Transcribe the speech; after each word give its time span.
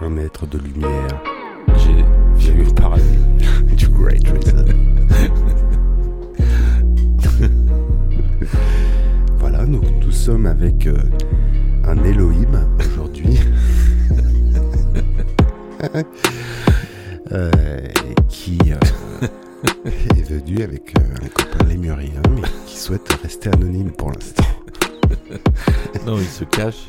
un 0.00 0.10
mètre 0.10 0.46
de 0.46 0.58
lumière. 0.58 1.22
J'ai 2.38 2.52
vu 2.52 2.64
parler 2.74 3.02
du 3.76 3.88
Great 3.88 4.26
Reset. 4.28 4.64
voilà, 9.38 9.66
donc 9.66 9.84
nous 10.04 10.12
sommes 10.12 10.46
avec 10.46 10.86
euh, 10.86 10.96
un 11.84 12.02
Elohim 12.04 12.66
aujourd'hui. 12.78 13.40
Euh, 17.32 17.50
qui 18.28 18.58
euh, 18.70 19.26
est 19.84 20.22
venu 20.30 20.62
avec 20.62 20.94
un 20.98 21.28
copain 21.28 21.64
lémurien, 21.66 22.22
mais 22.34 22.42
qui 22.66 22.76
souhaite 22.78 23.18
rester 23.22 23.50
anonyme 23.50 23.90
pour 23.90 24.12
l'instant. 24.12 24.44
non, 26.06 26.18
il 26.18 26.26
se 26.26 26.44
cache. 26.44 26.88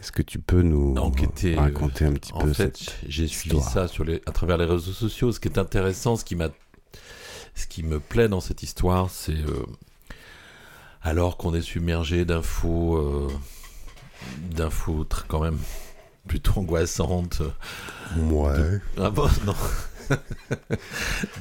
Est-ce 0.00 0.12
que 0.12 0.22
tu 0.22 0.38
peux 0.38 0.62
nous 0.62 0.94
Enquêter, 0.96 1.56
raconter 1.56 2.04
un 2.04 2.12
petit 2.12 2.32
en 2.32 2.40
peu 2.40 2.52
fait, 2.52 2.96
j'ai 3.06 3.26
suivi 3.26 3.60
ça 3.60 3.88
sur 3.88 4.04
les, 4.04 4.22
à 4.26 4.32
travers 4.32 4.56
les 4.56 4.64
réseaux 4.64 4.92
sociaux. 4.92 5.32
Ce 5.32 5.40
qui 5.40 5.48
est 5.48 5.58
intéressant, 5.58 6.16
ce 6.16 6.24
qui 6.24 6.36
m'a, 6.36 6.50
ce 7.54 7.66
qui 7.66 7.82
me 7.82 7.98
plaît 7.98 8.28
dans 8.28 8.40
cette 8.40 8.62
histoire, 8.62 9.10
c'est 9.10 9.32
euh, 9.32 9.66
alors 11.02 11.36
qu'on 11.36 11.52
est 11.54 11.62
submergé 11.62 12.24
d'infos 12.24 13.28
d'infos 14.50 15.06
quand 15.26 15.40
même 15.40 15.58
plutôt 16.26 16.60
angoissantes. 16.60 17.42
Ouais. 18.16 18.80
Ah 18.98 19.10
bon, 19.10 19.28
non. 19.46 19.54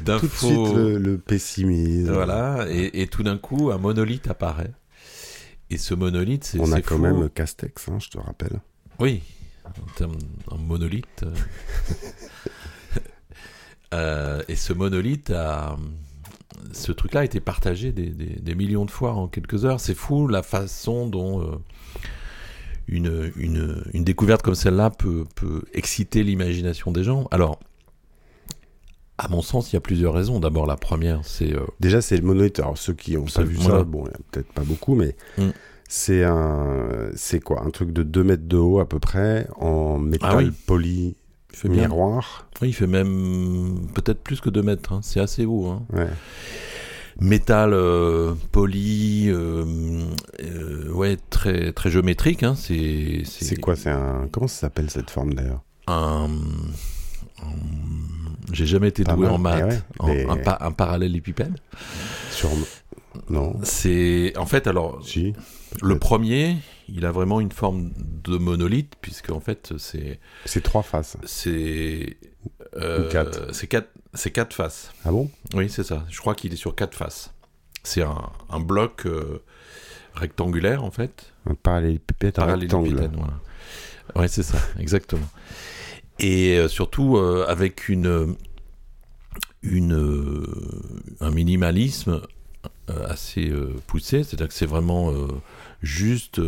tout 0.06 0.28
de 0.28 0.32
suite 0.32 0.76
le, 0.76 1.18
pessimisme. 1.18 2.12
Voilà, 2.12 2.66
et, 2.70 3.08
tout 3.08 3.24
d'un 3.24 3.38
coup, 3.38 3.72
un 3.72 3.78
monolithe 3.78 4.30
apparaît. 4.30 4.72
Et 5.70 5.78
ce 5.78 5.94
monolithe, 5.94 6.44
c'est. 6.44 6.60
On 6.60 6.72
a 6.72 6.82
quand 6.82 6.98
même 6.98 7.30
Castex, 7.30 7.90
hein, 7.90 7.98
je 8.00 8.10
te 8.10 8.18
rappelle. 8.18 8.62
Oui, 9.00 9.22
en 9.66 9.94
termes 9.96 10.18
un 10.52 10.58
monolithe. 10.58 11.26
Euh, 13.94 14.44
et 14.50 14.58
ce 14.58 14.74
monolithe 14.74 15.30
a. 15.30 15.78
Ce 16.74 16.92
truc-là 16.92 17.22
a 17.22 17.24
été 17.24 17.40
partagé 17.40 17.94
des, 17.94 18.10
des, 18.10 18.54
millions 18.54 18.84
de 18.84 18.92
fois 18.92 19.14
en 19.14 19.30
quelques 19.30 19.64
heures. 19.64 19.80
C'est 19.80 19.96
fou 19.96 20.28
la 20.28 20.44
façon 20.44 21.08
dont. 21.08 21.42
Euh, 21.42 21.56
une, 22.90 23.32
une, 23.38 23.82
une 23.94 24.04
découverte 24.04 24.42
comme 24.42 24.56
celle-là 24.56 24.90
peut, 24.90 25.24
peut 25.36 25.64
exciter 25.74 26.24
l'imagination 26.24 26.92
des 26.92 27.06
gens. 27.06 27.30
Alors, 27.32 27.60
à 29.18 29.28
mon 29.30 29.42
sens, 29.42 29.72
il 29.72 29.76
y 29.76 29.78
a 29.78 29.82
plusieurs 29.82 30.14
raisons. 30.14 30.40
D'abord, 30.40 30.66
la 30.66 30.76
première, 30.76 31.22
c'est. 31.24 31.54
Euh, 31.54 31.66
Déjà, 31.80 32.02
c'est 32.02 32.18
le 32.18 32.24
monolithe. 32.24 32.60
Alors, 32.60 32.78
ceux 32.78 32.94
qui 32.94 33.18
ont 33.18 33.26
pas 33.26 33.44
vu 33.44 33.58
ça, 33.58 33.84
bon, 33.84 34.04
peut-être 34.32 34.52
pas 34.54 34.64
beaucoup, 34.64 34.96
mais 34.96 35.16
mm. 35.38 35.50
c'est 35.88 36.24
un. 36.24 37.10
C'est 37.16 37.40
quoi? 37.40 37.64
Un 37.64 37.70
truc 37.70 37.92
de 37.92 38.04
2 38.04 38.24
mètres 38.24 38.48
de 38.48 38.58
haut 38.58 38.80
à 38.80 38.88
peu 38.88 39.00
près, 39.00 39.48
en 39.58 39.98
métal 39.98 40.52
ah 40.52 40.56
poli. 40.66 41.16
Il 41.52 41.56
fait 41.58 41.70
miroir. 41.70 42.48
Oui, 42.62 42.70
il 42.70 42.74
fait 42.74 42.88
même 42.88 43.88
peut-être 43.96 44.22
plus 44.22 44.42
que 44.42 44.50
2 44.50 44.62
mètres. 44.62 44.94
Hein. 44.94 45.00
C'est 45.02 45.20
assez 45.20 45.46
haut. 45.46 45.66
Hein. 45.68 45.84
Ouais 45.94 46.10
métal 47.20 47.74
euh, 47.74 48.36
poli, 48.52 49.26
euh, 49.30 50.06
ouais, 50.92 51.18
très 51.30 51.72
très 51.74 51.90
géométrique. 51.90 52.44
Hein, 52.44 52.56
c'est 52.56 53.24
c'est 53.26 53.60
quoi? 53.60 53.76
C'est 53.76 53.90
un 53.90 54.28
comment 54.32 54.48
ça 54.48 54.62
s'appelle 54.62 54.90
cette 54.90 55.10
forme 55.10 55.34
d'ailleurs? 55.34 55.64
Un, 55.88 56.30
j'ai 58.52 58.66
jamais 58.66 58.90
été 58.90 59.04
doué 59.04 59.28
en 59.28 59.38
maths. 59.38 59.84
Eh 60.08 60.26
un, 60.26 60.38
un, 60.60 60.72
parallélépipède. 60.72 61.56
Sur 62.32 62.50
non. 63.30 63.56
C'est 63.64 64.38
en 64.38 64.46
fait 64.46 64.68
alors. 64.68 65.06
Si. 65.06 65.34
Le 65.82 66.00
premier, 66.00 66.58
il 66.88 67.06
a 67.06 67.12
vraiment 67.12 67.40
une 67.42 67.52
forme 67.52 67.92
de 67.98 68.38
monolithe 68.38 68.94
puisque 69.02 69.32
en 69.32 69.40
fait 69.40 69.74
c'est. 69.78 70.20
C'est 70.46 70.62
trois 70.62 70.84
faces. 70.84 71.18
C'est. 71.26 72.18
quatre. 73.12 73.54
C'est 73.54 73.68
quatre. 73.68 73.90
C'est 74.14 74.32
quatre 74.32 74.54
faces. 74.54 74.92
Ah 75.06 75.12
bon? 75.12 75.30
Oui, 75.54 75.70
c'est 75.70 75.84
ça. 75.84 76.06
Je 76.10 76.20
crois 76.20 76.34
qu'il 76.34 76.54
est 76.54 76.58
sur 76.58 76.76
quatre 76.76 76.96
faces. 76.96 77.34
C'est 77.84 78.02
un, 78.02 78.32
un, 78.50 78.60
bloc 78.60 79.06
euh, 79.06 79.44
rectangulaire, 80.14 80.84
en 80.84 80.92
fait. 80.92 81.32
Un 81.50 81.54
parallélépipède 81.54 82.38
rectangulaire. 82.38 83.10
Voilà. 83.14 83.40
Oui, 84.16 84.26
c'est 84.28 84.44
ça, 84.44 84.58
exactement. 84.80 85.28
Et 86.20 86.58
euh, 86.58 86.68
surtout 86.68 87.18
euh, 87.18 87.46
avec 87.48 87.90
une, 87.90 88.36
une, 89.62 90.46
un 91.20 91.32
minimalisme 91.32 92.22
assez 93.10 93.52
poussé, 93.86 94.24
c'est-à-dire 94.24 94.48
que 94.48 94.54
c'est 94.54 94.66
vraiment 94.66 95.14
juste 95.82 96.40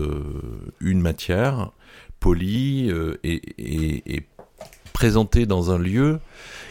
une 0.80 1.02
matière 1.02 1.72
polie 2.22 2.90
et, 3.24 3.42
et, 3.58 4.16
et 4.16 4.26
présentée 5.00 5.46
dans 5.46 5.72
un 5.72 5.78
lieu 5.78 6.20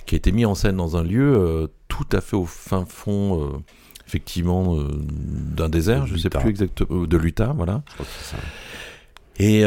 qui 0.05 0.15
a 0.15 0.19
été 0.19 0.33
mis 0.33 0.45
en 0.45 0.55
scène 0.55 0.77
dans 0.77 0.97
un 0.97 1.03
lieu 1.03 1.35
euh, 1.35 1.67
tout 1.89 2.07
à 2.13 2.21
fait 2.21 2.37
au 2.37 2.45
fin 2.45 2.85
fond, 2.85 3.43
euh, 3.43 3.59
effectivement, 4.07 4.77
euh, 4.79 4.89
d'un 5.01 5.71
désert, 5.71 6.07
je 6.07 6.13
ne 6.13 6.19
sais 6.19 6.29
plus 6.31 6.49
exactement, 6.51 7.07
de 7.07 7.17
l'Utah, 7.17 7.55
voilà. 7.57 7.83
Et 9.39 9.65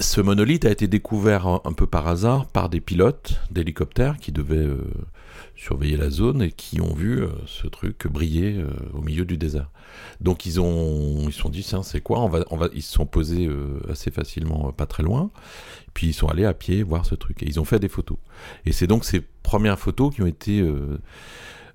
ce 0.00 0.20
monolithe 0.20 0.64
a 0.64 0.70
été 0.70 0.86
découvert 0.86 1.46
un, 1.46 1.72
peu 1.72 1.86
par 1.86 2.06
hasard 2.06 2.46
par 2.46 2.68
des 2.68 2.80
pilotes 2.80 3.40
d'hélicoptères 3.50 4.18
qui 4.18 4.32
devaient 4.32 4.68
surveiller 5.56 5.96
la 5.96 6.08
zone 6.08 6.42
et 6.42 6.52
qui 6.52 6.80
ont 6.80 6.94
vu 6.94 7.22
ce 7.46 7.66
truc 7.66 8.06
briller 8.06 8.64
au 8.94 9.00
milieu 9.00 9.24
du 9.24 9.36
désert. 9.36 9.70
Donc 10.20 10.46
ils 10.46 10.60
ont 10.60 11.24
ils 11.26 11.32
sont 11.32 11.48
dit 11.48 11.66
c'est 11.82 12.00
quoi? 12.00 12.20
On 12.20 12.28
va 12.28 12.44
on 12.50 12.56
va 12.56 12.68
ils 12.74 12.82
se 12.82 12.92
sont 12.92 13.06
posés 13.06 13.48
assez 13.90 14.12
facilement 14.12 14.70
pas 14.70 14.86
très 14.86 15.02
loin 15.02 15.30
puis 15.98 16.06
ils 16.06 16.14
sont 16.14 16.28
allés 16.28 16.44
à 16.44 16.54
pied 16.54 16.84
voir 16.84 17.04
ce 17.04 17.16
truc 17.16 17.42
et 17.42 17.46
ils 17.46 17.58
ont 17.58 17.64
fait 17.64 17.80
des 17.80 17.88
photos. 17.88 18.18
Et 18.66 18.70
c'est 18.70 18.86
donc 18.86 19.04
ces 19.04 19.20
premières 19.20 19.80
photos 19.80 20.14
qui 20.14 20.22
ont 20.22 20.28
été 20.28 20.60
euh, 20.60 20.96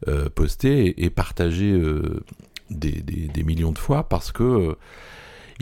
euh, 0.07 0.29
postées 0.29 1.03
et, 1.03 1.09
partagées 1.09 1.73
euh, 1.73 2.23
des, 2.69 3.43
millions 3.43 3.73
de 3.73 3.77
fois 3.77 4.07
parce 4.07 4.31
que 4.31 4.77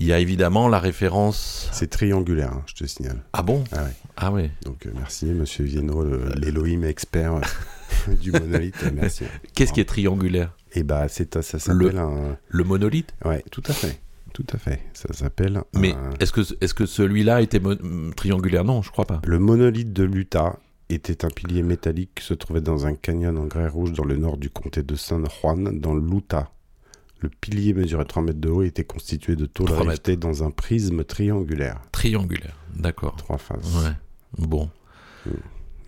il 0.02 0.08
y 0.08 0.14
a 0.14 0.20
évidemment 0.20 0.68
la 0.68 0.80
référence. 0.80 1.70
C'est 1.72 1.92
triangulaire, 1.92 2.52
hein, 2.52 2.64
je 2.66 2.74
te 2.74 2.86
signale. 2.86 3.22
Ah 3.34 3.44
bon? 3.44 3.64
Ah 3.72 3.84
ouais. 3.84 3.94
Ah 4.18 4.32
ouais. 4.32 4.52
Donc 4.66 4.88
merci, 4.96 5.26
Monsieur 5.28 5.64
Vienno, 5.64 6.04
l'Elohim 6.36 6.84
expert 6.84 7.40
du 8.20 8.32
monolithe. 8.32 8.84
Merci. 8.96 9.26
Qu'est-ce 9.54 9.72
qui 9.72 9.80
est 9.80 9.86
triangulaire? 9.86 10.56
Eh 10.74 10.82
bah, 10.82 11.08
c'est 11.08 11.40
ça 11.42 11.60
s'appelle 11.60 12.00
un. 12.00 12.36
Le 12.50 12.64
monolithe? 12.64 13.14
Ouais, 13.24 13.44
tout 13.52 13.62
à 13.68 13.74
fait. 13.74 14.02
Tout 14.34 14.48
à 14.54 14.58
fait. 14.58 14.82
Ça 14.94 15.14
s'appelle. 15.14 15.62
Mais 15.76 15.94
est-ce 16.20 16.32
que, 16.32 16.42
est 16.42 16.74
que 16.74 16.88
celui-là 16.88 17.42
était 17.42 17.62
triangulaire? 18.16 18.64
Non, 18.64 18.82
je 18.82 18.90
crois 18.90 19.06
pas. 19.06 19.22
Le 19.24 19.38
monolithe 19.38 19.94
de 19.94 20.04
l'Utah 20.04 20.58
était 20.90 21.26
un 21.26 21.30
pilier 21.30 21.62
métallique 21.62 22.12
qui 22.16 22.26
se 22.26 22.34
trouvait 22.34 22.62
dans 22.62 22.88
un 22.88 22.96
canyon 22.96 23.38
en 23.38 23.46
grès 23.46 23.68
rouge 23.68 23.92
dans 23.92 24.04
le 24.04 24.18
nord 24.18 24.38
du 24.38 24.50
comté 24.50 24.82
de 24.82 24.96
San 24.96 25.28
Juan, 25.30 25.80
dans 25.80 25.94
l'Utah. 25.94 26.50
Le 27.22 27.30
pilier 27.30 27.74
mesurait 27.74 28.06
3 28.06 28.24
mètres 28.24 28.40
de 28.40 28.50
haut 28.50 28.64
et 28.64 28.68
était 28.68 28.84
constitué 28.84 29.36
de 29.36 29.46
tôle 29.46 29.68
3 29.68 29.82
rivetée 29.82 30.16
dans 30.18 30.44
un 30.44 30.50
prisme 30.52 31.04
triangulaire. 31.04 31.80
Triangulaire, 31.92 32.56
d'accord. 32.76 33.16
Trois 33.16 33.38
faces. 33.38 33.76
Ouais, 33.76 33.92
bon, 34.40 34.70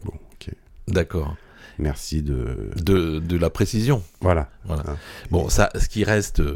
Bon, 0.04 0.14
ok. 0.34 0.50
d'accord. 0.88 1.36
Merci 1.80 2.22
de. 2.22 2.70
De, 2.76 3.18
de 3.20 3.38
la 3.38 3.50
précision. 3.50 4.04
Voilà. 4.22 4.50
Voilà. 4.66 4.84
Hein. 4.88 4.98
Bon, 5.32 5.50
ça, 5.50 5.72
ce 5.76 5.90
qui 5.90 6.04
reste 6.04 6.40
euh, 6.42 6.56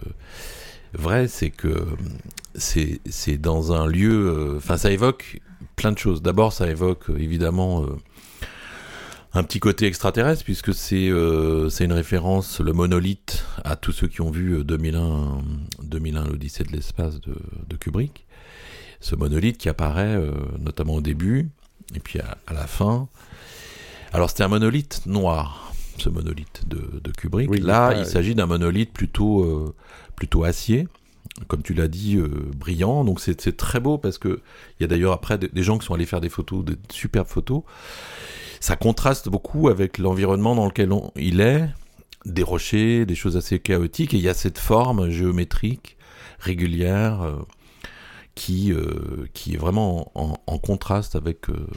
vrai, 0.93 1.27
c'est 1.27 1.49
que 1.49 1.67
euh, 1.69 1.85
c'est 2.55 3.37
dans 3.37 3.71
un 3.73 3.87
lieu. 3.87 4.27
euh, 4.29 4.57
Enfin, 4.57 4.77
ça 4.77 4.91
évoque 4.91 5.39
plein 5.75 5.91
de 5.91 5.97
choses. 5.97 6.21
D'abord, 6.21 6.53
ça 6.53 6.69
évoque 6.69 7.05
évidemment 7.17 7.83
euh, 7.83 7.95
un 9.37 9.43
petit 9.43 9.59
côté 9.59 9.85
extraterrestre, 9.85 10.43
puisque 10.43 10.73
c'est 10.73 11.09
euh, 11.09 11.69
c'est 11.69 11.85
une 11.85 11.93
référence, 11.93 12.59
le 12.59 12.73
monolithe, 12.73 13.45
à 13.63 13.75
tous 13.75 13.91
ceux 13.91 14.07
qui 14.07 14.21
ont 14.21 14.31
vu 14.31 14.57
euh, 14.57 14.63
2001, 14.63 15.41
2001 15.83 16.25
l'Odyssée 16.25 16.63
de 16.63 16.71
l'espace 16.71 17.21
de, 17.21 17.35
de 17.67 17.75
Kubrick. 17.75 18.25
Ce 18.99 19.15
monolithe 19.15 19.57
qui 19.57 19.69
apparaît 19.69 20.15
euh, 20.15 20.31
notamment 20.59 20.95
au 20.95 21.01
début, 21.01 21.49
et 21.95 21.99
puis 21.99 22.19
à, 22.19 22.37
à 22.47 22.53
la 22.53 22.65
fin. 22.65 23.07
Alors, 24.11 24.29
c'était 24.29 24.43
un 24.43 24.47
monolithe 24.47 25.05
noir, 25.05 25.71
ce 25.99 26.09
monolithe 26.09 26.63
de, 26.67 26.99
de 27.03 27.11
Kubrick. 27.11 27.49
Oui, 27.49 27.59
Là, 27.59 27.93
il 27.95 28.05
s'agit 28.05 28.33
d'un 28.33 28.47
monolithe 28.47 28.91
plutôt, 28.91 29.43
euh, 29.43 29.75
plutôt 30.15 30.45
acier, 30.45 30.87
comme 31.47 31.61
tu 31.61 31.75
l'as 31.75 31.87
dit, 31.87 32.17
euh, 32.17 32.27
brillant. 32.55 33.03
Donc, 33.03 33.19
c'est 33.19 33.39
c'est 33.39 33.55
très 33.55 33.79
beau 33.79 33.99
parce 33.99 34.17
que 34.17 34.41
il 34.79 34.83
y 34.83 34.85
a 34.85 34.87
d'ailleurs 34.87 35.13
après 35.13 35.37
des, 35.37 35.47
des 35.49 35.63
gens 35.63 35.77
qui 35.77 35.85
sont 35.85 35.93
allés 35.93 36.07
faire 36.07 36.21
des 36.21 36.29
photos, 36.29 36.65
des 36.65 36.77
superbes 36.89 37.27
photos. 37.27 37.61
Ça 38.59 38.75
contraste 38.75 39.29
beaucoup 39.29 39.69
avec 39.69 39.97
l'environnement 39.97 40.55
dans 40.55 40.65
lequel 40.65 40.91
il 41.15 41.41
est, 41.41 41.69
des 42.25 42.43
rochers, 42.43 43.05
des 43.05 43.15
choses 43.15 43.37
assez 43.37 43.59
chaotiques, 43.59 44.13
et 44.13 44.17
il 44.17 44.23
y 44.23 44.29
a 44.29 44.33
cette 44.33 44.57
forme 44.57 45.09
géométrique 45.09 45.97
régulière 46.39 47.21
euh, 47.21 47.45
qui, 48.35 48.71
euh, 48.71 49.27
qui 49.33 49.55
est 49.55 49.57
vraiment 49.57 50.11
en, 50.15 50.57
contraste 50.59 51.15
avec 51.15 51.49
euh, 51.49 51.67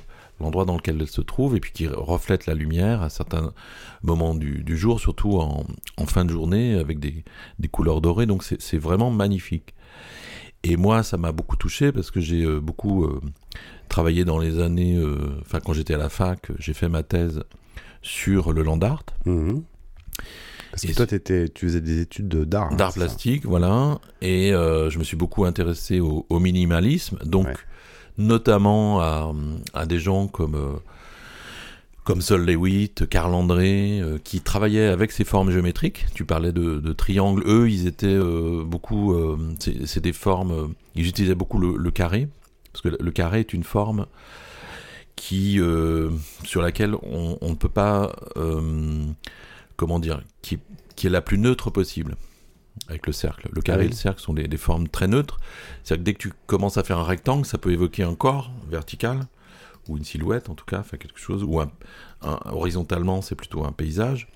l'endroit 0.41 0.65
dans 0.65 0.77
lequel 0.77 0.99
elle 1.00 1.09
se 1.09 1.21
trouve, 1.21 1.56
et 1.56 1.61
puis 1.61 1.73
qui 1.73 1.87
reflète 1.87 2.47
la 2.47 2.55
lumière 2.55 3.03
à 3.03 3.11
certains 3.11 3.53
moments 4.03 4.35
du, 4.35 4.77
jour, 4.77 5.00
surtout 5.00 5.38
en, 5.38 5.67
en 5.97 6.06
fin 6.06 6.25
de 6.25 6.31
journée, 6.31 6.75
avec 6.75 6.99
des, 6.99 7.25
des 7.59 7.69
couleurs 7.69 8.00
dorées, 8.00 8.27
donc 8.27 8.43
c'est 8.43 8.79
vraiment 8.79 9.11
magnifique. 9.11 9.75
Et 10.62 10.77
moi, 10.77 11.03
ça 11.03 11.17
m'a 11.17 11.32
beaucoup 11.32 11.56
touché 11.56 11.91
parce 11.91 12.11
que 12.11 12.21
j'ai 12.21 12.47
beaucoup 12.61 13.09
travaillé 13.90 14.25
dans 14.25 14.38
les 14.38 14.58
années, 14.60 14.96
euh, 14.96 15.19
enfin 15.42 15.60
quand 15.60 15.75
j'étais 15.75 15.92
à 15.94 15.98
la 15.98 16.08
fac, 16.08 16.48
j'ai 16.58 16.72
fait 16.72 16.88
ma 16.88 17.02
thèse 17.02 17.42
sur 18.00 18.52
le 18.54 18.62
land 18.62 18.78
art, 18.81 19.04
Mhm. 19.26 19.62
Parce 20.70 20.82
que 20.82 20.92
Et 20.92 20.94
toi, 20.94 21.04
tu 21.06 21.66
faisais 21.66 21.81
des 21.81 22.00
études 22.00 22.28
de- 22.28 22.44
d'art. 22.44 22.69
hein, 22.72 22.76
d'art 22.76 22.92
ça 22.92 23.00
plastique, 23.00 23.44
voilà, 23.44 23.98
et 24.22 24.52
euh, 24.54 24.88
je 24.88 24.98
me 25.00 25.04
suis 25.04 25.16
beaucoup 25.16 25.44
intéressé 25.44 25.98
au, 25.98 26.25
au 26.28 26.38
minimalisme, 26.38 27.19
donc 27.25 27.48
Ouais. 27.48 27.54
notamment 28.19 29.00
à, 29.00 29.32
à 29.75 29.84
des 29.87 29.98
gens 29.98 30.28
comme 30.28 30.54
euh, 30.54 30.78
comme 32.04 32.20
Sol 32.22 32.44
Lewitt, 32.46 33.08
Carl 33.08 33.34
André, 33.34 34.00
euh, 34.00 34.19
qui 34.22 34.40
travaillaient 34.40 34.86
avec 34.88 35.12
ces 35.12 35.25
formes 35.25 35.50
géométriques. 35.50 36.06
Tu 36.14 36.25
parlais 36.25 36.50
de, 36.52 36.78
de 36.78 36.93
triangles. 36.93 37.43
Eux, 37.46 37.69
ils 37.70 37.86
étaient 37.86 38.19
beaucoup. 38.64 39.14
c'est 39.58 40.00
des 40.00 40.12
formes. 40.12 40.72
ils 40.94 41.06
utilisaient 41.08 41.34
beaucoup 41.34 41.58
le, 41.58 41.76
le 41.76 41.90
carré, 41.90 42.28
parce 42.72 42.82
que 42.82 42.88
le, 42.88 43.11
carré 43.11 43.40
est 43.40 43.52
une 43.52 43.64
forme 43.64 44.06
qui 45.17 45.61
euh, 45.61 46.11
sur 46.44 46.62
laquelle 46.62 46.94
on 47.02 47.38
on 47.40 47.50
ne 47.50 47.55
peut 47.55 47.69
pas. 47.69 48.14
euh, 48.37 49.05
comment 49.76 49.99
dire 49.99 50.22
qui, 50.43 50.58
qui 50.96 51.06
est 51.06 51.11
la 51.11 51.22
plus 51.22 51.38
neutre 51.38 51.70
possible 51.70 52.17
avec 52.88 53.06
le 53.06 53.12
cercle. 53.12 53.49
Le 53.52 53.62
carré 53.62 53.78
Ah 53.78 53.81
oui. 53.82 53.87
et 53.87 53.90
le 53.90 53.94
cercle 53.96 54.20
sont 54.20 54.34
des, 54.34 54.46
des 54.49 54.56
formes 54.56 54.88
très 54.88 55.08
neutres. 55.08 55.38
C'est-à-dire 55.82 56.02
que 56.02 56.05
dès 56.05 56.14
que 56.14 56.19
tu 56.19 56.32
commences 56.46 56.76
à 56.76 56.84
faire 56.84 56.99
un 56.99 57.05
rectangle, 57.05 57.44
ça 57.46 57.56
peut 57.58 57.72
évoquer 57.72 58.02
un 58.02 58.14
corps 58.14 58.50
vertical, 58.69 59.20
ou 59.88 59.96
une 59.96 60.05
silhouette 60.05 60.50
en 60.50 60.55
tout 60.55 60.64
cas, 60.67 60.81
enfin 60.81 60.96
quelque 60.99 61.19
chose, 61.19 61.43
ou 61.44 61.61
un, 61.61 61.70
un- 62.22 62.38
horizontalement, 62.52 63.22
c'est 63.22 63.34
plutôt 63.34 63.64
un 63.64 63.72
paysage. 63.72 64.28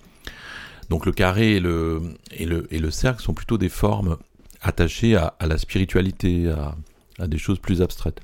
Donc 0.90 1.06
le 1.06 1.12
carré 1.12 1.56
et 1.56 1.60
le, 1.60 2.02
et 2.32 2.46
le, 2.46 2.66
et 2.72 2.78
le 2.78 2.90
cercle 2.90 3.22
sont 3.22 3.34
plutôt 3.34 3.58
des 3.58 3.68
formes 3.70 4.16
attachées 4.62 5.16
à, 5.16 5.34
à 5.38 5.46
la 5.46 5.58
spiritualité, 5.58 6.48
à, 6.50 6.74
à 7.18 7.26
des 7.26 7.38
choses 7.38 7.58
plus 7.58 7.82
abstraites. 7.82 8.20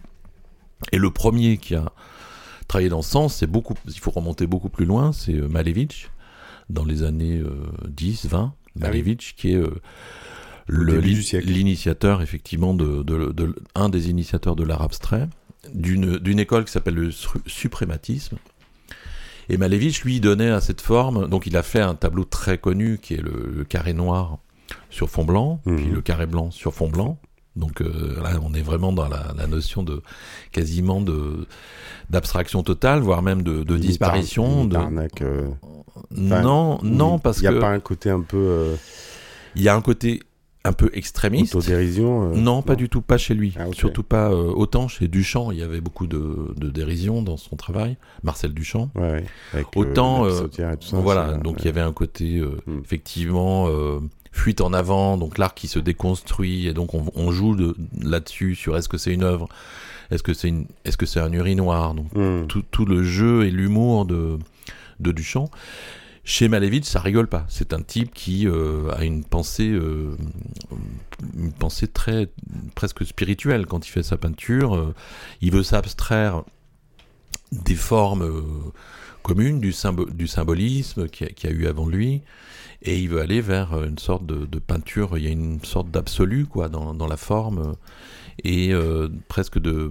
Et 0.93 0.99
le 0.99 1.11
premier 1.11 1.59
qui 1.59 1.75
a 1.75 1.93
travaillé 2.69 2.89
dans 2.89 3.03
ce 3.03 3.11
sens, 3.11 3.35
c'est 3.37 3.47
beaucoup, 3.47 3.75
il 3.87 3.99
faut 3.99 4.11
remonter 4.11 4.47
beaucoup 4.47 4.69
plus 4.69 4.87
loin, 4.87 5.13
c'est 5.13 5.35
euh, 5.35 5.49
Malevich, 5.49 6.11
dans 6.69 6.85
les 6.85 7.03
années 7.03 7.39
euh, 7.39 7.51
10, 7.89 8.27
20. 8.27 8.55
Ah 8.55 8.61
Malevich, 8.87 9.35
qui 9.37 9.53
est 9.53 9.57
euh, 9.57 9.75
l'initiateur, 10.69 12.23
effectivement, 12.23 12.75
de, 12.75 13.03
de- 13.03 13.33
de- 13.33 13.57
un 13.75 13.89
des 13.89 14.09
initiateurs 14.11 14.57
de 14.57 14.63
l'art 14.65 14.83
abstrait, 14.83 15.29
d'une 15.75 16.39
école 16.39 16.65
qui 16.65 16.73
s'appelle 16.73 16.95
le 16.95 17.11
suprématisme. 17.47 18.37
Et 19.49 19.57
Malevich, 19.57 20.03
lui, 20.05 20.21
donnait 20.21 20.51
à 20.51 20.61
cette 20.61 20.81
forme, 20.81 21.29
donc 21.29 21.47
il 21.47 21.57
a 21.57 21.63
fait 21.65 21.81
un 21.81 21.95
tableau 21.97 22.25
très 22.25 22.57
connu 22.59 22.99
qui 23.03 23.15
est 23.15 23.21
le, 23.21 23.51
le 23.53 23.65
carré 23.65 23.93
noir 23.93 24.39
sur 24.91 25.11
fond 25.11 25.25
blanc, 25.25 25.61
puis 25.77 25.87
le 25.87 26.01
carré 26.01 26.27
blanc 26.27 26.51
sur 26.53 26.73
fond 26.73 26.89
blanc. 26.89 27.19
Donc 27.61 27.81
euh, 27.83 28.21
là, 28.23 28.31
on 28.43 28.53
est 28.55 28.63
vraiment 28.63 28.93
dans 28.93 29.09
la, 29.09 29.33
la 29.37 29.47
notion 29.47 29.83
de 29.85 30.03
quasiment 30.51 31.01
de 31.01 31.47
d'abstraction 32.09 32.63
totale, 32.65 33.01
voire 33.01 33.23
même 33.23 33.43
de, 33.43 33.63
disparition. 33.77 34.65
de- 34.65 34.77
arnaque, 34.77 35.23
euh, 35.23 35.47
Enfin, 36.13 36.41
non, 36.43 36.79
non, 36.83 37.17
il 37.19 37.21
parce 37.21 37.41
y 37.43 37.47
a 37.47 37.53
que 37.53 37.59
pas 37.59 37.69
un 37.71 37.81
côté 37.81 38.11
un 38.11 38.23
peu 38.23 38.37
euh, 38.39 38.75
il 39.55 39.63
y 39.63 39.69
a 39.69 39.75
un 39.77 39.81
côté 39.83 40.21
un 40.65 40.73
peu 40.73 40.91
extrémiste. 40.93 41.55
autodérision. 41.55 42.33
euh, 42.33 42.37
Non, 42.37 42.63
pas 42.63 42.75
du 42.77 42.89
tout, 42.89 43.01
pas 43.01 43.17
chez 43.19 43.35
lui. 43.35 43.55
Ah. 43.59 43.65
Surtout 43.73 44.03
pas 44.03 44.31
euh, 44.31 44.53
autant 44.55 44.89
chez 44.89 45.09
Duchamp. 45.09 45.53
Il 45.53 45.59
y 45.59 45.63
avait 45.63 45.81
beaucoup 45.81 46.07
de, 46.07 46.53
de 46.57 46.69
dérision 46.69 47.23
dans 47.23 47.37
son 47.37 47.57
travail. 47.57 47.97
Marcel 48.23 48.53
Duchamp. 48.53 48.91
Ouais, 48.95 49.11
ouais. 49.11 49.25
Avec 49.55 49.67
Autant, 49.77 50.25
le, 50.25 50.29
la 50.29 50.35
euh, 50.35 50.37
pissotière 50.39 50.71
et 50.73 50.77
tout 50.77 50.89
ça, 50.89 50.97
voilà, 50.99 51.35
donc 51.35 51.57
il 51.61 51.67
y 51.67 51.69
avait 51.69 51.81
un 51.81 51.93
côté 51.93 52.41
Hmm. 52.67 52.79
effectivement 52.85 53.69
fuite 54.33 54.61
en 54.61 54.73
avant, 54.73 55.17
donc 55.17 55.39
l'art 55.39 55.55
qui 55.55 55.67
se 55.69 55.79
déconstruit 55.79 56.67
et 56.67 56.73
donc 56.73 56.95
on, 56.95 57.05
on 57.15 57.31
joue 57.33 57.57
de- 57.57 57.77
là-dessus 58.01 58.55
sur 58.55 58.77
est-ce 58.77 58.89
que 58.89 58.97
c'est 58.99 59.13
une 59.13 59.25
œuvre, 59.25 59.49
est-ce 60.11 60.23
que 60.23 60.35
c'est 60.35 60.49
une, 60.49 60.67
est-ce 60.85 60.97
que 60.97 61.07
c'est 61.07 61.21
un 61.21 61.33
urinoir, 61.33 61.95
donc 61.95 62.07
Hmm. 62.15 62.47
tout, 62.47 62.63
tout 62.71 62.85
le 62.87 63.03
jeu 63.03 63.45
et 63.47 63.51
l'humour 63.51 64.05
de, 64.07 64.39
de 65.01 65.13
Duchamp. 65.13 65.51
Chez 66.23 66.49
Malevich, 66.49 66.85
ça 66.85 67.01
rigole 67.01 67.27
pas. 67.29 67.45
C'est 67.49 67.73
un 67.73 67.81
type 67.83 68.13
qui 68.15 68.47
euh, 68.47 68.91
a 68.95 69.05
une 69.05 69.25
pensée, 69.25 69.69
euh, 69.71 70.15
une 71.37 71.51
pensée 71.53 71.89
très 71.89 72.29
presque 72.75 73.05
spirituelle 73.07 73.67
quand 73.67 73.87
il 73.87 73.91
fait 73.91 74.03
sa 74.03 74.17
peinture. 74.17 74.77
Euh, 74.77 74.95
il 75.41 75.51
veut 75.51 75.63
s'abstraire 75.63 76.45
des 77.53 77.75
formes 77.75 78.23
euh, 78.23 78.43
communes, 79.23 79.61
du, 79.61 79.73
symbo- 79.73 80.11
du 80.11 80.29
symbolisme 80.29 81.09
qu'il 81.09 81.29
y, 81.43 81.47
y 81.47 81.51
a 81.51 81.53
eu 81.53 81.67
avant 81.67 81.87
lui, 81.89 82.21
et 82.83 82.99
il 83.01 83.09
veut 83.09 83.21
aller 83.21 83.41
vers 83.41 83.73
euh, 83.75 83.87
une 83.87 83.99
sorte 83.99 84.25
de, 84.27 84.47
de 84.47 84.59
peinture. 84.59 85.19
Il 85.19 85.25
y 85.25 85.29
a 85.29 85.31
une 85.31 85.63
sorte 85.65 85.91
d'absolu 85.91 86.47
quoi 86.47 86.69
dans, 86.69 86.95
dans 86.95 87.07
la 87.07 87.17
forme. 87.17 87.59
Euh, 87.59 87.73
et 88.45 88.73
euh, 88.73 89.09
presque 89.29 89.59
de 89.59 89.91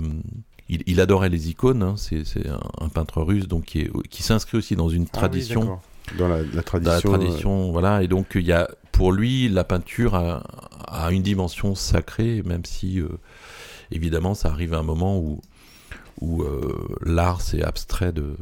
il, 0.70 0.84
il 0.88 1.02
adorait 1.02 1.30
les 1.30 1.50
icônes, 1.50 1.82
hein, 1.84 1.96
c'est 1.98 2.24
un, 2.48 2.60
un 2.80 2.90
peintre 2.90 3.22
russe 3.22 3.48
donc 3.48 3.66
qui, 3.66 3.80
est- 3.82 4.08
qui 4.10 4.24
s'inscrit 4.24 4.58
aussi 4.58 4.76
dans 4.76 4.90
une 4.90 5.04
Ah 5.04 5.10
oui, 5.14 5.20
tradition, 5.20 5.80
dans 6.18 6.28
la, 6.28 6.38
la 6.38 6.44
dans 6.44 6.52
la 6.56 6.64
tradition. 6.64 7.10
tradition, 7.12 7.72
voilà, 7.72 8.04
et 8.04 8.08
donc 8.08 8.28
il 8.36 8.46
y 8.46 8.52
a 8.52 8.70
pour 8.92 9.12
lui 9.12 9.50
la 9.50 9.64
peinture 9.64 10.14
a, 10.16 10.44
a 10.88 11.12
une 11.12 11.24
dimension 11.24 11.74
sacrée, 11.76 12.44
même 12.44 12.66
si 12.66 13.00
euh, 13.00 13.08
évidemment 13.92 14.34
ça 14.36 14.50
arrive 14.50 14.74
à 14.74 14.80
un 14.80 14.84
moment 14.84 15.18
où 15.20 15.42
où 16.22 16.44
euh, 16.44 16.88
l'art 17.04 17.42
c'est 17.42 17.64
abstrait 17.64 18.12
de, 18.12 18.36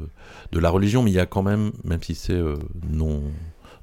de 0.52 0.60
la 0.60 0.70
religion, 0.70 1.04
mais 1.04 1.12
il 1.12 1.16
y 1.16 1.20
a 1.20 1.26
quand 1.28 1.44
même, 1.44 1.72
même 1.84 2.02
si 2.02 2.16
c'est 2.16 2.34
euh, 2.34 2.56
non 2.90 3.22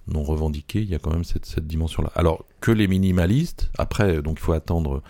non 0.09 0.23
revendiqué, 0.23 0.81
il 0.81 0.89
y 0.91 0.95
a 0.95 0.99
quand 0.99 1.13
même 1.13 1.25
cette, 1.25 1.47
cette 1.47 1.67
dimension-là. 1.67 2.11
Alors 2.15 2.45
que 2.61 2.71
les 2.71 2.87
minimalistes, 2.89 3.71
après, 3.79 4.21
donc 4.23 4.39
il 4.39 4.43
faut 4.43 4.53
attendre. 4.53 5.03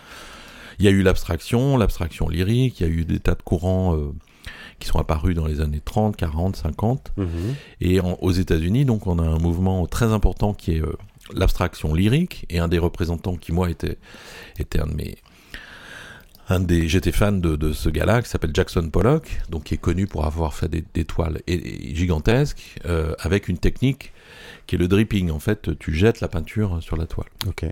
Il 0.79 0.85
y 0.85 0.87
a 0.87 0.91
eu 0.91 1.01
l'abstraction, 1.03 1.77
l'abstraction 1.77 2.27
lyrique, 2.29 2.79
il 2.79 2.87
y 2.87 2.89
a 2.89 2.91
eu 2.91 3.05
des 3.05 3.19
tas 3.19 3.35
de 3.35 3.41
courants 3.41 3.95
euh, 3.95 4.11
qui 4.79 4.87
sont 4.87 4.99
apparus 4.99 5.35
dans 5.35 5.47
les 5.47 5.61
années 5.61 5.81
30, 5.83 6.15
40, 6.17 6.55
50. 6.57 7.13
Mhm. 7.17 7.27
Et 7.81 7.99
en- 8.01 8.17
aux 8.21 8.31
États-Unis, 8.31 8.83
donc, 8.85 9.07
on 9.07 9.17
a 9.19 9.23
un 9.23 9.37
mouvement 9.39 9.87
très 9.87 10.07
important 10.07 10.53
qui 10.53 10.73
est 10.73 10.81
euh, 10.81 10.93
l'abstraction 11.33 11.93
lyrique. 11.93 12.45
Et 12.49 12.59
un 12.59 12.67
des 12.67 12.77
représentants 12.77 13.35
qui, 13.37 13.51
moi, 13.53 13.69
était, 13.69 13.97
était 14.59 14.79
un 14.79 14.87
de 14.87 14.93
mes. 14.95 15.15
Un 16.47 16.59
des, 16.59 16.87
j'étais 16.87 17.11
fan 17.11 17.41
de, 17.41 17.55
de 17.55 17.73
ce 17.73 17.89
gars-là 17.89 18.21
qui 18.21 18.29
s'appelle 18.29 18.51
Jackson 18.53 18.87
Pollock, 18.91 19.39
donc 19.49 19.63
qui 19.63 19.73
est 19.73 19.77
connu 19.79 20.05
pour 20.05 20.25
avoir 20.25 20.53
fait 20.53 20.67
des, 20.67 20.83
des 20.93 21.03
toiles 21.03 21.41
et- 21.47 21.89
et 21.89 21.95
gigantesques 21.95 22.75
euh, 22.85 23.15
avec 23.19 23.47
une 23.47 23.57
technique 23.57 24.13
qui 24.67 24.75
est 24.75 24.77
le 24.77 24.87
dripping. 24.87 25.31
En 25.31 25.39
fait, 25.39 25.77
tu 25.79 25.93
jettes 25.93 26.21
la 26.21 26.27
peinture 26.27 26.81
sur 26.81 26.97
la 26.97 27.05
toile 27.05 27.27
Ok. 27.47 27.65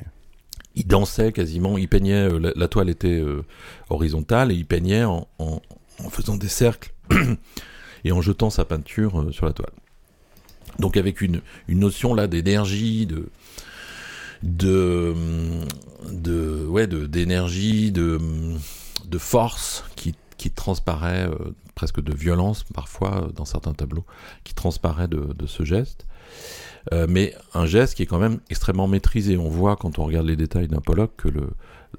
il 0.75 0.88
dansait 0.88 1.31
quasiment, 1.31 1.77
il 1.77 1.88
peignait, 1.88 2.29
euh, 2.31 2.39
la, 2.39 2.51
la 2.55 2.67
toile 2.67 2.89
était 2.89 3.19
euh, 3.19 3.43
horizontale 3.89 4.51
et 4.51 4.55
il 4.55 4.65
peignait 4.65 5.03
en, 5.03 5.27
en- 5.39 5.62
en 6.03 6.09
faisant 6.09 6.35
des 6.38 6.47
cercles 6.47 6.93
et 8.03 8.12
en 8.12 8.21
jetant 8.21 8.50
sa 8.50 8.65
peinture 8.65 9.21
euh, 9.21 9.31
sur 9.31 9.45
la 9.45 9.53
toile. 9.53 9.71
Donc 10.79 10.97
avec 10.97 11.21
une, 11.21 11.41
une 11.67 11.79
notion 11.79 12.13
là 12.15 12.27
d'énergie, 12.27 13.05
de 13.05 13.29
de, 14.41 15.13
de 16.12 16.65
ouais, 16.67 16.88
d'énergie, 16.88 17.91
de, 17.91 18.19
de, 19.05 19.17
force 19.17 19.85
qui, 19.95 20.15
qui 20.38 20.51
transparaît, 20.51 21.27
euh, 21.29 21.53
presque 21.75 22.01
de 22.01 22.13
violence 22.13 22.63
parfois 22.73 23.29
dans 23.35 23.45
certains 23.45 23.73
tableaux, 23.73 24.05
qui 24.43 24.53
transparaît 24.53 25.07
de, 25.07 25.31
de 25.33 25.47
ce 25.47 25.63
geste. 25.63 26.05
Euh, 26.92 27.06
mais 27.10 27.34
un 27.54 27.66
geste 27.66 27.96
qui 27.96 28.04
est 28.04 28.06
quand 28.06 28.20
même 28.20 28.40
extrêmement 28.50 28.88
maîtrisé. 28.88 29.38
On 29.38 29.50
voit 29.50 29.75
quand 29.78 30.00
on 30.00 30.06
regarde 30.06 30.28
les 30.28 30.36
détails 30.36 30.68
d'un 30.68 30.82
Pollock 30.82 31.12
que 31.16 31.30
le, 31.30 31.50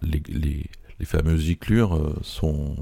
les, 0.03 0.23
les, 0.29 0.65
les 1.01 1.07
fameuses 1.07 1.41
giclures 1.41 1.97
euh, 1.97 2.15
sont 2.23 2.77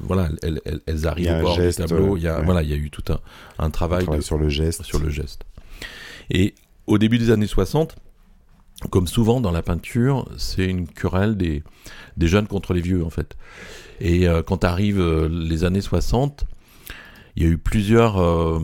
voilà 0.00 0.28
elles, 0.42 0.60
elles, 0.64 0.80
elles 0.86 1.06
arrivent 1.06 1.34
au 1.38 1.42
bord 1.42 1.58
du 1.58 1.70
tableau. 1.72 2.16
il 2.16 2.22
y 2.22 2.28
a 2.28 2.40
voilà 2.40 2.62
il 2.62 2.70
y 2.70 2.72
a 2.72 2.76
eu 2.76 2.90
tout 2.90 3.04
un, 3.12 3.20
un 3.58 3.70
travail, 3.70 4.06
de, 4.06 4.20
sur 4.20 4.38
le 4.38 4.48
geste. 4.48 4.82
sur 4.82 4.98
le 4.98 5.10
geste. 5.10 5.44
Et 6.30 6.54
au 6.86 6.98
début 6.98 7.18
des 7.18 7.30
années 7.30 7.46
60 7.46 7.96
comme 8.90 9.06
souvent 9.06 9.40
dans 9.40 9.52
la 9.52 9.62
peinture 9.62 10.28
c'est 10.36 10.66
une 10.66 10.88
querelle 10.88 11.36
des, 11.36 11.62
des 12.16 12.26
jeunes 12.26 12.46
contre 12.46 12.72
les 12.74 12.80
vieux 12.80 13.04
en 13.04 13.10
fait. 13.10 13.36
Et 14.00 14.26
euh, 14.26 14.42
quand 14.42 14.64
arrivent 14.64 15.26
les 15.26 15.64
années 15.64 15.80
60 15.80 16.44
il 17.36 17.42
y 17.42 17.46
a 17.46 17.48
eu 17.48 17.58
plusieurs 17.58 18.18
euh, 18.18 18.60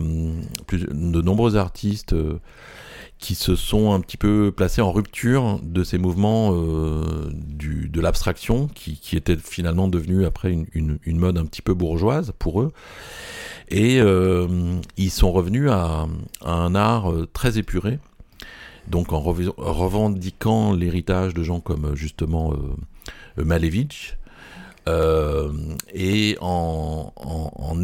de 0.71 1.21
nombreux 1.21 1.55
artistes 1.55 2.13
euh, 2.13 2.39
qui 3.17 3.35
se 3.35 3.55
sont 3.55 3.93
un 3.93 3.99
petit 3.99 4.17
peu 4.17 4.53
placés 4.55 4.81
en 4.81 4.91
rupture 4.91 5.59
de 5.63 5.83
ces 5.83 5.97
mouvements 5.97 6.51
euh, 6.53 7.29
de 7.33 7.99
l'abstraction, 7.99 8.67
qui, 8.67 8.97
qui 8.97 9.17
était 9.17 9.35
finalement 9.35 9.89
devenu 9.89 10.25
après 10.25 10.55
une, 10.73 10.99
mode 11.05 11.37
un 11.37 11.45
petit 11.45 11.61
peu 11.61 11.73
bourgeoise 11.73 12.31
pour 12.39 12.61
eux. 12.61 12.71
Et 13.67 13.99
ils 14.97 15.11
sont 15.11 15.31
revenus 15.31 15.69
à, 15.69 16.07
à, 16.41 16.53
un 16.53 16.75
art 16.75 17.11
très 17.33 17.57
épuré, 17.57 17.99
donc 18.87 19.11
en 19.11 19.19
revendiquant 19.19 20.73
l'héritage 20.73 21.33
de 21.33 21.43
gens 21.43 21.59
comme 21.59 21.95
justement 21.95 22.53
Malevich, 23.37 24.17
euh, 24.89 25.51
et 25.93 26.37
en, 26.41 27.13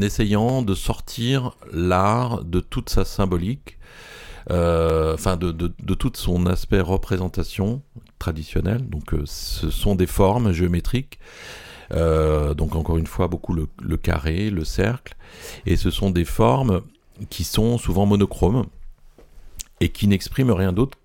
essayant 0.02 0.62
de 0.62 0.76
sortir 0.76 1.56
l'art 1.72 2.44
de 2.44 2.60
toute 2.60 2.90
sa 2.90 3.06
symbolique, 3.06 3.78
euh, 4.52 5.14
enfin 5.14 5.38
de, 5.38 5.52
de, 5.52 5.94
tout 5.94 6.12
son 6.16 6.46
aspect 6.48 6.82
représentation 6.82 7.82
traditionnelle. 8.20 8.88
Donc 8.90 9.14
euh, 9.14 9.24
ce 9.26 9.70
sont 9.70 9.96
des 9.96 10.08
formes 10.08 10.52
géométriques. 10.52 11.20
Donc 11.92 12.76
encore 12.76 12.98
une 12.98 13.08
fois 13.08 13.28
beaucoup 13.28 13.54
le, 13.54 13.98
carré, 13.98 14.50
le 14.50 14.66
cercle, 14.66 15.16
et 15.66 15.78
ce 15.78 15.92
sont 15.92 16.10
des 16.10 16.26
formes 16.26 16.82
qui 17.30 17.44
sont 17.44 17.78
souvent 17.78 18.06
monochromes 18.06 18.66
et 19.80 19.90
qui 19.90 20.08
n'expriment 20.08 20.52
rien 20.52 20.74
d'autre 20.74 20.98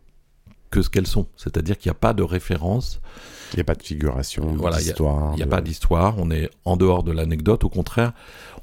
que 0.71 0.83
ce 0.83 0.89
qu'elles 0.89 1.07
sont. 1.07 1.27
C'est-à-dire 1.37 1.77
qu'il 1.77 1.91
n'y 1.91 1.97
a 1.97 2.01
pas 2.01 2.15
de 2.15 2.23
référence. 2.23 3.01
Il 3.53 3.57
n'y 3.57 3.61
a 3.61 3.65
pas 3.65 3.75
de 3.75 3.83
figuration, 3.83 4.55
voilà, 4.57 4.79
d'histoire. 4.79 5.33
Il 5.35 5.37
n'y 5.37 5.43
a, 5.43 5.47
de... 5.47 5.51
a, 5.51 5.57
pas 5.57 5.61
d'histoire. 5.61 6.15
On 6.19 6.31
est 6.31 6.51
en 6.65 6.77
dehors 6.77 7.03
de 7.03 7.13
l'anecdote. 7.13 7.65
Au 7.65 7.69
contraire, 7.69 8.13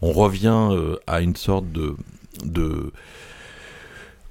on 0.01 0.12
revient 0.12 0.70
euh, 0.72 0.96
à 1.08 1.22
une 1.22 1.36
sorte 1.36 1.72
de, 1.72 1.96
de 2.44 2.91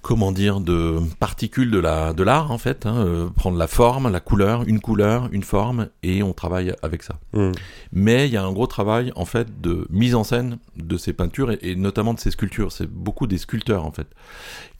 comment 0.06 0.30
dire, 0.30 0.60
de 0.60 1.00
particules 1.18 1.68
de 1.72 1.80
la 1.80 2.12
de 2.12 2.22
l'art 2.22 2.52
en 2.52 2.58
fait, 2.58 2.86
hein, 2.86 2.94
euh, 2.98 3.28
prendre 3.28 3.58
la 3.58 3.66
forme, 3.66 4.08
la 4.08 4.20
couleur, 4.20 4.62
une 4.68 4.78
couleur, 4.78 5.28
une 5.32 5.42
forme, 5.42 5.88
et 6.04 6.22
on 6.22 6.32
travaille 6.32 6.72
avec 6.80 7.02
ça. 7.02 7.18
Mm. 7.32 7.50
Mais 7.90 8.28
il 8.28 8.32
y 8.32 8.36
a 8.36 8.44
un 8.44 8.52
gros 8.52 8.68
travail 8.68 9.10
en 9.16 9.24
fait 9.24 9.60
de 9.60 9.84
mise 9.90 10.14
en 10.14 10.22
scène 10.22 10.58
de 10.76 10.96
ces 10.96 11.12
peintures 11.12 11.50
et, 11.50 11.58
et 11.60 11.74
notamment 11.74 12.14
de 12.14 12.20
ces 12.20 12.30
sculptures. 12.30 12.70
C'est 12.70 12.88
beaucoup 12.88 13.26
des 13.26 13.38
sculpteurs 13.38 13.84
en 13.84 13.90
fait 13.90 14.06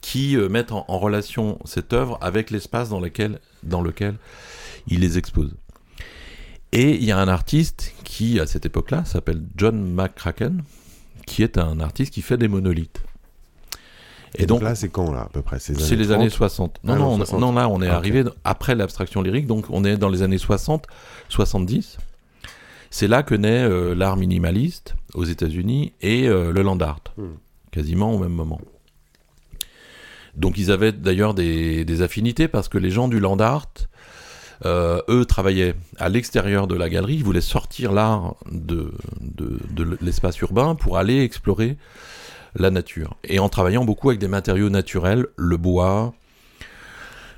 qui 0.01 0.37
euh, 0.37 0.49
mettent 0.49 0.71
en, 0.71 0.85
en, 0.87 0.99
relation 1.01 1.59
cette 1.65 1.93
œuvre 1.93 2.19
avec 2.21 2.53
l'espace 2.53 2.89
dans 2.89 3.01
lequel 3.01 3.41
dans 3.65 3.83
lequel 3.83 4.15
ils 4.87 5.01
les 5.01 5.19
exposent. 5.19 5.57
Et 6.77 6.95
il 6.95 7.05
y 7.05 7.11
a 7.11 7.19
un 7.19 7.29
artiste 7.29 7.95
qui 8.05 8.39
à 8.39 8.47
cette 8.47 8.67
époque-là 8.67 9.07
s'appelle 9.07 9.41
John 9.57 9.95
McCracken, 9.95 10.63
qui 11.25 11.43
est 11.43 11.57
un 11.57 11.81
artiste 11.81 12.13
qui 12.13 12.21
fait 12.21 12.37
des 12.37 12.49
monolithes. 12.49 13.01
Et, 14.35 14.45
donc, 14.45 14.59
donc, 14.59 14.69
là, 14.69 14.75
c'est 14.75 14.91
quand 14.91 15.11
là 15.11 15.23
à 15.23 15.29
peu 15.31 15.41
près? 15.41 15.59
C'est 15.59 15.73
les, 15.97 16.13
années 16.13 16.29
60. 16.29 16.81
Non, 16.85 16.93
ah, 16.93 16.99
non, 16.99 17.17
60. 17.17 17.41
non, 17.41 17.53
là, 17.53 17.71
on 17.71 17.81
est 17.81 17.89
ah, 17.89 17.97
arrivé 17.97 18.25
après 18.45 18.75
l'abstraction 18.75 19.23
lyrique, 19.23 19.47
donc 19.47 19.65
on 19.71 19.85
est 19.87 19.97
dans 19.97 20.11
les 20.11 20.21
années 20.21 20.37
60, 20.37 20.87
70. 21.31 21.97
C'est 22.91 23.09
là 23.09 23.23
que 23.23 23.35
naît 23.35 23.65
euh, 23.65 23.95
l'art 23.95 24.19
minimaliste 24.19 24.97
aux 25.15 25.25
États-Unis 25.25 25.95
et 26.03 26.29
euh, 26.29 26.53
le 26.53 26.61
land 26.61 26.79
art, 26.81 27.01
hmm. 27.17 27.37
quasiment 27.71 28.13
au 28.13 28.19
même 28.19 28.35
moment. 28.35 28.61
Donc 30.35 30.59
ils 30.59 30.71
avaient 30.71 30.93
d'ailleurs 30.93 31.33
des, 31.33 31.87
des, 31.87 32.03
affinités 32.03 32.49
parce 32.49 32.69
que 32.69 32.77
les 32.77 32.91
gens 32.91 33.09
du 33.09 33.19
land 33.19 33.39
art, 33.39 33.71
euh, 34.65 35.01
eux, 35.09 35.25
travaillaient 35.25 35.75
à 35.99 36.09
l'extérieur 36.09 36.67
de 36.67 36.75
la 36.75 36.89
galerie, 36.89 37.17
ils 37.17 37.25
voulaient 37.25 37.41
sortir 37.41 37.93
l'art 37.93 38.37
de, 38.51 38.93
de, 39.21 39.59
de 39.71 39.99
l'espace 40.01 40.39
urbain 40.41 40.75
pour 40.75 40.99
aller 40.99 41.23
explorer 41.23 41.77
la 42.55 42.71
nature. 42.71 43.17
Et 43.25 43.39
en 43.39 43.49
travaillant 43.49 43.85
beaucoup 43.85 44.09
avec 44.09 44.21
des 44.21 44.29
matériaux 44.29 44.71
naturels, 44.71 45.27
le 45.37 45.57
bois, 45.57 46.15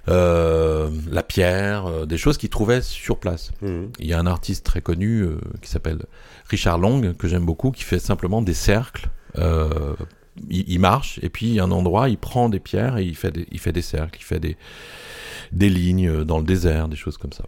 euh, 0.08 0.88
la 1.10 1.22
pierre, 1.22 1.86
euh, 1.86 2.06
des 2.06 2.16
choses 2.16 2.38
qu'ils 2.38 2.48
trouvaient 2.48 2.80
sur 2.80 3.18
place. 3.18 3.50
Mmh. 3.60 3.84
Il 3.98 4.06
y 4.06 4.14
a 4.14 4.18
un 4.18 4.26
artiste 4.26 4.64
très 4.64 4.80
connu 4.80 5.20
euh, 5.20 5.38
qui 5.60 5.68
s'appelle 5.68 5.98
Richard 6.48 6.78
Long, 6.78 7.12
que 7.12 7.28
j'aime 7.28 7.44
beaucoup, 7.44 7.72
qui 7.72 7.82
fait 7.82 7.98
simplement 7.98 8.40
des 8.40 8.54
cercles. 8.54 9.08
Euh, 10.38 10.46
il, 10.50 10.80
marche, 10.80 11.18
et 11.22 11.28
puis 11.28 11.60
un 11.60 11.70
endroit, 11.70 12.08
il 12.08 12.18
prend 12.18 12.48
des 12.48 12.60
pierres 12.60 12.98
et 12.98 13.04
il 13.04 13.16
fait 13.16 13.30
des, 13.30 13.46
il 13.50 13.58
fait 13.58 13.72
des 13.72 13.82
cercles, 13.82 14.18
il 14.20 14.24
fait 14.24 14.40
des, 14.40 14.56
des 15.52 15.70
lignes 15.70 16.24
dans 16.24 16.38
le 16.38 16.44
désert, 16.44 16.88
des 16.88 16.96
choses 16.96 17.16
comme 17.16 17.32
ça. 17.32 17.44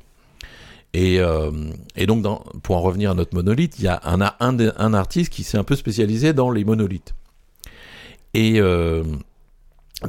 Et, 0.93 1.21
euh, 1.21 1.51
et 1.97 2.07
donc, 2.07 2.25
pour 2.63 2.77
en 2.77 2.81
revenir 2.81 3.13
à 3.13 3.15
notre 3.15 3.35
monolithe, 3.35 3.79
il 3.79 3.85
y 3.85 3.89
a 3.89 4.01
un, 4.05 4.21
un, 4.21 4.59
un 4.77 4.95
artiste 4.95 5.33
qui 5.33 5.45
s'est 5.45 5.59
un 5.59 5.65
peu 5.65 5.77
spécialisé 5.77 6.33
dans 6.33 6.51
les 6.51 6.65
monolithes. 6.65 7.15
Et 8.35 8.61
euh, 8.61 9.05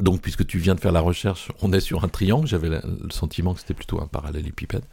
donc, 0.00 0.20
puisque 0.20 0.46
tu 0.46 0.58
viens 0.58 0.74
de 0.74 0.80
faire 0.80 0.92
la 0.92 1.00
recherche, 1.00 1.50
on 1.62 1.72
est 1.72 1.80
sur 1.80 2.04
un 2.04 2.08
triangle. 2.08 2.46
J'avais 2.46 2.68
le 2.68 3.10
sentiment 3.10 3.54
que 3.54 3.60
c'était 3.60 3.74
plutôt 3.74 4.00
un 4.00 4.06
parallélépipède. 4.06 4.84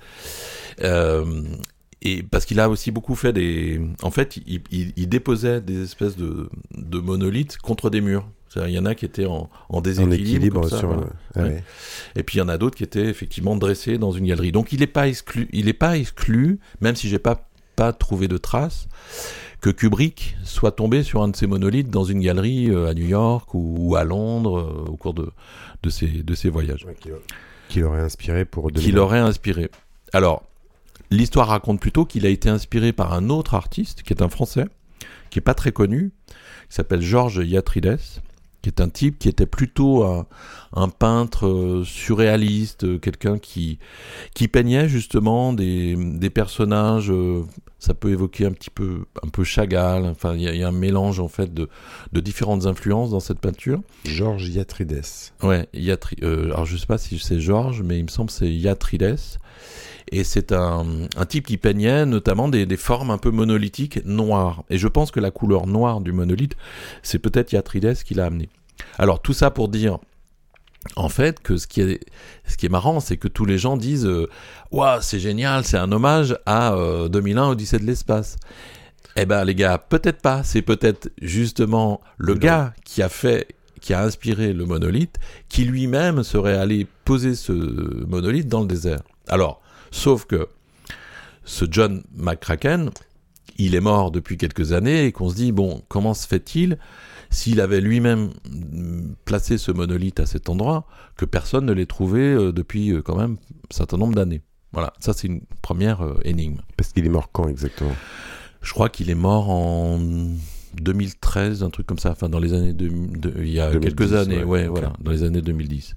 Euh, 0.84 1.44
et 2.02 2.24
parce 2.24 2.46
qu'il 2.46 2.60
a 2.60 2.70
aussi 2.70 2.92
beaucoup 2.92 3.16
fait 3.16 3.34
des. 3.34 3.82
En 4.02 4.12
fait, 4.12 4.38
il, 4.46 4.62
il, 4.72 4.94
il 4.96 5.10
déposait 5.10 5.62
des 5.62 5.84
espèces 5.84 6.16
de, 6.16 6.50
de, 6.76 7.00
monolithes 7.00 7.58
contre 7.58 7.90
des 7.90 8.02
murs. 8.02 8.28
Il 8.56 8.72
y 8.72 8.80
en 8.80 8.86
a 8.86 8.96
qui 8.96 9.06
étaient 9.06 9.28
en, 9.28 9.50
en 9.70 9.82
déséquilibre. 9.82 10.62
En 10.62 10.64
ça, 10.64 10.80
sur 10.80 10.88
voilà. 10.88 11.08
le... 11.36 11.42
ouais. 11.42 11.50
Ouais. 11.50 11.64
Et 12.16 12.24
puis 12.24 12.38
il 12.38 12.40
y 12.40 12.42
en 12.42 12.50
a 12.50 12.58
d'autres 12.58 12.78
qui 12.78 12.84
étaient 12.84 13.06
effectivement 13.06 13.56
dressés 13.56 13.98
dans 13.98 14.12
une 14.12 14.26
galerie. 14.26 14.52
Donc 14.52 14.74
il 14.74 14.80
n'est 14.80 14.88
pas 14.88 15.08
exclu, 15.08 15.48
il 15.52 15.66
n'est 15.66 15.74
pas 15.74 15.98
exclu, 15.98 16.60
même 16.82 16.96
si 16.96 17.10
j'ai 17.10 17.20
pas 17.20 17.46
pas 17.76 17.94
trouvé 17.94 18.28
de 18.28 18.38
traces, 18.38 18.90
que 19.62 19.70
Kubrick 19.70 20.36
soit 20.44 20.74
tombé 20.74 21.02
sur 21.02 21.24
un 21.24 21.30
de 21.30 21.36
ces 21.36 21.48
monolithes 21.48 21.90
dans 21.90 22.04
une 22.04 22.20
galerie 22.20 22.70
euh, 22.70 22.90
à 22.90 22.94
New 22.94 23.06
York 23.06 23.54
ou, 23.54 23.76
ou 23.78 23.96
à 23.96 24.04
Londres 24.04 24.60
euh, 24.60 24.90
au 24.90 24.98
cours 24.98 25.14
de, 25.14 25.30
de, 25.84 25.90
ses, 25.90 26.08
de 26.08 26.36
ses 26.36 26.50
voyages. 26.50 26.84
Ouais, 26.86 26.96
qui, 27.00 27.10
qui 27.70 27.80
l'aurait 27.80 28.02
inspiré 28.02 28.44
pour... 28.44 28.70
Qui 28.72 28.92
l'aurait 28.92 29.20
inspiré. 29.20 29.70
Alors, 30.12 30.44
l'histoire 31.12 31.48
raconte 31.48 31.80
plutôt 31.80 32.06
qu'il 32.06 32.26
a 32.26 32.30
été 32.30 32.50
inspiré 32.50 32.94
par 32.94 33.14
un 33.14 33.30
autre 33.30 33.54
artiste, 33.54 34.04
qui 34.04 34.14
est 34.14 34.22
un 34.22 34.30
Français, 34.30 34.66
qui 35.30 35.40
est 35.40 35.44
pas 35.44 35.54
très 35.54 35.72
connu, 35.72 36.12
qui 36.28 36.76
s'appelle 36.76 37.02
Georges 37.02 37.42
Yatrides, 37.46 37.98
qui 38.62 38.70
est 38.70 38.82
un 38.82 38.90
type 38.90 39.20
qui 39.20 39.30
était 39.30 39.46
plutôt 39.46 40.04
un, 40.04 40.28
un 40.74 40.90
peintre 40.90 41.48
euh, 41.48 41.84
surréaliste, 41.86 42.84
euh, 42.84 42.98
quelqu'un 42.98 43.40
qui, 43.40 43.80
qui 44.34 44.48
peignait 44.48 44.90
justement 44.90 45.54
des, 45.54 45.96
des 45.96 46.30
personnages, 46.30 47.10
euh, 47.10 47.44
ça 47.80 47.94
peut 47.94 48.12
évoquer 48.12 48.46
un 48.46 48.52
petit 48.52 48.70
peu, 48.70 49.06
un 49.24 49.30
peu 49.30 49.46
Chagall, 49.46 50.06
enfin 50.06 50.36
il 50.36 50.42
y, 50.42 50.58
y, 50.58 50.64
a 50.64 50.68
un 50.68 50.74
mélange 50.74 51.22
en 51.22 51.30
fait 51.30 51.54
de, 51.54 51.70
de 52.12 52.20
différentes 52.20 52.66
influences 52.66 53.12
dans 53.12 53.22
cette 53.22 53.40
peinture. 53.40 53.82
Georges 54.04 54.50
Yatrides. 54.50 55.06
Ouais, 55.42 55.70
Yatri, 55.74 56.18
euh, 56.24 56.46
alors 56.46 56.66
je 56.66 56.76
sais 56.76 56.86
pas 56.86 56.98
si 56.98 57.18
c'est 57.18 57.40
Georges, 57.40 57.82
mais 57.82 57.98
il 57.98 58.04
me 58.04 58.10
semble 58.10 58.28
que 58.30 58.36
c'est 58.36 58.54
Yatrides. 58.54 59.16
Et 60.12 60.24
c'est 60.24 60.52
un, 60.52 60.86
un, 61.18 61.26
type 61.26 61.48
qui 61.48 61.58
peignait 61.58 62.06
notamment 62.06 62.50
des, 62.50 62.66
des, 62.66 62.78
formes 62.78 63.12
un 63.12 63.18
peu 63.18 63.32
monolithiques 63.32 64.04
noires. 64.06 64.64
Et 64.70 64.78
je 64.78 64.88
pense 64.88 65.12
que 65.12 65.20
la 65.20 65.32
couleur 65.32 65.68
noire 65.68 66.02
du 66.02 66.12
monolithe, 66.12 66.56
c'est 67.04 67.20
peut-être 67.20 67.52
Yatrides 67.52 68.04
qui 68.04 68.14
l'a 68.16 68.26
amené. 68.26 68.50
Alors 68.98 69.22
tout 69.22 69.34
ça 69.34 69.52
pour 69.52 69.70
dire 69.70 70.00
en 70.96 71.10
fait, 71.10 71.42
que 71.42 71.58
ce 71.58 71.68
qui 71.68 71.82
est, 71.82 72.00
ce 72.48 72.58
qui 72.58 72.66
est 72.66 72.70
marrant, 72.70 73.00
c'est 73.00 73.18
que 73.18 73.28
tous 73.28 73.46
les 73.46 73.58
gens 73.58 73.78
disent 73.78 74.06
Waouh, 74.06 74.96
wow, 74.96 75.02
c'est 75.02 75.20
génial, 75.20 75.66
c'est 75.66 75.78
un 75.78 75.92
hommage 75.92 76.38
à 76.46 76.74
euh, 76.74 77.10
2001 77.10 77.50
Odyssée 77.50 77.80
de 77.80 77.86
l'espace. 77.86 78.38
Eh 79.16 79.26
ben, 79.26 79.44
les 79.44 79.56
gars, 79.56 79.78
peut-être 79.78 80.22
pas. 80.22 80.44
C'est 80.44 80.62
peut-être 80.62 81.10
justement 81.22 82.00
le 82.18 82.34
non. 82.34 82.40
gars 82.40 82.74
qui 82.86 83.02
a 83.02 83.10
fait, 83.10 83.48
qui 83.82 83.94
a 83.94 84.04
inspiré 84.04 84.54
le 84.54 84.66
monolithe, 84.66 85.18
qui 85.50 85.66
lui-même 85.66 86.24
serait 86.24 86.58
allé 86.58 86.88
poser 87.04 87.36
ce 87.36 87.52
monolithe 87.52 88.48
dans 88.48 88.62
le 88.62 88.68
désert. 88.68 89.02
Alors, 89.28 89.62
sauf 89.92 90.26
que 90.26 90.48
ce 91.46 91.66
John 91.70 92.04
McCracken, 92.16 92.92
il 93.58 93.76
est 93.76 93.80
mort 93.82 94.12
depuis 94.12 94.38
quelques 94.38 94.72
années 94.72 95.06
et 95.06 95.12
qu'on 95.12 95.30
se 95.30 95.36
dit 95.36 95.52
bon, 95.52 95.82
comment 95.88 96.14
se 96.14 96.28
fait-il 96.28 96.78
s'il 97.32 97.62
avait 97.62 97.82
lui-même 97.82 98.32
mm, 98.50 99.14
placé 99.26 99.58
ce 99.60 99.72
monolithe 99.72 100.20
à 100.20 100.26
cet 100.26 100.50
endroit, 100.50 100.88
que 101.16 101.26
personne 101.26 101.66
ne 101.66 101.74
l'ait 101.74 101.86
trouvé 101.86 102.22
euh, 102.22 102.52
depuis 102.52 102.92
euh, 102.92 103.02
quand 103.04 103.16
même 103.16 103.34
un 103.34 103.76
certain 103.76 103.98
nombre 103.98 104.16
d'années. 104.16 104.42
Voilà, 104.72 104.94
ça 105.00 105.14
c'est 105.14 105.28
une 105.28 105.42
première 105.62 106.02
euh, 106.02 106.20
énigme. 106.24 106.58
Parce 106.78 106.92
qu'il 106.92 107.06
est 107.06 107.10
mort 107.10 107.30
quand 107.32 107.48
exactement? 107.48 107.96
Je 108.62 108.74
crois 108.74 108.90
qu'il 108.90 109.10
est 109.10 109.16
mort 109.16 109.50
en 109.50 110.00
2013, 110.82 111.64
un 111.64 111.70
truc 111.70 111.86
comme 111.88 112.00
ça, 112.00 112.12
enfin 112.12 112.30
dans 112.30 112.40
les 112.40 112.54
années 112.54 112.74
de, 112.74 112.88
de- 112.90 113.34
il 113.44 113.50
y 113.52 113.60
a 113.60 113.72
2010, 113.72 113.96
quelques 113.96 114.14
années, 114.14 114.44
ouais, 114.44 114.68
voilà, 114.68 114.94
dans 115.00 115.12
les 115.12 115.24
années 115.24 115.42
2010. 115.42 115.96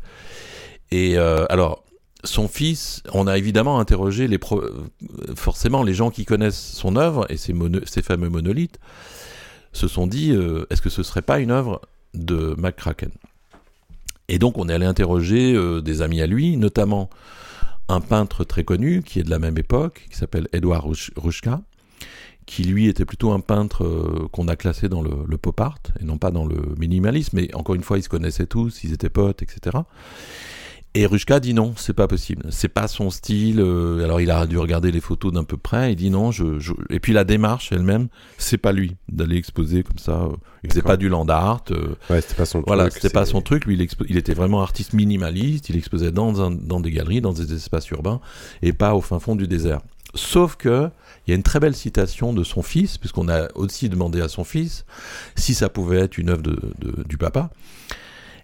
Et 0.91 1.17
euh, 1.19 1.47
alors, 1.49 1.85
son 2.25 2.49
fils, 2.49 3.03
on 3.13 3.27
a 3.27 3.37
évidemment 3.37 3.81
interrogé 3.81 4.29
les 4.29 4.39
pro- 4.39 4.63
forcément 5.35 5.83
les 5.83 5.95
gens 5.95 6.11
qui 6.11 6.25
connaissent 6.25 6.73
son 6.73 6.97
œuvre 6.97 7.27
et 7.31 7.37
ces, 7.37 7.53
mono- 7.53 7.85
ces 7.85 8.03
fameux 8.03 8.29
monolithes 8.29 8.79
se 9.73 9.89
sont 9.89 10.07
dit 10.07 10.31
euh, 10.33 10.65
est-ce 10.71 10.83
que 10.83 10.91
ce 10.91 11.03
serait 11.03 11.23
pas 11.23 11.41
une 11.41 11.51
œuvre 11.51 11.81
de 12.15 12.55
McCracken? 12.59 13.11
Et 14.29 14.39
donc 14.39 14.57
on 14.59 14.69
est 14.69 14.75
allé 14.75 14.87
interroger 14.87 15.55
euh, 15.55 15.81
des 15.81 16.01
amis 16.03 16.21
à 16.21 16.27
lui, 16.27 16.57
notamment 16.57 17.11
un 17.89 18.01
peintre 18.01 18.45
très 18.45 18.65
connu 18.65 19.03
qui 19.03 19.19
est 19.19 19.25
de 19.25 19.31
la 19.31 19.39
même 19.39 19.59
époque, 19.59 20.07
qui 20.11 20.17
s'appelle 20.17 20.47
Edouard 20.53 20.87
Rush- 20.87 21.11
Rushka, 21.17 21.61
qui 22.47 22.65
lui 22.65 22.87
était 22.89 23.05
plutôt 23.05 23.33
un 23.33 23.41
peintre 23.41 23.85
euh, 23.85 24.29
qu'on 24.31 24.49
a 24.49 24.57
classé 24.57 24.89
dans 24.89 25.03
le, 25.03 25.11
le 25.27 25.39
pop 25.39 25.61
art 25.61 25.79
et 26.01 26.05
non 26.05 26.19
pas 26.19 26.31
dans 26.31 26.45
le 26.47 26.57
minimalisme. 26.79 27.37
Mais 27.37 27.55
encore 27.55 27.75
une 27.75 27.83
fois, 27.83 27.99
ils 27.99 28.03
se 28.03 28.09
connaissaient 28.09 28.47
tous, 28.47 28.85
ils 28.85 28.93
étaient 28.93 29.11
potes, 29.11 29.43
etc. 29.43 29.79
Et 30.95 31.07
Rushka 31.07 31.41
dit 31.41 31.55
non, 31.55 31.73
c'est 31.79 31.95
pas 31.95 32.07
possible, 32.07 32.45
c'est 32.51 32.69
pas 32.69 32.87
son 32.87 33.09
style. 33.09 33.61
euh, 33.61 34.05
alors 34.05 34.21
il 34.21 34.31
a 34.31 34.45
dû 34.47 34.59
regarder 34.59 34.93
les 34.93 35.01
photos 35.01 35.33
d'un 35.33 35.45
peu 35.45 35.57
près. 35.57 35.93
Il 35.93 35.97
dit 35.97 36.11
non, 36.11 36.31
je, 36.33 36.59
je- 36.59 36.75
et 36.91 37.01
puis 37.01 37.15
la 37.15 37.25
démarche 37.25 37.73
elle-même, 37.73 38.09
c'est 38.37 38.59
pas 38.59 38.73
lui 38.73 38.97
d'aller 39.09 39.37
exposer 39.37 39.85
comme 39.85 39.97
ça. 39.97 40.25
euh, 40.25 40.33
Il 40.65 40.69
faisait 40.71 40.81
D'accord. 40.81 40.93
pas 40.93 40.97
du 40.99 41.09
land 41.09 41.27
art. 41.31 41.65
euh, 41.71 41.95
Ouais, 42.11 42.21
c'était 42.21 42.35
pas 42.35 42.45
son 42.45 42.61
voilà, 42.67 42.85
truc. 42.91 42.95
c'était 43.01 43.13
pas 43.13 43.25
son 43.25 43.41
truc. 43.41 43.65
Lui, 43.65 43.75
il, 43.75 43.81
expo- 43.81 44.05
il 44.07 44.19
était 44.19 44.35
vraiment 44.35 44.61
artiste 44.63 44.93
minimaliste. 44.93 45.71
Il 45.71 45.77
exposait 45.77 46.13
dans, 46.13 46.43
un- 46.43 46.51
dans 46.51 46.79
des 46.81 46.91
galeries, 46.91 47.23
dans 47.23 47.33
des 47.33 47.55
espaces 47.55 47.89
urbains, 47.89 48.21
et 48.61 48.75
pas 48.75 48.95
au 48.95 49.01
fin 49.01 49.19
fond 49.19 49.35
du 49.35 49.49
désert. 49.49 49.81
Sauf 50.15 50.57
que 50.57 50.91
il 51.27 51.31
y 51.31 51.33
a 51.33 51.37
une 51.37 51.43
très 51.43 51.59
belle 51.59 51.75
citation 51.75 52.35
de 52.35 52.45
son 52.45 52.61
fils, 52.61 52.99
puisqu'on 52.99 53.31
a 53.31 53.49
aussi 53.55 53.89
demandé 53.89 54.21
à 54.21 54.29
son 54.29 54.45
fils 54.45 54.85
si 55.37 55.55
ça 55.55 55.71
pouvait 55.71 56.01
être 56.01 56.19
une 56.19 56.29
œuvre 56.29 56.43
de, 56.43 56.59
de- 56.81 57.03
du 57.09 57.17
papa. 57.17 57.49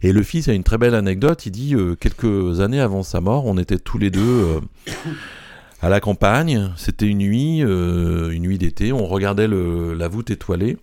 Et 0.02 0.12
le 0.12 0.22
fils 0.22 0.48
a 0.48 0.52
une 0.52 0.64
très 0.64 0.78
belle 0.78 0.94
anecdote. 0.94 1.44
Il 1.46 1.50
dit 1.50 1.74
euh, 1.74 1.96
quelques 1.96 2.60
années 2.60 2.80
avant 2.80 3.02
sa 3.02 3.20
mort, 3.20 3.46
on 3.46 3.58
était 3.58 3.78
tous 3.78 3.98
les 3.98 4.10
deux 4.10 4.20
euh, 4.20 4.60
à 5.82 5.88
la 5.88 6.00
campagne. 6.00 6.72
C'était 6.76 7.06
une 7.06 7.18
nuit, 7.18 7.64
euh, 7.64 8.30
une 8.30 8.42
nuit 8.44 8.58
d'été. 8.58 8.92
On 8.92 9.06
regardait 9.06 9.48
la 9.48 10.08
voûte 10.08 10.30
étoilée. 10.30 10.76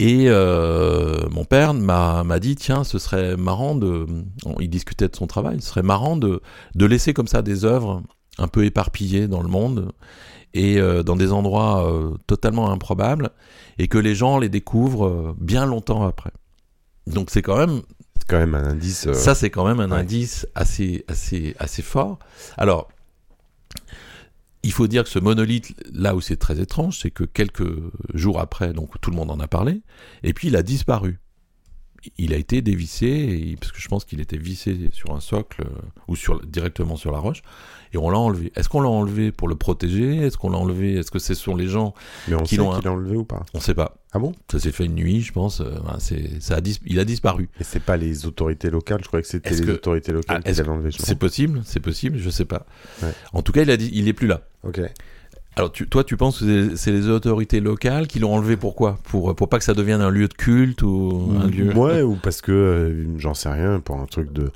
Et 0.00 0.28
mon 0.28 1.44
père 1.44 1.72
m'a 1.72 2.38
dit 2.40 2.56
tiens, 2.56 2.82
ce 2.82 2.98
serait 2.98 3.36
marrant 3.36 3.74
de. 3.74 4.06
Il 4.58 4.68
discutait 4.68 5.08
de 5.08 5.14
son 5.14 5.26
travail. 5.26 5.60
Ce 5.60 5.68
serait 5.68 5.82
marrant 5.82 6.16
de, 6.16 6.40
de 6.74 6.86
laisser 6.86 7.14
comme 7.14 7.28
ça 7.28 7.42
des 7.42 7.64
œuvres 7.64 8.02
un 8.38 8.48
peu 8.48 8.64
éparpillées 8.64 9.28
dans 9.28 9.40
le 9.40 9.48
monde 9.48 9.92
et 10.52 10.80
dans 11.04 11.14
des 11.14 11.32
endroits 11.32 11.88
totalement 12.26 12.70
improbables 12.72 13.30
et 13.78 13.86
que 13.86 13.98
les 13.98 14.16
gens 14.16 14.38
les 14.38 14.48
découvrent 14.48 15.36
bien 15.38 15.64
longtemps 15.64 16.04
après. 16.04 16.32
Donc 17.06 17.30
c'est 17.30 17.42
quand 17.42 17.56
même 17.56 17.82
C'est 18.24 18.30
quand 18.30 18.38
même 18.38 18.54
un 18.54 18.64
indice. 18.64 19.06
euh, 19.06 19.12
ça, 19.14 19.34
c'est 19.34 19.50
quand 19.50 19.66
même 19.66 19.80
un 19.80 19.90
ouais. 19.90 19.98
indice 19.98 20.46
assez, 20.54 21.04
assez, 21.08 21.54
assez 21.58 21.82
fort. 21.82 22.18
Alors, 22.56 22.88
il 24.62 24.72
faut 24.72 24.86
dire 24.86 25.04
que 25.04 25.10
ce 25.10 25.18
monolithe, 25.18 25.74
là 25.92 26.14
où 26.14 26.22
c'est 26.22 26.36
très 26.36 26.58
étrange, 26.58 26.98
c'est 27.00 27.10
que 27.10 27.24
quelques 27.24 27.68
jours 28.14 28.40
après, 28.40 28.72
donc 28.72 28.98
tout 29.00 29.10
le 29.10 29.16
monde 29.16 29.30
en 29.30 29.38
a 29.38 29.46
parlé, 29.46 29.82
et 30.22 30.32
puis 30.32 30.48
il 30.48 30.56
a 30.56 30.62
disparu. 30.62 31.20
Il 32.18 32.32
a 32.34 32.36
été 32.36 32.62
dévissé, 32.62 33.06
et- 33.06 33.56
parce 33.58 33.72
que 33.72 33.80
je 33.80 33.88
pense 33.88 34.04
qu'il 34.04 34.20
était 34.20 34.36
vissé 34.36 34.90
sur 34.92 35.14
un 35.14 35.20
socle 35.20 35.62
euh, 35.62 35.70
ou 36.08 36.16
sur, 36.16 36.40
directement 36.44 36.96
sur 36.96 37.12
la 37.12 37.18
roche, 37.18 37.42
et 37.92 37.96
on 37.98 38.10
l'a 38.10 38.18
enlevé. 38.18 38.52
Est-ce 38.56 38.68
qu'on 38.68 38.80
l'a 38.80 38.88
enlevé 38.88 39.30
pour 39.32 39.48
le 39.48 39.54
protéger? 39.54 40.16
Est-ce 40.18 40.36
qu'on 40.36 40.50
l'a 40.50 40.58
enlevé? 40.58 40.94
Est-ce 40.94 41.10
que 41.10 41.18
ce 41.18 41.34
sont 41.34 41.54
les 41.56 41.68
gens 41.68 41.94
Mais 42.28 42.34
on 42.34 42.42
qui 42.42 42.56
l'ont, 42.56 42.70
enlevé 42.70 43.16
ou 43.16 43.24
pas? 43.24 43.44
On 43.54 43.58
ne 43.58 43.62
sait 43.62 43.74
pas. 43.74 43.96
Ah 44.12 44.18
bon? 44.18 44.32
Ça 44.50 44.58
s'est 44.58 44.72
fait 44.72 44.84
une 44.86 44.94
nuit, 44.94 45.20
je 45.22 45.32
pense. 45.32 45.60
euh, 45.60 45.78
c'est, 45.98 46.40
ça 46.42 46.56
a 46.56 46.60
dis- 46.60 46.80
il 46.86 46.98
a 46.98 47.04
disparu. 47.04 47.48
Et 47.60 47.64
c'est 47.64 47.82
pas 47.82 47.96
les 47.96 48.26
autorités 48.26 48.70
locales, 48.70 49.00
je 49.02 49.06
croyais 49.08 49.22
que 49.22 49.28
c'était 49.28 49.54
les 49.54 49.64
que- 49.64 49.70
autorités 49.72 50.12
locales 50.12 50.42
Ah, 50.44 50.50
qui 50.50 50.56
l'avaient 50.56 50.68
enlevé. 50.70 50.90
C'est 50.98 51.18
possible, 51.18 51.62
c'est 51.64 51.80
possible, 51.80 52.18
je 52.18 52.30
sais 52.30 52.44
pas. 52.44 52.66
Ouais. 53.02 53.12
En 53.32 53.42
tout 53.42 53.52
cas, 53.52 53.62
il 53.62 53.70
a 53.70 53.76
dit, 53.76 53.90
il 53.92 54.08
est 54.08 54.12
plus 54.12 54.26
là. 54.26 54.42
Ok. 54.64 54.80
Alors, 55.56 55.70
tu- 55.70 55.86
toi, 55.88 56.02
tu 56.02 56.16
penses 56.16 56.40
que 56.40 56.70
c'est- 56.70 56.76
c'est 56.76 56.90
les 56.92 57.08
autorités 57.08 57.60
locales 57.60 58.06
qui 58.08 58.18
l'ont 58.18 58.34
enlevé 58.34 58.56
Pourquoi? 58.56 58.98
Pour, 59.04 59.34
pour 59.36 59.48
pas 59.48 59.58
que 59.58 59.64
ça 59.64 59.74
devienne 59.74 60.00
un 60.00 60.10
lieu 60.10 60.26
de 60.28 60.34
culte 60.34 60.82
ou 60.82 61.30
un 61.38 61.46
lieu. 61.46 61.72
Ouais, 61.74 62.02
ou 62.02 62.16
parce 62.16 62.40
que 62.40 62.50
euh, 62.52 63.18
j'en 63.18 63.34
sais 63.34 63.48
rien, 63.50 63.78
pour 63.78 64.00
un 64.00 64.06
truc 64.06 64.32
de, 64.32 64.50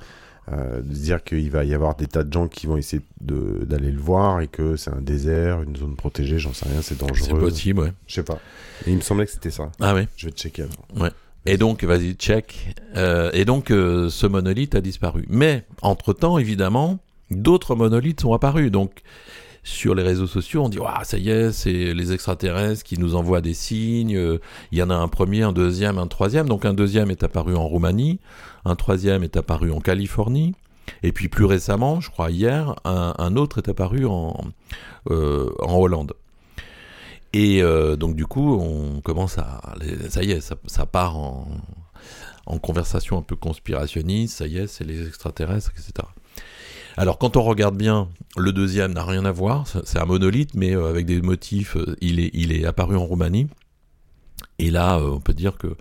euh, 0.52 0.78
de 0.80 0.92
dire 0.94 1.22
qu'il 1.22 1.50
va 1.52 1.64
y 1.64 1.72
avoir 1.72 1.94
des 1.94 2.06
tas 2.08 2.24
de 2.24 2.32
gens 2.32 2.48
qui 2.48 2.66
vont 2.66 2.76
essayer 2.76 3.02
d'aller 3.20 3.92
le 3.92 4.00
voir 4.00 4.40
et 4.40 4.48
que 4.48 4.74
c'est 4.76 4.90
un 4.90 5.00
désert, 5.00 5.62
une 5.62 5.76
zone 5.76 5.94
protégée, 5.94 6.38
j'en 6.40 6.52
sais 6.52 6.68
rien, 6.68 6.82
c'est 6.82 6.98
C'est 7.00 7.06
dangereux. 7.06 7.38
possible, 7.38 7.80
ouais. 7.80 7.92
Je 8.08 8.14
sais 8.14 8.22
pas. 8.24 8.40
Et 8.86 8.90
il 8.90 8.96
me 8.96 9.00
semblait 9.02 9.26
que 9.26 9.32
c'était 9.32 9.50
ça. 9.50 9.70
Ah 9.80 9.94
ouais? 9.94 10.08
Je 10.16 10.26
vais 10.26 10.32
checker 10.32 10.62
avant. 10.62 11.08
Et 11.46 11.56
donc, 11.56 11.84
vas-y, 11.84 12.14
check. 12.14 12.74
Euh, 12.96 13.30
et 13.32 13.44
donc, 13.44 13.70
euh, 13.70 14.10
ce 14.10 14.26
monolithe 14.26 14.74
a 14.74 14.80
disparu. 14.80 15.24
Mais, 15.30 15.64
entre-temps, 15.80 16.38
évidemment, 16.38 16.98
d'autres 17.30 17.74
monolithes 17.76 18.20
sont 18.22 18.32
apparus. 18.34 18.70
Donc, 18.70 19.02
sur 19.62 19.94
les 19.94 20.02
réseaux 20.02 20.26
sociaux, 20.26 20.64
on 20.64 20.68
dit 20.68 20.78
Ouah, 20.78 21.04
ça 21.04 21.18
y 21.18 21.30
est, 21.30 21.52
c'est 21.52 21.92
les 21.94 22.12
extraterrestres 22.12 22.82
qui 22.82 22.98
nous 22.98 23.14
envoient 23.14 23.40
des 23.40 23.54
signes. 23.54 24.16
Euh, 24.16 24.38
Il 24.72 24.78
y 24.78 24.82
en 24.82 24.90
a 24.90 24.94
un 24.94 25.08
premier, 25.08 25.42
un 25.42 25.52
deuxième, 25.52 25.98
un 25.98 26.06
troisième. 26.06 26.48
Donc, 26.48 26.64
un 26.64 26.74
deuxième 26.74 27.10
est 27.10 27.22
apparu 27.22 27.56
en 27.56 27.66
Roumanie, 27.66 28.20
un 28.64 28.76
troisième 28.76 29.22
est 29.22 29.36
apparu 29.36 29.72
en 29.72 29.80
Californie. 29.80 30.54
Et 31.02 31.12
puis, 31.12 31.28
plus 31.28 31.44
récemment, 31.44 32.00
je 32.00 32.10
crois 32.10 32.30
hier, 32.30 32.74
un, 32.84 33.36
autre 33.36 33.58
est 33.58 33.68
apparu 33.68 34.06
en, 34.06 34.36
euh, 35.10 35.50
Hollande. 35.58 36.14
Et 37.34 37.62
euh, 37.62 37.96
donc 37.96 38.16
du 38.16 38.24
coup, 38.24 38.58
on 38.58 39.02
commence 39.02 39.36
à... 39.36 39.60
Ça 40.08 40.22
y 40.22 40.30
est, 40.32 40.40
ça, 40.40 40.56
ça 40.66 40.86
part 40.86 41.18
en, 41.18 41.46
en 42.48 42.58
conversation 42.58 43.18
un 43.18 43.22
peu 43.22 43.36
conspirationniste, 43.36 44.38
ça 44.38 44.46
y 44.46 44.56
est, 44.56 44.66
c'est 44.66 44.84
les 44.84 45.06
extraterrestres, 45.06 45.70
etc. 45.76 46.08
Alors 46.98 47.16
quand 47.16 47.36
on 47.36 47.42
regarde 47.44 47.76
bien, 47.76 48.08
le 48.36 48.52
deuxième 48.52 48.92
n'a 48.92 49.04
rien 49.04 49.24
à 49.24 49.30
voir, 49.30 49.68
c'est 49.68 50.00
un 50.00 50.04
monolithe, 50.04 50.54
mais 50.54 50.74
euh, 50.74 50.88
avec 50.88 51.06
des 51.06 51.20
motifs, 51.20 51.76
euh, 51.76 51.94
il 52.00 52.18
est, 52.18 52.64
apparu 52.64 52.96
en 52.96 53.04
Roumanie. 53.04 53.46
Et 54.58 54.72
là, 54.72 54.98
euh, 54.98 55.10
on 55.10 55.20
peut 55.20 55.32
dire 55.32 55.58
que 55.58 55.76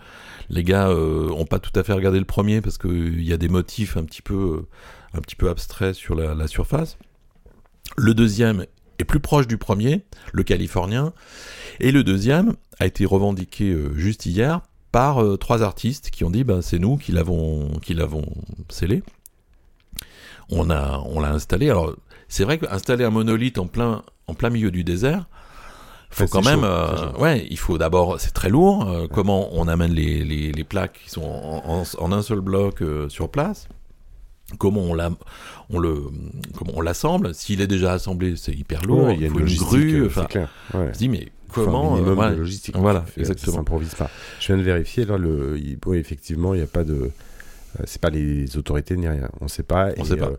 les 0.51 0.63
gars 0.63 0.89
euh, 0.89 1.31
ont 1.31 1.45
pas 1.45 1.57
tout 1.57 1.71
à 1.73 1.83
fait 1.83 1.93
regardé 1.93 2.19
le 2.19 2.25
premier 2.25 2.61
parce 2.61 2.77
qu'il 2.77 3.23
y 3.23 3.33
a 3.33 3.37
des 3.37 3.49
motifs 3.49 3.97
un 3.97 4.03
petit 4.03 4.21
peu, 4.21 4.67
abstraits 5.41 5.95
sur 5.95 6.13
la, 6.13 6.47
surface. 6.47 6.99
Le 7.97 8.13
deuxième 8.13 8.67
est 8.99 9.03
plus 9.03 9.19
proche 9.19 9.47
du 9.47 9.57
premier, 9.57 10.05
le 10.33 10.43
californien, 10.43 11.13
et 11.79 11.91
le 11.91 12.03
deuxième 12.03 12.53
a 12.77 12.85
été 12.85 13.07
revendiqué 13.07 13.75
juste 13.95 14.27
hier 14.27 14.61
par 14.91 15.23
trois 15.39 15.63
artistes 15.63 16.11
qui 16.11 16.23
ont 16.23 16.29
dit 16.29 16.43
ben, 16.43 16.61
c'est 16.61 16.77
nous 16.77 16.97
qui 16.97 17.11
l'avons 17.11 17.71
scellé. 18.69 19.01
On 20.49 20.69
a 20.69 21.01
on 21.05 21.19
l'a 21.19 21.31
installé. 21.31 21.69
Alors 21.69 21.93
c'est 22.29 22.43
vrai 22.43 22.57
qu'installer 22.57 23.03
un 23.03 23.09
monolithe 23.09 23.57
en 23.57 23.67
plein 23.67 24.01
en 24.27 24.33
plein 24.33 24.49
milieu 24.49 24.71
du 24.71 24.83
désert, 24.83 25.25
faut 26.09 26.23
Ouais, 26.23 26.29
quand 26.29 26.43
même 26.45 26.59
chaud, 26.61 26.65
euh, 26.65 26.97
chaud. 27.13 27.19
ouais, 27.21 27.47
il 27.49 27.57
faut 27.57 27.77
d'abord 27.77 28.19
c'est 28.19 28.31
très 28.31 28.49
lourd. 28.49 28.87
euh, 28.89 29.07
Comment 29.11 29.49
on 29.53 29.67
amène 29.67 29.91
les, 29.93 30.23
les, 30.23 30.51
les 30.51 30.63
plaques 30.63 31.01
qui 31.05 31.09
sont 31.09 31.23
en, 31.23 31.63
en- 31.81 31.83
en 31.97 32.11
un 32.11 32.21
seul 32.21 32.39
bloc 32.41 32.81
euh, 32.81 33.09
sur 33.09 33.29
place 33.29 33.67
Comment 34.59 34.79
on 34.81 34.93
la, 34.93 35.09
on 35.69 35.77
le, 35.79 36.03
comment 36.57 36.71
on 36.75 36.81
l'assemble 36.81 37.33
S'il 37.33 37.59
est 37.59 37.67
déjà 37.67 37.91
assemblé, 37.91 38.35
c'est 38.37 38.53
hyper 38.53 38.83
lourd. 38.85 39.07
Ouais, 39.07 39.15
il 39.15 39.21
y 39.21 39.25
a 39.25 39.29
faut 39.29 39.39
une 39.39 39.47
une 39.49 39.57
grue. 39.57 40.09
clair. 40.29 40.49
Ouais. 40.73 40.89
je 40.93 40.97
dis 40.97 41.09
mais 41.09 41.27
comment 41.51 41.97
logistique. 41.97 42.77
Voilà, 42.77 43.03
exactement. 43.17 43.51
Ça 43.51 43.57
s'improvise 43.57 43.95
pas. 43.95 44.09
Je 44.39 44.47
viens 44.47 44.57
de 44.57 44.61
vérifier 44.61 45.03
là, 45.05 45.17
le, 45.17 45.57
il- 45.59 45.77
oui, 45.85 45.97
effectivement, 45.97 46.53
il 46.53 46.57
n'y 46.57 46.63
a 46.63 46.67
pas 46.67 46.85
de, 46.85 47.11
c'est 47.85 48.01
pas 48.01 48.09
les 48.09 48.57
autorités 48.57 48.95
ni 48.97 49.07
rien. 49.07 49.29
On 49.41 49.47
sait 49.47 49.63
pas. 49.63 49.91
On 49.97 50.03
et, 50.03 50.07
sait 50.07 50.15
pas. 50.17 50.27
euh, 50.29 50.37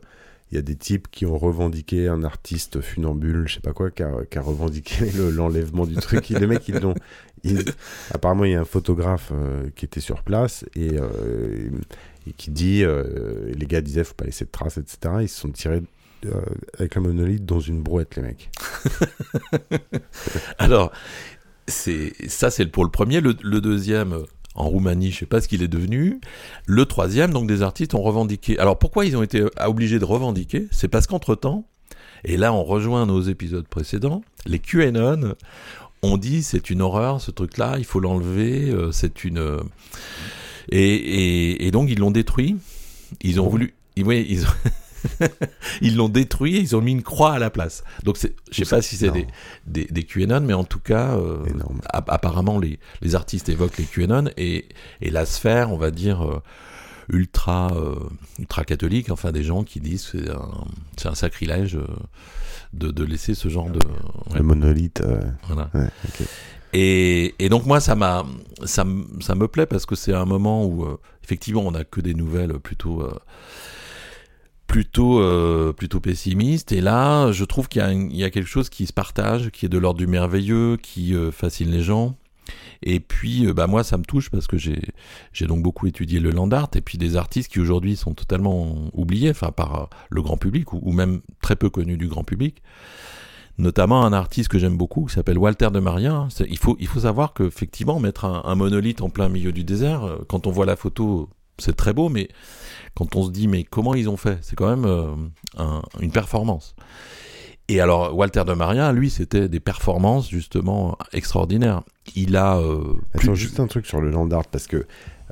il 0.51 0.55
y 0.55 0.59
a 0.59 0.62
des 0.62 0.77
types 0.77 1.09
qui 1.11 1.27
ont 1.27 1.37
revendiqué 1.37 2.09
un 2.09 2.24
artiste 2.24 2.81
funambule, 2.81 3.44
je 3.46 3.55
sais 3.57 3.61
pas 3.61 3.72
quoi, 3.74 3.90
qui 3.90 4.03
a, 4.03 4.12
qui 4.31 4.38
a 4.38 4.40
revendiqué 4.42 5.11
le- 5.16 5.31
l'enlèvement 5.31 5.87
du 5.87 5.94
truc. 5.96 6.29
Les 6.31 6.46
mecs, 6.46 6.66
ils 6.68 6.79
l'ont. 6.79 6.94
Apparemment, 8.12 8.44
il 8.44 8.53
y 8.53 8.55
a 8.55 8.61
un 8.61 8.64
photographe 8.64 9.31
euh, 9.33 9.68
qui 9.77 9.85
était 9.85 10.01
sur 10.01 10.22
place 10.22 10.64
et, 10.74 10.98
euh, 10.98 11.68
et 12.27 12.33
qui 12.33 12.51
dit, 12.51 12.83
euh, 12.83 13.53
les 13.55 13.66
gars 13.66 13.81
disaient, 13.81 14.05
faut 14.05 14.14
pas 14.14 14.24
laisser 14.24 14.44
de 14.46 14.51
traces, 14.51 14.79
etc. 14.79 14.98
Ils 15.20 15.29
se 15.29 15.40
sont 15.40 15.51
tirés 15.51 15.83
euh, 16.27 16.40
avec 16.79 16.96
un 16.96 17.01
monolithe 17.01 17.44
dans 17.44 17.61
une 17.61 17.81
brouette, 17.83 18.16
les 18.16 18.22
mecs. 18.22 18.51
Alors, 20.59 20.92
c'est 21.66 22.12
ça, 22.29 22.51
c'est 22.51 22.66
pour 22.66 22.85
le 22.85 22.90
premier. 22.90 23.20
Le, 23.20 23.35
le 23.42 23.61
deuxième, 23.61 24.12
euh, 24.14 24.24
en 24.59 24.68
Roumanie, 24.68 25.11
je 25.12 25.21
sais 25.21 25.27
pas 25.27 25.40
ce 25.40 25.49
qu'il 25.49 25.62
est 25.62 25.68
devenu. 25.68 26.21
Le 26.66 26.85
troisième, 26.85 27.33
donc 27.33 27.47
des 27.49 27.62
artistes 27.62 27.94
ont 27.94 28.03
revendiqué. 28.03 28.59
Alors 28.59 28.79
pourquoi 28.79 29.07
ils 29.07 29.16
ont 29.16 29.23
été 29.23 29.40
euh, 29.40 29.49
obligés 29.64 29.99
de 29.99 30.05
revendiquer? 30.05 30.68
C'est 30.71 30.88
parce 30.88 31.07
qu'entre 31.07 31.35
temps, 31.35 31.64
et 32.25 32.37
là 32.37 32.53
on 32.53 32.64
rejoint 32.64 33.07
nos 33.07 33.21
épisodes 33.23 33.66
précédents, 33.68 34.23
les 34.47 34.59
QAnon 34.59 35.35
on 36.03 36.16
dit 36.16 36.42
c'est 36.42 36.71
une 36.71 36.81
horreur 36.83 37.21
ce 37.21 37.31
truc-là, 37.31 37.77
il 37.79 37.85
faut 37.85 38.01
l'enlever, 38.01 38.71
euh, 38.71 38.92
c'est 38.92 39.25
une. 39.25 39.38
euh, 39.38 39.59
Et, 40.71 40.94
et, 40.94 41.66
et 41.66 41.71
donc 41.71 41.88
ils 41.90 41.99
l'ont 41.99 42.11
détruit. 42.11 42.57
Ils 43.23 43.40
ont 43.40 43.49
voulu. 43.49 43.75
ils- 43.97 44.05
Oui, 44.05 44.27
ils 44.29 44.44
ont- 44.44 44.49
ils 45.80 45.96
l'ont 45.96 46.08
détruit 46.08 46.56
et 46.56 46.61
ils 46.61 46.74
ont 46.76 46.80
mis 46.80 46.92
une 46.92 47.02
croix 47.02 47.32
à 47.34 47.38
la 47.38 47.50
place. 47.50 47.84
Donc 48.04 48.18
je 48.50 48.64
sais 48.64 48.68
pas 48.68 48.82
si 48.82 48.96
c'est 48.96 49.11
des, 49.11 49.26
des, 49.66 49.84
des 49.87 50.02
QAnon, 50.04 50.40
mais 50.40 50.54
en 50.54 50.64
tout 50.64 50.80
cas, 50.80 51.14
euh, 51.16 51.38
apparemment 51.92 52.58
les, 52.58 52.78
les 53.02 53.14
artistes 53.14 53.48
évoquent 53.48 53.78
les 53.78 53.84
QAnon 53.84 54.30
et, 54.37 54.66
et 55.00 55.11
la 55.11 55.26
sphère, 55.26 55.72
on 55.72 55.76
va 55.78 55.90
dire, 55.90 56.22
euh, 56.28 56.40
ultra, 57.11 57.68
euh, 57.74 57.94
ultra 58.38 58.64
catholique, 58.64 59.11
enfin 59.11 59.32
des 59.32 59.42
gens 59.44 59.64
qui 59.64 59.80
disent 59.80 60.06
que 60.06 60.18
c'est 60.96 61.08
un, 61.08 61.14
sacrilège 61.14 61.78
de, 62.74 62.90
de 62.90 63.04
laisser 63.04 63.34
ce 63.34 63.48
genre 63.48 63.70
de. 63.70 63.78
ouais, 63.78 64.37
Le 64.38 64.42
monolithe. 64.42 65.02
voilà. 65.46 65.70
ouais. 65.74 65.88
Et, 66.74 67.34
et 67.38 67.48
donc 67.48 67.64
moi 67.64 67.80
ça 67.80 67.94
m'a 67.94 68.26
ça, 68.66 68.82
m- 68.82 69.06
ça 69.20 69.34
me 69.34 69.48
plaît 69.48 69.64
parce 69.64 69.87
que 69.87 69.94
c'est 69.94 70.12
un 70.12 70.26
moment 70.26 70.66
où 70.66 70.84
euh, 70.84 70.98
effectivement 71.24 71.62
on 71.62 71.70
n'a 71.70 71.84
que 71.84 72.02
des 72.02 72.12
nouvelles 72.12 72.58
plutôt 72.58 73.00
euh, 73.00 73.14
plutôt 74.68 75.20
euh, 75.20 75.72
plutôt 75.72 75.98
pessimistes 75.98 76.72
et 76.72 76.81
là 76.81 77.33
je 77.33 77.44
trouve 77.44 77.68
qu'il 77.68 77.83
y, 78.12 78.22
a 78.22 78.31
quelque 78.31 78.46
chose 78.46 78.68
qui 78.68 78.87
se 78.87 78.92
partage 78.92 79.50
qui 79.50 79.66
est 79.66 79.68
de 79.68 79.78
l'ordre 79.78 79.98
du 79.98 80.07
merveilleux 80.07 80.76
qui 80.76 81.16
euh, 81.16 81.33
fascine 81.33 81.70
les 81.70 81.81
gens. 81.83 82.14
Et 82.83 83.00
puis 83.00 83.46
euh, 83.46 83.54
bah 83.54 83.66
moi 83.66 83.83
ça 83.83 83.96
me 83.96 84.04
touche 84.04 84.31
parce 84.31 84.46
que 84.46 84.59
j'ai 84.59 84.81
j'ai 85.33 85.46
donc 85.46 85.62
beaucoup 85.62 85.87
étudié 85.87 86.20
le 86.20 86.31
land 86.31 86.50
art 86.50 86.68
et 86.74 86.83
puis 86.83 86.98
des 86.98 87.16
artistes 87.16 87.50
qui 87.50 87.61
aujourd'hui 87.61 87.96
sont 87.96 88.12
totalement 88.12 88.90
oubliés 88.92 89.31
enfin 89.31 89.52
par 89.52 89.88
le 90.11 90.22
grand 90.22 90.37
public 90.37 90.72
ou, 90.74 90.92
même 90.92 91.22
très 91.40 91.57
peu 91.57 91.70
connus 91.70 91.96
du 91.96 92.07
grand 92.07 92.22
public. 92.22 92.62
Notamment 93.57 94.04
un 94.04 94.12
artiste 94.12 94.50
que 94.50 94.59
j'aime 94.59 94.76
beaucoup 94.76 95.07
qui 95.07 95.14
s'appelle 95.14 95.38
Walter 95.38 95.70
de 95.72 95.81
Maria. 95.81 96.28
Il 96.46 96.59
faut, 96.59 96.76
il 96.78 96.87
faut 96.87 97.00
savoir 97.00 97.35
qu'effectivement, 97.35 97.98
mettre 97.98 98.24
un, 98.24 98.54
monolithe 98.54 99.00
en 99.00 99.11
plein 99.11 99.28
milieu 99.28 99.50
du 99.50 99.64
désert, 99.64 100.18
quand 100.28 100.46
on 100.46 100.52
voit 100.52 100.64
la 100.64 100.76
photo, 100.76 101.28
c'est 101.59 101.77
très 101.77 101.92
beau, 101.92 102.09
mais 102.09 102.29
quand 102.94 103.14
on 103.16 103.25
se 103.25 103.31
dit, 103.31 103.49
mais 103.49 103.64
comment 103.64 103.94
ils 103.94 104.09
ont 104.09 104.16
fait 104.16 104.38
C'est 104.42 104.57
quand 104.57 104.68
même 104.68 104.85
euh, 104.85 105.12
un- 105.57 105.83
une 106.01 106.11
performance. 106.11 106.75
Et 107.71 107.81
alors, 107.81 108.16
Walter 108.16 108.44
de 108.47 108.55
Maria, 108.55 108.92
lui, 108.92 109.11
c'était 109.11 109.49
des 109.49 109.61
performances 109.61 110.29
justement 110.31 110.97
extraordinaires. 111.12 111.83
Il 112.16 112.37
a. 112.37 112.57
euh, 112.59 112.94
plus- 113.12 113.27
Attends, 113.29 113.35
juste 113.35 113.61
un 113.61 113.66
truc 113.66 113.87
sur 113.87 114.01
le 114.01 114.11
land 114.11 114.31
art, 114.31 114.47
parce 114.47 114.66
que 114.66 114.87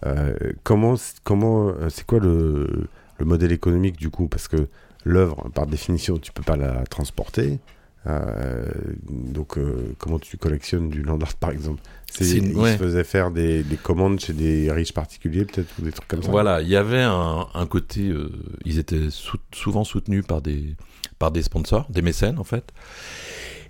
euh, 0.05 0.35
comment, 0.63 0.95
comment, 1.25 1.73
c'est 1.89 2.05
quoi 2.05 2.19
le, 2.19 2.89
le 3.19 3.25
modèle 3.25 3.53
économique 3.53 3.97
du 3.97 4.11
coup? 4.11 4.29
Parce 4.29 4.49
que 4.49 4.69
l'œuvre, 5.05 5.49
par 5.55 5.67
définition, 5.67 6.19
tu 6.19 6.31
peux 6.33 6.43
pas 6.43 6.57
la 6.57 6.85
transporter. 6.85 7.59
Euh, 8.07 8.65
donc, 9.11 9.59
euh, 9.59 9.95
comment 9.99 10.19
tu 10.19 10.37
collectionnes 10.37 10.89
du 10.89 11.03
land 11.03 11.19
art 11.21 11.35
par 11.35 11.51
exemple 11.51 11.81
C'est- 12.11 12.37
Ils 12.37 12.55
ouais. 12.57 12.73
se 12.73 12.77
faisaient 12.79 13.03
faire 13.05 13.31
des, 13.33 13.63
des 13.65 13.77
commandes 13.77 14.21
chez 14.21 14.33
des 14.33 14.71
riches 14.71 14.93
particuliers, 14.93 15.45
peut-être, 15.45 15.69
ou 15.79 15.83
des 15.83 15.91
trucs 15.93 16.07
comme 16.07 16.23
ça 16.23 16.31
Voilà, 16.31 16.63
il 16.63 16.69
y 16.69 16.77
avait 16.77 17.03
un, 17.03 17.47
un 17.53 17.67
côté, 17.67 18.09
euh, 18.09 18.31
ils 18.65 18.79
étaient 18.79 19.11
sou- 19.11 19.39
souvent 19.53 19.83
soutenus 19.83 20.25
par 20.25 20.41
des, 20.41 20.77
par 21.19 21.33
des 21.33 21.43
sponsors, 21.43 21.87
des 21.91 22.03
mécènes 22.03 22.39
en 22.39 22.45
fait. 22.45 22.73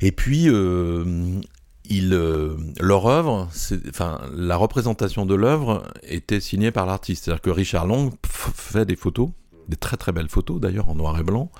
Et 0.03 0.12
puis, 0.12 0.49
euh, 0.51 1.05
euh, 1.90 2.57
leur 2.81 3.07
œuvre, 3.07 3.49
enfin, 3.88 4.20
la 4.35 4.57
représentation 4.57 5.25
de 5.25 5.35
l'œuvre 5.35 5.85
était 6.03 6.40
signée 6.40 6.70
par 6.72 6.85
l'artiste. 6.85 7.25
C'est-à-dire 7.25 7.40
que 7.40 7.51
Richard 7.51 7.87
Long 7.87 8.12
fait 8.29 8.85
des 8.85 8.96
photos, 8.96 9.31
des 9.68 9.77
très 9.77 9.96
très 9.96 10.12
belles 10.12 10.29
photos 10.29 10.61
d'ailleurs 10.61 10.88
en 10.90 10.94
noir 10.94 11.18
et 11.18 11.22
blanc, 11.22 11.51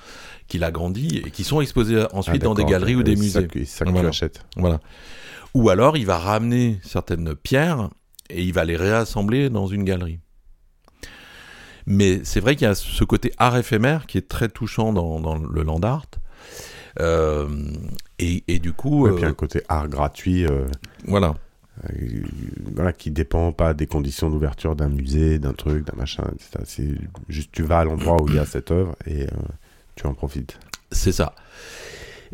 qu'il 0.47 0.63
a 0.63 0.71
grandi 0.71 1.21
et 1.25 1.31
qui 1.31 1.43
sont 1.43 1.61
exposées 1.61 2.01
Ah, 2.01 2.09
ensuite 2.15 2.41
dans 2.41 2.53
des 2.53 2.65
galeries 2.65 2.95
ou 2.95 3.03
des 3.03 3.15
musées. 3.15 3.47
C'est 3.53 3.65
ça 3.65 3.85
que 3.85 3.89
Voilà. 3.91 4.03
tu 4.09 4.15
achètes. 4.15 4.45
Voilà. 4.55 4.79
Ou 5.53 5.69
alors 5.69 5.97
il 5.97 6.05
va 6.05 6.17
ramener 6.17 6.79
certaines 6.83 7.35
pierres 7.35 7.89
et 8.29 8.43
il 8.43 8.53
va 8.53 8.65
les 8.65 8.75
réassembler 8.75 9.49
dans 9.49 9.67
une 9.67 9.83
galerie. 9.83 10.19
Mais 11.85 12.19
c'est 12.23 12.39
vrai 12.41 12.55
qu'il 12.55 12.67
y 12.67 12.69
a 12.69 12.75
ce 12.75 13.03
côté 13.05 13.31
art 13.37 13.57
éphémère 13.57 14.07
qui 14.07 14.17
est 14.17 14.27
très 14.27 14.49
touchant 14.49 14.91
dans, 14.91 15.19
dans 15.19 15.35
le 15.37 15.63
land 15.63 15.79
art. 15.83 16.05
Euh, 16.99 17.47
et, 18.19 18.43
et 18.47 18.59
du 18.59 18.73
coup, 18.73 19.07
Et 19.07 19.11
puis 19.13 19.23
euh, 19.23 19.29
un 19.29 19.33
côté 19.33 19.61
art 19.69 19.87
gratuit, 19.87 20.45
euh, 20.45 20.65
voilà. 21.05 21.35
euh, 21.89 22.23
voilà, 22.75 22.91
qui 22.91 23.11
dépend 23.11 23.51
pas 23.53 23.73
des 23.73 23.85
conditions 23.87 24.29
d'ouverture 24.29 24.75
d'un 24.75 24.89
musée, 24.89 25.39
d'un 25.39 25.53
truc, 25.53 25.85
d'un 25.85 25.95
machin, 25.95 26.23
etc. 26.33 26.49
C'est 26.65 26.89
juste 27.29 27.51
tu 27.53 27.63
vas 27.63 27.79
à 27.79 27.83
l'endroit 27.85 28.21
où 28.21 28.27
il 28.29 28.35
y 28.35 28.39
a 28.39 28.45
cette 28.45 28.71
œuvre 28.71 28.95
et 29.05 29.23
euh, 29.23 29.27
tu 29.97 30.07
en 30.07 30.13
profites. 30.13 30.59
C'est 30.91 31.11
ça. 31.11 31.35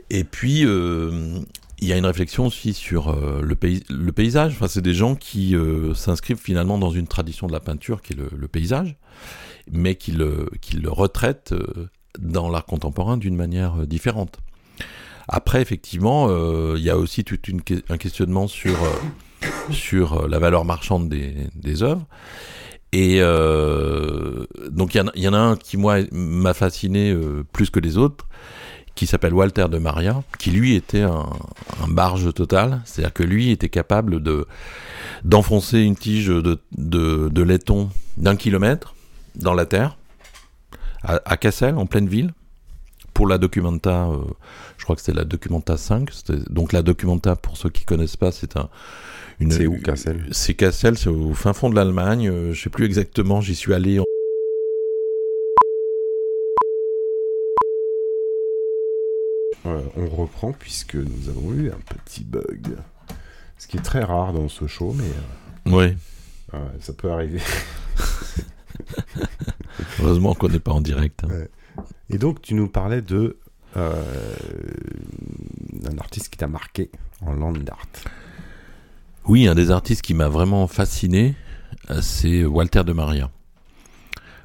Et 0.10 0.24
puis, 0.24 0.66
euh, 0.66 1.40
il 1.80 1.88
y 1.88 1.94
a 1.94 1.98
une 1.98 2.06
réflexion 2.06 2.46
aussi 2.46 2.74
sur 2.74 3.10
euh, 3.10 3.42
le, 3.42 3.56
pays, 3.56 3.84
le 3.90 4.12
paysage. 4.12 4.54
Enfin, 4.54 4.68
c'est 4.68 4.82
des 4.82 4.94
gens 4.94 5.16
qui 5.16 5.56
euh, 5.56 5.94
s'inscrivent 5.94 6.38
finalement 6.38 6.78
dans 6.78 6.92
une 6.92 7.08
tradition 7.08 7.48
de 7.48 7.52
la 7.52 7.60
peinture 7.60 8.02
qui 8.02 8.14
est 8.14 8.18
le, 8.18 8.48
paysage, 8.48 8.96
mais 9.72 9.96
qui 9.96 10.12
le, 10.12 10.50
qui 10.62 10.78
le 10.78 10.92
retraitent 10.92 11.56
dans 12.20 12.50
l'art 12.50 12.66
contemporain 12.66 13.18
d'une 13.18 13.36
manière 13.36 13.88
différente. 13.88 14.40
Après, 15.28 15.62
effectivement, 15.62 16.28
il 16.76 16.82
y 16.84 16.90
a 16.90 16.98
aussi 16.98 17.24
tout 17.24 17.40
un 17.90 17.98
questionnement 17.98 18.48
sur, 18.48 18.76
sur 19.72 20.28
la 20.28 20.38
valeur 20.38 20.66
marchande 20.66 21.08
des, 21.08 21.34
des 21.56 21.82
œuvres. 21.82 22.06
Et 22.94 23.18
euh, 23.22 24.46
donc, 24.70 24.94
il 24.94 25.04
y, 25.16 25.28
en 25.28 25.34
a- 25.34 25.38
un 25.38 25.56
qui, 25.58 25.78
moi, 25.78 25.98
m'a 26.12 26.54
fasciné 26.54 27.12
euh, 27.12 27.44
plus 27.52 27.72
que 27.72 27.80
les 27.80 27.98
autres, 27.98 28.28
qui 28.94 29.08
s'appelle 29.08 29.34
Walter 29.34 29.66
de 29.70 29.80
Maria, 29.80 30.22
qui 30.38 30.52
lui 30.52 30.76
était 30.76 31.02
un, 31.02 31.26
barge 31.90 32.32
total, 32.36 32.82
c'est-à-dire 32.86 33.12
que 33.14 33.24
lui 33.24 33.50
était 33.50 33.70
capable 33.70 34.22
de 34.22 34.46
d'enfoncer 35.24 35.80
une 35.80 35.96
tige 35.96 36.28
de, 36.28 36.60
de, 36.78 37.30
de 37.30 37.42
laiton 37.42 37.90
d'un 38.18 38.36
kilomètre 38.36 38.94
dans 39.36 39.56
la 39.56 39.66
terre, 39.66 39.98
à, 41.02 41.20
à 41.26 41.36
Cassel, 41.38 41.76
en 41.76 41.88
pleine 41.88 42.08
ville, 42.08 42.32
pour 43.16 43.28
la 43.28 43.40
Documenta, 43.40 44.08
euh, 44.10 44.20
je 44.78 44.84
crois 44.84 44.96
que 44.96 45.02
c'était 45.02 45.18
la 45.18 45.26
Documenta 45.26 45.78
5, 45.78 46.12
c'était- 46.12 46.48
donc 46.52 46.72
la 46.74 46.84
Documenta, 46.84 47.36
pour 47.36 47.58
ceux 47.58 47.70
qui 47.70 47.86
connaissent 47.86 48.18
pas, 48.18 48.32
c'est 48.32 48.56
un... 48.58 48.70
C'est 49.52 49.68
où, 49.68 49.80
Cassel 49.82 50.26
C'est 50.32 50.54
Cassel, 50.54 50.98
c'est 50.98 51.10
au 51.10 51.34
fin 51.34 51.54
fond 51.54 51.70
de 51.70 51.76
l'Allemagne, 51.76 52.30
euh, 52.30 52.54
je 52.54 52.62
sais 52.62 52.70
plus 52.70 52.86
exactement, 52.86 53.42
j'y 53.42 53.56
suis 53.56 53.74
allé 53.74 54.00
en 54.00 54.04
Euh, 59.66 59.82
on 59.96 60.08
reprend 60.08 60.52
puisque 60.52 60.96
nous 60.96 61.30
avons 61.30 61.54
eu 61.54 61.72
un 61.72 61.80
petit 61.96 62.24
bug. 62.24 62.76
Ce 63.58 63.68
qui 63.68 63.78
est 63.78 63.82
très 63.82 64.04
rare 64.04 64.34
dans 64.34 64.50
ce 64.50 64.68
show, 64.68 64.94
mais 64.94 65.72
euh, 65.72 65.78
Oui, 65.78 65.98
ça 66.82 66.94
peut 66.94 67.12
arriver. 67.12 67.40
heureusement 70.00 70.34
qu'on 70.34 70.50
n'est 70.50 70.60
pas 70.60 70.74
en 70.74 70.82
direct. 70.82 71.24
hein. 71.24 71.46
Et 72.10 72.18
donc, 72.18 72.42
tu 72.42 72.56
nous 72.56 72.68
parlais 72.68 73.02
de 73.02 73.38
euh, 73.78 74.04
d'un 75.72 75.98
artiste 75.98 76.30
qui 76.30 76.38
t'a 76.38 76.48
marqué 76.48 76.92
en 77.22 77.34
land 77.34 77.54
art. 77.72 77.88
Oui, 79.26 79.48
un 79.48 79.56
des 79.56 79.72
artistes 79.72 80.02
qui 80.02 80.14
m'a 80.14 80.28
vraiment 80.28 80.68
fasciné, 80.68 81.36
euh, 81.90 82.02
c'est 82.02 82.44
Walter 82.44 82.84
de 82.84 82.92
Maria. 82.92 83.32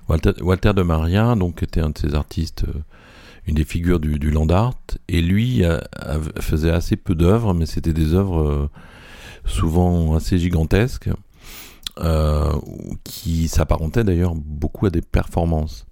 Walter, 0.09 0.73
de 0.73 0.83
Maria, 0.83 1.35
donc, 1.35 1.65
était 1.65 1.81
un 1.81 1.91
de 1.91 1.99
ces 1.99 2.15
artistes, 2.15 2.65
euh, 2.69 2.81
une 3.49 3.57
des 3.57 3.65
figures 3.65 3.99
du, 3.99 4.31
land 4.31 4.49
art, 4.51 4.79
et 5.09 5.21
lui 5.21 5.65
euh, 5.65 5.81
faisait 6.41 6.71
assez 6.71 6.95
peu 6.95 7.17
d'œuvres, 7.17 7.55
mais 7.55 7.67
c'était 7.67 7.93
des 7.93 8.15
œuvres 8.15 8.71
souvent 9.45 10.15
assez 10.15 10.39
gigantesques, 10.39 11.11
qui 13.03 13.49
s'apparentaient 13.49 14.05
d'ailleurs 14.05 14.37
beaucoup 14.37 14.87
à 14.87 14.91
des 14.91 15.03
performances. 15.03 15.87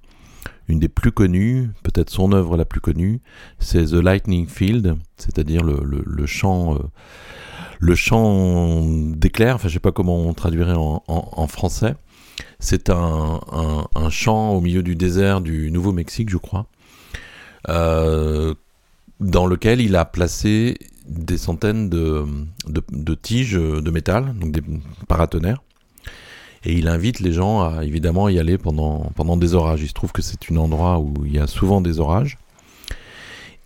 Une 0.68 0.78
des 0.78 0.88
plus 0.88 1.12
connues, 1.12 1.70
peut-être 1.82 2.10
son 2.10 2.32
œuvre 2.32 2.56
la 2.56 2.64
plus 2.64 2.80
connue, 2.80 3.20
c'est 3.58 3.86
The 3.86 3.94
Lightning 3.94 4.46
Field, 4.46 4.96
c'est-à-dire 5.16 5.62
le, 5.64 5.80
le, 5.82 6.26
le 7.78 7.94
champ 7.94 8.84
d'éclairs. 8.86 9.56
Enfin, 9.56 9.68
je 9.68 9.74
sais 9.74 9.80
pas 9.80 9.92
comment 9.92 10.18
on 10.18 10.34
traduirait 10.34 10.74
en, 10.76 11.46
français. 11.46 11.94
C'est 12.58 12.90
un, 12.90 13.40
champ 14.10 14.50
au 14.50 14.60
milieu 14.60 14.82
du 14.82 14.94
désert 14.94 15.40
du 15.40 15.70
Nouveau-Mexique, 15.70 16.30
je 16.30 16.36
crois, 16.36 16.66
euh, 17.68 18.54
dans 19.20 19.46
lequel 19.46 19.80
il 19.80 19.96
a 19.96 20.04
placé 20.04 20.78
des 21.06 21.38
centaines 21.38 21.88
de, 21.88 22.24
tiges 23.22 23.52
de 23.52 23.90
métal, 23.90 24.34
donc 24.38 24.52
des 24.52 24.62
paratonnerres. 25.08 25.62
Et 26.64 26.72
il 26.72 26.88
invite 26.88 27.20
les 27.20 27.32
gens 27.32 27.62
à 27.62 27.84
évidemment 27.84 28.28
y 28.28 28.40
aller 28.40 28.58
pendant, 28.58 29.36
des 29.36 29.54
orages. 29.54 29.82
Il 29.82 29.88
se 29.88 29.92
trouve 29.92 30.10
que 30.10 30.20
c'est 30.20 30.50
un 30.50 30.56
endroit 30.56 30.98
où 30.98 31.14
il 31.24 31.32
y 31.32 31.38
a 31.38 31.46
souvent 31.46 31.80
des 31.80 32.00
orages. 32.00 32.38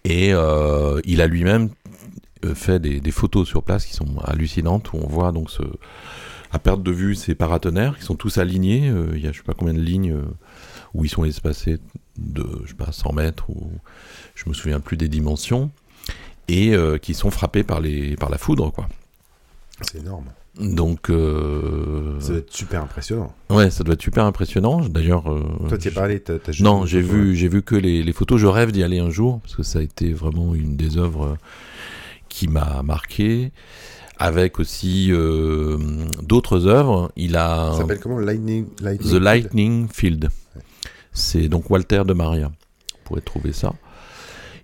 Et 0.05 0.33
euh, 0.33 1.01
il 1.05 1.23
a 1.23 1.27
lui-même 1.27 1.71
fait 2.55 2.79
des, 2.81 3.01
des 3.01 3.11
photos 3.11 3.47
sur 3.47 3.63
place 3.63 3.85
qui 3.85 3.95
sont 3.95 4.19
hallucinantes, 4.25 4.93
où 4.93 4.99
on 4.99 5.07
voit 5.07 5.33
donc 5.33 5.51
ce, 5.51 5.63
à 6.53 6.59
perte 6.59 6.83
de 6.83 6.91
vue 6.91 7.15
ces 7.15 7.35
paratonnerres 7.35 7.99
qui 7.99 8.05
sont 8.05 8.17
tous 8.17 8.39
alignés. 8.39 8.89
Euh, 8.89 9.13
il 9.15 9.21
y 9.23 9.27
a 9.27 9.33
je 9.33 9.39
sais 9.39 9.45
pas 9.45 9.55
combien 9.55 9.75
de 9.75 9.81
lignes 9.81 10.13
euh, 10.13 10.25
où 10.95 11.05
ils 11.05 11.11
sont 11.11 11.25
espacés 11.25 11.79
de 12.19 12.45
je 12.65 12.71
sais 12.71 12.75
pas 12.75 12.93
100 12.93 13.13
mètres 13.13 13.51
ou 13.51 13.71
je 14.35 14.49
me 14.49 14.55
souviens 14.55 14.81
plus 14.81 14.97
des 14.97 15.09
dimensions. 15.09 15.71
et 16.49 16.75
qui 17.01 17.15
sont 17.15 17.31
frappés 17.31 17.63
par, 17.63 17.81
les, 17.81 18.17
par 18.17 18.29
la 18.29 18.39
foudre, 18.39 18.73
quoi. 18.73 18.89
C'est 19.83 19.99
énorme. 19.99 20.27
Donc. 20.59 21.11
Euh... 21.11 22.19
Ça 22.21 22.31
doit 22.31 22.39
être 22.39 22.53
super 22.53 22.83
impressionnant. 22.83 23.35
Ouais, 23.49 23.71
ça 23.71 23.85
doit 23.85 23.95
être 23.95 24.03
super 24.03 24.25
impressionnant. 24.25 24.81
D'ailleurs. 24.81 25.31
Euh... 25.33 25.43
Toi, 25.69 25.79
es 25.83 25.91
pas 25.91 26.03
allé 26.03 26.23
juste 26.49 26.61
Non, 26.61 26.87
j'ai 26.87 27.01
vu, 27.01 27.37
j'ai 27.37 27.49
vu 27.49 27.63
que 27.63 27.75
les, 27.75 28.03
les, 28.03 28.13
photos. 28.13 28.41
Je 28.41 28.47
rêve 28.47 28.73
d'y 28.73 28.83
aller 28.83 28.99
un 28.99 29.11
jour 29.11 29.41
parce 29.41 29.55
que 29.55 29.63
ça 29.63 29.79
a 29.79 29.83
été 29.83 30.13
vraiment 30.13 30.55
une 30.55 30.77
des 30.77 30.99
œuvres 30.99 31.39
qui 32.41 32.49
m'a 32.49 32.83
marqué. 32.83 33.53
Avec 34.19 34.61
aussi 34.61 35.09
euh, 35.11 35.79
d'autres 36.23 36.67
œuvres. 36.67 37.11
Il 37.17 37.37
a. 37.37 37.73
Ça 37.73 37.79
s'appelle 37.79 38.01
comment? 38.01 38.19
Lightning, 38.19 38.67
The 38.79 39.15
Lightning 39.15 39.89
Field. 39.93 40.29
C'est 41.13 41.49
donc 41.49 41.71
Walter 41.71 42.03
de 42.07 42.15
Maria. 42.15 42.49
Vous 42.49 42.99
pourrez 43.05 43.21
trouver 43.21 43.53
ça. 43.53 43.75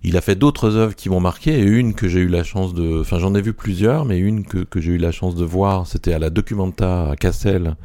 Il 0.03 0.15
a 0.17 0.21
fait 0.21 0.35
d'autres 0.35 0.75
œuvres 0.75 0.95
qui 0.95 1.09
m'ont 1.09 1.19
marqué 1.19 1.59
et 1.59 1.63
une 1.63 1.93
que 1.93 2.07
j'ai 2.07 2.19
eu 2.19 2.27
la 2.27 2.43
chance 2.43 2.73
de. 2.73 3.01
Enfin, 3.01 3.19
j'en 3.19 3.35
ai 3.35 3.41
vu 3.41 3.53
plusieurs, 3.53 4.05
mais 4.05 4.17
une 4.17 4.43
que, 4.43 4.59
que 4.59 4.79
j'ai 4.79 4.93
eu 4.93 4.97
la 4.97 5.11
chance 5.11 5.35
de 5.35 5.45
voir, 5.45 5.85
c'était 5.85 6.13
à 6.13 6.19
la 6.19 6.29
Documenta 6.29 7.11
à 7.11 7.15
Cassel. 7.15 7.75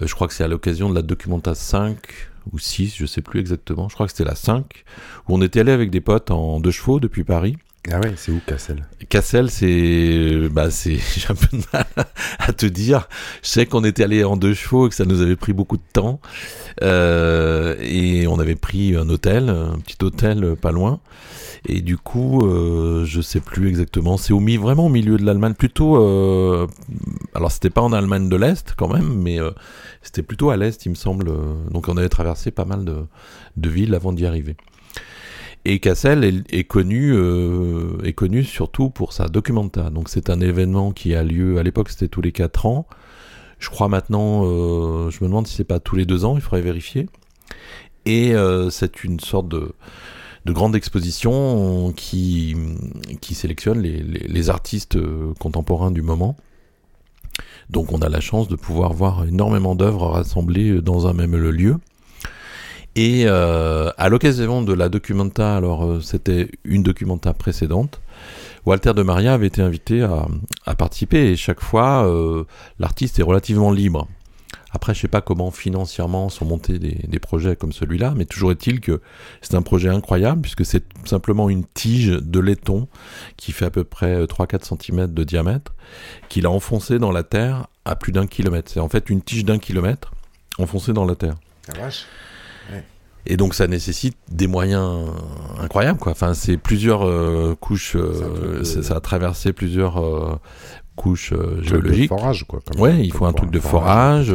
Euh, 0.00 0.06
je 0.06 0.14
crois 0.14 0.26
que 0.26 0.34
c'est 0.34 0.44
à 0.44 0.48
l'occasion 0.48 0.90
de 0.90 0.94
la 0.94 1.02
Documenta 1.02 1.54
5 1.54 1.96
ou 2.52 2.58
6, 2.58 2.94
je 2.96 3.06
sais 3.06 3.22
plus 3.22 3.40
exactement. 3.40 3.88
Je 3.88 3.94
crois 3.94 4.06
que 4.06 4.12
c'était 4.12 4.28
la 4.28 4.36
5, 4.36 4.84
où 5.28 5.34
on 5.34 5.42
était 5.42 5.60
allé 5.60 5.72
avec 5.72 5.90
des 5.90 6.00
potes 6.00 6.30
en 6.30 6.60
deux 6.60 6.72
chevaux 6.72 7.00
depuis 7.00 7.24
Paris. 7.24 7.56
Ah 7.92 8.00
ouais, 8.00 8.14
c'est 8.16 8.32
où 8.32 8.40
Cassel? 8.46 8.86
Cassel, 9.10 9.50
c'est, 9.50 10.48
bah 10.50 10.70
c'est, 10.70 10.96
j'ai 11.16 11.26
un 11.28 11.34
peu 11.34 11.56
de 11.56 11.62
mal 11.72 11.86
à 12.38 12.52
te 12.52 12.66
dire. 12.66 13.08
Je 13.42 13.48
sais 13.48 13.66
qu'on 13.66 13.84
était 13.84 14.04
allé 14.04 14.24
en 14.24 14.36
deux 14.36 14.54
chevaux 14.54 14.86
et 14.86 14.88
que 14.88 14.94
ça 14.94 15.04
nous 15.04 15.20
avait 15.20 15.36
pris 15.36 15.52
beaucoup 15.52 15.76
de 15.76 15.82
temps, 15.92 16.20
euh, 16.82 17.76
et 17.80 18.26
on 18.26 18.38
avait 18.38 18.54
pris 18.54 18.96
un 18.96 19.08
hôtel, 19.10 19.50
un 19.50 19.78
petit 19.78 20.02
hôtel 20.02 20.56
pas 20.56 20.72
loin. 20.72 21.00
Et 21.66 21.80
du 21.80 21.96
coup, 21.96 22.46
euh, 22.46 23.04
je 23.06 23.20
sais 23.20 23.40
plus 23.40 23.68
exactement. 23.68 24.16
C'est 24.16 24.32
au 24.32 24.40
mi 24.40 24.56
vraiment 24.56 24.86
au 24.86 24.90
milieu 24.90 25.16
de 25.16 25.24
l'Allemagne, 25.24 25.54
plutôt. 25.54 25.96
Euh, 25.96 26.66
alors 27.34 27.50
c'était 27.50 27.70
pas 27.70 27.80
en 27.80 27.92
Allemagne 27.92 28.28
de 28.28 28.36
l'Est 28.36 28.74
quand 28.76 28.88
même, 28.88 29.14
mais 29.22 29.40
euh, 29.40 29.50
c'était 30.02 30.22
plutôt 30.22 30.50
à 30.50 30.56
l'Est, 30.56 30.84
il 30.84 30.90
me 30.90 30.94
semble. 30.94 31.30
Donc 31.70 31.88
on 31.88 31.96
avait 31.96 32.08
traversé 32.10 32.50
pas 32.50 32.64
mal 32.66 32.84
de, 32.84 32.96
de 33.56 33.68
villes 33.68 33.94
avant 33.94 34.12
d'y 34.12 34.26
arriver. 34.26 34.56
Et 35.66 35.78
Cassel 35.78 36.44
est, 36.50 36.64
connu, 36.64 37.12
euh, 37.14 37.96
est 38.04 38.12
connu 38.12 38.44
surtout 38.44 38.90
pour 38.90 39.14
sa 39.14 39.28
documenta. 39.28 39.88
Donc 39.88 40.10
c'est 40.10 40.28
un 40.28 40.40
événement 40.40 40.92
qui 40.92 41.14
a 41.14 41.24
lieu, 41.24 41.58
à 41.58 41.62
l'époque 41.62 41.88
c'était 41.88 42.08
tous 42.08 42.20
les 42.20 42.32
4 42.32 42.66
ans. 42.66 42.86
Je 43.58 43.70
crois 43.70 43.88
maintenant, 43.88 44.42
euh, 44.44 45.10
je 45.10 45.24
me 45.24 45.28
demande 45.28 45.46
si 45.46 45.54
c'est 45.54 45.64
pas 45.64 45.80
tous 45.80 45.96
les 45.96 46.04
2 46.04 46.26
ans, 46.26 46.36
il 46.36 46.42
faudrait 46.42 46.60
vérifier. 46.60 47.08
Et 48.04 48.34
euh, 48.34 48.68
c'est 48.68 49.04
une 49.04 49.20
sorte 49.20 49.48
de, 49.48 49.72
de 50.44 50.52
grande 50.52 50.76
exposition 50.76 51.94
qui, 51.96 52.54
sélectionne 53.22 53.80
les, 53.80 54.50
artistes 54.50 54.98
contemporains 55.38 55.90
du 55.90 56.02
moment. 56.02 56.36
Donc 57.70 57.90
on 57.92 58.00
a 58.00 58.10
la 58.10 58.20
chance 58.20 58.48
de 58.48 58.56
pouvoir 58.56 58.92
voir 58.92 59.24
énormément 59.24 59.74
d'œuvres 59.74 60.08
rassemblées 60.08 60.82
dans 60.82 61.06
un 61.06 61.14
même 61.14 61.34
lieu. 61.34 61.78
Et 62.96 63.24
euh, 63.26 63.90
à 63.98 64.08
l'occasion 64.08 64.62
de 64.62 64.72
la 64.72 64.88
documenta, 64.88 65.56
alors 65.56 65.84
euh, 65.84 66.00
c'était 66.00 66.50
une 66.64 66.82
documenta 66.82 67.32
précédente, 67.34 68.00
Walter 68.66 68.92
de 68.94 69.02
Maria 69.02 69.34
avait 69.34 69.48
été 69.48 69.62
invité 69.62 70.02
à, 70.02 70.26
à 70.64 70.74
participer 70.74 71.32
et 71.32 71.36
chaque 71.36 71.60
fois 71.60 72.06
euh, 72.06 72.44
l'artiste 72.78 73.18
est 73.18 73.22
relativement 73.22 73.72
libre. 73.72 74.06
Après, 74.70 74.94
je 74.94 75.00
sais 75.00 75.08
pas 75.08 75.20
comment 75.20 75.50
financièrement 75.50 76.28
sont 76.28 76.44
montés 76.44 76.78
des, 76.78 76.98
des 77.06 77.18
projets 77.20 77.54
comme 77.54 77.72
celui-là, 77.72 78.12
mais 78.16 78.24
toujours 78.24 78.50
est-il 78.50 78.80
que 78.80 79.00
c'est 79.40 79.54
un 79.54 79.62
projet 79.62 79.88
incroyable 79.88 80.42
puisque 80.42 80.64
c'est 80.64 80.84
simplement 81.04 81.48
une 81.48 81.64
tige 81.64 82.08
de 82.08 82.40
laiton 82.40 82.88
qui 83.36 83.52
fait 83.52 83.66
à 83.66 83.70
peu 83.70 83.84
près 83.84 84.24
3-4 84.24 84.76
cm 84.76 85.12
de 85.12 85.24
diamètre, 85.24 85.74
qu'il 86.28 86.46
a 86.46 86.50
enfoncé 86.50 86.98
dans 86.98 87.12
la 87.12 87.22
terre 87.22 87.68
à 87.84 87.94
plus 87.96 88.12
d'un 88.12 88.26
kilomètre. 88.26 88.70
C'est 88.70 88.80
en 88.80 88.88
fait 88.88 89.10
une 89.10 89.22
tige 89.22 89.44
d'un 89.44 89.58
kilomètre 89.58 90.12
enfoncée 90.58 90.92
dans 90.92 91.04
la 91.04 91.14
terre. 91.14 91.34
La 91.68 91.84
vache. 91.84 92.06
Et 93.26 93.36
donc 93.36 93.54
ça 93.54 93.66
nécessite 93.66 94.16
des 94.30 94.46
moyens 94.46 95.08
incroyables, 95.58 95.98
quoi. 95.98 96.12
Enfin, 96.12 96.34
c'est 96.34 96.56
plusieurs 96.56 97.06
euh, 97.06 97.56
couches, 97.58 97.96
euh, 97.96 98.62
ça 98.64 98.96
a 98.96 99.00
traversé 99.00 99.52
plusieurs 99.52 100.02
euh, 100.02 100.38
couches 100.94 101.32
géologiques. 101.62 102.10
De 102.10 102.16
forage, 102.16 102.44
quoi. 102.44 102.60
ouais, 102.76 103.04
il 103.04 103.12
faut 103.12 103.24
un 103.24 103.32
truc 103.32 103.50
de 103.50 103.60
forage. 103.60 104.34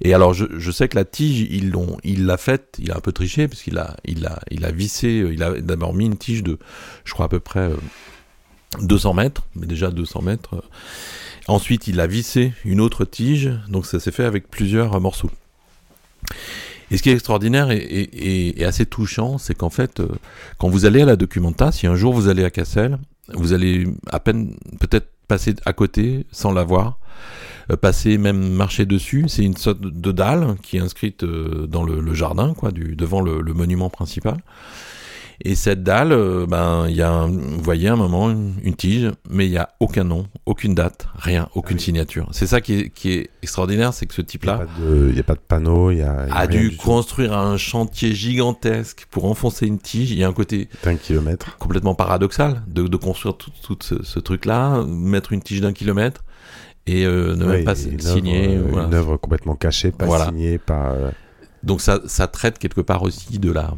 et 0.00 0.12
alors, 0.12 0.34
je, 0.34 0.46
je, 0.56 0.70
sais 0.72 0.88
que 0.88 0.96
la 0.96 1.04
tige, 1.04 1.46
ils 1.50 1.70
l'ont, 1.70 1.98
il 2.02 2.26
l'a 2.26 2.36
faite, 2.36 2.76
il 2.80 2.90
a 2.90 2.96
un 2.96 3.00
peu 3.00 3.12
triché 3.12 3.46
parce 3.46 3.62
qu'il 3.62 3.78
a, 3.78 3.96
il 4.04 4.26
a, 4.26 4.40
il 4.50 4.64
a 4.64 4.72
vissé, 4.72 5.24
il 5.32 5.42
a 5.42 5.60
d'abord 5.60 5.94
mis 5.94 6.06
une 6.06 6.16
tige 6.16 6.42
de, 6.42 6.58
je 7.04 7.12
crois 7.12 7.26
à 7.26 7.28
peu 7.28 7.40
près 7.40 7.70
200 8.82 9.14
mètres, 9.14 9.42
mais 9.54 9.66
déjà 9.66 9.90
200 9.90 10.22
mètres. 10.22 10.64
Ensuite, 11.46 11.86
il 11.86 12.00
a 12.00 12.06
vissé 12.06 12.52
une 12.64 12.80
autre 12.80 13.04
tige, 13.04 13.50
donc 13.68 13.86
ça 13.86 14.00
s'est 14.00 14.10
fait 14.10 14.24
avec 14.24 14.50
plusieurs 14.50 15.00
morceaux. 15.00 15.30
Et 16.90 16.96
ce 16.96 17.02
qui 17.02 17.10
est 17.10 17.14
extraordinaire 17.14 17.70
et, 17.70 18.64
assez 18.64 18.86
touchant, 18.86 19.38
c'est 19.38 19.54
qu'en 19.54 19.70
fait, 19.70 20.00
euh, 20.00 20.08
quand 20.58 20.68
vous 20.68 20.86
allez 20.86 21.02
à 21.02 21.04
la 21.06 21.16
Documenta, 21.16 21.72
si 21.72 21.86
un 21.86 21.96
jour 21.96 22.12
vous 22.12 22.28
allez 22.28 22.44
à 22.44 22.50
Cassel, 22.50 22.98
vous 23.34 23.52
allez 23.52 23.86
à 24.10 24.20
peine 24.20 24.54
peut-être 24.80 25.08
passer 25.26 25.54
à 25.66 25.74
côté 25.74 26.26
sans 26.32 26.52
la 26.52 26.64
voir, 26.64 26.98
euh, 27.70 27.76
passer 27.76 28.16
même 28.16 28.52
marcher 28.52 28.86
dessus. 28.86 29.26
C'est 29.28 29.44
une 29.44 29.56
sorte 29.56 29.80
de 29.80 30.12
dalle 30.12 30.56
qui 30.62 30.78
est 30.78 30.80
inscrite 30.80 31.24
euh, 31.24 31.66
dans 31.66 31.84
le, 31.84 32.14
jardin, 32.14 32.54
quoi, 32.54 32.70
du, 32.70 32.96
devant 32.96 33.20
le 33.20 33.52
monument 33.52 33.90
principal. 33.90 34.38
Et 35.44 35.54
cette 35.54 35.84
dalle, 35.84 36.10
euh, 36.10 36.46
ben, 36.46 36.86
il 36.88 36.96
y 36.96 37.02
a, 37.02 37.26
vous 37.26 37.62
voyez, 37.62 37.88
un 37.88 37.94
moment, 37.94 38.28
une, 38.28 38.74
tige, 38.74 39.12
mais 39.30 39.46
il 39.46 39.50
n'y 39.50 39.56
a 39.58 39.68
aucun 39.78 40.02
nom, 40.02 40.26
aucune 40.46 40.74
date, 40.74 41.06
rien, 41.14 41.48
aucune 41.54 41.76
ah 41.78 41.82
signature. 41.82 42.28
C'est 42.32 42.48
ça 42.48 42.60
qui 42.60 42.74
est, 42.74 42.88
qui 42.90 43.12
est 43.12 43.30
extraordinaire, 43.42 43.94
c'est 43.94 44.06
que 44.06 44.14
ce 44.14 44.22
type-là. 44.22 44.66
Il 44.80 45.12
n'y 45.12 45.20
a, 45.20 45.22
pas 45.22 45.34
de 45.34 45.40
panneau, 45.40 45.92
il 45.92 45.98
y 45.98 46.02
a. 46.02 46.26
a, 46.32 46.46
dû 46.48 46.76
construire 46.76 47.38
un 47.38 47.56
chantier 47.56 48.14
gigantesque 48.14 49.06
pour 49.12 49.26
enfoncer 49.26 49.66
une 49.66 49.78
tige. 49.78 50.10
Il 50.10 50.18
y 50.18 50.24
a 50.24 50.28
un 50.28 50.32
côté. 50.32 50.68
D'un 50.82 50.96
kilomètre. 50.96 51.56
Complètement 51.58 51.94
paradoxal 51.94 52.62
de, 52.66 52.88
de 52.88 52.96
construire 52.96 53.36
tout, 53.36 53.52
tout 53.62 53.78
ce, 53.80 54.18
truc-là, 54.18 54.82
mettre 54.88 55.32
une 55.32 55.40
tige 55.40 55.60
d'un 55.60 55.72
kilomètre 55.72 56.24
et 56.88 57.04
euh, 57.04 57.36
ne 57.36 57.44
même 57.44 57.64
pas 57.64 57.76
signer. 57.76 58.56
Euh, 58.56 58.86
une 58.86 58.94
œuvre 58.94 59.16
complètement 59.18 59.54
cachée, 59.54 59.92
pas 59.92 60.26
signée, 60.26 60.58
pas. 60.58 60.96
Donc 61.62 61.80
ça, 61.80 62.00
ça 62.06 62.26
traite 62.26 62.58
quelque 62.58 62.80
part 62.80 63.04
aussi 63.04 63.38
de 63.38 63.52
la. 63.52 63.74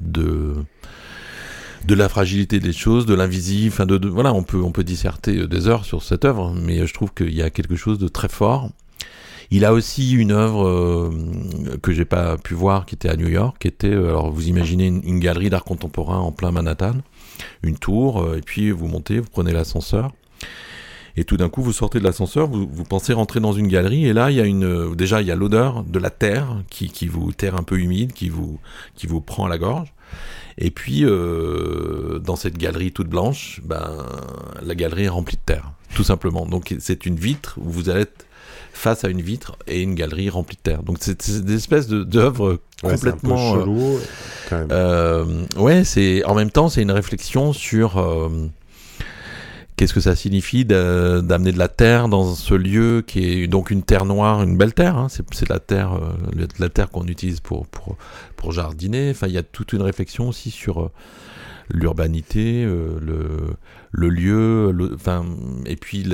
de 0.00 0.54
de 1.86 1.94
la 1.94 2.08
fragilité 2.08 2.58
des 2.58 2.72
choses, 2.72 3.06
de 3.06 3.14
l'invisible. 3.14 3.72
Enfin, 3.72 3.86
de, 3.86 4.08
voilà, 4.08 4.34
on 4.34 4.42
peut 4.42 4.60
on 4.62 4.72
peut 4.72 4.84
disserter 4.84 5.38
euh, 5.38 5.46
des 5.46 5.68
heures 5.68 5.84
sur 5.84 6.02
cette 6.02 6.24
œuvre, 6.24 6.52
mais 6.54 6.86
je 6.86 6.92
trouve 6.92 7.12
qu'il 7.14 7.34
y 7.34 7.42
a 7.42 7.50
quelque 7.50 7.76
chose 7.76 7.98
de 7.98 8.08
très 8.08 8.28
fort. 8.28 8.70
Il 9.52 9.64
a 9.64 9.72
aussi 9.72 10.12
une 10.12 10.32
œuvre 10.32 10.66
euh, 10.66 11.10
que 11.80 11.92
j'ai 11.92 12.04
pas 12.04 12.36
pu 12.36 12.54
voir, 12.54 12.84
qui 12.84 12.96
était 12.96 13.08
à 13.08 13.16
New 13.16 13.28
York, 13.28 13.56
qui 13.60 13.68
était, 13.68 13.86
euh, 13.86 14.08
alors 14.08 14.32
vous 14.32 14.48
imaginez 14.48 14.86
une, 14.86 15.20
galerie 15.20 15.50
d'art 15.50 15.62
contemporain 15.62 16.18
en 16.18 16.32
plein 16.32 16.50
Manhattan, 16.50 16.96
une 17.62 17.78
tour, 17.78 18.34
et 18.36 18.40
puis 18.40 18.72
vous 18.72 18.88
montez, 18.88 19.20
vous 19.20 19.30
prenez 19.30 19.52
l'ascenseur, 19.52 20.10
et 21.16 21.22
tout 21.22 21.36
d'un 21.36 21.48
coup 21.48 21.62
vous 21.62 21.72
sortez 21.72 22.00
de 22.00 22.04
l'ascenseur, 22.04 22.48
vous, 22.48 22.68
vous, 22.68 22.82
pensez 22.82 23.12
rentrer 23.12 23.38
dans 23.38 23.52
une 23.52 23.68
galerie, 23.68 24.06
et 24.06 24.12
là 24.12 24.32
il 24.32 24.36
y 24.36 24.40
a 24.40 24.46
une, 24.46 24.96
déjà 24.96 25.20
il 25.22 25.28
y 25.28 25.30
a 25.30 25.36
l'odeur 25.36 25.84
de 25.84 25.98
la 26.00 26.10
terre 26.10 26.64
qui, 26.68 26.88
qui 26.88 27.06
vous 27.06 27.30
terre 27.30 27.54
un 27.54 27.62
peu 27.62 27.78
humide, 27.78 28.14
qui 28.14 28.28
vous 28.28 28.58
qui 28.96 29.06
vous 29.06 29.20
prend 29.20 29.46
à 29.46 29.48
la 29.48 29.58
gorge, 29.58 29.94
et 30.58 30.70
puis, 30.70 31.04
euh, 31.04 32.18
dans 32.18 32.36
cette 32.36 32.56
galerie 32.56 32.92
toute 32.92 33.08
blanche, 33.08 33.60
ben, 33.64 34.06
la 34.62 34.74
galerie 34.74 35.04
est 35.04 35.08
remplie 35.08 35.36
de 35.36 35.42
terre, 35.44 35.72
tout 35.94 36.04
simplement. 36.04 36.46
Donc, 36.46 36.74
c'est 36.78 37.04
une 37.04 37.16
vitre 37.16 37.58
où 37.58 37.70
vous 37.70 37.90
allez 37.90 38.02
être 38.02 38.24
face 38.72 39.04
à 39.04 39.08
une 39.08 39.20
vitre 39.20 39.56
et 39.66 39.82
une 39.82 39.94
galerie 39.94 40.30
remplie 40.30 40.56
de 40.56 40.62
terre. 40.62 40.82
Donc, 40.82 40.98
c'est 41.00 41.44
des 41.44 41.54
espèces 41.54 41.88
d'œuvres 41.88 42.60
complètement. 42.82 43.52
Ouais, 43.52 43.52
un 43.52 43.54
peu 43.54 43.60
chelou, 43.60 43.98
quand 44.48 44.58
même. 44.58 44.68
Euh, 44.70 45.44
ouais, 45.56 45.84
c'est 45.84 46.24
en 46.24 46.34
même 46.34 46.50
temps, 46.50 46.68
c'est 46.68 46.82
une 46.82 46.90
réflexion 46.90 47.52
sur. 47.52 47.98
Euh, 47.98 48.28
Qu'est-ce 49.76 49.92
que 49.92 50.00
ça 50.00 50.16
signifie 50.16 50.64
d'amener 50.64 51.52
de 51.52 51.58
la 51.58 51.68
terre 51.68 52.08
dans 52.08 52.34
ce 52.34 52.54
lieu 52.54 53.04
qui 53.06 53.42
est 53.42 53.46
donc 53.46 53.70
une 53.70 53.82
terre 53.82 54.06
noire, 54.06 54.42
une 54.42 54.56
belle 54.56 54.72
terre 54.72 54.96
hein, 54.96 55.08
C'est 55.10 55.48
la 55.50 55.58
terre, 55.58 55.92
euh, 55.92 56.46
la 56.58 56.70
terre 56.70 56.90
qu'on 56.90 57.06
utilise 57.06 57.40
pour, 57.40 57.66
pour, 57.66 57.98
pour 58.36 58.52
jardiner. 58.52 59.10
Enfin, 59.10 59.26
il 59.26 59.34
y 59.34 59.38
a 59.38 59.42
toute 59.42 59.74
une 59.74 59.82
réflexion 59.82 60.30
aussi 60.30 60.50
sur 60.50 60.80
euh, 60.80 60.90
l'urbanité, 61.68 62.64
euh, 62.64 62.98
le, 63.02 63.28
le 63.92 64.08
lieu, 64.08 64.94
enfin, 64.94 65.26
et 65.66 65.76
puis 65.76 66.06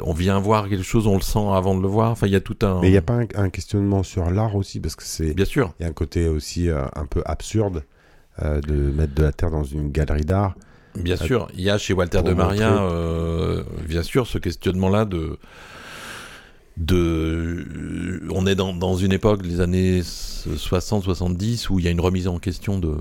on 0.00 0.12
vient 0.12 0.38
voir 0.38 0.68
quelque 0.68 0.84
chose, 0.84 1.08
on 1.08 1.16
le 1.16 1.22
sent 1.22 1.48
avant 1.52 1.74
de 1.74 1.82
le 1.82 1.88
voir. 1.88 2.12
Enfin, 2.12 2.28
il 2.28 2.32
y 2.32 2.36
a 2.36 2.40
tout 2.40 2.58
un. 2.62 2.80
Mais 2.80 2.90
il 2.90 2.92
n'y 2.92 2.96
a 2.96 3.02
pas 3.02 3.18
un, 3.34 3.50
questionnement 3.50 4.04
sur 4.04 4.30
l'art 4.30 4.54
aussi, 4.54 4.78
parce 4.78 4.94
que 4.94 5.02
c'est. 5.02 5.34
Bien 5.34 5.46
sûr. 5.46 5.74
Il 5.80 5.82
y 5.82 5.86
a 5.86 5.88
un 5.88 5.92
côté 5.94 6.28
aussi 6.28 6.68
un 6.70 7.06
peu 7.06 7.22
absurde 7.26 7.82
de 8.40 8.74
mettre 8.92 9.14
de 9.14 9.22
la 9.24 9.32
terre 9.32 9.50
dans 9.50 9.64
une 9.64 9.90
galerie 9.90 10.24
d'art. 10.24 10.54
Bien 10.96 11.14
euh, 11.14 11.26
sûr, 11.26 11.48
il 11.54 11.62
y 11.62 11.70
a 11.70 11.78
chez 11.78 11.92
Walter 11.92 12.22
de 12.22 12.32
Maria, 12.32 12.82
euh, 12.82 13.62
bien 13.88 14.02
sûr, 14.02 14.26
ce 14.26 14.38
questionnement-là 14.38 15.04
de 15.04 15.38
de, 16.76 18.22
on 18.30 18.46
est 18.46 18.56
dans, 18.56 18.74
dans, 18.74 18.96
une 18.96 19.12
époque, 19.12 19.46
les 19.46 19.60
années 19.60 20.00
60-70, 20.00 21.68
où 21.70 21.78
il 21.78 21.84
y 21.84 21.88
a 21.88 21.90
une 21.92 22.00
remise 22.00 22.26
en 22.26 22.38
question 22.38 22.78
de, 22.80 22.96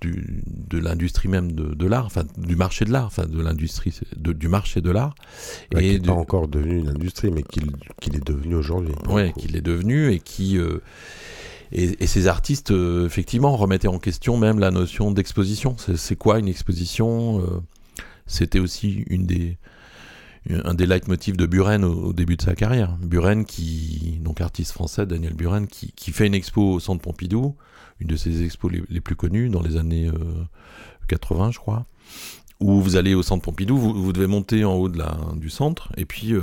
du, 0.00 0.42
de 0.46 0.78
l'industrie 0.78 1.28
même 1.28 1.52
de, 1.52 1.74
de 1.74 1.86
l'art, 1.86 2.06
enfin 2.06 2.24
du 2.36 2.56
marché 2.56 2.84
de 2.84 2.90
l'art, 2.90 3.06
enfin 3.06 3.26
de 3.26 3.40
l'industrie 3.40 3.96
du 4.16 4.48
marché 4.48 4.80
de 4.80 4.90
l'art. 4.90 5.14
Bah, 5.70 5.80
et 5.80 5.94
qui 5.94 6.00
n'est 6.00 6.06
pas 6.06 6.12
encore 6.12 6.48
devenu 6.48 6.78
une 6.80 6.88
industrie, 6.88 7.30
mais 7.30 7.44
qu'il 7.44 7.70
qu'il 8.00 8.16
est 8.16 8.26
devenu 8.26 8.56
aujourd'hui. 8.56 8.94
Oui, 9.08 9.32
qu'il 9.34 9.56
est 9.56 9.62
devenu 9.62 10.10
et 10.10 10.18
qui... 10.18 10.58
Euh, 10.58 10.82
et, 11.72 12.06
ces 12.06 12.28
artistes, 12.28 12.70
euh, 12.70 13.06
effectivement, 13.06 13.56
remettaient 13.56 13.88
en 13.88 13.98
question 13.98 14.36
même 14.36 14.58
la 14.58 14.70
notion 14.70 15.10
d'exposition. 15.10 15.76
C'est 15.78 16.16
quoi 16.16 16.38
une 16.38 16.48
exposition 16.48 17.40
euh, 17.40 17.60
C'était 18.26 18.60
aussi 18.60 19.04
une 19.08 19.26
des 19.26 19.58
un 20.50 20.74
des 20.74 20.84
leitmotifs 20.84 21.38
de 21.38 21.46
Buren 21.46 21.84
au, 21.84 22.12
début 22.12 22.36
de 22.36 22.42
sa 22.42 22.54
carrière. 22.54 22.98
Buren, 23.00 23.46
qui, 23.46 24.18
donc 24.20 24.42
artiste 24.42 24.72
français, 24.72 25.06
Daniel 25.06 25.32
Buren, 25.32 25.66
qui, 25.66 25.92
qui 25.92 26.10
fait 26.10 26.26
une 26.26 26.34
expo 26.34 26.74
au 26.74 26.80
Centre 26.80 27.00
Pompidou, 27.00 27.56
une 27.98 28.08
de 28.08 28.16
ses 28.16 28.42
expos 28.42 28.70
les, 28.70 29.00
plus 29.00 29.16
connues 29.16 29.48
dans 29.48 29.62
les 29.62 29.78
années 29.78 30.10
80, 31.08 31.46
euh, 31.46 31.50
je 31.50 31.58
crois 31.58 31.86
où 32.60 32.80
vous 32.80 32.96
allez 32.96 33.14
au 33.14 33.22
centre 33.22 33.42
Pompidou, 33.42 33.76
vous, 33.76 34.12
devez 34.12 34.26
monter 34.26 34.64
en 34.64 34.74
haut 34.74 34.88
de 34.88 34.96
la, 34.96 35.18
du 35.34 35.50
centre, 35.50 35.90
et 35.96 36.04
puis 36.04 36.32
euh, 36.32 36.40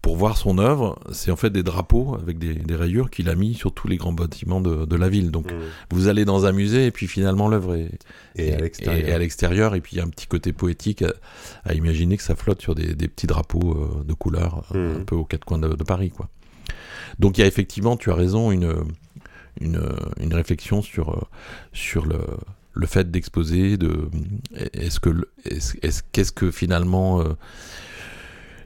pour 0.00 0.16
voir 0.16 0.36
son 0.36 0.58
œuvre, 0.58 0.98
c'est 1.12 1.30
en 1.30 1.36
fait 1.36 1.50
des 1.50 1.62
drapeaux 1.62 2.16
avec 2.20 2.38
des, 2.38 2.74
rayures 2.74 3.10
qu'il 3.10 3.28
a 3.28 3.34
mis 3.34 3.54
sur 3.54 3.72
tous 3.72 3.86
les 3.86 3.96
grands 3.96 4.12
bâtiments 4.12 4.60
de, 4.60 4.96
la 4.96 5.08
ville. 5.08 5.30
Donc 5.30 5.52
mmh. 5.52 5.56
vous 5.90 6.08
allez 6.08 6.24
dans 6.24 6.46
un 6.46 6.52
musée, 6.52 6.86
et 6.86 6.90
puis 6.90 7.06
finalement 7.06 7.46
l'œuvre 7.48 7.76
est, 7.76 7.90
et, 8.36 8.54
à 8.54 9.18
l'extérieur, 9.18 9.74
et 9.74 9.80
puis 9.80 9.96
il 9.96 9.98
y 9.98 10.00
a 10.00 10.04
un 10.04 10.08
petit 10.08 10.26
côté 10.26 10.52
poétique 10.52 11.04
à, 11.64 11.74
imaginer 11.74 12.16
que 12.16 12.22
ça 12.22 12.36
flotte 12.36 12.62
sur 12.62 12.74
des, 12.74 12.94
petits 12.94 13.26
drapeaux 13.26 13.72
euh, 13.72 14.04
de 14.04 14.14
couleur, 14.14 14.64
mmh. 14.72 14.78
un 14.78 15.04
peu 15.04 15.14
aux 15.14 15.24
quatre 15.24 15.44
coins 15.44 15.58
de, 15.58 15.84
Paris. 15.84 16.10
quoi. 16.10 16.28
Donc 17.18 17.36
il 17.36 17.42
y 17.42 17.44
a 17.44 17.46
effectivement, 17.46 17.96
tu 17.96 18.10
as 18.10 18.14
raison, 18.14 18.50
une, 18.50 18.74
une, 19.60 19.80
une 20.20 20.34
réflexion 20.34 20.80
sur, 20.80 21.10
euh, 21.10 21.20
sur 21.72 22.06
le 22.06 22.18
le 22.72 22.86
fait 22.86 23.10
d'exposer, 23.10 23.76
de 23.76 24.10
est-ce 24.72 25.00
que 25.00 25.10
est-ce 25.44 26.02
qu'est-ce 26.12 26.32
que 26.32 26.50
finalement 26.50 27.20
euh, 27.20 27.36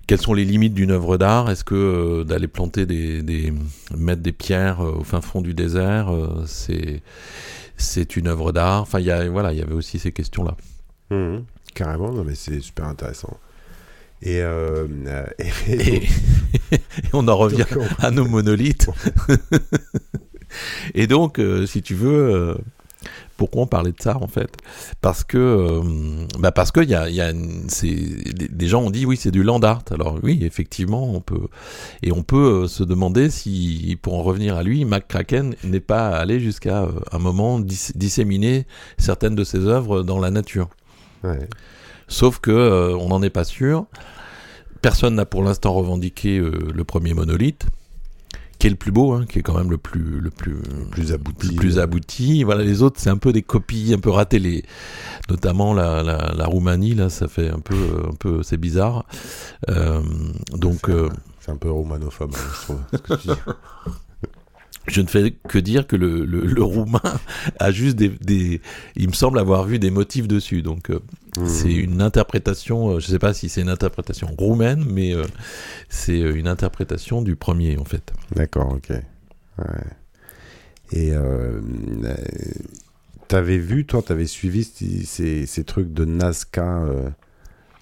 quelles 0.07 0.21
sont 0.21 0.35
les 0.35 0.45
limites 0.45 0.75
d'une 0.75 0.91
œuvre 0.91 1.17
d'art? 1.17 1.51
Est-ce 1.51 1.65
que 1.65 1.75
euh, 1.75 2.25
d'aller 2.25 2.49
planter 2.49 2.85
des, 2.85 3.23
des, 3.23 3.53
mettre 3.97 4.23
des 4.23 4.33
pierres 4.33 4.81
euh, 4.83 4.99
au 4.99 5.05
fin 5.05 5.21
fond 5.21 5.41
du 5.41 5.55
désert, 5.55 6.13
c'est 6.47 7.03
c'est 7.77 8.17
une 8.17 8.29
œuvre 8.29 8.53
d'art? 8.53 8.83
Enfin, 8.83 9.01
il 9.01 9.07
y 9.07 9.11
a, 9.11 9.29
voilà, 9.29 9.53
il 9.53 9.59
y 9.59 9.63
avait 9.63 9.75
aussi 9.75 9.99
ces 9.99 10.13
questions-là. 10.13 10.57
Mmh. 11.11 11.43
carrément, 11.75 12.13
non, 12.13 12.25
mais 12.25 12.35
c'est 12.35 12.61
super 12.61 12.87
intéressant. 12.87 13.39
Et, 14.23 14.39
et, 15.69 16.03
on 17.13 17.29
en 17.29 17.37
revient 17.37 17.67
à 17.99 18.11
nos 18.11 18.25
monolithes. 18.27 18.89
et 20.95 21.07
donc, 21.07 21.39
si 21.67 21.83
tu 21.83 21.95
veux, 21.95 22.57
pourquoi 23.37 23.63
on 23.63 23.67
parlait 23.67 23.93
de 23.93 24.01
ça 24.01 24.17
en 24.21 24.27
fait? 24.27 24.57
Parce 25.01 25.25
que, 25.25 25.39
euh, 25.39 26.27
bah 26.39 26.53
parce 26.53 26.71
que 26.71 26.81
y 26.81 26.95
a, 26.95 27.09
y 27.09 27.21
a 27.21 27.33
des 27.33 28.67
gens 28.67 28.83
ont 28.83 28.91
dit 28.91 29.07
oui 29.07 29.17
c'est 29.17 29.31
du 29.31 29.43
land 29.43 29.61
art. 29.61 29.83
Alors 29.91 30.19
oui 30.23 30.41
effectivement 30.43 31.05
on 31.13 31.21
peut 31.21 31.49
et 32.03 32.13
on 32.13 32.23
peut 32.23 32.65
euh, 32.65 32.69
se 32.69 32.85
demander 32.85 33.31
si 33.31 33.99
pour 34.03 34.15
en 34.15 34.23
revenir 34.23 34.57
à 34.57 34.63
lui, 34.63 34.85
McCracken 34.85 35.55
n'est 35.65 35.81
pas 35.81 36.11
allé 36.11 36.41
jusqu'à 36.41 36.85
euh, 36.85 36.93
un 37.13 37.19
moment 37.19 37.61
disséminer 37.61 38.67
certaines 38.99 39.35
de 39.35 39.45
ses 39.45 39.67
œuvres 39.67 40.03
dans 40.03 40.19
la 40.19 40.31
nature. 40.31 40.69
Sauf 42.07 42.39
que 42.39 42.95
on 42.95 43.09
n'en 43.09 43.23
est 43.23 43.31
pas 43.31 43.45
sûr. 43.45 43.87
Personne 44.83 45.15
n'a 45.15 45.25
pour 45.25 45.43
l'instant 45.43 45.73
revendiqué 45.73 46.39
le 46.39 46.85
premier 46.85 47.15
monolithe 47.15 47.67
qui 48.65 48.69
est 48.69 48.71
le 48.71 48.77
plus 48.77 48.93
beau, 48.93 49.13
hein, 49.13 49.27
qui 49.29 49.41
est 49.41 49.43
quand 49.43 49.59
même 49.59 49.71
le 49.71 49.77
plus 49.77 50.21
le 50.21 50.31
plus 50.31 50.57
plus 50.91 51.13
abouti. 51.13 51.49
Le 51.49 51.57
plus 51.57 51.79
abouti. 51.79 52.45
Voilà, 52.45 52.65
les 52.65 52.81
autres 52.81 52.99
c'est 52.99 53.11
un 53.11 53.19
peu 53.19 53.31
des 53.31 53.43
copies, 53.43 53.93
un 53.93 54.01
peu 54.01 54.09
ratées, 54.09 54.39
les, 54.39 54.65
notamment 55.29 55.75
la, 55.75 56.03
la, 56.03 56.33
la 56.35 56.47
Roumanie 56.47 56.95
là, 56.95 57.11
ça 57.11 57.29
fait 57.29 57.51
un 57.51 57.59
peu 57.59 57.75
un 58.11 58.15
peu 58.15 58.43
c'est 58.43 58.57
bizarre. 58.57 59.05
Euh, 59.69 60.01
donc 60.53 60.91
c'est 61.41 61.51
un, 61.51 61.57
euh, 61.57 61.59
peu 61.59 61.71
romanophobe, 61.71 62.35
je 62.35 62.63
trouve. 62.63 62.81
Ce 62.91 62.97
que 62.97 63.17
tu 63.21 63.29
dis. 63.29 63.35
Je 64.87 65.01
ne 65.01 65.07
fais 65.07 65.33
que 65.49 65.59
dire 65.59 65.87
que 65.87 65.97
le, 65.97 66.25
le, 66.27 66.63
roumain 66.63 67.01
a 67.59 67.73
juste 67.73 67.97
des, 67.97 68.09
des, 68.09 68.61
Il 68.97 69.09
me 69.09 69.15
semble 69.15 69.39
avoir 69.39 69.65
vu 69.65 69.79
des 69.79 69.91
motifs 69.91 70.29
dessus. 70.29 70.63
Donc, 70.63 70.91
euh, 70.91 71.01
mmh. 71.39 71.47
c'est 71.47 71.73
une 71.73 72.03
interprétation. 72.03 72.91
Euh, 72.91 73.01
je 73.01 73.07
ne 73.07 73.13
sais 73.13 73.19
pas 73.19 73.33
si 73.33 73.49
c'est 73.49 73.63
une 73.63 73.71
interprétation 73.71 74.29
roumaine, 74.39 74.85
mais 74.87 75.15
euh, 75.15 75.25
c'est 75.89 76.19
une 76.19 76.49
interprétation 76.49 77.23
du 77.23 77.35
premier, 77.35 77.79
en 77.79 77.85
fait. 77.85 78.13
D'accord, 78.35 78.73
ok. 78.73 78.91
Ouais. 78.91 79.65
Et 80.93 81.13
tu 83.29 83.35
avais 83.35 83.59
vu, 83.59 83.87
toi, 83.87 84.03
tu 84.05 84.13
avais 84.13 84.27
suivi 84.27 84.65
ces, 84.65 85.47
ces, 85.47 85.65
trucs 85.65 85.93
de 85.95 86.05
Nazca. 86.05 86.85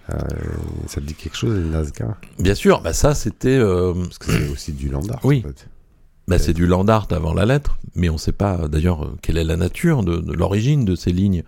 ça 0.06 1.00
te 1.00 1.00
dit 1.00 1.14
quelque 1.14 1.36
chose, 1.36 1.58
les 1.58 1.68
Nazca? 1.68 2.16
Bien 2.38 2.54
sûr, 2.54 2.80
bah 2.80 2.92
ça 2.92 3.14
c'était. 3.14 3.58
Parce 3.58 4.18
que 4.18 4.30
c'est 4.30 4.48
aussi 4.48 4.72
du 4.72 4.88
landar. 4.88 5.20
Oui. 5.24 5.42
En 5.44 5.48
fait. 5.48 5.68
Bah, 6.28 6.38
c'est 6.38 6.54
du 6.54 6.66
land 6.66 6.86
art 6.86 7.08
avant 7.10 7.34
la 7.34 7.44
lettre, 7.44 7.78
mais 7.96 8.08
on 8.08 8.14
ne 8.14 8.18
sait 8.18 8.32
pas 8.32 8.68
d'ailleurs 8.68 9.04
euh, 9.04 9.18
quelle 9.22 9.38
est 9.38 9.44
la 9.44 9.56
nature 9.56 10.04
de, 10.04 10.32
l'origine 10.32 10.84
de 10.84 10.94
ces 10.94 11.12
lignes. 11.12 11.42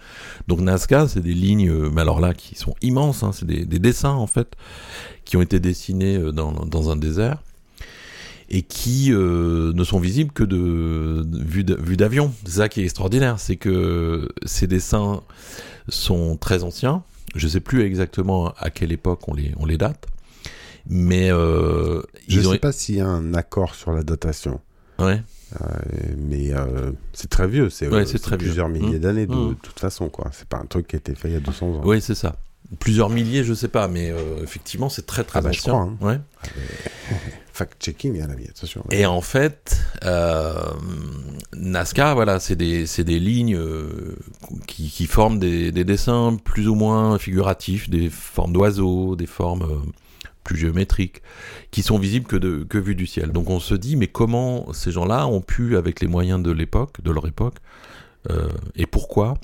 Donc 0.49 0.61
Nazca, 0.61 1.07
c'est 1.07 1.21
des 1.21 1.33
lignes, 1.33 1.71
euh, 1.71 1.91
mais 1.93 2.01
alors 2.01 2.21
là, 2.21 2.35
qui 2.35 2.57
sont 2.57 2.75
immenses, 2.83 3.23
hein, 3.23 3.31
c'est 3.33 3.47
des, 3.47 3.65
dessins 3.79 4.15
en 4.15 4.27
fait, 4.27 4.57
qui 5.25 5.37
ont 5.37 5.43
été 5.43 5.61
dessinés 5.61 6.17
euh, 6.17 6.33
dans, 6.33 6.91
un 6.91 6.97
désert 6.97 7.43
et 8.51 8.63
qui 8.63 9.11
ne 9.11 9.85
sont 9.85 9.99
visibles 9.99 10.31
que 10.31 10.45
de, 10.45 11.25
vue 11.45 11.97
d'avion. 11.97 12.33
C'est 12.45 12.59
ça 12.59 12.69
qui 12.69 12.83
est 12.83 12.85
extraordinaire, 12.85 13.41
c'est 13.41 13.57
que 13.57 14.29
ces 14.45 14.67
dessins 14.67 15.23
sont 15.89 16.37
très 16.37 16.63
anciens. 16.63 17.03
Je 17.35 17.47
ne 17.47 17.51
sais 17.51 17.61
plus 17.61 17.83
exactement 17.83 18.53
à 18.59 18.69
quelle 18.69 18.93
époque 18.93 19.21
on 19.29 19.35
les 19.65 19.79
date. 19.79 20.07
Mais 20.89 21.31
euh, 21.31 22.03
je 22.29 22.41
ne 22.41 22.53
sais 22.53 22.59
pas 22.59 22.73
s'il 22.73 22.97
y 22.97 23.01
a 23.01 23.07
un 23.07 23.35
accord 23.35 23.75
sur 23.75 23.93
la 23.93 24.03
datation. 24.03 24.61
Ouais. 24.99 25.23
Euh, 25.61 25.67
mais 26.17 26.53
euh, 26.53 26.93
c'est 27.13 27.31
très 27.31 27.47
vieux, 27.47 27.71
c'est 27.71 27.89
ouais, 27.89 28.05
très 28.05 28.37
plusieurs 28.37 28.69
milliers 28.69 28.99
mmh. 28.99 29.03
d'années 29.03 29.27
de, 29.27 29.35
mmh. 29.35 29.57
toute 29.63 29.79
façon, 29.79 30.09
quoi. 30.09 30.31
C'est 30.33 30.49
pas 30.49 30.59
un 30.59 30.67
truc 30.67 30.89
qui 30.89 30.97
a 30.97 30.99
été 30.99 31.15
fait 31.15 31.29
il 31.29 31.35
y 31.35 31.37
a 31.37 31.41
200 31.41 31.67
ans. 31.67 31.81
Oui, 31.85 32.01
c'est 32.01 32.15
ça. 32.15 32.37
Plusieurs 32.81 33.09
milliers, 33.09 33.45
je 33.45 33.55
sais 33.55 33.69
pas, 33.69 33.89
mais 33.89 34.13
effectivement, 34.43 34.89
c'est 34.89 35.07
très 35.07 35.23
très 35.23 35.39
ah 35.39 35.43
bah, 35.43 35.51
ancien. 35.51 35.61
Je 35.63 35.69
crois, 35.69 35.83
hein. 35.83 35.97
ouais. 36.01 36.21
Fact-checking 37.53 38.21
à 38.21 38.27
la 38.27 38.35
vie, 38.35 38.49
attention. 38.49 38.85
Et 38.91 39.07
en 39.07 39.21
fait, 39.21 39.81
Nazca, 41.53 42.15
voilà, 42.15 42.41
c'est 42.41 42.57
des, 42.57 42.85
des 42.85 43.21
lignes 43.21 43.61
qui, 44.67 44.91
qui, 44.91 45.07
forment 45.07 45.39
des, 45.39 45.71
des, 45.71 45.85
dessins 45.85 46.37
plus 46.43 46.69
ou 46.69 46.75
moins 46.75 47.17
figuratifs, 47.19 47.89
des 47.89 48.11
formes 48.11 48.53
d'oiseaux, 48.53 49.15
des 49.15 49.27
formes 49.27 49.85
plus 50.45 50.57
géométriques, 50.57 51.23
qui 51.71 51.83
sont 51.83 51.99
visibles 51.99 52.27
que, 52.27 52.37
de, 52.37 52.63
que 52.63 52.79
vus 52.79 52.95
du 52.95 53.07
ciel. 53.07 53.33
Donc 53.33 53.51
on 53.51 53.59
se 53.59 53.75
dit, 53.75 53.97
mais 53.97 54.07
comment 54.07 54.73
ces 54.73 54.93
gens-là 54.93 55.27
ont 55.27 55.41
pu, 55.41 55.77
avec 55.77 56.01
les 56.01 56.07
moyens 56.07 56.41
de 56.43 56.53
l'époque, 56.53 57.01
de 57.03 57.11
leur 57.11 57.27
époque, 57.27 57.57
euh, 58.31 58.49
et 58.77 58.87
pourquoi 58.87 59.39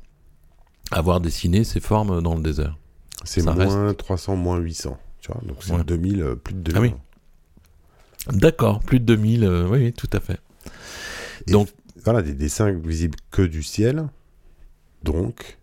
avoir 0.92 1.20
dessiné 1.20 1.64
ces 1.64 1.80
formes 1.80 2.22
dans 2.22 2.36
le 2.36 2.42
désert? 2.42 2.76
C'est 3.24 3.42
moins 3.42 3.92
300, 3.92 4.36
moins 4.36 4.58
800, 4.58 4.98
tu 5.20 5.32
vois, 5.32 5.40
donc 5.44 5.58
c'est 5.60 5.84
2000, 5.84 6.22
euh, 6.22 6.36
plus 6.36 6.54
de 6.54 6.60
2000. 6.60 6.76
Ah 6.76 6.80
oui. 6.80 8.38
D'accord, 8.38 8.80
plus 8.80 9.00
de 9.00 9.04
2000, 9.06 9.44
euh, 9.44 9.66
oui, 9.68 9.92
tout 9.92 10.08
à 10.12 10.20
fait. 10.20 10.38
donc 11.48 11.68
voilà, 12.04 12.22
des 12.22 12.34
dessins 12.34 12.70
visibles 12.70 13.18
que 13.30 13.42
du 13.42 13.62
ciel. 13.62 14.06
Donc, 15.02 15.58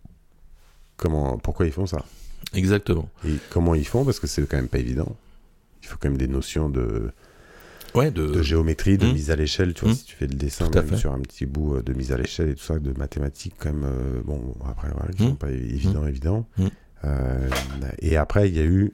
comment, 0.96 1.38
pourquoi 1.38 1.66
ils 1.66 1.72
font 1.72 1.86
ça? 1.86 2.04
Exactement. 2.54 3.08
Et 3.26 3.34
comment 3.50 3.74
ils 3.74 3.86
font? 3.86 4.04
Parce 4.04 4.20
que 4.20 4.26
c'est 4.26 4.46
quand 4.48 4.56
même 4.56 4.68
pas 4.68 4.78
évident 4.78 5.16
faut 5.88 5.98
quand 6.00 6.08
même 6.08 6.18
des 6.18 6.28
notions 6.28 6.68
de, 6.68 7.10
ouais, 7.94 8.10
de... 8.10 8.42
géométrie, 8.42 8.98
de 8.98 9.06
mmh. 9.06 9.12
mise 9.12 9.30
à 9.30 9.36
l'échelle. 9.36 9.74
Tu 9.74 9.84
vois, 9.84 9.92
mmh. 9.92 9.96
si 9.96 10.04
tu 10.04 10.16
fais 10.16 10.26
le 10.26 10.34
dessin 10.34 10.70
même 10.70 10.96
sur 10.96 11.12
un 11.12 11.20
petit 11.20 11.46
bout 11.46 11.76
euh, 11.76 11.82
de 11.82 11.92
mise 11.92 12.12
à 12.12 12.16
l'échelle 12.16 12.50
et 12.50 12.54
tout 12.54 12.64
ça, 12.64 12.78
de 12.78 12.92
mathématiques, 12.98 13.54
quand 13.58 13.72
même, 13.72 13.84
euh, 13.84 14.20
bon, 14.24 14.54
après, 14.68 14.88
voilà, 14.94 15.12
qui 15.12 15.24
mmh. 15.24 15.28
sont 15.28 15.36
pas 15.36 15.50
évidents, 15.50 16.06
évidents. 16.06 16.46
Euh, 17.04 17.48
et 18.00 18.16
après, 18.16 18.48
il 18.48 18.56
y 18.56 18.60
a 18.60 18.64
eu. 18.64 18.92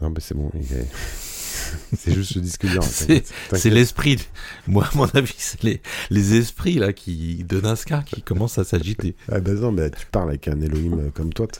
Non, 0.00 0.10
mais 0.10 0.20
c'est 0.20 0.34
bon, 0.34 0.50
c'est 1.96 2.12
juste 2.12 2.32
ce 2.32 2.38
disque 2.40 2.66
dur. 2.66 2.82
C'est 2.82 3.70
l'esprit. 3.70 4.18
Moi, 4.66 4.84
à 4.84 4.96
mon 4.96 5.06
avis, 5.06 5.34
c'est 5.38 5.62
les, 5.62 5.80
les, 6.10 6.34
esprits 6.34 6.74
là 6.74 6.92
qui 6.92 7.44
de 7.44 7.60
Nazca 7.60 8.02
qui 8.02 8.20
commencent 8.20 8.58
à 8.58 8.64
s'agiter. 8.64 9.14
Ah 9.30 9.38
ben 9.38 9.54
non, 9.54 9.74
tu 9.76 10.06
parles 10.10 10.30
avec 10.30 10.48
un 10.48 10.60
Elohim 10.60 11.12
comme 11.14 11.32
toi. 11.32 11.46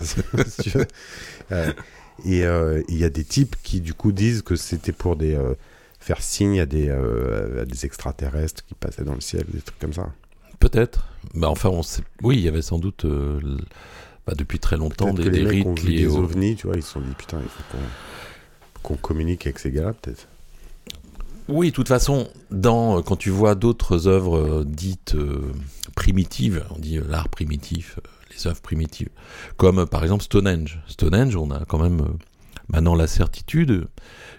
Et 2.24 2.44
euh, 2.44 2.82
il 2.88 2.98
y 2.98 3.04
a 3.04 3.10
des 3.10 3.24
types 3.24 3.56
qui, 3.62 3.80
du 3.80 3.94
coup, 3.94 4.12
disent 4.12 4.42
que 4.42 4.56
c'était 4.56 4.92
pour 4.92 5.16
des, 5.16 5.34
euh, 5.34 5.54
faire 5.98 6.22
signe 6.22 6.60
à 6.60 6.66
des, 6.66 6.88
euh, 6.88 7.62
à 7.62 7.64
des 7.64 7.84
extraterrestres 7.84 8.64
qui 8.66 8.74
passaient 8.74 9.04
dans 9.04 9.14
le 9.14 9.20
ciel, 9.20 9.44
des 9.52 9.60
trucs 9.60 9.78
comme 9.78 9.92
ça. 9.92 10.12
Peut-être. 10.60 11.06
Bah, 11.34 11.48
enfin, 11.50 11.70
on 11.70 11.82
sait... 11.82 12.02
oui, 12.22 12.36
il 12.36 12.42
y 12.42 12.48
avait 12.48 12.62
sans 12.62 12.78
doute, 12.78 13.06
bah, 14.26 14.34
depuis 14.36 14.60
très 14.60 14.76
longtemps, 14.76 15.12
des, 15.12 15.28
des 15.30 15.44
rites 15.44 15.82
liés 15.82 16.02
des 16.02 16.06
ovnis, 16.06 16.56
tu 16.56 16.68
vois, 16.68 16.76
ils 16.76 16.82
se 16.82 16.92
sont 16.92 17.00
dit, 17.00 17.14
putain, 17.18 17.40
il 17.42 17.48
faut 17.48 17.62
qu'on 18.82 18.96
communique 18.96 19.46
avec 19.46 19.58
ces 19.58 19.72
gars-là, 19.72 19.92
peut-être. 19.94 20.28
Oui, 21.48 21.70
de 21.70 21.74
toute 21.74 21.88
façon, 21.88 22.28
dans, 22.52 23.02
quand 23.02 23.16
tu 23.16 23.30
vois 23.30 23.56
d'autres 23.56 24.06
œuvres 24.06 24.62
dites 24.64 25.16
primitives, 25.96 26.64
on 26.70 26.78
dit 26.78 27.00
l'art 27.08 27.28
primitif, 27.28 27.98
les 28.34 28.46
œuvres 28.46 28.60
primitives, 28.60 29.10
comme 29.56 29.86
par 29.86 30.02
exemple 30.02 30.24
Stonehenge. 30.24 30.80
Stonehenge, 30.86 31.36
on 31.36 31.50
a 31.50 31.64
quand 31.64 31.78
même 31.78 32.06
maintenant 32.68 32.94
la 32.94 33.06
certitude 33.06 33.86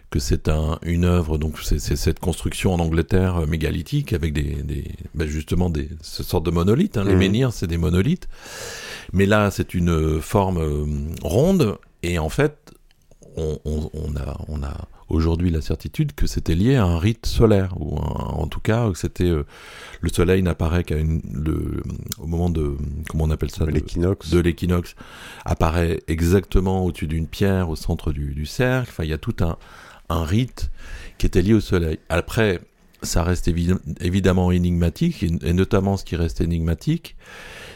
que 0.10 0.20
c'est 0.20 0.48
un, 0.48 0.78
une 0.84 1.06
œuvre, 1.06 1.40
donc 1.40 1.58
c'est 1.60 1.80
cette 1.80 2.20
construction 2.20 2.72
en 2.74 2.80
Angleterre 2.80 3.38
euh, 3.38 3.46
mégalithique 3.48 4.14
avec 4.14 4.32
des, 4.32 4.62
des 4.62 4.92
ben 5.16 5.28
justement 5.28 5.72
des 5.72 5.90
ce 6.02 6.22
sorte 6.22 6.46
de 6.46 6.52
monolithes. 6.52 6.98
Hein. 6.98 7.04
Les 7.06 7.16
mmh. 7.16 7.20
menhirs, 7.20 7.54
c'est 7.54 7.66
des 7.66 7.80
monolithes, 7.80 8.28
mais 9.12 9.26
là 9.26 9.50
c'est 9.50 9.74
une 9.74 10.22
forme 10.22 10.60
euh, 10.60 10.86
ronde 11.24 11.80
et 12.04 12.20
en 12.20 12.30
fait 12.30 12.74
on, 13.36 13.58
on, 13.66 13.90
on 13.94 14.16
a 14.16 14.38
on 14.48 14.62
a 14.62 14.88
aujourd'hui 15.14 15.52
la 15.52 15.62
certitude 15.62 16.14
que 16.14 16.28
c'était 16.28 16.56
lié 16.56 16.76
à 16.76 16.86
un 16.86 17.00
rite 17.00 17.26
solaire, 17.26 17.76
ou 17.80 17.96
en 17.98 18.48
tout 18.48 18.60
cas 18.60 18.90
que 18.92 18.98
c'était 18.98 19.30
euh, 19.30 19.46
le 20.02 20.10
soleil 20.10 20.42
n'apparaît 20.44 20.84
qu'à 20.84 20.96
le 20.96 21.84
au 22.20 22.28
moment 22.28 22.50
de 22.50 22.76
comment 23.10 23.26
on 23.26 23.30
appelle 23.30 23.52
ça 23.52 23.66
l'équinoxe 23.66 24.30
de 24.30 24.40
l'équinoxe 24.40 24.96
apparaît 25.46 26.02
exactement 26.08 26.84
au-dessus 26.86 27.08
d'une 27.08 27.28
pierre 27.28 27.70
au 27.70 27.76
centre 27.76 28.12
du, 28.12 28.34
du 28.34 28.46
cercle. 28.46 28.90
Enfin, 28.90 29.04
il 29.04 29.10
y 29.10 29.14
a 29.14 29.18
tout 29.18 29.36
un 29.42 29.58
un 30.10 30.24
rite 30.24 30.70
qui 31.18 31.26
était 31.26 31.42
lié 31.42 31.54
au 31.54 31.62
soleil. 31.62 32.00
Après, 32.10 32.60
ça 33.02 33.24
reste 33.24 33.48
évidemment 33.48 34.52
énigmatique, 34.52 35.24
et, 35.24 35.54
notamment 35.54 35.98
ce 35.98 36.06
qui 36.06 36.16
reste 36.16 36.42
énigmatique, 36.42 37.16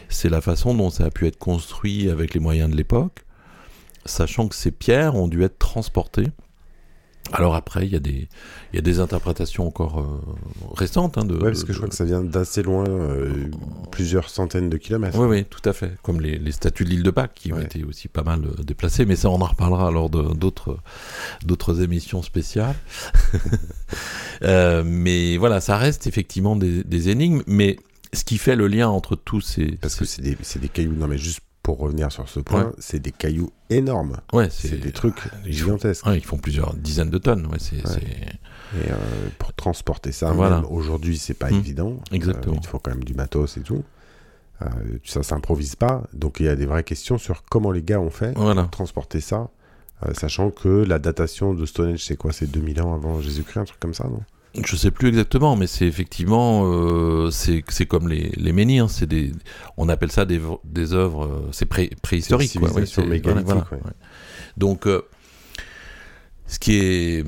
c'est 0.08 0.30
la 0.30 0.40
façon 0.40 0.74
dont 0.74 0.90
ça 0.90 1.06
a 1.06 1.10
pu 1.10 1.26
être 1.26 1.38
construit 1.38 2.08
avec 2.08 2.34
les 2.34 2.40
moyens 2.40 2.70
de 2.70 2.76
l'époque, 2.76 3.24
sachant 4.04 4.48
que 4.48 4.54
ces 4.54 4.70
pierres 4.70 5.16
ont 5.16 5.28
dû 5.28 5.42
être 5.42 5.58
transportées 5.58 6.28
alors 7.32 7.54
après, 7.54 7.86
il 7.86 7.92
y, 7.92 7.96
a 7.96 8.00
des, 8.00 8.28
il 8.72 8.76
y 8.76 8.78
a 8.78 8.82
des 8.82 9.00
interprétations 9.00 9.66
encore 9.66 10.00
euh, 10.00 10.74
récentes. 10.74 11.18
Hein, 11.18 11.24
de, 11.24 11.36
parce 11.36 11.64
que 11.64 11.72
je 11.72 11.78
crois 11.78 11.88
que 11.88 11.94
ça 11.94 12.04
vient 12.04 12.22
d'assez 12.22 12.62
loin, 12.62 12.88
euh, 12.88 13.50
plusieurs 13.90 14.30
centaines 14.30 14.70
de 14.70 14.76
kilomètres. 14.76 15.18
Oui, 15.18 15.26
oui, 15.26 15.44
tout 15.44 15.66
à 15.68 15.72
fait. 15.72 15.94
Comme 16.02 16.20
les, 16.20 16.38
les 16.38 16.52
statues 16.52 16.84
de 16.84 16.90
l'île 16.90 17.02
de 17.02 17.10
Pâques, 17.10 17.34
qui 17.34 17.52
ont 17.52 17.60
été 17.60 17.84
aussi 17.84 18.08
pas 18.08 18.22
mal 18.22 18.44
euh, 18.44 18.62
déplacées. 18.62 19.04
Mais 19.04 19.16
ça, 19.16 19.30
on 19.30 19.40
en 19.40 19.46
reparlera 19.46 19.90
lors 19.90 20.08
d'autres 20.10 20.78
d'autres 21.44 21.82
émissions 21.82 22.22
spéciales. 22.22 22.76
mais 24.42 25.36
voilà, 25.36 25.60
ça 25.60 25.76
reste 25.76 26.06
effectivement 26.06 26.56
des, 26.56 26.82
des, 26.84 27.08
énigmes. 27.10 27.42
Mais 27.46 27.76
ce 28.14 28.24
qui 28.24 28.38
fait 28.38 28.56
le 28.56 28.68
lien 28.68 28.88
entre 28.88 29.16
tous 29.16 29.40
ces... 29.42 29.72
Parce 29.72 29.96
que 29.96 30.04
c'est 30.04 30.22
des, 30.22 30.36
des 30.60 30.68
cailloux, 30.68 30.94
non 30.94 31.08
mais 31.08 31.18
juste 31.18 31.40
pour 31.68 31.80
revenir 31.80 32.10
sur 32.10 32.30
ce 32.30 32.40
point, 32.40 32.72
c'est 32.78 32.98
des 32.98 33.12
cailloux 33.12 33.52
énormes. 33.68 34.16
Ouais, 34.32 34.48
c'est 34.48 34.78
des 34.78 34.90
trucs 34.90 35.20
gigantesques. 35.44 36.02
ils 36.06 36.24
font 36.24 36.38
plusieurs 36.38 36.72
dizaines 36.72 37.10
de 37.10 37.18
tonnes. 37.18 37.44
Ouais, 37.44 37.58
Et 37.58 38.90
euh, 38.90 38.94
pour 39.38 39.52
transporter 39.52 40.10
ça, 40.10 40.32
aujourd'hui, 40.70 41.18
c'est 41.18 41.34
pas 41.34 41.50
mmh. 41.50 41.54
évident. 41.56 42.00
Exactement. 42.10 42.54
Euh, 42.54 42.60
il 42.62 42.66
faut 42.66 42.78
quand 42.78 42.92
même 42.92 43.04
du 43.04 43.12
matos 43.12 43.58
et 43.58 43.60
tout. 43.60 43.84
Euh, 44.62 44.66
ça 45.04 45.22
s'improvise 45.22 45.76
pas. 45.76 46.04
Donc 46.14 46.40
il 46.40 46.46
y 46.46 46.48
a 46.48 46.56
des 46.56 46.64
vraies 46.64 46.84
questions 46.84 47.18
sur 47.18 47.44
comment 47.44 47.70
les 47.70 47.82
gars 47.82 48.00
ont 48.00 48.08
fait 48.08 48.32
pour 48.32 48.70
transporter 48.70 49.20
ça, 49.20 49.50
sachant 50.14 50.50
que 50.50 50.70
la 50.70 50.98
datation 50.98 51.52
de 51.52 51.66
Stonehenge, 51.66 52.02
c'est 52.02 52.16
quoi? 52.16 52.32
C'est 52.32 52.50
2000 52.50 52.80
ans 52.80 52.94
avant 52.94 53.20
Jésus-Christ, 53.20 53.58
un 53.58 53.64
truc 53.64 53.78
comme 53.78 53.92
ça, 53.92 54.04
non? 54.04 54.22
Je 54.54 54.76
sais 54.76 54.90
plus 54.90 55.08
exactement, 55.08 55.56
mais 55.56 55.66
c'est 55.66 55.86
effectivement, 55.86 56.62
euh, 56.64 57.30
c'est 57.30 57.86
comme 57.86 58.08
les, 58.08 58.30
les 58.36 58.52
menhirs, 58.52 58.90
c'est 58.90 59.06
des, 59.06 59.32
on 59.76 59.88
appelle 59.88 60.10
ça 60.10 60.24
des, 60.24 60.40
des 60.64 60.92
œuvres, 60.94 61.24
euh, 61.24 61.48
c'est 61.52 61.66
pré, 61.66 61.90
préhistorique, 62.02 62.58
quoi. 62.58 62.70
Donc, 64.56 64.86
euh, 64.86 65.02
ce 66.46 66.58
qui 66.58 66.76
est 66.76 67.24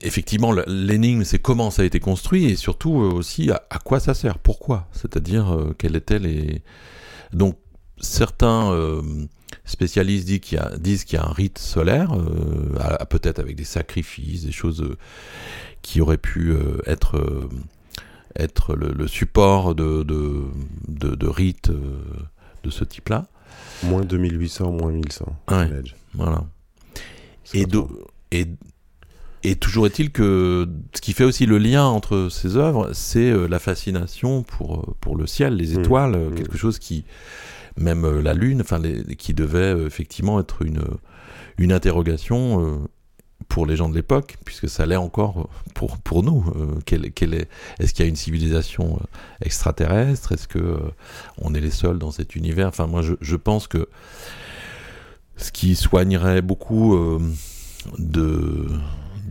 effectivement 0.00 0.52
l'énigme, 0.66 1.24
c'est 1.24 1.40
comment 1.40 1.70
ça 1.70 1.82
a 1.82 1.84
été 1.84 1.98
construit 1.98 2.46
et 2.46 2.56
surtout 2.56 2.92
aussi 2.92 3.50
à, 3.50 3.78
quoi 3.84 3.98
ça 3.98 4.14
sert, 4.14 4.38
pourquoi, 4.38 4.86
c'est-à-dire 4.92 5.74
quels 5.76 5.96
étaient 5.96 6.20
les, 6.20 6.62
donc 7.32 7.58
certains 8.00 8.72
spécialistes 9.64 10.28
disent 10.28 11.04
qu'il 11.04 11.18
y, 11.18 11.20
a 11.20 11.26
un 11.26 11.32
rite 11.32 11.58
solaire, 11.58 12.16
peut-être 13.10 13.40
avec 13.40 13.56
des 13.56 13.64
sacrifices, 13.64 14.44
des 14.44 14.52
choses 14.52 14.88
qui 15.82 16.00
aurait 16.00 16.18
pu 16.18 16.50
euh, 16.50 16.78
être 16.86 17.16
euh, 17.16 17.48
être 18.38 18.76
le, 18.76 19.08
support 19.08 19.74
de, 19.74 20.04
de, 20.04 20.44
de, 20.86 21.26
rites 21.26 21.70
euh, 21.70 21.98
de 22.62 22.70
ce 22.70 22.84
type-là. 22.84 23.26
Moins 23.82 24.02
2800, 24.02 24.70
moins 24.70 24.92
1100. 24.92 25.36
voilà. 26.14 26.44
Et, 27.54 27.66
et, 28.30 28.46
et, 29.42 29.56
toujours 29.56 29.86
est-il 29.86 30.12
que 30.12 30.68
ce 30.94 31.00
qui 31.00 31.14
fait 31.14 31.24
aussi 31.24 31.46
le 31.46 31.58
lien 31.58 31.84
entre 31.84 32.28
ces 32.30 32.56
œuvres, 32.56 32.92
c'est 32.92 33.48
la 33.48 33.58
fascination 33.58 34.44
pour, 34.44 34.94
pour 35.00 35.16
le 35.16 35.26
ciel, 35.26 35.56
les 35.56 35.74
mmh. 35.74 35.80
étoiles, 35.80 36.16
mmh. 36.16 36.34
quelque 36.34 36.58
chose 36.58 36.78
qui, 36.78 37.04
même 37.76 38.20
la 38.20 38.34
lune, 38.34 38.60
enfin, 38.60 38.80
qui 39.16 39.34
devait 39.34 39.84
effectivement 39.84 40.38
être 40.38 40.62
une, 40.62 40.84
une 41.56 41.72
interrogation 41.72 42.88
pour 43.48 43.66
les 43.66 43.76
gens 43.76 43.88
de 43.88 43.94
l'époque, 43.94 44.36
puisque 44.44 44.68
ça 44.68 44.86
l'est 44.86 44.96
encore 44.96 45.48
pour, 45.74 45.98
pour 45.98 46.22
nous. 46.22 46.44
Euh, 46.56 46.94
est, 46.94 47.48
est-ce 47.78 47.94
qu'il 47.94 48.04
y 48.04 48.06
a 48.06 48.08
une 48.08 48.16
civilisation 48.16 48.98
euh, 49.00 49.06
extraterrestre? 49.44 50.32
Est-ce 50.32 50.46
que 50.46 50.58
euh, 50.58 50.78
on 51.38 51.54
est 51.54 51.60
les 51.60 51.70
seuls 51.70 51.98
dans 51.98 52.10
cet 52.10 52.36
univers? 52.36 52.68
Enfin, 52.68 52.86
moi, 52.86 53.02
je, 53.02 53.14
je, 53.20 53.36
pense 53.36 53.66
que 53.66 53.88
ce 55.36 55.50
qui 55.50 55.74
soignerait 55.76 56.42
beaucoup 56.42 56.96
de, 57.98 58.66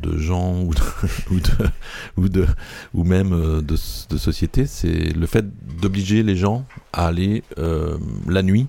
de 0.02 0.18
gens 0.18 0.62
ou, 0.64 0.74
de, 0.74 1.70
ou, 2.18 2.30
de, 2.30 2.48
ou 2.94 3.04
même 3.04 3.30
de, 3.62 3.76
de 4.10 4.18
sociétés, 4.18 4.66
c'est 4.66 5.14
le 5.14 5.28
fait 5.28 5.46
d'obliger 5.80 6.24
les 6.24 6.36
gens 6.36 6.66
à 6.92 7.08
aller 7.08 7.44
la 7.58 8.42
nuit 8.42 8.68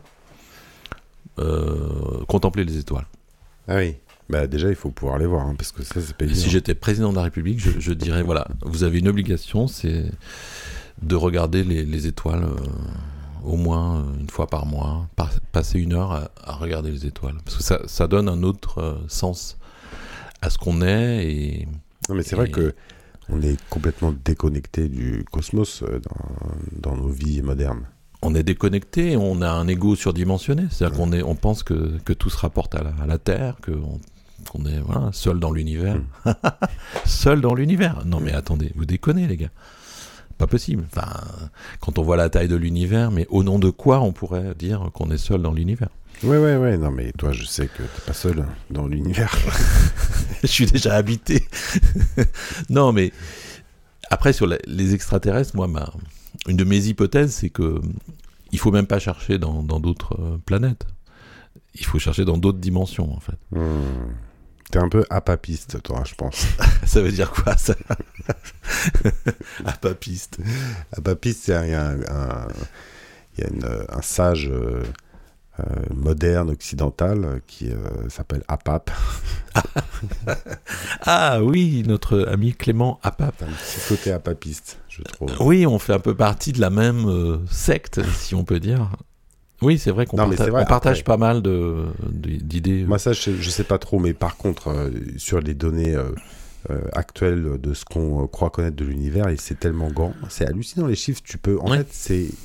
contempler 2.26 2.64
les 2.64 2.78
étoiles. 2.78 3.06
Ah 3.68 3.76
oui. 3.76 3.96
Bah 4.28 4.46
déjà, 4.46 4.68
il 4.68 4.74
faut 4.74 4.90
pouvoir 4.90 5.18
les 5.18 5.26
voir, 5.26 5.46
hein, 5.46 5.54
parce 5.56 5.72
que 5.72 5.82
ça, 5.82 6.00
c'est 6.00 6.14
pas 6.14 6.26
évident. 6.26 6.40
Si 6.40 6.50
j'étais 6.50 6.74
président 6.74 7.10
de 7.10 7.16
la 7.16 7.22
République, 7.22 7.60
je, 7.60 7.92
dirais, 7.92 8.22
voilà, 8.22 8.46
vous 8.62 8.84
avez 8.84 8.98
une 8.98 9.08
obligation, 9.08 9.68
c'est 9.68 10.04
de 11.00 11.16
regarder 11.16 11.64
les, 11.64 12.06
étoiles 12.06 12.44
euh, 12.44 12.56
au 13.44 13.56
moins 13.56 14.00
euh, 14.00 14.20
une 14.20 14.28
fois 14.28 14.46
par 14.46 14.66
mois, 14.66 15.08
passer 15.52 15.78
une 15.78 15.94
heure 15.94 16.28
à, 16.44 16.52
regarder 16.52 16.90
les 16.90 17.06
étoiles. 17.06 17.36
Parce 17.44 17.56
que 17.56 17.62
ça, 17.62 17.80
ça 17.86 18.06
donne 18.06 18.28
un 18.28 18.42
autre 18.42 18.82
euh, 18.82 18.98
sens 19.08 19.56
à 20.42 20.50
ce 20.50 20.58
qu'on 20.58 20.82
est. 20.82 21.24
Et, 21.26 21.68
non, 22.10 22.14
mais 22.14 22.22
c'est 22.22 22.36
vrai 22.36 22.50
que 22.50 22.74
on 23.30 23.40
est 23.42 23.58
complètement 23.70 24.12
déconnecté 24.24 24.88
du 24.88 25.24
cosmos 25.30 25.82
dans, 25.82 26.90
dans 26.90 26.96
nos 26.96 27.08
vies 27.08 27.42
modernes 27.42 27.86
on 28.20 28.34
est 28.34 28.42
déconnecté, 28.42 29.16
on 29.16 29.42
a 29.42 29.50
un 29.50 29.68
ego 29.68 29.94
surdimensionné. 29.94 30.64
C'est-à-dire 30.70 30.96
qu'on 30.96 31.12
est, 31.12 31.22
on 31.22 31.36
pense 31.36 31.62
que, 31.62 31.98
que, 32.04 32.12
tout 32.12 32.30
se 32.30 32.38
rapporte 32.38 32.74
à 32.74 32.82
la, 32.82 32.90
à 33.00 33.06
la 33.06 33.18
Terre, 33.18 33.58
que 33.62 33.70
qu'on 34.50 34.64
est 34.64 34.80
voilà, 34.80 35.10
seul 35.12 35.38
dans 35.38 35.52
l'univers. 35.52 35.96
Hmm. 36.24 36.32
seul 37.04 37.40
dans 37.40 37.54
l'univers. 37.54 38.02
Non 38.04 38.20
mais 38.20 38.32
attendez, 38.32 38.72
vous 38.74 38.84
déconnez 38.84 39.26
les 39.26 39.36
gars. 39.36 39.50
Pas 40.36 40.46
possible. 40.46 40.84
Enfin, 40.92 41.08
quand 41.80 41.98
on 41.98 42.02
voit 42.02 42.16
la 42.16 42.30
taille 42.30 42.48
de 42.48 42.56
l'univers, 42.56 43.10
mais 43.10 43.26
au 43.28 43.42
nom 43.42 43.58
de 43.58 43.70
quoi 43.70 44.00
on 44.00 44.12
pourrait 44.12 44.54
dire 44.56 44.90
qu'on 44.94 45.10
est 45.10 45.18
seul 45.18 45.42
dans 45.42 45.52
l'univers? 45.52 45.88
Ouais, 46.22 46.38
ouais, 46.38 46.56
ouais. 46.56 46.76
Non, 46.78 46.90
mais 46.90 47.12
toi, 47.12 47.32
je 47.32 47.44
sais 47.44 47.66
que 47.66 47.82
t'es 47.82 48.02
pas 48.06 48.12
seul 48.12 48.44
dans 48.70 48.86
l'univers. 48.86 49.34
je 50.42 50.46
suis 50.46 50.66
déjà 50.66 50.94
habité. 50.94 51.46
non, 52.70 52.92
mais 52.92 53.12
après, 54.10 54.32
sur 54.32 54.46
les 54.46 54.94
extraterrestres, 54.94 55.56
moi, 55.56 55.66
ma, 55.66 55.92
une 56.46 56.56
de 56.56 56.64
mes 56.64 56.86
hypothèses, 56.86 57.32
c'est 57.32 57.50
que 57.50 57.80
il 58.52 58.58
faut 58.58 58.70
même 58.70 58.86
pas 58.86 58.98
chercher 58.98 59.38
dans 59.38 59.62
d'autres 59.62 60.20
euh, 60.20 60.38
planètes 60.44 60.86
il 61.74 61.84
faut 61.86 61.98
chercher 61.98 62.24
dans 62.24 62.38
d'autres 62.38 62.58
dimensions, 62.58 63.14
en 63.14 63.20
fait. 63.20 63.38
Hmm. 63.52 64.12
T'es 64.70 64.78
un 64.78 64.88
peu 64.88 65.04
apapiste, 65.08 65.82
toi, 65.82 66.02
je 66.04 66.14
pense. 66.14 66.46
ça 66.86 67.00
veut 67.00 67.12
dire 67.12 67.30
quoi, 67.30 67.56
ça 67.56 67.74
Apapiste. 69.64 70.38
Apapiste, 70.92 71.44
c'est 71.44 71.66
il 71.66 71.70
y 71.70 71.74
a 71.74 71.94
un, 73.90 74.02
sage 74.02 74.48
euh, 74.50 74.82
euh, 75.60 75.64
moderne 75.94 76.50
occidental 76.50 77.40
qui 77.46 77.70
euh, 77.70 78.08
s'appelle 78.10 78.42
Apap. 78.46 78.90
ah 81.02 81.42
oui, 81.42 81.82
notre 81.86 82.26
ami 82.26 82.52
Clément 82.52 83.00
Apap. 83.02 83.42
Un 83.42 83.46
petit 83.46 83.88
côté 83.88 84.12
apapiste, 84.12 84.80
je 84.90 85.02
trouve. 85.02 85.34
Oui, 85.40 85.66
on 85.66 85.78
fait 85.78 85.94
un 85.94 85.98
peu 85.98 86.14
partie 86.14 86.52
de 86.52 86.60
la 86.60 86.70
même 86.70 87.40
secte, 87.50 88.04
si 88.16 88.34
on 88.34 88.44
peut 88.44 88.60
dire. 88.60 88.90
Oui, 89.60 89.78
c'est 89.78 89.90
vrai 89.90 90.06
qu'on 90.06 90.16
partage 90.64 91.04
pas 91.04 91.16
mal 91.16 91.42
d'idées. 91.42 92.84
Moi, 92.84 92.98
ça, 92.98 93.12
je, 93.12 93.30
ne 93.30 93.42
sais 93.42 93.64
pas 93.64 93.78
trop, 93.78 93.98
mais 93.98 94.14
par 94.14 94.36
contre, 94.36 94.68
euh, 94.68 94.90
sur 95.16 95.40
les 95.40 95.54
données 95.54 95.94
euh, 95.96 96.10
euh, 96.70 96.80
actuelles 96.92 97.58
de 97.60 97.74
ce 97.74 97.84
qu'on 97.84 98.26
croit 98.28 98.50
connaître 98.50 98.76
de 98.76 98.84
l'univers, 98.84 99.26
c'est 99.38 99.58
tellement 99.58 99.88
grand, 99.90 100.14
c'est 100.28 100.46
hallucinant 100.46 100.86
les 100.86 100.94
chiffres. 100.94 101.20
Tu 101.24 101.38
peux, 101.38 101.58
en 101.60 101.68
fait, 101.68 101.88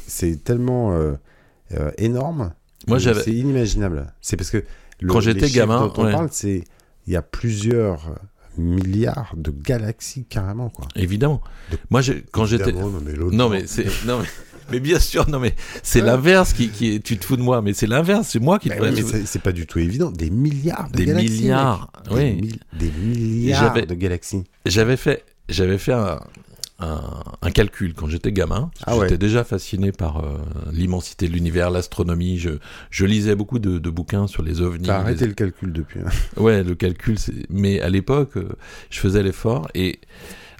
c'est 0.08 0.44
tellement 0.44 0.96
énorme. 1.98 2.54
Moi, 2.88 3.00
c'est 3.00 3.32
inimaginable. 3.32 4.12
C'est 4.22 4.38
parce 4.38 4.50
que 4.50 4.64
quand 5.08 5.20
j'étais 5.20 5.50
gamin, 5.50 5.82
dont 5.88 5.94
on 5.98 6.12
parle, 6.12 6.30
c'est 6.32 6.64
il 7.08 7.14
y 7.14 7.16
a 7.16 7.22
plusieurs 7.22 8.16
milliards 8.58 9.34
de 9.36 9.52
galaxies 9.52 10.26
carrément, 10.26 10.70
quoi. 10.70 10.88
Évidemment. 10.96 11.42
De- 11.72 11.78
Moi, 11.90 12.02
quand 12.32 12.46
j'étais. 12.46 12.72
Non, 12.72 12.92
mais 13.04 13.14
l'autre- 13.14 13.36
Non, 13.36 13.50
mais 13.50 13.66
c'est. 13.68 13.86
Non, 14.06 14.20
mais. 14.20 14.28
Mais 14.72 14.80
bien 14.80 15.00
sûr, 15.00 15.30
non, 15.30 15.40
mais 15.40 15.56
c'est 15.84 16.02
l'inverse 16.02 16.54
qui, 16.54 16.70
qui 16.70 16.96
est. 16.96 17.00
Tu 17.04 17.18
te 17.18 17.26
fous 17.26 17.38
de 17.38 17.42
moi, 17.42 17.62
mais 17.62 17.74
c'est 17.74 17.88
l'inverse, 17.88 18.30
c'est 18.32 18.40
moi 18.40 18.60
qui 18.60 18.70
te 18.70 18.74
oui, 18.76 18.96
fais- 18.96 19.20
mais 19.20 19.26
c'est- 19.26 19.40
pas 19.40 19.52
du 19.52 19.66
tout 19.68 19.80
évident. 19.80 20.12
Des 20.12 20.30
milliards 20.30 20.90
de 20.90 20.98
Des 20.98 21.06
galaxies. 21.06 21.30
milliards, 21.42 21.92
mec. 22.10 22.14
oui. 22.14 22.24
Des, 22.36 22.42
mil- 22.42 22.60
des 22.74 22.92
milliards 22.92 23.74
de 23.86 23.94
galaxies. 23.96 24.44
J'avais 24.66 24.98
fait, 24.98 25.26
j'avais 25.50 25.78
fait 25.78 25.92
un, 25.94 26.20
un, 26.80 27.02
un 27.42 27.52
calcul 27.52 27.94
quand 27.94 28.08
j'étais 28.08 28.32
gamin. 28.32 28.72
Ah 28.86 28.96
ouais. 28.98 29.06
J'étais 29.08 29.18
déjà 29.18 29.44
fasciné 29.44 29.92
par 29.92 30.20
euh, 30.24 30.38
l'immensité 30.72 31.28
de 31.28 31.34
l'univers, 31.34 31.70
l'astronomie. 31.70 32.40
Je, 32.40 32.52
je 32.90 33.06
lisais 33.06 33.36
beaucoup 33.36 33.60
de, 33.60 33.78
de 33.80 33.90
bouquins 33.90 34.28
sur 34.28 34.44
les 34.44 34.62
ovnis. 34.62 34.88
T'as 34.88 34.98
les- 35.00 35.04
arrêté 35.04 35.28
le 35.28 35.34
calcul 35.34 35.72
depuis. 35.74 36.00
hein. 36.00 36.10
Ouais, 36.42 36.64
le 36.64 36.76
calcul. 36.76 37.18
Mais 37.50 37.82
à 37.82 37.90
l'époque, 37.90 38.38
euh, 38.38 38.50
je 38.90 39.00
faisais 39.00 39.24
l'effort. 39.24 39.68
Et 39.76 40.00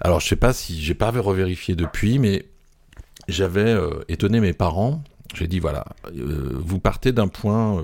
alors, 0.00 0.20
je 0.20 0.28
sais 0.28 0.36
pas 0.36 0.52
si 0.52 0.80
j'ai 0.82 0.94
pas 0.94 1.10
revérifié 1.10 1.74
depuis, 1.74 2.18
mais 2.18 2.44
j'avais 3.28 3.72
euh, 3.72 4.02
étonné 4.08 4.40
mes 4.40 4.52
parents. 4.52 5.02
J'ai 5.34 5.46
dit 5.46 5.58
voilà, 5.60 5.84
euh, 6.16 6.50
vous 6.54 6.78
partez 6.80 7.12
d'un 7.12 7.28
point. 7.28 7.78
euh, 7.78 7.82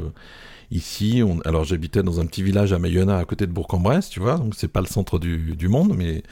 Ici, 0.73 1.21
alors 1.47 1.65
j'habitais 1.65 2.05
dans 2.05 2.21
un 2.21 2.27
petit 2.27 2.45
village 2.45 2.73
à 2.73 2.79
Mayonna, 2.79 3.19
à 3.19 3.25
côté 3.25 3.45
de 3.45 3.51
Bourg-en-Bresse, 3.51 4.09
tu 4.09 4.21
vois, 4.21 4.37
donc 4.39 4.55
c'est 4.57 4.69
pas 4.69 4.81
le 4.81 4.87
centre 4.87 5.19
du, 5.19 5.57
du 5.57 5.67
monde, 5.67 5.97
mais 5.99 6.23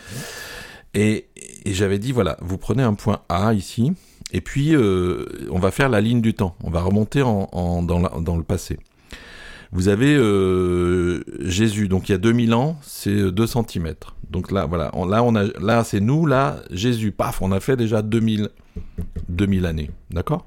et, 0.95 1.27
j'avais 1.67 1.99
dit 1.99 2.13
voilà, 2.13 2.37
vous 2.41 2.57
prenez 2.57 2.85
un 2.85 2.95
point 2.95 3.23
A 3.29 3.53
ici, 3.53 3.95
et 4.31 4.41
puis 4.41 4.77
on 4.77 5.59
va 5.59 5.73
faire 5.73 5.89
la 5.89 6.01
ligne 6.01 6.21
du 6.21 6.35
temps, 6.35 6.55
on 6.63 6.71
va 6.71 6.83
remonter 6.83 7.19
dans, 7.19 7.83
dans 7.83 8.37
le 8.37 8.45
passé. 8.45 8.79
Vous 9.73 9.89
avez 9.89 10.15
Jésus, 11.41 11.89
donc 11.89 12.09
il 12.09 12.13
y 12.13 12.15
a 12.15 12.19
2000 12.19 12.55
ans, 12.55 12.79
c'est 12.83 13.33
2 13.33 13.45
cm. 13.45 13.95
Donc 14.31 14.53
là, 14.53 14.67
voilà, 14.67 14.93
là, 15.09 15.25
on 15.25 15.35
a, 15.35 15.47
là 15.61 15.83
c'est 15.83 15.99
nous, 16.01 16.27
là, 16.27 16.61
Jésus, 16.71 17.11
paf, 17.11 17.43
on 17.43 17.51
a 17.51 17.59
fait 17.59 17.77
déjà 17.77 18.03
2000, 18.03 18.51
2000 19.29 19.66
années, 19.66 19.91
d'accord? 20.11 20.47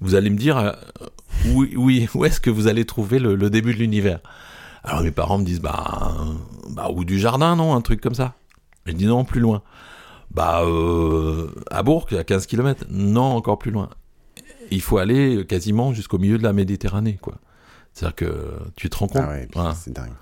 Vous 0.00 0.14
allez 0.14 0.30
me 0.30 0.36
dire, 0.36 0.58
euh, 0.58 0.72
oui, 1.46 1.74
oui, 1.76 2.08
où 2.14 2.24
est-ce 2.24 2.40
que 2.40 2.50
vous 2.50 2.66
allez 2.66 2.84
trouver 2.84 3.18
le, 3.18 3.34
le 3.34 3.50
début 3.50 3.72
de 3.74 3.78
l'univers? 3.78 4.20
Alors 4.84 5.02
mes 5.02 5.10
parents 5.10 5.38
me 5.38 5.44
disent, 5.44 5.60
bah, 5.60 6.14
bah, 6.70 6.90
ou 6.94 7.04
du 7.04 7.18
jardin, 7.18 7.56
non, 7.56 7.74
un 7.74 7.80
truc 7.80 8.00
comme 8.00 8.14
ça. 8.14 8.34
Je 8.84 8.92
dis 8.92 9.06
non, 9.06 9.24
plus 9.24 9.40
loin. 9.40 9.62
Bah, 10.32 10.62
euh, 10.64 11.48
à 11.70 11.82
Bourg, 11.82 12.06
à 12.12 12.24
15 12.24 12.46
km. 12.46 12.84
Non, 12.90 13.34
encore 13.34 13.58
plus 13.58 13.70
loin. 13.70 13.88
Il 14.70 14.80
faut 14.82 14.98
aller 14.98 15.46
quasiment 15.46 15.92
jusqu'au 15.94 16.18
milieu 16.18 16.38
de 16.38 16.42
la 16.42 16.52
Méditerranée, 16.52 17.18
quoi. 17.20 17.36
C'est-à-dire 17.94 18.16
que 18.16 18.52
tu 18.76 18.90
te 18.90 18.96
rends 18.96 19.08
compte? 19.08 19.22
Ah 19.24 19.30
ouais, 19.30 19.46
putain, 19.46 19.60
Voilà. 19.60 19.74
c'est 19.74 19.92
dingue. 19.92 20.12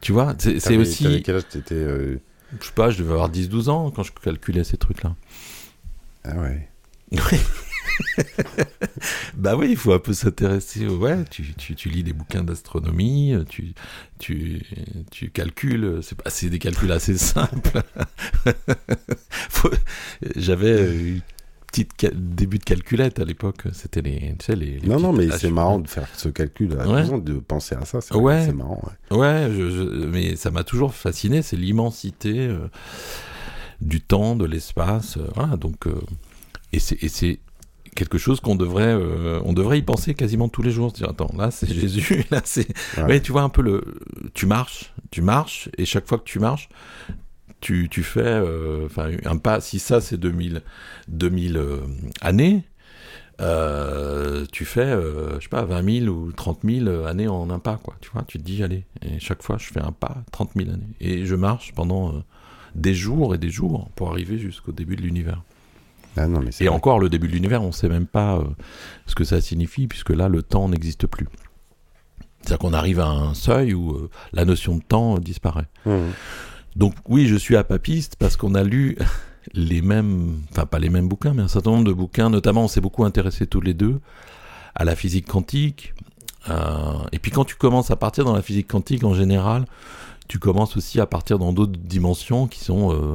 Tu 0.00 0.12
vois, 0.12 0.34
c'est 0.38 0.76
aussi. 0.76 1.22
quel 1.22 1.36
âge? 1.36 1.42
Euh, 1.72 2.18
Je 2.60 2.66
sais 2.66 2.72
pas, 2.72 2.90
je 2.90 2.98
devais 2.98 3.12
avoir 3.14 3.30
10-12 3.30 3.70
ans 3.70 3.90
quand 3.90 4.02
je 4.02 4.12
calculais 4.12 4.64
ces 4.64 4.76
trucs-là. 4.76 5.14
Ah 6.24 6.36
ouais. 6.40 6.68
Bah 9.36 9.56
oui, 9.56 9.68
il 9.70 9.76
faut 9.76 9.92
un 9.92 9.98
peu 9.98 10.12
s'intéresser. 10.14 10.86
Ouais, 10.88 11.24
tu, 11.30 11.54
tu, 11.54 11.74
tu 11.74 11.88
lis 11.88 12.02
des 12.02 12.12
bouquins 12.12 12.42
d'astronomie, 12.42 13.34
tu, 13.48 13.72
tu, 14.18 14.62
tu 15.10 15.30
calcules. 15.30 16.00
C'est 16.02 16.16
pas, 16.20 16.30
c'est 16.30 16.48
des 16.48 16.58
calculs 16.58 16.90
assez 16.90 17.16
simples. 17.18 17.82
Faut- 19.50 19.70
J'avais 20.34 20.90
une 20.96 21.20
petite 21.68 21.90
ca- 22.00 22.10
début 22.14 22.58
de 22.58 22.64
calculette 22.64 23.20
à 23.20 23.24
l'époque. 23.24 23.64
C'était 23.72 24.02
les, 24.02 24.34
tu 24.38 24.46
sais, 24.46 24.56
les. 24.56 24.78
les 24.80 24.88
Non, 24.88 24.98
non, 24.98 25.12
mais 25.12 25.28
c'est 25.38 25.50
marrant 25.50 25.78
de 25.78 25.88
faire 25.88 26.08
ce 26.16 26.28
calcul 26.30 26.72
Ouais. 26.72 27.02
12 27.02 27.10
ans, 27.12 27.18
de 27.18 27.34
penser 27.34 27.74
à 27.76 27.84
ça. 27.84 28.00
C'est 28.00 28.14
Ouais. 28.16 28.50
marrant. 28.52 28.82
ouais. 29.10 29.16
Ouais, 29.16 29.48
je- 29.54 29.70
je- 29.70 30.06
mais 30.06 30.36
ça 30.36 30.50
m'a 30.50 30.64
toujours 30.64 30.94
fasciné. 30.94 31.42
C'est 31.42 31.56
l'immensité 31.56 32.38
euh, 32.48 32.68
du 33.84 34.00
temps, 34.00 34.36
de 34.36 34.46
l'espace. 34.46 35.18
euh, 35.18 35.28
voilà, 35.36 35.56
donc, 35.56 35.86
euh, 35.86 35.94
et 36.72 36.80
c'est 36.80 37.02
et 37.04 37.08
c'est 37.08 37.40
quelque 37.96 38.18
chose 38.18 38.40
qu'on 38.40 38.56
devrait, 38.56 38.94
euh, 38.94 39.40
on 39.44 39.52
devrait 39.52 39.78
y 39.78 39.82
penser 39.82 40.14
quasiment 40.14 40.48
tous 40.48 40.62
les 40.62 40.72
jours. 40.72 40.90
Se 40.90 40.96
dire, 40.96 41.10
attends, 41.10 41.30
là 41.38 41.50
c'est 41.52 41.72
Jésus, 41.80 42.24
là 42.32 42.40
c'est. 42.44 42.68
Ouais. 42.98 43.04
Ouais, 43.04 43.20
tu 43.22 43.32
vois 43.32 43.42
un 43.42 43.48
peu 43.50 43.62
le. 43.62 43.82
Tu 44.34 44.46
marches, 44.46 44.92
tu 45.12 45.22
marches, 45.22 45.68
et 45.78 45.84
chaque 45.86 46.08
fois 46.08 46.18
que 46.18 46.24
tu 46.24 46.40
marches, 46.40 46.68
tu, 47.60 47.88
tu 47.90 48.02
fais 48.02 48.20
euh, 48.22 48.86
enfin 48.86 49.10
un 49.24 49.38
pas. 49.38 49.60
Si 49.60 49.78
ça 49.78 50.00
c'est 50.00 50.18
2000, 50.18 50.62
2000 51.08 51.56
euh, 51.56 51.78
années. 52.20 52.64
euh, 53.40 54.46
tu 54.52 54.64
fais, 54.64 54.80
euh, 54.82 55.36
je 55.38 55.44
sais 55.44 55.48
pas, 55.48 55.64
20 55.64 56.00
000 56.04 56.14
ou 56.14 56.32
30 56.32 56.60
000 56.64 56.88
années 57.06 57.28
en 57.28 57.50
un 57.50 57.58
pas, 57.58 57.78
quoi. 57.82 57.96
Tu 58.00 58.10
vois, 58.12 58.22
tu 58.26 58.38
te 58.38 58.44
dis, 58.44 58.62
allez, 58.62 58.84
et 59.02 59.18
chaque 59.20 59.42
fois, 59.42 59.56
je 59.58 59.66
fais 59.66 59.80
un 59.80 59.92
pas, 59.92 60.24
30 60.32 60.52
000 60.56 60.70
années. 60.70 60.94
Et 61.00 61.26
je 61.26 61.34
marche 61.34 61.72
pendant 61.74 62.10
euh, 62.10 62.20
des 62.74 62.94
jours 62.94 63.34
et 63.34 63.38
des 63.38 63.50
jours 63.50 63.88
pour 63.94 64.10
arriver 64.10 64.38
jusqu'au 64.38 64.72
début 64.72 64.96
de 64.96 65.02
l'univers. 65.02 65.42
Ah 66.16 66.26
non, 66.28 66.40
mais 66.40 66.50
Et 66.60 66.66
vrai. 66.66 66.68
encore, 66.68 67.00
le 67.00 67.08
début 67.08 67.26
de 67.28 67.32
l'univers, 67.32 67.62
on 67.62 67.68
ne 67.68 67.72
sait 67.72 67.88
même 67.88 68.06
pas 68.06 68.36
euh, 68.36 68.44
ce 69.06 69.14
que 69.14 69.24
ça 69.24 69.40
signifie, 69.40 69.86
puisque 69.88 70.10
là, 70.10 70.28
le 70.28 70.42
temps 70.42 70.68
n'existe 70.68 71.06
plus. 71.06 71.26
C'est-à-dire 72.40 72.58
qu'on 72.58 72.72
arrive 72.72 73.00
à 73.00 73.08
un 73.08 73.34
seuil 73.34 73.74
où 73.74 73.92
euh, 73.92 74.10
la 74.32 74.44
notion 74.44 74.76
de 74.76 74.82
temps 74.82 75.16
euh, 75.16 75.18
disparaît. 75.18 75.66
Mhm. 75.86 76.12
Donc 76.76 76.94
oui, 77.08 77.26
je 77.26 77.36
suis 77.36 77.56
apapiste 77.56 78.16
parce 78.16 78.36
qu'on 78.36 78.54
a 78.54 78.62
lu 78.62 78.96
les 79.54 79.82
mêmes, 79.82 80.40
enfin 80.50 80.66
pas 80.66 80.78
les 80.78 80.90
mêmes 80.90 81.08
bouquins, 81.08 81.34
mais 81.34 81.42
un 81.42 81.48
certain 81.48 81.70
nombre 81.70 81.84
de 81.84 81.92
bouquins. 81.92 82.30
Notamment, 82.30 82.64
on 82.64 82.68
s'est 82.68 82.80
beaucoup 82.80 83.04
intéressé 83.04 83.46
tous 83.46 83.60
les 83.60 83.74
deux 83.74 84.00
à 84.74 84.84
la 84.84 84.94
physique 84.94 85.26
quantique. 85.26 85.94
Euh, 86.50 86.92
et 87.12 87.18
puis 87.18 87.30
quand 87.30 87.44
tu 87.44 87.54
commences 87.56 87.90
à 87.90 87.96
partir 87.96 88.24
dans 88.24 88.34
la 88.34 88.42
physique 88.42 88.68
quantique, 88.68 89.04
en 89.04 89.14
général, 89.14 89.64
tu 90.28 90.38
commences 90.38 90.76
aussi 90.76 91.00
à 91.00 91.06
partir 91.06 91.38
dans 91.38 91.52
d'autres 91.52 91.78
dimensions 91.78 92.46
qui 92.46 92.60
sont 92.60 92.92
euh, 92.94 93.14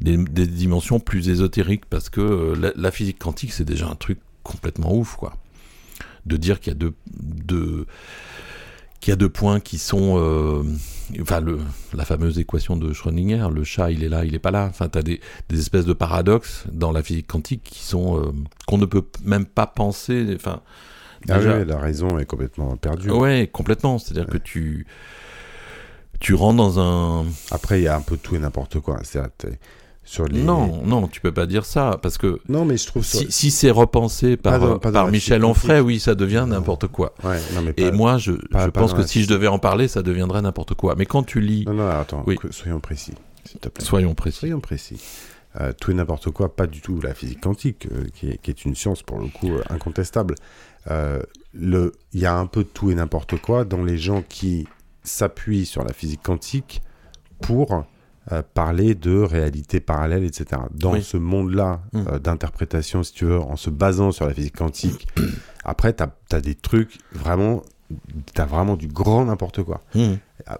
des, 0.00 0.16
des 0.16 0.46
dimensions 0.46 1.00
plus 1.00 1.28
ésotériques 1.28 1.86
parce 1.86 2.10
que 2.10 2.20
euh, 2.20 2.54
la, 2.58 2.72
la 2.76 2.90
physique 2.90 3.18
quantique, 3.18 3.52
c'est 3.52 3.64
déjà 3.64 3.88
un 3.88 3.94
truc 3.94 4.18
complètement 4.42 4.94
ouf, 4.94 5.16
quoi. 5.16 5.34
De 6.26 6.36
dire 6.36 6.60
qu'il 6.60 6.72
y 6.72 6.76
a 6.76 6.78
deux, 6.78 6.94
deux 7.16 7.86
qu'il 9.00 9.10
y 9.10 9.12
a 9.12 9.16
deux 9.16 9.28
points 9.28 9.60
qui 9.60 9.76
sont, 9.76 10.14
euh, 10.18 10.62
enfin 11.20 11.40
le, 11.40 11.58
la 11.92 12.06
fameuse 12.06 12.38
équation 12.38 12.74
de 12.78 12.94
Schrödinger, 12.94 13.48
le 13.52 13.62
chat 13.62 13.90
il 13.90 14.02
est 14.02 14.08
là, 14.08 14.24
il 14.24 14.34
est 14.34 14.38
pas 14.38 14.50
là. 14.50 14.66
Enfin, 14.70 14.88
t'as 14.88 15.02
des, 15.02 15.20
des 15.50 15.58
espèces 15.60 15.84
de 15.84 15.92
paradoxes 15.92 16.64
dans 16.72 16.90
la 16.92 17.02
physique 17.02 17.26
quantique 17.26 17.62
qui 17.62 17.80
sont 17.84 18.32
qu'on 18.66 18.78
ne 18.78 18.86
peut 18.86 19.04
même 19.22 19.44
pas 19.44 19.66
penser. 19.66 20.32
Enfin, 20.34 20.62
Ah 21.28 21.36
déjà- 21.36 21.58
ouais, 21.58 21.64
la 21.66 21.78
raison 21.78 22.18
est 22.18 22.24
complètement 22.24 22.74
perdue. 22.78 23.10
ouais, 23.10 23.50
complètement. 23.52 23.98
C'est-à-dire 23.98 24.26
que 24.26 24.38
tu 24.38 24.86
tu 26.24 26.34
rentres 26.34 26.56
dans 26.56 26.80
un 26.80 27.24
Après, 27.50 27.80
il 27.80 27.84
y 27.84 27.88
a 27.88 27.96
un 27.96 28.00
peu 28.00 28.16
tout 28.16 28.34
et 28.34 28.38
n'importe 28.38 28.80
quoi. 28.80 28.98
Sur 30.06 30.26
les... 30.26 30.42
non, 30.42 30.82
non, 30.84 31.08
tu 31.08 31.22
peux 31.22 31.32
pas 31.32 31.46
dire 31.46 31.64
ça 31.64 31.98
parce 32.02 32.18
que 32.18 32.38
Non, 32.50 32.66
mais 32.66 32.76
je 32.76 32.86
trouve 32.86 33.02
ça... 33.04 33.18
si, 33.18 33.32
si 33.32 33.50
c'est 33.50 33.70
repensé 33.70 34.36
par, 34.36 34.60
dans- 34.60 34.74
euh, 34.74 34.78
par 34.78 35.08
Michel 35.10 35.42
Onfray, 35.46 35.80
oui, 35.80 35.98
ça 35.98 36.14
devient 36.14 36.44
n'importe 36.46 36.88
quoi. 36.88 37.14
Ouais, 37.24 37.38
non, 37.54 37.62
mais 37.62 37.72
Et 37.78 37.90
pas- 37.90 37.96
moi, 37.96 38.18
je, 38.18 38.32
pas- 38.32 38.66
je 38.66 38.70
pas 38.70 38.80
pense 38.82 38.92
que 38.92 39.02
si 39.06 39.22
je 39.22 39.28
devais 39.28 39.46
en 39.48 39.58
parler, 39.58 39.88
ça 39.88 40.02
deviendrait 40.02 40.42
n'importe 40.42 40.74
quoi. 40.74 40.94
Mais 40.98 41.06
quand 41.06 41.22
tu 41.22 41.40
lis, 41.40 41.64
Non, 41.66 41.72
non, 41.72 41.88
attends, 41.88 42.22
Oui. 42.26 42.36
soyons 42.50 42.80
précis, 42.80 43.14
s'il 43.46 43.60
te 43.60 43.68
plaît. 43.70 43.82
soyons 43.84 44.14
précis. 44.14 44.38
Soyons 44.40 44.60
précis. 44.60 45.00
Euh, 45.60 45.72
tout 45.80 45.90
et 45.92 45.94
n'importe 45.94 46.30
quoi, 46.32 46.54
pas 46.54 46.66
du 46.66 46.80
tout 46.82 47.00
la 47.00 47.14
physique 47.14 47.40
quantique, 47.40 47.86
euh, 47.90 48.04
qui, 48.12 48.28
est, 48.28 48.38
qui 48.42 48.50
est 48.50 48.64
une 48.66 48.74
science 48.74 49.02
pour 49.02 49.18
le 49.20 49.28
coup 49.28 49.52
euh, 49.52 49.62
incontestable. 49.70 50.34
Le- 51.54 51.92
Il 52.12 52.20
y 52.20 52.26
a 52.26 52.34
un 52.36 52.46
peu 52.46 52.64
de 52.64 52.68
tout 52.68 52.90
et 52.90 52.94
n'importe 52.94 53.36
quoi 53.40 53.64
dans 53.64 53.82
les 53.82 53.96
gens 53.96 54.22
qui 54.28 54.66
s'appuient 55.04 55.66
sur 55.66 55.84
la 55.84 55.92
physique 55.92 56.22
quantique 56.22 56.82
pour 57.40 57.84
euh, 58.32 58.42
parler 58.54 58.94
de 58.94 59.18
réalité 59.18 59.80
parallèle, 59.80 60.24
etc. 60.24 60.62
Dans 60.72 60.94
Oui. 60.94 61.02
ce 61.02 61.16
monde-là 61.18 61.82
Mm. 61.92 62.04
euh, 62.08 62.18
d'interprétation, 62.18 63.02
si 63.02 63.12
tu 63.12 63.26
veux, 63.26 63.38
en 63.38 63.56
se 63.56 63.68
basant 63.70 64.12
sur 64.12 64.26
la 64.26 64.32
physique 64.32 64.56
quantique, 64.56 65.06
après, 65.64 65.94
tu 65.94 66.02
as, 66.02 66.40
des 66.40 66.54
trucs 66.54 66.98
vraiment, 67.12 67.62
tu 68.34 68.40
as 68.40 68.46
vraiment 68.46 68.76
du 68.76 68.88
grand 68.88 69.26
n'importe 69.26 69.62
quoi. 69.62 69.82
Mmh. 69.94 70.14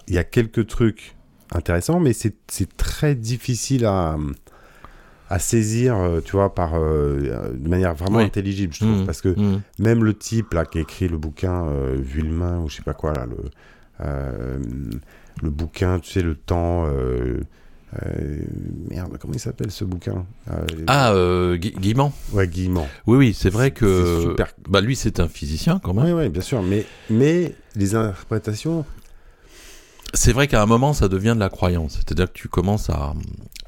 Il 0.09 0.15
y 0.15 0.19
a 0.19 0.25
quelques 0.25 0.67
trucs 0.67 1.17
intéressants, 1.53 2.01
mais 2.01 2.13
c'est 2.13 2.35
très 2.77 3.15
difficile 3.15 3.87
à, 3.87 4.17
à 5.31 5.39
saisir, 5.39 5.97
euh, 5.97 6.21
tu 6.21 6.33
vois, 6.33 6.55
par, 6.55 6.73
euh, 6.75 7.51
de 7.55 7.69
manière 7.69 7.95
vraiment 7.95 8.19
Oui. 8.19 8.25
intelligible, 8.25 8.75
je 8.75 8.81
trouve. 8.81 9.03
Mmh. 9.03 9.07
Parce 9.07 9.23
que 9.23 9.29
Mmh. 9.31 9.63
même 9.79 10.05
le 10.05 10.13
type 10.13 10.53
là, 10.53 10.67
qui 10.67 10.79
a 10.79 10.81
écrit 10.83 11.09
le 11.09 11.17
bouquin 11.17 11.67
euh, 11.67 11.97
Vuillemin, 11.99 12.61
ou 12.61 12.69
je 12.69 12.77
sais 12.77 12.83
pas 12.83 12.93
quoi, 12.95 13.15
là, 13.15 13.25
le, 13.27 13.37
le 14.01 15.51
bouquin, 15.51 15.99
tu 16.01 16.11
sais, 16.13 16.23
le 16.23 16.35
temps. 16.35 16.87
euh, 16.87 17.41
euh, 18.07 18.39
merde, 18.91 19.17
comment 19.21 19.35
il 19.35 19.39
s'appelle 19.41 19.71
ce 19.71 19.85
bouquin 19.85 20.27
Euh, 20.51 20.65
Ah, 20.89 21.13
euh, 21.13 21.57
Gu- 21.57 21.75
Guillemant 21.79 22.13
Ouais, 22.33 22.49
Guillemant. 22.49 22.89
Oui, 23.07 23.17
oui, 23.19 23.35
c'est 23.39 23.51
vrai 23.51 23.71
que. 23.71 24.21
super. 24.23 24.49
Bah, 24.69 24.81
lui, 24.81 24.97
c'est 24.97 25.21
un 25.21 25.29
physicien 25.29 25.79
quand 25.83 25.95
même. 25.95 26.05
Oui, 26.07 26.13
oui, 26.13 26.29
bien 26.29 26.43
sûr. 26.43 26.61
Mais, 26.63 26.85
mais 27.09 27.55
les 27.77 27.95
interprétations. 27.95 28.85
C'est 30.13 30.33
vrai 30.33 30.47
qu'à 30.49 30.63
un 30.63 30.67
moment, 30.67 30.93
ça 30.93 31.09
devient 31.09 31.33
de 31.35 31.41
la 31.41 31.49
croyance. 31.49 31.95
C'est-à-dire 31.95 32.27
que 32.33 32.39
tu 32.39 32.49
commences 32.49 32.89
à, 32.91 33.15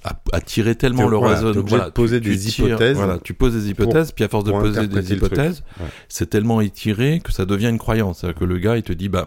à, 0.05 0.21
à 0.33 0.41
tirer 0.41 0.75
tellement 0.77 1.09
le 1.09 1.17
voilà, 1.17 1.35
raisonnement. 1.37 1.61
obligé 1.61 1.79
de 1.79 1.91
poser 1.91 2.21
des 2.21 2.37
tires- 2.37 2.67
hypothèses 2.69 2.97
Voilà, 2.97 3.19
tu 3.19 3.35
poses 3.35 3.55
des 3.55 3.69
hypothèses, 3.71 4.13
puis 4.13 4.25
à 4.25 4.29
force 4.29 4.45
de 4.45 4.53
poser 4.53 4.87
des 4.87 5.13
hypothèses, 5.13 5.63
Ouais. 5.81 5.87
c'est 6.09 6.31
tellement 6.31 6.61
étiré 6.61 7.21
que 7.23 7.33
ça 7.33 7.47
devient 7.47 7.69
une 7.69 7.79
croyance. 7.79 8.21
C'est-à-dire 8.21 8.39
que 8.41 8.45
le 8.45 8.59
gars, 8.59 8.77
il 8.77 8.83
te 8.83 8.93
dit, 8.93 9.09
bah. 9.09 9.27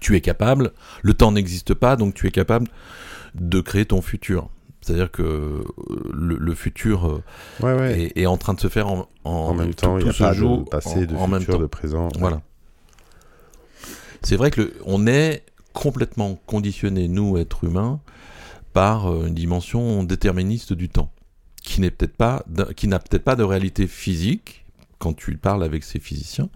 Tu 0.00 0.16
es 0.16 0.20
capable, 0.20 0.72
le 1.02 1.14
temps 1.14 1.32
n'existe 1.32 1.74
pas, 1.74 1.96
donc 1.96 2.14
tu 2.14 2.26
es 2.26 2.30
capable 2.30 2.68
de 3.34 3.60
créer 3.60 3.86
ton 3.86 4.02
futur. 4.02 4.48
C'est-à-dire 4.80 5.10
que 5.10 5.22
euh, 5.22 5.64
le, 6.12 6.54
futur 6.54 7.06
euh, 7.06 7.22
ouais, 7.62 7.74
ouais. 7.74 8.12
Est, 8.16 8.26
en 8.26 8.36
train 8.36 8.52
de 8.52 8.60
se 8.60 8.68
faire 8.68 8.86
en, 8.88 9.08
en, 9.24 9.54
même 9.54 9.72
temps. 9.72 9.96
il 9.98 10.06
y 10.06 10.10
a 10.10 10.12
pas 10.12 10.34
de 10.34 10.68
passé, 10.68 11.06
de 11.06 11.16
futur, 11.16 11.58
de 11.58 11.66
présent. 11.66 12.08
Voilà. 12.18 12.42
C'est 14.22 14.36
vrai 14.36 14.50
que 14.50 14.74
on 14.84 15.06
est 15.06 15.42
complètement 15.72 16.38
conditionné, 16.46 17.08
nous, 17.08 17.38
êtres 17.38 17.64
humains, 17.64 18.00
par 18.74 19.10
euh, 19.10 19.26
une 19.26 19.34
dimension 19.34 20.04
déterministe 20.04 20.74
du 20.74 20.90
temps, 20.90 21.10
qui 21.62 21.80
n'est 21.80 21.90
peut-être 21.90 22.16
pas, 22.16 22.44
qui 22.76 22.86
n'a 22.86 22.98
peut-être 22.98 23.24
pas 23.24 23.36
de 23.36 23.42
réalité 23.42 23.86
physique 23.86 24.63
quand 24.98 25.14
tu 25.14 25.36
parles 25.36 25.64
avec 25.64 25.84
ces 25.84 25.98
physiciens, 25.98 26.48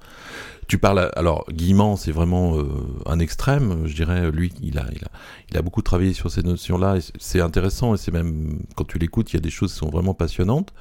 tu 0.68 0.78
parles, 0.78 1.10
alors 1.16 1.46
Guimand, 1.50 1.96
c'est 1.96 2.12
vraiment 2.12 2.58
euh, 2.58 2.66
un 3.06 3.18
extrême, 3.18 3.86
je 3.86 3.94
dirais, 3.94 4.30
lui, 4.30 4.52
il 4.62 4.78
a, 4.78 4.86
il 4.92 5.02
a, 5.04 5.10
il 5.50 5.56
a 5.56 5.62
beaucoup 5.62 5.80
travaillé 5.80 6.12
sur 6.12 6.30
ces 6.30 6.42
notions-là, 6.42 6.96
c'est 7.18 7.40
intéressant, 7.40 7.94
et 7.94 7.96
c'est 7.96 8.12
même, 8.12 8.60
quand 8.76 8.84
tu 8.84 8.98
l'écoutes, 8.98 9.32
il 9.32 9.36
y 9.36 9.38
a 9.38 9.40
des 9.40 9.50
choses 9.50 9.72
qui 9.72 9.78
sont 9.78 9.90
vraiment 9.90 10.14
passionnantes. 10.14 10.72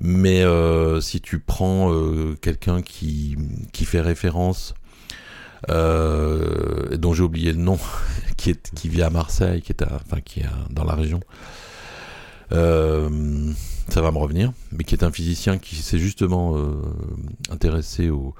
Mais 0.00 0.42
euh, 0.44 1.00
si 1.00 1.20
tu 1.20 1.40
prends 1.40 1.92
euh, 1.92 2.36
quelqu'un 2.40 2.82
qui, 2.82 3.36
qui 3.72 3.84
fait 3.84 4.00
référence, 4.00 4.74
dont 5.68 7.12
j'ai 7.14 7.24
oublié 7.24 7.50
le 7.52 7.58
nom, 7.58 7.78
qui, 8.36 8.50
est, 8.50 8.70
qui 8.76 8.88
vit 8.88 9.02
à 9.02 9.10
Marseille, 9.10 9.60
qui 9.60 9.72
est, 9.72 9.82
à, 9.82 10.00
enfin, 10.06 10.20
qui 10.20 10.40
est 10.40 10.46
dans 10.70 10.84
la 10.84 10.94
région, 10.94 11.18
ça 12.50 14.02
va 14.02 14.10
me 14.10 14.18
revenir, 14.18 14.52
mais 14.72 14.84
qui 14.84 14.94
est 14.94 15.04
un 15.04 15.12
physicien 15.12 15.58
qui 15.58 15.76
s'est 15.76 15.98
justement 15.98 16.56
intéressé 17.50 18.10
au, 18.10 18.34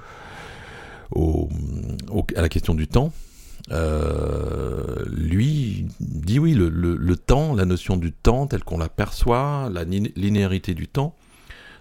à 2.37 2.43
la 2.43 2.49
question 2.49 2.75
du 2.75 2.87
temps, 2.87 3.13
euh, 3.71 5.05
lui 5.11 5.87
dit 6.01 6.39
oui, 6.39 6.55
le, 6.55 7.17
temps, 7.17 7.55
la 7.55 7.65
notion 7.65 7.97
du 7.97 8.13
temps 8.13 8.47
telle 8.47 8.65
qu'on 8.65 8.79
la 8.79 8.89
perçoit, 8.89 9.71
la 9.73 9.85
linéarité 9.85 10.75
du 10.75 10.89
temps, 10.89 11.15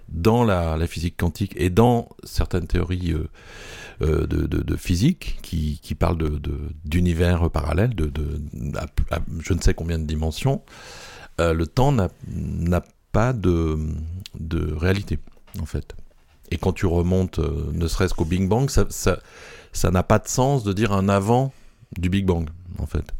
dans 0.09 0.43
la, 0.43 0.86
physique 0.88 1.17
quantique 1.17 1.53
et 1.57 1.69
dans 1.69 2.09
certaines 2.23 2.67
théories 2.67 3.13
euh, 3.13 3.28
euh, 4.01 4.28
de, 4.28 4.75
physique 4.75 5.39
qui, 5.41 5.80
parlent 5.95 6.17
d'univers 6.86 7.49
parallèles, 7.49 7.95
de, 7.95 8.11
je 9.39 9.53
ne 9.53 9.61
sais 9.61 9.73
combien 9.73 9.99
de 9.99 10.05
dimensions, 10.05 10.61
le 11.39 11.65
temps 11.65 11.91
n'a 11.91 12.09
pas 13.11 13.33
de, 13.33 13.77
réalité, 14.75 15.19
en 15.59 15.65
fait. 15.65 15.95
Et 16.51 16.57
quand 16.57 16.71
tu 16.71 16.85
remontes, 16.85 17.39
euh, 17.39 17.71
ne 17.73 17.88
serait-ce 17.88 18.13
qu'au 18.13 18.25
Big 18.25 18.47
Bang, 18.47 18.69
ça, 18.69 18.85
ça, 18.89 19.91
n'a 19.91 20.03
pas 20.03 20.19
de 20.19 20.27
sens 20.27 20.63
de 20.63 20.71
dire 20.71 20.93
un 20.93 21.09
avant 21.09 21.51
du 21.97 22.09
Big 22.09 22.25
Bang, 22.25 22.47
en 22.77 22.85
fait. 22.85 23.11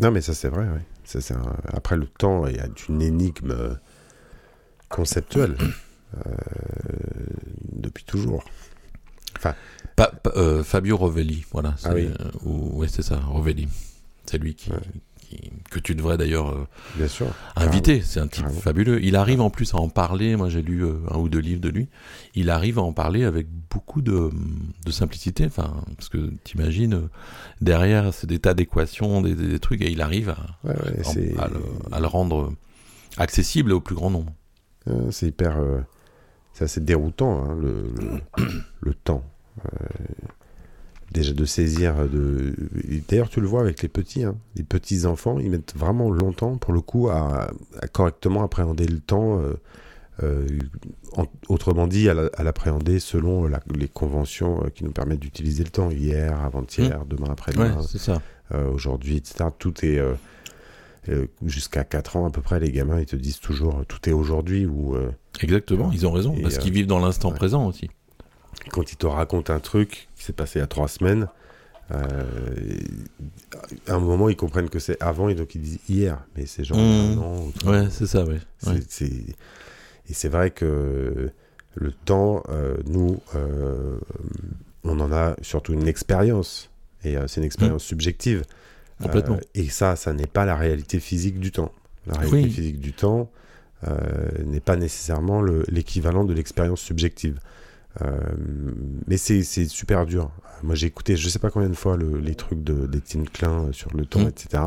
Non, 0.00 0.10
mais 0.10 0.20
ça 0.20 0.32
c'est 0.32 0.48
vrai, 0.48 0.66
oui. 0.72 0.80
Ça, 1.04 1.34
Après 1.72 1.96
le 1.96 2.06
temps, 2.06 2.46
il 2.46 2.56
y 2.56 2.60
a 2.60 2.68
une 2.88 3.02
énigme 3.02 3.50
euh, 3.50 3.74
conceptuelle 4.88 5.56
euh, 6.16 6.30
depuis 7.72 8.04
toujours. 8.04 8.44
Enfin, 9.36 9.54
Fabio 10.62 10.96
Rovelli, 10.96 11.44
voilà. 11.52 11.74
Ah 11.84 11.90
oui. 11.94 12.10
oui, 12.44 12.88
c'est 12.88 13.02
ça, 13.02 13.18
Rovelli. 13.18 13.68
C'est 14.24 14.38
lui 14.38 14.54
qui, 14.54 14.70
que 15.70 15.78
tu 15.78 15.94
devrais 15.94 16.16
d'ailleurs 16.16 16.50
euh, 16.50 17.08
inviter. 17.56 18.00
C'est 18.00 18.20
un 18.20 18.28
type 18.28 18.48
fabuleux. 18.48 19.02
Il 19.02 19.16
arrive 19.16 19.40
en 19.40 19.50
plus 19.50 19.74
à 19.74 19.78
en 19.78 19.88
parler. 19.88 20.36
Moi, 20.36 20.48
j'ai 20.48 20.62
lu 20.62 20.84
euh, 20.84 20.94
un 21.10 21.18
ou 21.18 21.28
deux 21.28 21.38
livres 21.38 21.60
de 21.60 21.68
lui. 21.68 21.88
Il 22.34 22.50
arrive 22.50 22.78
à 22.78 22.82
en 22.82 22.92
parler 22.92 23.24
avec 23.24 23.46
beaucoup 23.70 24.02
de, 24.02 24.30
simplicité. 24.90 25.46
Enfin, 25.46 25.74
parce 25.96 26.08
que 26.08 26.32
t'imagines, 26.44 26.94
euh, 26.94 27.10
derrière, 27.60 28.12
c'est 28.14 28.26
des 28.26 28.38
tas 28.38 28.54
d'équations, 28.54 29.20
des, 29.22 29.58
trucs, 29.58 29.82
et 29.82 29.90
il 29.90 30.00
arrive 30.00 30.30
à, 30.30 30.68
à, 31.92 32.00
le, 32.00 32.06
rendre 32.06 32.52
accessible 33.16 33.72
au 33.72 33.80
plus 33.80 33.94
grand 33.94 34.10
nombre. 34.10 34.32
c'est 35.10 35.28
hyper. 35.28 35.56
c'est 36.52 36.64
assez 36.64 36.80
déroutant, 36.80 37.44
hein, 37.44 37.56
le, 37.60 37.94
le, 38.80 38.94
temps 39.04 39.24
déjà 41.12 41.32
de 41.32 41.44
saisir 41.44 42.08
de 42.08 42.54
d'ailleurs 43.08 43.28
tu 43.28 43.40
le 43.40 43.46
vois 43.46 43.60
avec 43.60 43.82
les 43.82 43.88
petits 43.88 44.24
hein. 44.24 44.36
les 44.56 44.64
petits 44.64 45.06
enfants 45.06 45.38
ils 45.38 45.50
mettent 45.50 45.74
vraiment 45.76 46.10
longtemps 46.10 46.56
pour 46.56 46.72
le 46.72 46.80
coup 46.80 47.08
à, 47.08 47.50
correctement 47.92 48.42
appréhender 48.42 48.86
le 48.86 49.00
temps 49.00 49.40
euh, 49.40 49.54
euh, 50.22 50.46
autrement 51.48 51.86
dit 51.86 52.08
à 52.08 52.14
l'appréhender 52.14 53.00
selon 53.00 53.48
les 53.74 53.88
conventions 53.88 54.64
euh, 54.64 54.68
qui 54.68 54.84
nous 54.84 54.92
permettent 54.92 55.18
d'utiliser 55.18 55.64
le 55.64 55.70
temps. 55.70 55.90
Hier 55.90 56.40
avant-hier 56.40 57.00
mmh. 57.00 57.08
demain 57.08 57.30
après-demain 57.30 57.80
aujourd'hui 58.72 59.16
etc 59.16 59.46
tout 59.58 59.84
est 59.84 60.00
jusqu'à 61.44 61.82
4 61.82 62.16
ans 62.16 62.26
à 62.26 62.30
peu 62.30 62.40
près 62.40 62.60
les 62.60 62.70
gamins 62.70 63.00
ils 63.00 63.06
te 63.06 63.16
disent 63.16 63.40
toujours 63.40 63.84
tout 63.86 64.08
est 64.08 64.12
aujourd'hui 64.12 64.66
ou 64.66 64.96
exactement 65.40 65.90
ils 65.92 66.06
ont 66.06 66.12
raison 66.12 66.36
parce 66.40 66.58
qu'ils 66.58 66.72
vivent 66.72 66.86
dans 66.86 67.00
l'instant 67.00 67.32
présent 67.32 67.66
aussi 67.66 67.90
quand 68.70 68.92
il 68.92 68.96
te 68.96 69.06
raconte 69.06 69.50
un 69.50 69.60
truc 69.60 70.08
qui 70.16 70.24
s'est 70.24 70.32
passé 70.32 70.58
il 70.58 70.62
y 70.62 70.64
a 70.64 70.66
trois 70.66 70.88
semaines, 70.88 71.28
euh, 71.92 72.24
à 73.88 73.94
un 73.94 73.98
moment, 73.98 74.28
ils 74.28 74.36
comprennent 74.36 74.70
que 74.70 74.78
c'est 74.78 75.00
avant 75.02 75.28
et 75.28 75.34
donc 75.34 75.54
ils 75.54 75.60
disent 75.60 75.80
hier, 75.88 76.18
mais 76.36 76.46
c'est 76.46 76.64
genre 76.64 76.78
mmh. 76.78 77.14
non. 77.14 77.52
Ouais, 77.66 77.88
c'est 77.90 78.06
ça, 78.06 78.24
oui. 78.24 78.38
Et 80.08 80.12
c'est 80.12 80.28
vrai 80.28 80.50
que 80.50 81.30
le 81.74 81.92
temps, 81.92 82.42
euh, 82.48 82.76
nous, 82.86 83.20
euh, 83.34 83.98
on 84.82 84.98
en 85.00 85.12
a 85.12 85.34
surtout 85.42 85.72
une 85.72 85.88
expérience, 85.88 86.70
et 87.04 87.16
c'est 87.26 87.40
une 87.40 87.46
expérience 87.46 87.84
mmh. 87.84 87.88
subjective. 87.88 88.42
Complètement. 89.02 89.38
et 89.54 89.68
ça, 89.68 89.96
ça 89.96 90.12
n'est 90.12 90.28
pas 90.28 90.44
la 90.44 90.56
réalité 90.56 91.00
physique 91.00 91.40
du 91.40 91.50
temps. 91.50 91.72
La 92.06 92.16
réalité 92.16 92.48
physique 92.48 92.80
du 92.80 92.92
temps 92.92 93.28
n'est 94.46 94.60
pas 94.60 94.76
nécessairement 94.76 95.42
l'équivalent 95.68 96.24
de 96.24 96.32
l'expérience 96.32 96.80
subjective. 96.80 97.38
Euh, 98.02 98.18
mais 99.06 99.16
c'est 99.16 99.42
super 99.42 100.06
dur. 100.06 100.30
Moi, 100.62 100.74
j'ai 100.74 100.86
écouté, 100.86 101.16
je 101.16 101.28
sais 101.28 101.38
pas 101.38 101.50
combien 101.50 101.68
de 101.68 101.74
fois, 101.74 101.96
les 101.96 102.34
trucs 102.34 102.62
d'Étienne 102.62 103.28
Klein 103.28 103.68
sur 103.72 103.94
le 103.94 104.06
temps, 104.06 104.20
mm. 104.20 104.28
etc. 104.28 104.62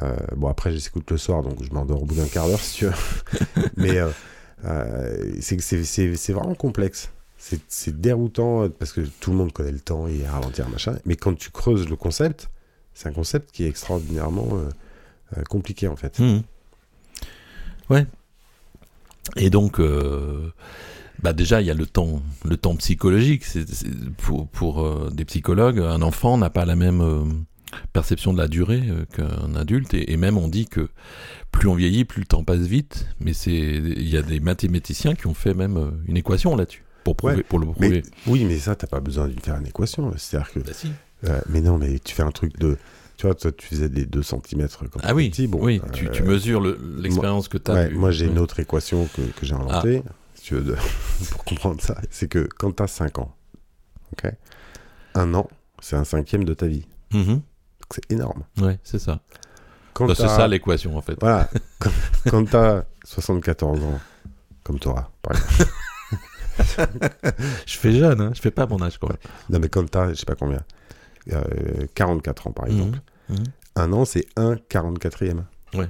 Euh, 0.00 0.16
bon, 0.36 0.48
après, 0.48 0.72
j'écoute 0.72 1.10
le 1.10 1.18
soir, 1.18 1.42
donc 1.42 1.62
je 1.62 1.72
m'endors 1.72 2.02
au 2.02 2.06
bout 2.06 2.14
d'un 2.14 2.28
quart 2.28 2.46
d'heure, 2.46 2.60
si 2.60 2.78
tu 2.78 2.86
veux. 2.86 2.92
mais 3.76 3.98
euh, 4.64 5.34
c'est 5.40 6.32
vraiment 6.32 6.54
complexe. 6.54 7.10
C'est 7.36 8.00
déroutant 8.00 8.68
parce 8.68 8.92
que 8.92 9.00
tout 9.00 9.30
le 9.30 9.36
monde 9.36 9.52
connaît 9.52 9.72
le 9.72 9.80
temps 9.80 10.08
et 10.08 10.26
ralentir, 10.26 10.68
machin. 10.68 10.98
Mais 11.04 11.14
quand 11.14 11.34
tu 11.34 11.50
creuses 11.50 11.88
le 11.88 11.94
concept, 11.94 12.50
c'est 12.94 13.08
un 13.08 13.12
concept 13.12 13.52
qui 13.52 13.64
est 13.64 13.68
extraordinairement 13.68 14.48
compliqué, 15.48 15.86
en 15.86 15.96
fait. 15.96 16.18
Mm. 16.18 16.42
Ouais. 17.90 18.06
Et 19.36 19.50
donc, 19.50 19.80
bah 21.22 21.32
déjà, 21.32 21.60
il 21.60 21.66
y 21.66 21.70
a 21.70 21.74
le 21.74 21.86
temps, 21.86 22.22
le 22.44 22.56
temps 22.56 22.76
psychologique. 22.76 23.44
C'est, 23.44 23.66
pour 24.18 24.48
pour 24.48 24.82
euh, 24.82 25.10
des 25.12 25.24
psychologues, 25.24 25.80
un 25.80 26.02
enfant 26.02 26.38
n'a 26.38 26.50
pas 26.50 26.64
la 26.64 26.76
même 26.76 27.00
euh, 27.00 27.24
perception 27.92 28.32
de 28.32 28.38
la 28.38 28.48
durée 28.48 28.82
euh, 28.88 29.04
qu'un 29.06 29.54
adulte, 29.56 29.94
et, 29.94 30.16
même 30.16 30.38
on 30.38 30.48
dit 30.48 30.66
que 30.66 30.88
plus 31.50 31.68
on 31.68 31.74
vieillit, 31.74 32.04
plus 32.04 32.20
le 32.20 32.26
temps 32.26 32.44
passe 32.44 32.60
vite. 32.60 33.06
Mais 33.20 33.32
c'est, 33.32 33.50
il 33.52 34.08
y 34.08 34.16
a 34.16 34.22
des 34.22 34.40
mathématiciens 34.40 35.14
qui 35.14 35.26
ont 35.26 35.34
fait 35.34 35.54
même 35.54 35.92
une 36.06 36.16
équation 36.16 36.54
là-dessus 36.54 36.84
pour 37.04 37.16
prouver, 37.16 37.42
pour 37.42 37.58
le 37.58 37.66
prouver. 37.66 38.02
oui, 38.26 38.44
mais 38.44 38.58
ça, 38.58 38.76
t'as 38.76 38.86
pas 38.86 39.00
besoin 39.00 39.28
de 39.28 39.40
faire 39.40 39.56
une 39.56 39.66
équation. 39.66 40.12
C'est-à-dire 40.16 40.52
que. 40.52 40.60
Bah, 40.60 40.72
si. 40.72 40.92
mais 41.48 41.60
non, 41.60 41.78
mais 41.78 41.98
tu 41.98 42.14
fais 42.14 42.22
un 42.22 42.32
truc 42.32 42.58
de 42.58 42.76
tu 43.16 43.26
vois, 43.26 43.34
toi, 43.34 43.50
tu 43.50 43.66
faisais 43.66 43.88
des 43.88 44.06
2 44.06 44.22
cm 44.22 44.68
quand 44.92 45.00
ah 45.02 45.12
oui, 45.12 45.32
bon, 45.48 45.58
oui, 45.60 45.80
tu, 45.92 46.08
tu 46.12 46.22
mesures 46.22 46.62
l'expérience 46.98 47.48
que 47.48 47.58
tu 47.58 47.68
as. 47.72 47.90
moi, 47.90 48.12
j'ai 48.12 48.26
une 48.26 48.38
autre 48.38 48.60
équation 48.60 49.08
que, 49.12 49.22
que 49.22 49.44
j'ai 49.44 49.54
inventée. 49.54 50.04
Ah 50.06 50.12
de, 50.54 50.76
pour 51.30 51.44
comprendre 51.44 51.80
ça, 51.80 51.96
c'est 52.10 52.28
que 52.28 52.48
quand 52.58 52.72
tu 52.72 52.82
as 52.82 52.86
5 52.86 53.18
ans, 53.18 53.34
ok 54.12 54.32
un 55.14 55.34
an, 55.34 55.48
c'est 55.80 55.96
un 55.96 56.04
cinquième 56.04 56.44
de 56.44 56.54
ta 56.54 56.66
vie. 56.66 56.86
Mm-hmm. 57.12 57.40
C'est 57.90 58.12
énorme. 58.12 58.44
Ouais, 58.58 58.78
c'est 58.84 58.98
ça. 58.98 59.20
Bah, 59.98 60.14
c'est 60.14 60.28
ça 60.28 60.46
l'équation 60.46 60.96
en 60.96 61.00
fait. 61.00 61.16
Voilà. 61.20 61.50
quand, 62.30 62.44
tu 62.44 62.56
as 62.56 62.84
74 63.04 63.82
ans, 63.82 64.00
comme 64.62 64.78
toi, 64.78 65.10
par 65.22 65.36
exemple. 65.36 65.72
je 67.66 67.76
fais 67.78 67.92
jeune, 67.92 68.20
hein. 68.20 68.30
je 68.34 68.40
fais 68.40 68.50
pas 68.50 68.66
mon 68.66 68.80
âge 68.82 68.98
quoi. 68.98 69.16
Non, 69.50 69.58
mais 69.58 69.68
quand 69.68 69.90
tu 69.90 69.98
as, 69.98 70.10
je 70.10 70.14
sais 70.14 70.26
pas 70.26 70.36
combien, 70.36 70.62
44 71.94 72.46
euh, 72.46 72.50
ans 72.50 72.52
par 72.52 72.66
mm-hmm. 72.66 72.70
exemple, 72.70 72.98
mm-hmm. 73.32 73.44
un 73.76 73.92
an 73.92 74.04
c'est 74.04 74.26
un 74.36 74.54
44e. 74.54 75.42
Ouais. 75.74 75.88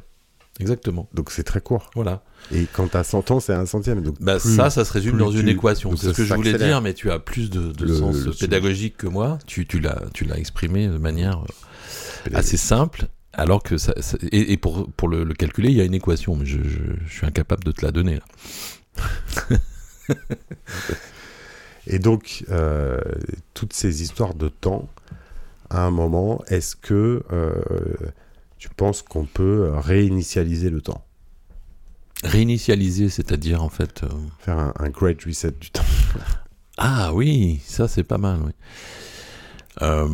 Exactement. 0.60 1.08
Donc 1.14 1.30
c'est 1.30 1.44
très 1.44 1.60
court. 1.60 1.90
Voilà. 1.94 2.22
Et 2.52 2.66
quand 2.72 2.88
tu 2.88 2.96
as 2.96 3.04
100 3.04 3.30
ans, 3.30 3.40
c'est 3.40 3.54
un 3.54 3.66
centième. 3.66 4.02
Donc 4.02 4.16
bah, 4.20 4.38
ça, 4.38 4.70
ça 4.70 4.84
se 4.84 4.92
résume 4.92 5.18
dans 5.18 5.30
une 5.30 5.48
équation. 5.48 5.96
C'est 5.96 6.08
ce 6.08 6.12
que 6.12 6.24
je 6.24 6.34
voulais 6.34 6.56
dire, 6.56 6.80
mais 6.80 6.94
tu 6.94 7.10
as 7.10 7.18
plus 7.18 7.50
de, 7.50 7.86
sens 7.86 8.36
pédagogique 8.38 8.96
que 8.96 9.06
moi. 9.06 9.38
Tu, 9.46 9.66
tu 9.66 9.80
l'as 9.80 10.10
exprimé 10.36 10.88
de 10.88 10.98
manière 10.98 11.38
euh, 11.38 12.30
assez 12.34 12.56
simple. 12.56 13.06
Alors 13.32 13.62
que 13.62 13.78
ça, 13.78 13.94
et, 14.32 14.56
pour, 14.56 14.90
pour 14.92 15.06
le, 15.06 15.24
calculer, 15.32 15.68
il 15.68 15.76
y 15.76 15.80
a 15.80 15.84
une 15.84 15.94
équation, 15.94 16.34
mais 16.34 16.44
je, 16.44 16.58
je, 16.60 17.14
suis 17.14 17.24
incapable 17.24 17.62
de 17.62 17.70
te 17.70 17.84
la 17.84 17.92
donner. 17.92 18.16
Là. 18.16 19.56
Et 21.86 21.98
donc, 21.98 22.44
euh, 22.50 23.00
toutes 23.54 23.72
ces 23.72 24.02
histoires 24.02 24.34
de 24.34 24.48
temps, 24.48 24.88
à 25.70 25.84
un 25.84 25.90
moment, 25.90 26.42
est-ce 26.48 26.76
que 26.76 27.22
euh, 27.32 27.52
tu 28.58 28.68
penses 28.70 29.02
qu'on 29.02 29.24
peut 29.26 29.70
réinitialiser 29.76 30.70
le 30.70 30.80
temps? 30.80 31.04
Réinitialiser, 32.24 33.08
c'est-à-dire 33.08 33.62
en 33.62 33.68
fait. 33.68 34.02
euh, 34.02 34.08
Faire 34.40 34.58
un, 34.58 34.72
un 34.78 34.88
great 34.90 35.22
reset 35.24 35.52
du 35.52 35.70
temps 35.70 35.84
Ah 36.76 37.12
oui, 37.14 37.60
ça 37.64 37.88
c'est 37.88 38.04
pas 38.04 38.18
mal, 38.18 38.40
oui. 38.44 38.52
Euh, 39.82 40.08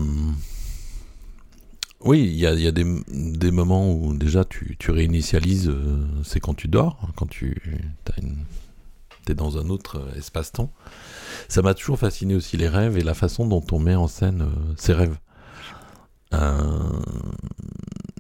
Oui, 2.01 2.21
il 2.23 2.37
y 2.37 2.47
a, 2.47 2.53
il 2.53 2.61
y 2.61 2.67
a 2.67 2.73
des, 2.73 2.85
des 3.09 3.51
moments 3.51 3.91
où 3.91 4.15
déjà 4.15 4.45
tu, 4.45 4.77
tu 4.79 4.91
réinitialises, 4.91 5.69
euh, 5.69 6.07
c'est 6.23 6.39
quand 6.41 6.55
tu 6.55 6.69
dors, 6.69 7.09
quand 7.17 7.27
tu 7.27 7.63
es 9.27 9.35
dans 9.35 9.57
un 9.57 9.71
autre 9.71 9.99
euh, 10.01 10.19
espace-temps. 10.19 10.71
Ça 11.49 11.63
m'a 11.63 11.73
toujours 11.73 11.99
fasciné 11.99 12.35
aussi 12.35 12.59
les 12.59 12.69
rêves 12.69 12.99
et 12.99 13.03
la 13.03 13.15
façon 13.15 13.47
dont 13.47 13.65
on 13.73 13.79
met 13.79 13.95
en 13.95 14.07
scène 14.09 14.43
euh, 14.43 14.75
ces 14.77 14.93
rêves. 14.93 15.17
Euh, 16.43 16.79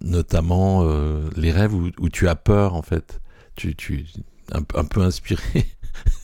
notamment 0.02 0.82
euh, 0.84 1.28
les 1.36 1.50
rêves 1.50 1.74
où, 1.74 1.90
où 1.98 2.08
tu 2.08 2.28
as 2.28 2.36
peur 2.36 2.74
en 2.74 2.82
fait. 2.82 3.20
Tu, 3.56 3.74
tu 3.74 4.06
un, 4.52 4.62
un 4.74 4.84
peu 4.84 5.00
inspiré 5.00 5.66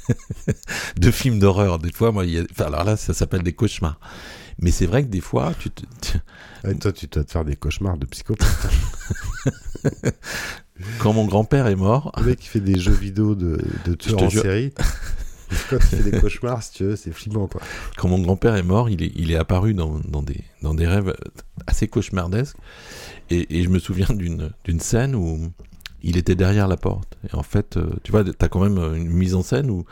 de 0.97 1.11
films 1.11 1.38
d'horreur. 1.38 1.78
Des 1.78 1.93
fois, 1.93 2.12
moi, 2.12 2.24
il 2.24 2.32
y 2.32 2.38
a, 2.38 2.43
enfin, 2.51 2.66
alors 2.66 2.84
là, 2.84 2.97
ça 2.97 3.14
s'appelle 3.14 3.43
des 3.43 3.53
cauchemars. 3.53 3.99
Mais 4.59 4.70
c'est 4.72 4.86
vrai 4.86 5.05
que 5.05 5.09
des 5.09 5.20
fois, 5.20 5.53
tu 5.59 5.70
te, 5.70 5.82
Et 6.68 6.74
toi, 6.76 6.93
tu 6.93 7.07
dois 7.07 7.24
te 7.24 7.30
faire 7.30 7.45
des 7.45 7.57
cauchemars 7.57 7.97
de 7.97 8.07
psychopathe. 8.07 8.68
quand 10.99 11.12
mon 11.12 11.24
grand-père 11.26 11.66
est 11.66 11.76
mort, 11.76 12.12
Le 12.18 12.26
mec 12.26 12.41
qui 12.41 12.49
fait 12.49 12.61
des 12.61 12.78
jeux 12.78 12.93
vidéo 12.93 13.34
de, 13.34 13.59
de 13.84 13.95
tueurs 13.95 14.22
en 14.22 14.28
jure. 14.28 14.43
série. 14.43 14.72
Quand 15.68 15.78
tu 15.78 15.86
fais 15.96 16.11
des 16.11 16.18
cauchemars, 16.20 16.62
si 16.62 16.72
tu 16.72 16.84
veux, 16.84 16.96
c'est 16.96 17.12
flippant, 17.12 17.46
quoi. 17.46 17.61
quand 17.96 18.09
mon 18.09 18.18
grand-père 18.20 18.55
est 18.57 18.62
mort, 18.62 18.88
il 18.90 19.03
est, 19.03 19.12
il 19.16 19.30
est 19.32 19.36
apparu 19.36 19.74
dans, 19.74 19.98
dans, 20.09 20.22
des, 20.22 20.42
dans 20.62 20.74
des 20.74 20.86
rêves 20.86 21.14
assez 21.66 21.88
cauchemardesques. 21.88 22.57
Et, 23.30 23.59
et 23.59 23.62
je 23.62 23.68
me 23.68 23.78
souviens 23.78 24.09
d'une 24.14 24.80
scène 24.80 25.14
où 25.14 25.51
il 26.03 26.16
était 26.16 26.34
derrière 26.34 26.68
la 26.68 26.76
porte. 26.76 27.16
Et 27.30 27.34
en 27.34 27.42
fait, 27.42 27.76
euh, 27.76 27.90
tu 28.03 28.12
vois, 28.12 28.24
tu 28.24 28.30
as 28.40 28.48
quand 28.48 28.61
même 28.61 28.78
une 28.94 29.11
mise 29.11 29.34
en 29.34 29.42
scène 29.42 29.70
où 29.70 29.84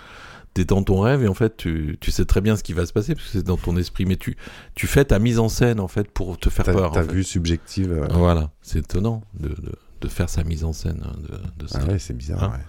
tu 0.54 0.62
es 0.62 0.64
dans 0.64 0.82
ton 0.82 1.00
rêve 1.00 1.22
et 1.22 1.28
en 1.28 1.34
fait, 1.34 1.56
tu, 1.56 1.98
tu 2.00 2.10
sais 2.10 2.24
très 2.24 2.40
bien 2.40 2.56
ce 2.56 2.62
qui 2.62 2.72
va 2.72 2.86
se 2.86 2.92
passer 2.92 3.14
parce 3.14 3.26
que 3.26 3.32
c'est 3.32 3.42
dans 3.46 3.56
ton 3.58 3.76
esprit. 3.76 4.06
Mais 4.06 4.16
tu, 4.16 4.36
tu 4.74 4.86
fais 4.86 5.04
ta 5.04 5.18
mise 5.18 5.38
en 5.38 5.48
scène 5.48 5.80
en 5.80 5.88
fait 5.88 6.10
pour 6.10 6.38
te 6.38 6.48
faire 6.50 6.64
T'as 6.64 6.72
peur. 6.72 6.92
t'as 6.92 7.02
fait. 7.04 7.12
vue 7.12 7.24
subjective. 7.24 7.92
euh, 7.92 8.06
Voilà, 8.12 8.50
c'est 8.62 8.78
étonnant 8.80 9.22
de, 9.38 9.48
de, 9.48 9.72
de 10.00 10.08
faire 10.08 10.30
sa 10.30 10.44
mise 10.44 10.64
en 10.64 10.72
scène 10.72 11.02
hein, 11.04 11.12
de, 11.20 11.64
de. 11.64 11.70
Ah 11.74 11.84
ouais, 11.84 11.98
c'est 11.98 12.16
bizarre, 12.16 12.42
Hein 12.44 12.52
ouais. 12.52 12.64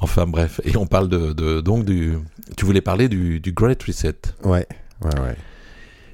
Enfin 0.00 0.26
bref, 0.26 0.60
et 0.64 0.76
on 0.76 0.86
parle 0.86 1.08
de, 1.08 1.32
de- 1.32 1.60
donc 1.60 1.84
du. 1.84 2.18
Tu 2.56 2.64
voulais 2.64 2.80
parler 2.80 3.08
du, 3.08 3.40
du 3.40 3.52
Great 3.52 3.82
Reset 3.82 4.16
Ouais, 4.44 4.66
ouais, 5.02 5.20
ouais. 5.20 5.36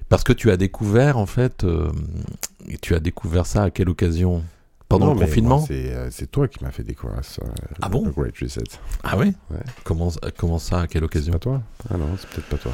parce 0.08 0.22
que 0.24 0.32
tu 0.32 0.50
as 0.50 0.56
découvert 0.56 1.18
en 1.18 1.26
fait, 1.26 1.64
euh, 1.64 1.90
et 2.68 2.78
tu 2.78 2.94
as 2.94 3.00
découvert 3.00 3.46
ça 3.46 3.64
à 3.64 3.70
quelle 3.70 3.88
occasion? 3.88 4.42
Pendant 4.88 5.06
Non, 5.06 5.14
le 5.14 5.20
confinement? 5.20 5.64
C'est 5.66 5.92
euh, 5.92 6.08
c'est 6.10 6.28
toi 6.30 6.48
qui 6.48 6.64
m'as 6.64 6.72
fait 6.72 6.82
découvrir 6.82 7.24
ça. 7.24 7.42
Ah 7.80 7.86
le- 7.86 7.92
bon? 7.92 8.04
Le 8.06 8.10
Great 8.10 8.36
Reset. 8.38 8.64
Ah 9.04 9.16
oui? 9.16 9.34
Ouais. 9.50 9.58
comment, 9.84 10.10
comment 10.36 10.58
ça 10.58 10.80
À 10.80 10.86
quelle 10.88 11.04
occasion? 11.04 11.32
pas 11.32 11.38
toi? 11.38 11.62
Ah 11.88 11.96
non, 11.96 12.08
c'est 12.18 12.28
peut-être 12.28 12.48
pas 12.48 12.56
toi. 12.58 12.72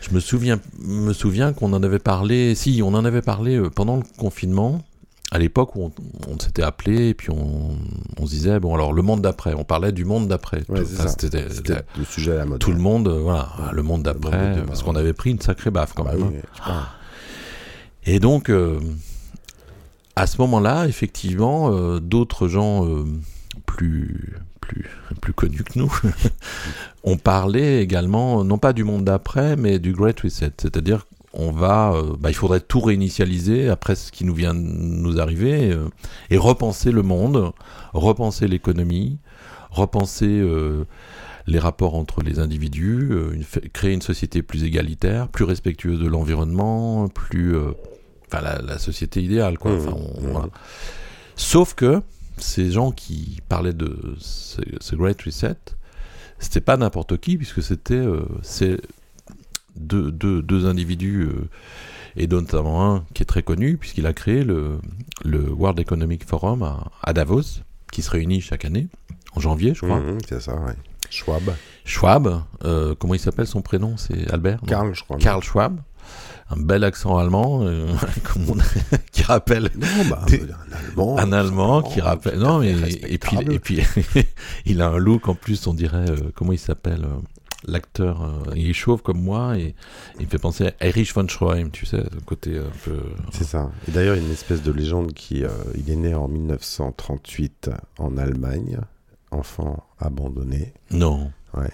Je 0.00 0.14
me 0.14 0.20
souviens, 0.20 0.58
me 0.80 1.12
souviens 1.12 1.52
qu'on 1.52 1.72
en 1.74 1.82
avait 1.82 1.98
parlé. 1.98 2.54
Si, 2.54 2.80
on 2.82 2.94
en 2.94 3.04
avait 3.04 3.20
parlé 3.20 3.56
euh, 3.56 3.68
pendant 3.68 3.96
le 3.96 4.02
confinement. 4.16 4.82
À 5.30 5.38
l'époque 5.38 5.76
où 5.76 5.84
on, 5.84 5.92
on 6.26 6.38
s'était 6.38 6.62
appelé 6.62 7.08
et 7.08 7.14
puis 7.14 7.30
on, 7.30 7.76
on 8.18 8.24
se 8.26 8.30
disait 8.30 8.58
bon 8.60 8.74
alors 8.74 8.92
le 8.94 9.02
monde 9.02 9.20
d'après. 9.20 9.52
On 9.54 9.64
parlait 9.64 9.92
du 9.92 10.04
monde 10.06 10.26
d'après. 10.26 10.62
Ouais. 10.68 10.82
C'était 10.86 11.44
le 11.98 12.04
sujet 12.04 12.32
à 12.32 12.36
la 12.36 12.44
mode. 12.46 12.58
tout 12.60 12.72
le 12.72 12.78
monde, 12.78 13.08
euh, 13.08 13.18
voilà, 13.20 13.50
Ouais. 13.58 13.72
le 13.72 13.82
monde 13.82 14.02
d'après, 14.04 14.62
parce 14.66 14.82
qu'on 14.82 14.96
avait 14.96 15.12
pris 15.12 15.30
une 15.30 15.40
sacrée 15.40 15.70
baffe 15.70 15.92
quand 15.94 16.04
Bah 16.04 16.14
même. 16.14 16.28
oui, 16.28 16.34
hein. 16.66 16.86
Et 18.04 18.20
donc, 18.20 18.48
euh, 18.48 18.80
à 20.16 20.26
ce 20.26 20.40
moment-là, 20.40 20.86
effectivement, 20.86 21.72
euh, 21.74 22.00
d'autres 22.00 22.48
gens 22.48 22.86
euh, 22.86 23.04
plus, 23.66 24.34
plus, 24.62 24.88
plus 25.20 25.32
connus 25.34 25.62
que 25.62 25.78
nous 25.78 25.92
ont 27.04 27.18
parlé 27.18 27.80
également, 27.80 28.44
non 28.44 28.56
pas 28.56 28.72
du 28.72 28.82
monde 28.84 29.04
d'après, 29.04 29.56
mais 29.56 29.78
du 29.78 29.92
Great 29.92 30.18
Reset. 30.20 30.52
C'est-à-dire 30.58 31.04
on 31.34 31.50
va, 31.52 31.92
euh, 31.92 32.14
bah, 32.18 32.30
il 32.30 32.34
faudrait 32.34 32.60
tout 32.60 32.80
réinitialiser 32.80 33.68
après 33.68 33.94
ce 33.94 34.10
qui 34.12 34.24
nous 34.24 34.34
vient 34.34 34.54
de 34.54 34.60
nous 34.60 35.20
arriver 35.20 35.70
euh, 35.70 35.88
et 36.30 36.36
repenser 36.38 36.90
le 36.90 37.02
monde, 37.02 37.52
repenser 37.92 38.48
l'économie, 38.48 39.18
repenser 39.70 40.26
euh, 40.26 40.84
les 41.46 41.58
rapports 41.58 41.94
entre 41.94 42.22
les 42.22 42.38
individus, 42.38 43.10
une- 43.32 43.44
créer 43.72 43.92
une 43.92 44.02
société 44.02 44.42
plus 44.42 44.64
égalitaire, 44.64 45.28
plus 45.28 45.44
respectueuse 45.44 45.98
de 46.00 46.06
l'environnement, 46.08 47.08
plus, 47.08 47.56
enfin 48.26 48.42
la, 48.42 48.60
la 48.62 48.78
société 48.78 49.22
idéale 49.22 49.58
quoi. 49.58 49.72
Mmh, 49.72 49.78
Enfin, 49.78 49.92
on- 49.96 50.20
mmh. 50.22 50.30
voilà. 50.30 50.48
Sauf 51.36 51.74
que 51.74 52.02
ces 52.38 52.70
gens 52.70 52.90
qui 52.90 53.40
parlaient 53.48 53.72
de 53.72 54.14
ce, 54.18 54.60
ce 54.80 54.96
Great 54.96 55.20
Reset, 55.22 55.56
c'était 56.38 56.60
pas 56.60 56.76
n'importe 56.76 57.18
qui 57.18 57.36
puisque 57.36 57.62
c'était 57.62 57.94
euh, 57.94 58.22
c'est 58.42 58.80
deux, 59.78 60.10
deux, 60.12 60.42
deux 60.42 60.66
individus 60.66 61.22
euh, 61.22 61.48
et 62.16 62.26
notamment 62.26 62.94
un 62.94 63.04
qui 63.14 63.22
est 63.22 63.26
très 63.26 63.42
connu 63.42 63.76
puisqu'il 63.76 64.06
a 64.06 64.12
créé 64.12 64.44
le, 64.44 64.78
le 65.24 65.50
World 65.50 65.78
Economic 65.80 66.24
Forum 66.26 66.62
à, 66.62 66.90
à 67.02 67.12
Davos 67.12 67.62
qui 67.92 68.02
se 68.02 68.10
réunit 68.10 68.40
chaque 68.40 68.64
année 68.64 68.88
en 69.34 69.40
janvier 69.40 69.74
je 69.74 69.80
crois. 69.84 70.00
Mhm, 70.00 70.18
c'est 70.28 70.40
ça, 70.40 70.54
ouais. 70.56 70.74
Schwab. 71.10 71.54
Schwab, 71.84 72.42
euh, 72.64 72.94
comment 72.98 73.14
il 73.14 73.20
s'appelle 73.20 73.46
son 73.46 73.62
prénom? 73.62 73.96
C'est 73.96 74.30
Albert 74.30 74.60
Karl, 74.66 74.94
je 74.94 75.02
crois. 75.04 75.16
Karl 75.16 75.42
Schwab, 75.42 75.80
un 76.50 76.56
bel 76.60 76.84
accent 76.84 77.16
allemand 77.16 77.60
euh, 77.62 77.86
qui 79.12 79.22
rappelle 79.22 79.70
Non, 79.76 79.86
bah, 80.10 80.24
Des- 80.26 80.42
un 80.42 80.72
Allemand. 80.76 81.18
un 81.18 81.32
Allemand 81.32 81.82
qui 81.82 82.00
rappelle 82.00 82.38
non 82.38 82.58
mais 82.58 82.72
et 82.72 83.18
puis 83.18 83.36
respectable. 83.36 83.52
et 83.54 83.58
puis 83.58 83.80
il 84.66 84.82
a 84.82 84.88
un 84.88 84.98
look 84.98 85.28
en 85.28 85.34
plus 85.34 85.66
on 85.66 85.74
dirait 85.74 86.10
euh, 86.10 86.16
comment 86.34 86.52
il 86.52 86.58
s'appelle 86.58 87.04
euh, 87.04 87.18
l'acteur 87.66 88.22
euh, 88.22 88.54
il 88.54 88.70
est 88.70 88.72
chauve 88.72 89.02
comme 89.02 89.20
moi 89.20 89.58
et 89.58 89.74
il 90.20 90.26
me 90.26 90.30
fait 90.30 90.38
penser 90.38 90.68
à 90.80 90.86
Erich 90.86 91.12
von 91.14 91.26
Stroheim 91.28 91.70
tu 91.70 91.86
sais 91.86 91.98
le 91.98 92.20
côté 92.24 92.56
un 92.58 92.70
peu 92.84 92.98
C'est 93.32 93.44
ça. 93.44 93.70
Et 93.88 93.90
d'ailleurs, 93.90 94.14
il 94.16 94.20
y 94.20 94.24
a 94.24 94.26
une 94.26 94.32
espèce 94.32 94.62
de 94.62 94.70
légende 94.72 95.12
qui. 95.12 95.44
euh, 95.44 95.48
il 95.76 95.90
est 95.90 95.96
né 95.96 96.14
en 96.14 96.28
1938 96.28 97.70
en 97.98 98.16
Allemagne, 98.16 98.78
enfant 99.30 99.84
abandonné. 99.98 100.72
non 100.90 101.30
Ouais. 101.54 101.70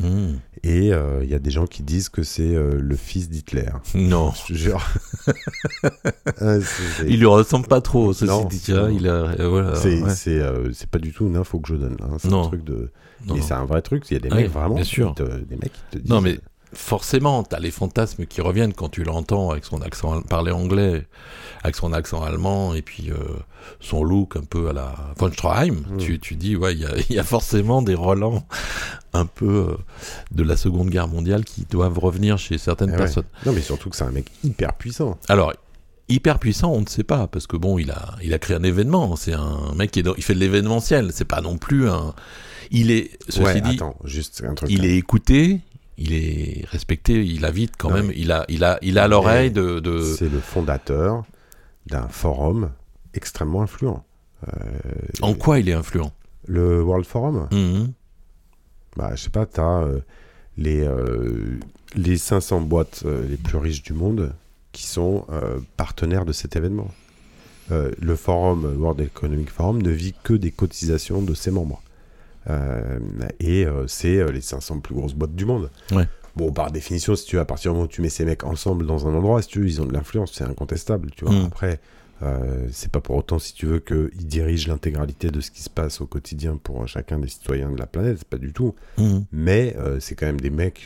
Hmm. 0.00 0.38
Et 0.64 0.92
euh, 0.92 1.20
il 1.22 1.30
y 1.30 1.34
a 1.34 1.38
des 1.38 1.52
gens 1.52 1.66
qui 1.66 1.84
disent 1.84 2.08
que 2.08 2.24
c'est 2.24 2.54
euh, 2.56 2.74
le 2.80 2.96
fils 2.96 3.28
d'Hitler. 3.30 3.66
non 3.94 4.32
Je 4.32 4.52
te 4.52 4.58
jure. 4.58 4.84
Ah, 6.40 6.56
il 7.06 7.18
lui 7.20 7.26
ressemble 7.26 7.66
pas 7.66 7.80
trop 7.80 8.12
ceci 8.12 8.30
Non, 8.30 8.44
dit 8.44 8.62
non. 8.70 8.88
il 8.88 9.08
a 9.08 9.46
voilà 9.48 9.74
C'est 9.76 10.00
ouais. 10.02 10.40
euh, 10.42 10.72
pas 10.90 10.98
du 10.98 11.12
tout 11.12 11.26
une 11.26 11.36
info 11.36 11.58
que 11.60 11.68
je 11.68 11.74
donne. 11.76 11.96
hein. 12.02 12.16
C'est 12.18 12.32
un 12.32 12.42
truc 12.42 12.64
de. 12.64 12.90
Non, 13.26 13.34
mais 13.34 13.40
c'est 13.42 13.54
un 13.54 13.64
vrai 13.64 13.82
truc. 13.82 14.04
Il 14.10 14.14
y 14.14 14.16
a 14.16 14.20
des 14.20 14.28
Oui, 14.30 14.42
mecs 14.42 14.50
vraiment. 14.50 14.74
bien 14.76 14.84
qui 14.84 14.90
sûr. 14.90 15.14
te- 15.14 15.22
des 15.22 15.56
mecs 15.56 15.72
qui 15.72 15.80
te 15.92 15.98
disent. 15.98 16.10
Non, 16.10 16.20
mais 16.20 16.38
forcément, 16.72 17.42
t'as 17.44 17.60
les 17.60 17.70
fantasmes 17.70 18.26
qui 18.26 18.40
reviennent 18.40 18.72
quand 18.74 18.88
tu 18.88 19.04
l'entends 19.04 19.50
avec 19.50 19.64
son 19.64 19.80
accent, 19.80 20.20
parler 20.22 20.50
anglais, 20.50 21.06
avec 21.62 21.76
son 21.76 21.92
accent 21.92 22.22
allemand, 22.22 22.74
et 22.74 22.82
puis 22.82 23.10
euh, 23.10 23.16
son 23.80 24.02
look 24.02 24.36
un 24.36 24.42
peu 24.42 24.68
à 24.70 24.72
la 24.72 24.94
von 25.16 25.30
Stroheim. 25.30 25.74
Mm. 25.88 25.96
Tu, 25.98 26.18
tu 26.18 26.34
dis, 26.34 26.56
ouais, 26.56 26.74
il 26.74 26.80
y 26.80 26.84
a, 26.86 26.90
il 27.08 27.14
y 27.14 27.18
a 27.18 27.22
forcément 27.24 27.80
des 27.82 27.94
Roland 27.94 28.44
un 29.12 29.26
peu 29.26 29.68
euh, 29.70 29.76
de 30.32 30.42
la 30.42 30.56
Seconde 30.56 30.90
Guerre 30.90 31.06
mondiale 31.08 31.44
qui 31.44 31.64
doivent 31.70 31.98
revenir 31.98 32.38
chez 32.38 32.58
certaines 32.58 32.88
Eh 32.90 32.92
ouais. 32.92 32.98
personnes. 32.98 33.24
Non, 33.46 33.52
mais 33.52 33.60
surtout 33.62 33.88
que 33.90 33.96
c'est 33.96 34.04
un 34.04 34.10
mec 34.10 34.26
hyper 34.42 34.74
puissant. 34.74 35.16
Alors, 35.28 35.52
hyper 36.08 36.40
puissant, 36.40 36.72
on 36.72 36.80
ne 36.80 36.86
sait 36.88 37.04
pas, 37.04 37.28
parce 37.28 37.46
que 37.46 37.56
bon, 37.56 37.78
il 37.78 37.92
a, 37.92 38.16
il 38.22 38.34
a 38.34 38.38
créé 38.40 38.56
un 38.56 38.64
événement. 38.64 39.14
C'est 39.14 39.32
un 39.34 39.72
mec 39.76 39.92
qui 39.92 40.00
est 40.00 40.02
dans- 40.02 40.16
il 40.16 40.24
fait 40.24 40.34
de 40.34 40.40
l'événementiel. 40.40 41.10
C'est 41.12 41.24
pas 41.24 41.40
non 41.40 41.56
plus 41.56 41.88
un. 41.88 42.14
Il 42.70 42.90
est, 42.90 43.10
ceci 43.28 43.40
ouais, 43.42 43.60
dit, 43.60 43.74
attends, 43.76 43.96
juste 44.04 44.42
un 44.46 44.54
truc. 44.54 44.70
il 44.70 44.84
est 44.84 44.96
écouté, 44.96 45.60
il 45.98 46.12
est 46.12 46.64
respecté, 46.68 47.24
il 47.24 47.44
a 47.44 47.50
vite 47.50 47.74
quand 47.78 47.90
Non, 47.90 47.96
même, 47.96 48.12
il 48.14 48.32
a, 48.32 48.44
il 48.48 48.64
a, 48.64 48.78
il 48.82 48.98
a 48.98 49.06
l'oreille 49.08 49.50
de, 49.50 49.80
de- 49.80 50.02
C'est 50.02 50.28
le 50.30 50.40
fondateur 50.40 51.24
d'un 51.86 52.08
forum 52.08 52.70
extrêmement 53.14 53.62
influent. 53.62 54.04
Euh, 54.48 54.50
En 55.22 55.34
quoi 55.34 55.58
il 55.58 55.68
est 55.68 55.72
influent? 55.74 56.12
Le 56.46 56.82
World 56.82 57.06
Forum? 57.06 57.48
Mhm. 57.52 57.92
bah, 58.96 59.12
Je 59.14 59.22
sais 59.22 59.30
pas, 59.30 59.46
tu 59.46 59.60
as 59.60 59.86
les, 60.58 60.82
euh, 60.82 61.58
les 61.96 62.16
500 62.18 62.60
boîtes 62.62 63.02
euh, 63.06 63.26
les 63.28 63.36
plus 63.36 63.56
riches 63.58 63.82
du 63.82 63.92
monde 63.92 64.34
qui 64.72 64.86
sont 64.86 65.24
euh, 65.30 65.58
partenaires 65.76 66.24
de 66.24 66.32
cet 66.32 66.56
événement. 66.56 66.90
Euh, 67.70 67.92
le 67.98 68.14
forum, 68.16 68.64
euh, 68.66 68.74
World 68.76 69.00
Economic 69.00 69.48
Forum, 69.50 69.80
ne 69.80 69.90
vit 69.90 70.14
que 70.22 70.34
des 70.34 70.50
cotisations 70.50 71.22
de 71.22 71.32
ses 71.32 71.50
membres. 71.50 71.82
Euh, 72.50 72.98
et 73.40 73.64
euh, 73.66 73.86
c'est 73.86 74.18
euh, 74.18 74.30
les 74.30 74.40
500 74.40 74.80
plus 74.80 74.94
grosses 74.94 75.14
boîtes 75.14 75.34
du 75.34 75.44
monde. 75.44 75.70
Ouais. 75.92 76.06
Bon, 76.36 76.52
par 76.52 76.70
définition, 76.72 77.14
si 77.16 77.26
tu 77.26 77.38
à 77.38 77.44
partir 77.44 77.70
du 77.70 77.74
moment 77.76 77.84
où 77.84 77.88
tu 77.88 78.02
mets 78.02 78.08
ces 78.08 78.24
mecs 78.24 78.44
ensemble 78.44 78.86
dans 78.86 79.06
un 79.06 79.14
endroit, 79.14 79.40
si 79.40 79.48
tu 79.48 79.60
veux, 79.60 79.66
ils 79.68 79.80
ont 79.80 79.86
de 79.86 79.92
l'influence, 79.92 80.32
c'est 80.34 80.44
incontestable, 80.44 81.10
tu 81.16 81.24
vois. 81.24 81.34
Mm. 81.34 81.44
Après, 81.46 81.80
Euh, 82.22 82.68
c'est 82.70 82.90
pas 82.92 83.00
pour 83.00 83.16
autant, 83.16 83.38
si 83.40 83.52
tu 83.54 83.66
veux, 83.66 83.80
qu'il 83.80 84.08
dirige 84.26 84.68
l'intégralité 84.68 85.30
de 85.30 85.40
ce 85.40 85.50
qui 85.50 85.62
se 85.62 85.68
passe 85.68 86.00
au 86.00 86.06
quotidien 86.06 86.56
pour 86.62 86.86
chacun 86.86 87.18
des 87.18 87.26
citoyens 87.28 87.70
de 87.70 87.76
la 87.76 87.86
planète, 87.86 88.18
c'est 88.18 88.28
pas 88.28 88.38
du 88.38 88.52
tout. 88.52 88.74
Mhm. 88.98 89.24
Mais 89.32 89.74
euh, 89.78 89.98
c'est 90.00 90.14
quand 90.14 90.24
même 90.26 90.40
des 90.40 90.48
mecs 90.48 90.80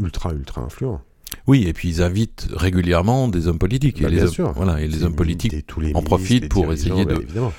ultra, 0.00 0.32
ultra 0.32 0.62
influents. 0.62 1.00
Oui, 1.46 1.64
et 1.68 1.74
puis 1.74 1.90
ils 1.90 2.02
invitent 2.02 2.48
régulièrement 2.56 3.28
des 3.28 3.46
hommes 3.46 3.58
politiques. 3.58 4.00
Bah, 4.00 4.08
et 4.08 4.10
les 4.10 4.16
bien 4.16 4.26
hommes, 4.26 4.32
sûr. 4.32 4.52
Voilà, 4.52 4.80
et 4.80 4.88
les 4.88 5.04
hommes 5.04 5.14
politiques 5.14 5.52
des- 5.52 5.62
tous 5.62 5.80
les 5.80 5.94
en 5.94 6.02
profitent 6.02 6.48
pour 6.48 6.72
essayer 6.72 7.04
bah, 7.04 7.14
de- 7.14 7.22
évidemment. 7.22 7.52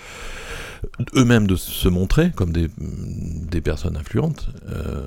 Eux-mêmes 1.15 1.47
de 1.47 1.55
se 1.55 1.88
montrer 1.89 2.32
comme 2.32 2.51
des, 2.51 2.67
des 2.77 3.61
personnes 3.61 3.97
influentes, 3.97 4.49
euh, 4.69 5.03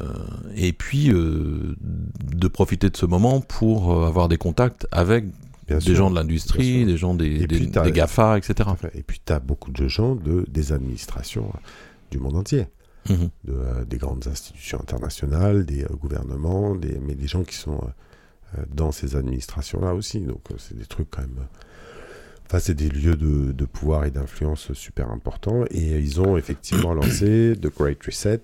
et 0.56 0.72
puis 0.72 1.10
euh, 1.10 1.74
de 1.80 2.48
profiter 2.48 2.90
de 2.90 2.96
ce 2.96 3.06
moment 3.06 3.40
pour 3.40 3.92
euh, 3.92 4.06
avoir 4.06 4.28
des 4.28 4.36
contacts 4.38 4.86
avec 4.90 5.24
Bien 5.66 5.78
des 5.78 5.84
sûr. 5.84 5.94
gens 5.96 6.10
de 6.10 6.14
l'industrie, 6.16 6.84
des 6.84 6.96
gens 6.96 7.14
des, 7.14 7.42
Et 7.42 7.46
des, 7.46 7.70
GAFA, 7.92 8.36
etc. 8.38 8.68
Et 8.94 9.02
puis, 9.02 9.20
tu 9.24 9.32
as 9.32 9.40
beaucoup 9.40 9.72
de 9.72 9.88
gens 9.88 10.14
de, 10.14 10.44
des 10.48 10.72
administrations 10.72 11.50
du 12.10 12.18
monde 12.18 12.36
entier, 12.36 12.66
Mhm. 13.08 13.28
de, 13.44 13.52
euh, 13.52 13.84
des 13.84 13.98
grandes 13.98 14.26
institutions 14.28 14.80
internationales, 14.80 15.64
des 15.66 15.84
gouvernements, 16.00 16.74
des, 16.74 16.98
mais 17.06 17.14
des 17.14 17.26
gens 17.26 17.44
qui 17.44 17.56
sont 17.56 17.80
dans 18.72 18.92
ces 18.92 19.16
administrations-là 19.16 19.94
aussi. 19.94 20.20
Donc, 20.20 20.42
c'est 20.58 20.76
des 20.78 20.86
trucs 20.86 21.10
quand 21.10 21.22
même. 21.22 21.46
Enfin, 22.46 22.58
c'est 22.58 22.74
des 22.74 22.88
lieux 22.88 23.16
de, 23.16 23.52
de 23.52 23.64
pouvoir 23.64 24.04
et 24.04 24.10
d'influence 24.10 24.72
super 24.74 25.10
importants. 25.10 25.64
Et 25.70 25.98
ils 25.98 26.20
ont 26.20 26.36
effectivement 26.36 26.92
lancé 27.00 27.54
The 27.60 27.68
Great 27.74 28.02
Reset, 28.04 28.40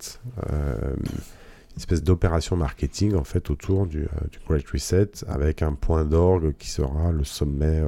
euh, 0.50 0.94
une 0.96 1.76
espèce 1.76 2.02
d'opération 2.02 2.56
marketing 2.56 3.14
en 3.14 3.24
fait 3.24 3.50
autour 3.50 3.86
du, 3.86 4.02
euh, 4.04 4.06
du 4.32 4.38
Great 4.48 4.66
Reset, 4.68 5.10
avec 5.28 5.62
un 5.62 5.72
point 5.74 6.04
d'orgue 6.04 6.54
qui 6.58 6.68
sera 6.70 7.12
le 7.12 7.24
sommet 7.24 7.82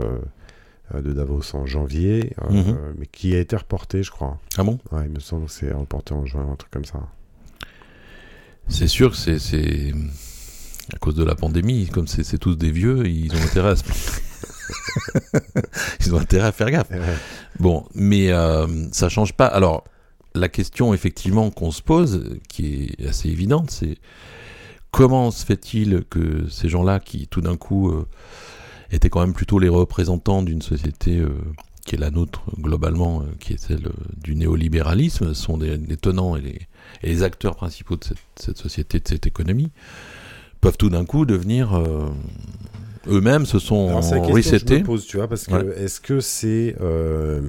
euh, 0.94 1.00
de 1.00 1.12
Davos 1.12 1.54
en 1.56 1.64
janvier, 1.64 2.34
Mhm. 2.50 2.76
mais 2.98 3.06
qui 3.06 3.34
a 3.34 3.38
été 3.40 3.56
reporté, 3.56 4.02
je 4.02 4.10
crois. 4.10 4.38
Ah 4.58 4.62
bon? 4.64 4.78
Ouais, 4.92 5.04
il 5.06 5.12
me 5.12 5.20
semble 5.20 5.46
que 5.46 5.52
c'est 5.52 5.72
reporté 5.72 6.12
en 6.12 6.26
juin, 6.26 6.46
un 6.52 6.56
truc 6.56 6.70
comme 6.70 6.84
ça. 6.84 7.00
C'est 8.68 8.86
sûr 8.86 9.10
que 9.12 9.16
c'est- 9.16 9.92
à 10.94 10.98
cause 10.98 11.14
de 11.14 11.24
la 11.24 11.34
pandémie, 11.34 11.88
comme 11.88 12.06
c'est 12.06 12.22
c'est 12.24 12.38
tous 12.38 12.56
des 12.56 12.70
vieux, 12.70 13.06
ils 13.06 13.32
ont 13.32 13.42
intérêt 13.42 13.70
à 13.70 13.76
se... 13.76 13.84
ils 16.00 16.14
ont 16.14 16.18
intérêt 16.18 16.48
à 16.48 16.52
faire 16.52 16.70
gaffe. 16.70 16.90
Ouais. 16.90 16.98
Bon, 17.58 17.84
mais 17.94 18.30
euh, 18.32 18.66
ça 18.92 19.08
change 19.08 19.32
pas. 19.32 19.46
Alors, 19.46 19.84
la 20.34 20.48
question 20.48 20.94
effectivement 20.94 21.50
qu'on 21.50 21.70
se 21.70 21.82
pose, 21.82 22.38
qui 22.48 22.94
est 22.98 23.08
assez 23.08 23.28
évidente, 23.28 23.70
c'est 23.70 23.98
comment 24.90 25.30
se 25.30 25.44
fait-il 25.44 26.04
que 26.08 26.48
ces 26.48 26.68
gens-là, 26.68 27.00
qui 27.00 27.26
tout 27.28 27.40
d'un 27.40 27.56
coup 27.56 27.90
euh, 27.90 28.06
étaient 28.90 29.10
quand 29.10 29.20
même 29.20 29.34
plutôt 29.34 29.58
les 29.58 29.68
représentants 29.68 30.42
d'une 30.42 30.62
société 30.62 31.18
euh, 31.18 31.30
qui 31.84 31.96
est 31.96 31.98
la 31.98 32.10
nôtre 32.10 32.42
globalement, 32.58 33.22
euh, 33.22 33.24
qui 33.40 33.54
est 33.54 33.58
celle 33.58 33.86
euh, 33.86 33.92
du 34.22 34.34
néolibéralisme, 34.34 35.34
sont 35.34 35.58
des, 35.58 35.76
les 35.76 35.96
tenants 35.96 36.36
et 36.36 36.40
les, 36.40 36.60
et 37.02 37.08
les 37.08 37.22
acteurs 37.22 37.56
principaux 37.56 37.96
de 37.96 38.04
cette, 38.04 38.18
cette 38.36 38.58
société, 38.58 39.00
de 39.00 39.08
cette 39.08 39.26
économie, 39.26 39.70
peuvent 40.60 40.76
tout 40.76 40.90
d'un 40.90 41.04
coup 41.04 41.26
devenir 41.26 41.74
euh, 41.74 42.08
eux-mêmes 43.08 43.46
se 43.46 43.58
sont 43.58 43.88
Alors, 43.88 44.00
la 44.00 44.00
question 44.02 44.22
que 44.22 44.40
je 44.42 44.48
resetés. 44.50 44.78
me 44.80 44.84
pose, 44.84 45.06
tu 45.06 45.16
vois, 45.16 45.28
parce 45.28 45.46
que 45.46 45.54
Ouais. 45.54 45.78
est-ce 45.82 46.00
que 46.00 46.20
c'est 46.20 46.76
euh, 46.80 47.40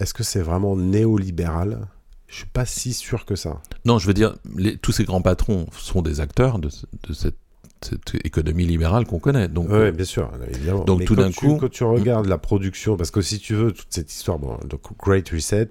est-ce 0.00 0.12
que 0.14 0.22
c'est 0.22 0.40
vraiment 0.42 0.76
néolibéral? 0.76 1.86
Je 2.26 2.36
suis 2.36 2.46
pas 2.46 2.64
si 2.66 2.92
sûr 2.92 3.24
que 3.24 3.36
ça. 3.36 3.60
Non, 3.84 3.98
je 3.98 4.06
veux 4.06 4.14
dire, 4.14 4.34
les- 4.56 4.76
tous 4.76 4.92
ces 4.92 5.04
grands 5.04 5.22
patrons 5.22 5.66
sont 5.78 6.02
des 6.02 6.20
acteurs 6.20 6.58
de, 6.58 6.68
ce- 6.68 6.86
de 7.08 7.12
cette, 7.14 7.36
cette 7.80 8.14
économie 8.24 8.66
libérale 8.66 9.06
qu'on 9.06 9.20
connaît. 9.20 9.46
Donc, 9.46 9.68
Ouais, 9.68 9.74
euh, 9.74 9.92
bien 9.92 10.04
sûr, 10.04 10.30
évidemment. 10.50 10.84
donc 10.84 11.00
Mais 11.00 11.04
tout 11.04 11.14
d'un 11.14 11.30
coup- 11.30 11.58
quand 11.60 11.70
tu 11.70 11.84
regardes 11.84 12.26
la 12.26 12.38
production, 12.38 12.96
parce 12.96 13.10
que 13.12 13.20
si 13.22 13.38
tu 13.38 13.54
veux 13.54 13.70
toute 13.72 13.86
cette 13.90 14.10
histoire, 14.12 14.38
bon, 14.38 14.58
donc 14.68 14.80
Great 14.98 15.28
Reset, 15.28 15.70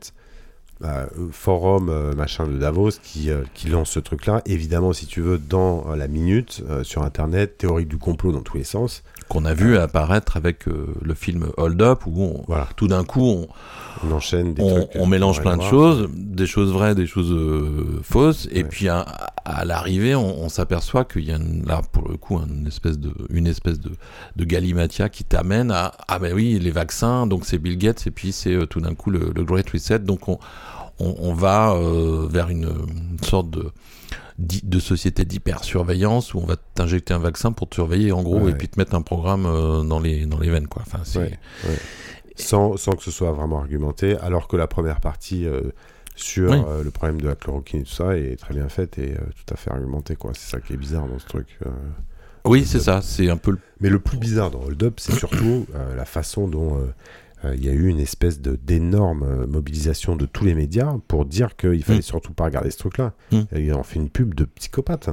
forum 1.32 1.90
euh, 1.90 2.14
machin 2.14 2.48
de 2.48 2.58
Davos 2.58 2.92
qui, 3.02 3.30
euh, 3.30 3.44
qui 3.54 3.70
lance 3.70 3.92
ce 3.92 4.00
truc-là, 4.00 4.42
évidemment, 4.46 4.94
si 4.94 5.06
tu 5.06 5.22
veux, 5.22 5.38
dans 5.38 5.86
euh, 5.90 5.96
la 5.96 6.08
minute 6.08 6.64
sur 6.84 7.04
Internet, 7.04 7.58
théorie 7.58 7.86
du 7.86 7.98
complot 7.98 8.32
dans 8.32 8.42
tous 8.42 8.58
les 8.58 8.64
sens. 8.64 9.04
Qu'on 9.34 9.46
a 9.46 9.54
vu 9.56 9.78
apparaître 9.78 10.38
avec 10.38 10.68
euh, 10.68 10.88
le 11.02 11.14
film 11.16 11.48
Hold 11.58 11.82
Up, 11.82 12.02
où 12.06 12.24
on- 12.24 12.44
Voilà, 12.48 12.68
tout 12.76 12.88
d'un 12.88 13.04
coup, 13.04 13.26
on, 13.28 13.48
on 14.08 14.12
enchaîne 14.12 14.54
des 14.54 14.62
on, 14.62 14.76
trucs. 14.86 14.90
on 14.96 15.04
euh, 15.06 15.10
mélange 15.10 15.38
qui 15.38 15.42
plein 15.42 15.58
de 15.58 15.64
choses, 15.64 16.08
des 16.16 16.46
choses 16.46 16.72
vraies, 16.72 16.94
des 16.94 17.08
choses 17.08 17.32
euh, 17.32 18.00
fausses, 18.04 18.48
et 18.52 18.64
puis 18.64 18.90
à, 18.90 19.00
à 19.46 19.66
l'arrivée, 19.66 20.14
on, 20.16 20.44
on 20.44 20.50
s'aperçoit 20.50 21.04
qu'il 21.06 21.26
y 21.26 21.32
a 21.32 21.38
une- 21.38 21.66
là, 21.66 21.82
pour 21.92 22.08
le 22.08 22.16
coup, 22.18 22.40
une 22.40 22.68
espèce 22.68 23.00
de, 23.00 23.12
une 23.32 23.48
espèce 23.48 23.80
de, 23.80 23.92
de 24.36 24.44
galimatia 24.46 25.10
qui 25.10 25.24
t'amène 25.24 25.72
à 25.72 25.92
ah 26.08 26.20
ben 26.20 26.34
oui, 26.34 26.60
les 26.60 26.72
vaccins, 26.72 27.26
donc 27.28 27.46
c'est 27.46 27.58
Bill 27.58 27.78
Gates, 27.78 28.06
et 28.08 28.12
puis 28.12 28.32
c'est 28.32 28.54
euh, 28.54 28.66
tout 28.68 28.82
d'un 28.82 28.94
coup 28.94 29.10
le, 29.10 29.32
le 29.36 29.44
Great 29.44 29.70
Reset, 29.70 30.00
donc 30.00 30.28
on, 30.30 30.38
on, 31.00 31.34
va 31.34 31.72
euh, 31.74 32.28
vers 32.30 32.50
une, 32.50 32.66
une 32.66 33.18
sorte 33.24 33.50
de 33.50 33.72
de 34.40 34.80
société 34.80 35.26
d'hypersurveillance 35.26 36.34
où 36.34 36.40
on 36.40 36.46
va 36.46 36.56
t'injecter 36.76 37.14
un 37.14 37.20
vaccin 37.20 37.52
pour 37.52 37.70
te 37.70 37.76
surveiller 37.76 38.12
en 38.12 38.24
gros 38.24 38.40
Ouais. 38.40 38.52
et 38.52 38.56
puis 38.56 38.68
te 38.68 38.80
mettre 38.80 38.96
un 38.96 39.02
programme 39.04 39.46
euh, 39.46 39.84
dans 39.84 40.00
les 40.00 40.26
dans 40.26 40.40
les 40.40 40.50
veines 40.50 40.68
quoi. 40.68 40.82
Enfin 40.86 41.04
sans, 42.36 42.78
sans 42.78 42.94
que 42.94 43.04
ce 43.04 43.12
soit 43.12 43.32
vraiment 43.32 43.60
argumenté, 43.60 44.18
alors 44.18 44.48
que 44.48 44.58
la 44.58 44.66
première 44.68 45.00
partie 45.02 45.46
euh, 45.46 45.62
sur 46.16 46.50
Oui. 46.52 46.58
euh, 46.68 46.84
le 46.84 46.90
problème 46.90 47.22
de 47.22 47.28
la 47.28 47.36
chloroquine 47.36 47.82
et 47.82 47.84
tout 47.84 47.92
ça 47.94 48.18
est 48.18 48.38
très 48.40 48.56
bien 48.56 48.70
faite 48.70 48.98
et 48.98 49.12
euh, 49.14 49.18
tout 49.36 49.54
à 49.54 49.56
fait 49.58 49.70
argumentée. 49.72 50.16
quoi. 50.16 50.32
C'est 50.34 50.50
ça 50.50 50.60
qui 50.60 50.74
est 50.74 50.78
bizarre 50.78 51.08
dans 51.08 51.20
ce 51.20 51.26
truc. 51.28 51.60
oui 52.46 52.66
c'est 52.66 52.80
ça, 52.80 53.02
c'est 53.04 53.30
un 53.30 53.38
peu 53.38 53.52
le 53.52 53.60
Mais 53.82 53.90
le 53.90 54.00
plus 54.00 54.18
bizarre 54.18 54.50
dans 54.50 54.62
Hold 54.64 54.82
Up, 54.84 54.94
c'est 55.00 55.14
surtout 55.14 55.68
la 55.96 56.06
façon 56.06 56.48
dont 56.48 56.80
il 57.56 57.64
y 57.66 57.70
a 57.70 57.74
eu 57.74 57.88
une 57.88 58.00
espèce 58.00 58.40
de 58.42 58.56
d'énorme 58.56 59.24
euh, 59.24 59.48
mobilisation 59.48 60.16
de 60.16 60.26
tous 60.26 60.46
les 60.46 60.54
médias 60.56 60.96
pour 61.08 61.26
dire 61.26 61.56
qu'il 61.56 61.84
fallait 61.84 62.00
Mm. 62.00 62.04
surtout 62.04 62.34
pas 62.34 62.46
regarder 62.46 62.72
ce 62.72 62.78
truc-là. 62.78 63.14
Mm. 63.32 63.42
Et 63.56 63.66
Il 63.66 63.74
en 63.74 63.84
fait 63.84 63.98
une 64.00 64.10
pub 64.10 64.34
de 64.34 64.46
psychopathe. 64.46 65.10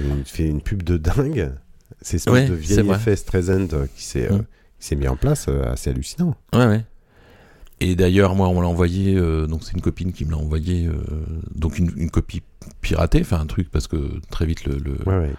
Il 0.00 0.24
fait 0.24 0.48
une 0.48 0.60
pub 0.62 0.82
de 0.82 0.96
dingue. 0.96 1.52
C'est 2.00 2.18
cette 2.18 2.32
Ouais, 2.32 2.48
de 2.48 2.54
vrai. 2.82 2.96
effet 2.96 3.14
Streisand 3.16 3.68
euh, 3.74 3.86
qui 3.94 4.04
s'est 4.04 4.30
euh, 4.30 4.38
Mm. 4.38 4.44
s'est 4.80 4.96
mis 4.96 5.06
en 5.08 5.16
place, 5.16 5.46
euh, 5.48 5.70
assez 5.70 5.90
hallucinant. 5.90 6.34
Ouais, 6.52 6.66
ouais. 6.66 6.84
Et 7.84 7.96
d'ailleurs, 7.96 8.34
moi, 8.36 8.48
on 8.48 8.54
me 8.54 8.60
l'a 8.62 8.68
envoyé, 8.68 9.16
euh, 9.16 9.46
donc 9.46 9.64
c'est 9.64 9.72
une 9.72 9.80
copine 9.80 10.12
qui 10.12 10.24
me 10.24 10.30
l'a 10.30 10.36
envoyé, 10.38 10.86
euh, 10.86 10.92
donc 11.54 11.78
une, 11.78 11.90
une 11.96 12.10
copie 12.10 12.42
piratée, 12.80 13.20
enfin 13.22 13.40
un 13.40 13.46
truc, 13.46 13.70
parce 13.72 13.88
que 13.88 14.20
très 14.30 14.46
vite, 14.46 14.64
le, 14.66 14.76
le- 14.78 14.92
Ouais, 15.04 15.18
ouais, 15.18 15.32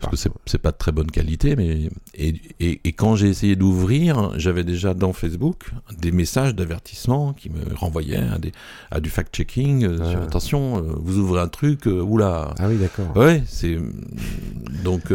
parce 0.00 0.10
que 0.22 0.30
c'est, 0.46 0.58
pas 0.58 0.72
de 0.72 0.76
très 0.78 0.90
bonne 0.92 1.10
qualité, 1.10 1.54
mais. 1.54 1.90
Et, 2.14 2.34
et, 2.60 2.80
et 2.84 2.92
quand 2.92 3.14
j'ai 3.14 3.28
essayé 3.28 3.56
d'ouvrir, 3.56 4.32
j'avais 4.38 4.64
déjà 4.64 4.94
dans 4.94 5.12
Facebook 5.12 5.70
des 5.98 6.12
messages 6.12 6.54
d'avertissement 6.54 7.34
qui 7.34 7.50
me 7.50 7.74
renvoyaient 7.74 8.16
à, 8.16 8.38
des, 8.38 8.52
à 8.90 9.00
du 9.00 9.10
fact-checking, 9.10 9.84
euh, 9.84 9.98
Ah. 10.02 10.22
attention, 10.22 10.78
euh, 10.78 10.92
vous 10.98 11.18
ouvrez 11.18 11.42
un 11.42 11.48
truc, 11.48 11.84
oula. 11.86 12.54
Ah 12.58 12.68
oui, 12.68 12.78
d'accord. 12.78 13.14
Ouais, 13.16 13.42
c'est. 13.46 13.76
Donc. 14.82 15.12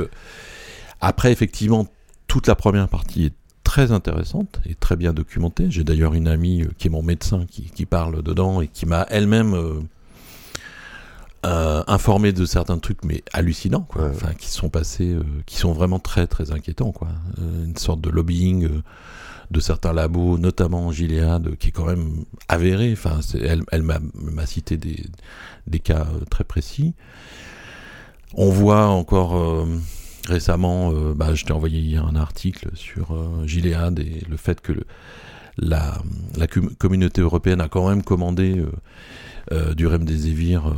après, 1.01 1.31
effectivement, 1.31 1.87
toute 2.27 2.47
la 2.47 2.55
première 2.55 2.87
partie 2.89 3.25
est 3.25 3.33
très 3.67 3.91
intéressante 3.91 4.61
et 4.65 4.75
très 4.75 4.95
bien 4.95 5.11
documentée. 5.11 5.69
J'ai 5.69 5.83
d'ailleurs 5.83 6.13
une 6.13 6.29
amie 6.29 6.61
euh, 6.61 6.69
qui 6.77 6.87
est 6.87 6.89
mon 6.89 7.03
médecin 7.03 7.45
qui, 7.51 7.63
qui 7.63 7.85
parle 7.85 8.23
dedans 8.23 8.61
et 8.61 8.69
qui 8.69 8.85
m'a 8.85 9.05
elle-même 9.09 9.53
euh, 9.53 9.81
euh, 11.45 11.83
informé 11.85 12.31
de 12.31 12.45
certains 12.45 12.77
trucs, 12.79 13.03
mais 13.03 13.23
hallucinants, 13.33 13.85
quoi. 13.89 14.03
Ouais. 14.03 14.11
Enfin, 14.15 14.33
qui 14.39 14.47
sont 14.47 14.69
passés, 14.69 15.11
euh, 15.11 15.23
qui 15.45 15.57
sont 15.57 15.73
vraiment 15.73 15.99
très, 15.99 16.27
très 16.27 16.51
inquiétants, 16.51 16.93
quoi. 16.93 17.09
Une 17.39 17.75
sorte 17.75 17.99
de 17.99 18.09
lobbying. 18.09 18.69
de 19.51 19.59
certains 19.59 19.93
labos, 19.93 20.37
notamment 20.37 20.91
Gilead, 20.91 21.57
qui 21.57 21.69
est 21.69 21.71
quand 21.71 21.85
même 21.85 22.25
avéré. 22.47 22.91
Enfin, 22.93 23.19
elle, 23.33 23.63
elle 23.71 23.83
m'a 23.83 24.45
cité 24.45 24.77
des, 24.77 25.03
des 25.67 25.79
cas 25.79 26.07
très 26.29 26.43
précis. 26.43 26.93
On 28.33 28.49
voit 28.49 28.87
encore 28.87 29.65
récemment, 30.27 30.91
euh, 30.93 31.13
bah, 31.15 31.33
je 31.33 31.45
t'ai 31.45 31.53
envoyé 31.53 31.79
hier 31.79 32.05
un 32.05 32.15
article 32.15 32.69
sur 32.75 33.13
euh, 33.13 33.45
Gilead 33.47 33.99
et 33.99 34.23
le 34.29 34.37
fait 34.37 34.61
que 34.61 34.73
le- 34.73 34.83
la, 35.57 35.97
la 36.37 36.45
com- 36.47 36.69
communauté 36.77 37.21
européenne 37.21 37.61
a 37.61 37.67
quand 37.67 37.89
même 37.89 38.03
commandé 38.03 38.59
euh, 38.59 38.71
euh, 39.53 39.73
du 39.73 39.87
remdesivir 39.87 40.67
euh, 40.67 40.73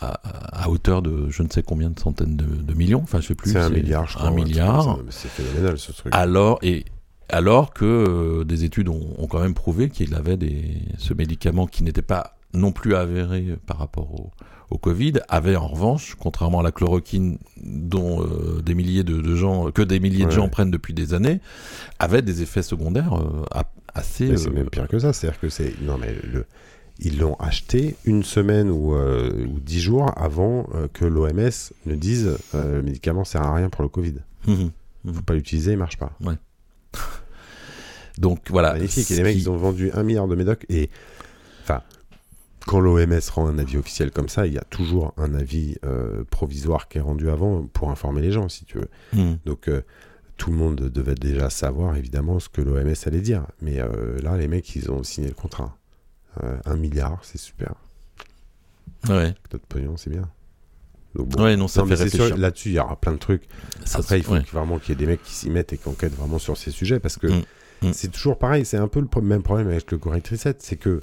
à, 0.00 0.62
à 0.64 0.70
hauteur 0.70 1.02
de 1.02 1.28
je 1.28 1.42
ne 1.42 1.48
sais 1.50 1.62
combien 1.62 1.90
de 1.90 1.98
centaines 2.00 2.36
de, 2.36 2.44
de 2.46 2.74
millions, 2.74 3.00
enfin 3.02 3.20
je 3.20 3.26
sais 3.26 3.34
plus. 3.34 3.50
C'est 3.52 3.58
un 3.58 3.68
milliard, 3.70 4.08
je 4.08 4.16
crois. 4.16 4.28
Un 4.28 4.32
milliard. 4.32 4.98
C'est 5.10 5.28
phénoménal 5.28 5.76
ce 5.78 5.92
truc. 5.92 6.14
Alors, 6.14 6.58
et, 6.62 6.84
alors 7.28 7.74
que 7.74 8.44
des 8.44 8.64
études 8.64 8.88
ont, 8.88 9.14
ont 9.18 9.26
quand 9.26 9.40
même 9.40 9.52
prouvé 9.54 9.90
qu'il 9.90 10.14
avait 10.14 10.38
des, 10.38 10.80
ce 10.96 11.12
médicament 11.12 11.66
qui 11.66 11.82
n'était 11.82 12.00
pas 12.00 12.37
non 12.54 12.72
plus 12.72 12.94
avéré 12.94 13.56
par 13.66 13.78
rapport 13.78 14.12
au, 14.14 14.30
au 14.70 14.78
Covid, 14.78 15.14
avait 15.28 15.56
en 15.56 15.66
revanche, 15.68 16.16
contrairement 16.18 16.60
à 16.60 16.62
la 16.62 16.72
chloroquine 16.72 17.38
dont 17.62 18.22
euh, 18.22 18.62
des 18.62 18.74
milliers 18.74 19.04
de, 19.04 19.20
de 19.20 19.36
gens, 19.36 19.70
que 19.70 19.82
des 19.82 20.00
milliers 20.00 20.26
de 20.26 20.30
gens 20.30 20.48
prennent 20.48 20.70
depuis 20.70 20.94
des 20.94 21.14
années, 21.14 21.40
avait 21.98 22.22
des 22.22 22.42
effets 22.42 22.62
secondaires 22.62 23.14
euh, 23.14 23.44
assez. 23.94 24.28
Mais 24.28 24.36
c'est 24.36 24.48
euh, 24.48 24.52
même 24.52 24.70
pire 24.70 24.88
que 24.88 24.98
ça. 24.98 25.12
C'est-à-dire 25.12 25.40
que 25.40 25.48
c'est. 25.48 25.74
Non, 25.82 25.98
mais 25.98 26.14
le. 26.32 26.46
Ils 27.00 27.20
l'ont 27.20 27.36
acheté 27.36 27.94
une 28.04 28.24
semaine 28.24 28.70
ou, 28.70 28.92
ou 28.96 29.60
dix 29.60 29.78
jours 29.80 30.10
avant 30.16 30.66
que 30.92 31.04
l'OMS 31.04 31.48
ne 31.86 31.94
dise 31.94 32.36
le 32.54 32.82
médicament 32.82 33.22
sert 33.22 33.42
à 33.42 33.54
rien 33.54 33.68
pour 33.68 33.82
le 33.84 33.88
Covid. 33.88 34.14
mhm. 34.48 34.70
Faut 35.14 35.22
pas 35.22 35.34
l'utiliser, 35.34 35.72
il 35.72 35.78
marche 35.78 35.96
pas. 35.96 36.10
Donc 38.18 38.40
voilà. 38.50 38.72
Magnifique. 38.74 39.10
Et 39.12 39.16
les 39.16 39.22
mecs, 39.22 39.36
qui- 39.36 39.42
ils 39.42 39.50
ont 39.50 39.56
vendu 39.56 39.90
un 39.94 40.02
milliard 40.02 40.26
de 40.26 40.34
médocs. 40.34 40.66
Et 40.68 40.90
enfin, 41.62 41.82
quand 42.68 42.80
l'OMS 42.80 43.18
rend 43.34 43.46
un 43.48 43.58
avis 43.58 43.78
officiel 43.78 44.10
comme 44.10 44.28
ça, 44.28 44.46
il 44.46 44.52
y 44.52 44.58
a 44.58 44.64
toujours 44.68 45.14
un 45.16 45.34
avis 45.34 45.76
euh, 45.84 46.22
provisoire 46.30 46.88
qui 46.88 46.98
est 46.98 47.00
rendu 47.00 47.30
avant 47.30 47.62
pour 47.66 47.90
informer 47.90 48.20
les 48.20 48.30
gens, 48.30 48.48
si 48.48 48.64
tu 48.66 48.78
veux. 48.78 48.88
Hmm. 49.14 49.36
Donc 49.46 49.68
euh, 49.68 49.80
tout 50.36 50.50
le 50.50 50.56
monde 50.56 50.76
devait 50.76 51.14
déjà 51.14 51.48
savoir 51.50 51.96
évidemment 51.96 52.38
ce 52.40 52.48
que 52.48 52.60
l'OMS 52.60 52.94
allait 53.06 53.20
dire. 53.22 53.46
Mais 53.62 53.80
euh, 53.80 54.18
là, 54.22 54.36
les 54.36 54.48
mecs, 54.48 54.76
ils 54.76 54.90
ont 54.90 55.02
signé 55.02 55.28
le 55.28 55.34
contrat. 55.34 55.76
Un 56.66 56.76
milliard, 56.76 57.18
c'est 57.22 57.38
super. 57.38 57.74
Ouais. 59.08 59.34
Notre 59.52 59.66
pognon, 59.66 59.96
c'est 59.96 60.10
bien. 60.10 60.28
Donc, 61.16 61.30
bon. 61.30 61.42
Ouais, 61.42 61.56
non, 61.56 61.66
ça 61.66 61.80
Non, 61.80 61.88
fait 61.88 61.96
sûr, 61.96 62.04
réfléchir. 62.04 62.36
là-dessus, 62.36 62.68
il 62.68 62.74
y 62.74 62.78
aura 62.78 62.94
plein 62.94 63.12
de 63.12 63.18
trucs. 63.18 63.42
Ça, 63.84 63.98
Après, 63.98 64.18
il 64.18 64.22
faut 64.22 64.34
ouais. 64.34 64.44
vraiment 64.52 64.78
qu'il 64.78 64.90
y 64.90 64.92
ait 64.92 65.04
des 65.04 65.06
mecs 65.06 65.22
qui 65.24 65.34
s'y 65.34 65.50
mettent 65.50 65.72
et 65.72 65.78
qui 65.78 65.88
enquêtent 65.88 66.14
vraiment 66.14 66.38
sur 66.38 66.56
ces 66.56 66.70
sujets 66.70 67.00
parce 67.00 67.16
que 67.16 67.26
Mm. 67.26 67.88
Mm. 67.88 67.92
c'est 67.92 68.08
toujours 68.12 68.38
pareil. 68.38 68.64
C'est 68.64 68.76
un 68.76 68.88
peu 68.88 69.00
le 69.00 69.22
même 69.22 69.42
problème 69.42 69.68
avec 69.68 69.90
le 69.90 69.98
Correct 69.98 70.28
Reset, 70.28 70.56
c'est 70.58 70.76
que 70.76 71.00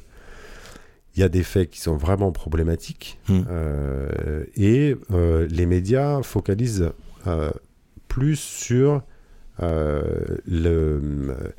il 1.16 1.22
y 1.22 1.24
a 1.24 1.30
des 1.30 1.44
faits 1.44 1.70
qui 1.70 1.80
sont 1.80 1.96
vraiment 1.98 2.32
problématiques 2.32 3.20
Mm. 3.30 3.42
euh, 3.50 4.44
et 4.56 4.96
euh, 5.12 5.48
les 5.50 5.66
médias 5.66 6.22
focalisent 6.24 6.92
euh, 7.28 7.52
plus 8.08 8.36
sur 8.40 9.02
le, 9.60 11.54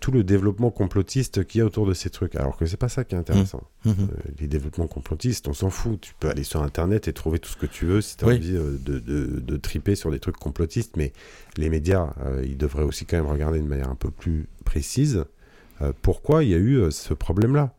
tout 0.00 0.10
le 0.10 0.24
développement 0.24 0.70
complotiste 0.70 1.44
qu'il 1.44 1.58
y 1.58 1.62
a 1.62 1.66
autour 1.66 1.86
de 1.86 1.92
ces 1.94 2.08
trucs, 2.10 2.34
alors 2.34 2.56
que 2.56 2.64
c'est 2.66 2.76
pas 2.78 2.88
ça 2.88 3.04
qui 3.04 3.14
est 3.14 3.18
intéressant. 3.18 3.62
Mhm. 3.84 3.94
Euh, 4.00 4.06
les 4.40 4.46
développements 4.46 4.86
complotistes, 4.86 5.46
on 5.48 5.52
s'en 5.52 5.70
fout. 5.70 6.00
Tu 6.00 6.14
peux 6.18 6.28
aller 6.30 6.44
sur 6.44 6.62
Internet 6.62 7.08
et 7.08 7.12
trouver 7.12 7.38
tout 7.38 7.50
ce 7.50 7.56
que 7.56 7.66
tu 7.66 7.84
veux 7.84 8.00
si 8.00 8.16
tu 8.16 8.24
as 8.24 8.28
Oui. 8.28 8.36
envie 8.36 8.52
de, 8.52 8.98
de, 8.98 9.40
de 9.40 9.56
triper 9.58 9.94
sur 9.94 10.10
des 10.10 10.18
trucs 10.18 10.36
complotistes. 10.38 10.96
Mais 10.96 11.12
les 11.56 11.68
médias, 11.68 12.14
ils 12.44 12.56
devraient 12.56 12.84
aussi 12.84 13.04
quand 13.04 13.16
même 13.18 13.26
regarder 13.30 13.58
de 13.60 13.66
manière 13.66 13.90
un 13.90 13.94
peu 13.96 14.10
plus 14.10 14.48
précise 14.64 15.24
pourquoi 16.00 16.42
il 16.42 16.50
y 16.50 16.54
a 16.54 16.58
eu 16.58 16.90
ce 16.90 17.12
problème-là. 17.12 17.74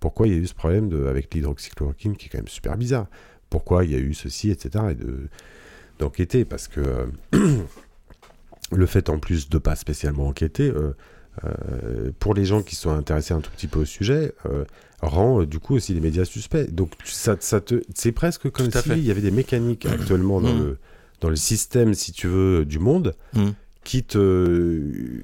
Pourquoi 0.00 0.26
il 0.28 0.32
y 0.34 0.36
a 0.36 0.38
eu 0.38 0.46
ce 0.46 0.54
problème 0.54 0.88
de, 0.88 1.06
avec 1.06 1.34
l'hydroxychloroquine 1.34 2.16
qui 2.16 2.26
est 2.26 2.28
quand 2.28 2.38
même 2.38 2.48
super 2.48 2.76
bizarre. 2.76 3.06
Pourquoi 3.50 3.84
il 3.84 3.90
y 3.90 3.94
a 3.94 3.98
eu 3.98 4.14
ceci, 4.14 4.50
etc. 4.50 4.84
Et 4.90 4.94
de, 4.94 5.28
d'enquêter. 5.98 6.44
Parce 6.44 6.68
que 6.68 6.80
euh, 6.80 7.06
le 8.72 8.86
fait 8.86 9.08
en 9.08 9.18
plus 9.18 9.48
de 9.48 9.58
pas 9.58 9.76
spécialement 9.76 10.28
enquêter, 10.28 10.68
euh, 10.70 10.94
euh, 11.44 12.10
pour 12.18 12.34
les 12.34 12.44
gens 12.44 12.62
qui 12.62 12.74
sont 12.76 12.90
intéressés 12.90 13.32
un 13.34 13.40
tout 13.40 13.50
petit 13.50 13.66
peu 13.68 13.80
au 13.80 13.84
sujet, 13.84 14.34
euh, 14.46 14.64
rend 15.00 15.44
du 15.44 15.58
coup 15.58 15.74
aussi 15.76 15.94
les 15.94 16.00
médias 16.00 16.24
suspects. 16.24 16.70
Donc 16.72 16.92
ça, 17.04 17.36
ça 17.40 17.60
te, 17.60 17.82
c'est 17.94 18.12
presque 18.12 18.50
comme 18.50 18.70
s'il 18.70 19.04
y 19.04 19.10
avait 19.10 19.20
des 19.20 19.30
mécaniques 19.30 19.86
actuellement 19.90 20.40
dans, 20.40 20.52
Mhm. 20.54 20.62
le, 20.64 20.78
dans 21.20 21.30
le 21.30 21.36
système, 21.36 21.94
si 21.94 22.12
tu 22.12 22.26
veux, 22.28 22.64
du 22.64 22.78
monde, 22.78 23.14
Mhm. 23.34 23.54
qui 23.84 24.02
te, 24.04 25.22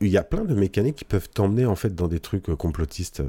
il 0.00 0.08
y 0.08 0.18
a 0.18 0.22
plein 0.24 0.44
de 0.44 0.54
mécaniques 0.54 0.96
qui 0.96 1.04
peuvent 1.04 1.28
t'emmener 1.30 1.64
en 1.64 1.76
fait 1.76 1.94
dans 1.94 2.08
des 2.08 2.20
trucs 2.20 2.44
complotistes. 2.56 3.22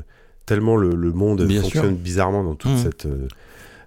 Tellement 0.46 0.76
le, 0.76 0.94
le 0.96 1.12
monde 1.14 1.46
Bien 1.46 1.62
fonctionne 1.62 1.96
sûr. 1.96 2.04
bizarrement 2.04 2.44
dans 2.44 2.56
toute 2.56 2.78
cette, 2.78 3.06
euh, 3.06 3.28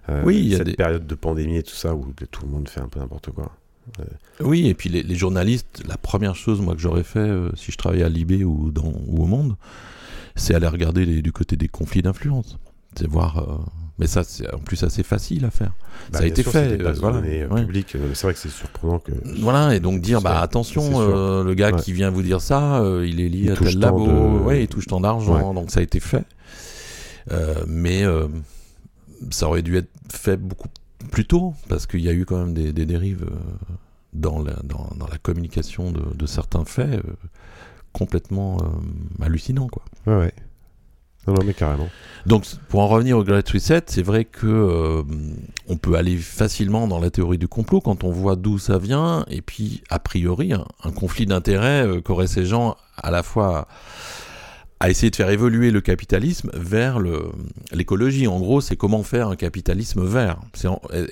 euh, 0.09 0.23
Oui, 0.25 0.53
cette 0.57 0.65
des- 0.65 0.73
période 0.73 1.05
de 1.05 1.15
pandémie 1.15 1.57
et 1.57 1.63
tout 1.63 1.75
ça 1.75 1.93
où 1.95 2.07
tout 2.31 2.45
le 2.45 2.51
monde 2.51 2.67
fait 2.67 2.81
un 2.81 2.87
peu 2.87 2.99
n'importe 2.99 3.29
quoi. 3.31 3.51
Oui, 4.41 4.67
et 4.67 4.73
puis 4.73 4.89
les, 4.89 5.01
les 5.03 5.15
journalistes, 5.15 5.81
la 5.87 5.97
première 5.97 6.35
chose 6.35 6.59
moi 6.59 6.75
que 6.75 6.81
j'aurais 6.81 7.03
fait 7.03 7.19
euh, 7.19 7.49
si 7.55 7.71
je 7.71 7.77
travaillais 7.77 8.03
à 8.03 8.09
Libé 8.09 8.43
ou, 8.43 8.69
dans, 8.71 8.91
ou 9.07 9.23
au 9.23 9.25
Monde, 9.27 9.55
c'est 10.35 10.53
aller 10.55 10.67
regarder 10.67 11.05
les- 11.05 11.21
du 11.21 11.31
côté 11.31 11.55
des 11.55 11.67
conflits 11.69 12.01
d'influence. 12.01 12.57
C'est 12.97 13.07
voir. 13.07 13.37
Mais 13.99 14.07
ça, 14.07 14.23
c'est 14.23 14.53
en 14.53 14.59
plus 14.59 14.83
assez 14.83 15.03
facile 15.03 15.45
à 15.45 15.49
faire. 15.51 15.73
Bah, 16.11 16.19
Ça 16.19 16.23
a 16.25 16.27
été 16.27 16.43
sûr, 16.43 16.51
fait, 16.51 16.79
euh, 16.81 16.93
voilà, 16.99 17.17
euh, 17.17 17.47
ouais. 17.47 17.61
publiques. 17.65 17.95
Euh, 17.95 18.11
C'est 18.13 18.27
vrai 18.27 18.33
que 18.33 18.39
c'est 18.39 18.49
surprenant 18.49 18.99
que. 18.99 19.11
Voilà, 19.41 19.75
et 19.75 19.79
donc 19.79 20.01
dire, 20.01 20.21
bah 20.21 20.39
attention, 20.41 20.83
euh, 21.01 21.43
le 21.43 21.53
gars 21.55 21.71
Ouais. 21.71 21.81
qui 21.81 21.93
vient 21.93 22.09
vous 22.11 22.21
dire 22.21 22.39
ça, 22.41 22.81
il 23.03 23.19
est 23.19 23.29
lié 23.29 23.39
Il 23.45 23.51
à 23.51 23.55
tel 23.55 23.79
labo, 23.79 24.05
de- 24.07 24.11
ouais, 24.43 24.63
il 24.63 24.67
touche 24.67 24.85
tant 24.87 24.99
d'argent, 25.01 25.53
donc 25.53 25.71
ça 25.71 25.79
a 25.79 25.83
été 25.83 25.99
fait. 25.99 26.23
Mais 27.67 28.03
ça 29.31 29.47
aurait 29.47 29.63
dû 29.63 29.75
être 29.77 29.89
fait 30.11 30.37
beaucoup 30.37 30.67
plus 31.11 31.25
tôt, 31.25 31.53
parce 31.69 31.87
qu'il 31.87 32.01
y 32.01 32.09
a 32.09 32.13
eu 32.13 32.25
quand 32.25 32.37
même 32.37 32.53
des, 32.53 32.71
des 32.73 32.85
dérives 32.85 33.25
dans, 34.13 34.41
la, 34.41 34.53
dans, 34.63 34.89
dans 34.95 35.07
la 35.07 35.17
communication 35.17 35.91
de, 35.91 36.01
de 36.13 36.25
certains 36.25 36.65
faits 36.65 37.01
complètement 37.93 38.57
hallucinants, 39.21 39.67
quoi. 39.67 39.83
Ouais, 40.05 40.17
ouais. 40.25 40.33
Non, 41.27 41.35
mais 41.45 41.53
carrément. 41.53 41.89
Donc, 42.25 42.45
pour 42.69 42.81
en 42.81 42.87
revenir 42.87 43.17
au 43.17 43.23
Great 43.23 43.47
Reset, 43.49 43.83
c'est 43.87 44.01
vrai 44.01 44.25
que 44.25 44.47
euh, 44.47 45.03
on 45.67 45.77
peut 45.77 45.95
aller 45.95 46.17
facilement 46.17 46.87
dans 46.87 46.99
la 46.99 47.09
théorie 47.09 47.37
du 47.37 47.47
complot 47.47 47.81
quand 47.81 48.03
on 48.03 48.11
voit 48.11 48.35
d'où 48.35 48.59
ça 48.59 48.77
vient, 48.77 49.25
et 49.29 49.41
puis 49.41 49.81
a 49.89 49.99
priori 49.99 50.53
un, 50.53 50.91
conflit 50.91 51.25
d'intérêts 51.25 51.85
euh, 51.85 52.01
qu'auraient 52.01 52.27
ces 52.27 52.45
gens 52.45 52.75
à 52.97 53.11
la 53.11 53.23
fois 53.23 53.67
à 54.79 54.89
essayer 54.89 55.09
de 55.09 55.15
faire 55.15 55.29
évoluer 55.29 55.71
le 55.71 55.81
capitalisme 55.81 56.51
vers 56.53 56.99
l'écologie. 57.71 58.27
En 58.27 58.39
gros, 58.39 58.61
c'est 58.61 58.75
comment 58.75 59.03
faire 59.03 59.29
un 59.29 59.35
capitalisme 59.35 60.05
vert. 60.05 60.39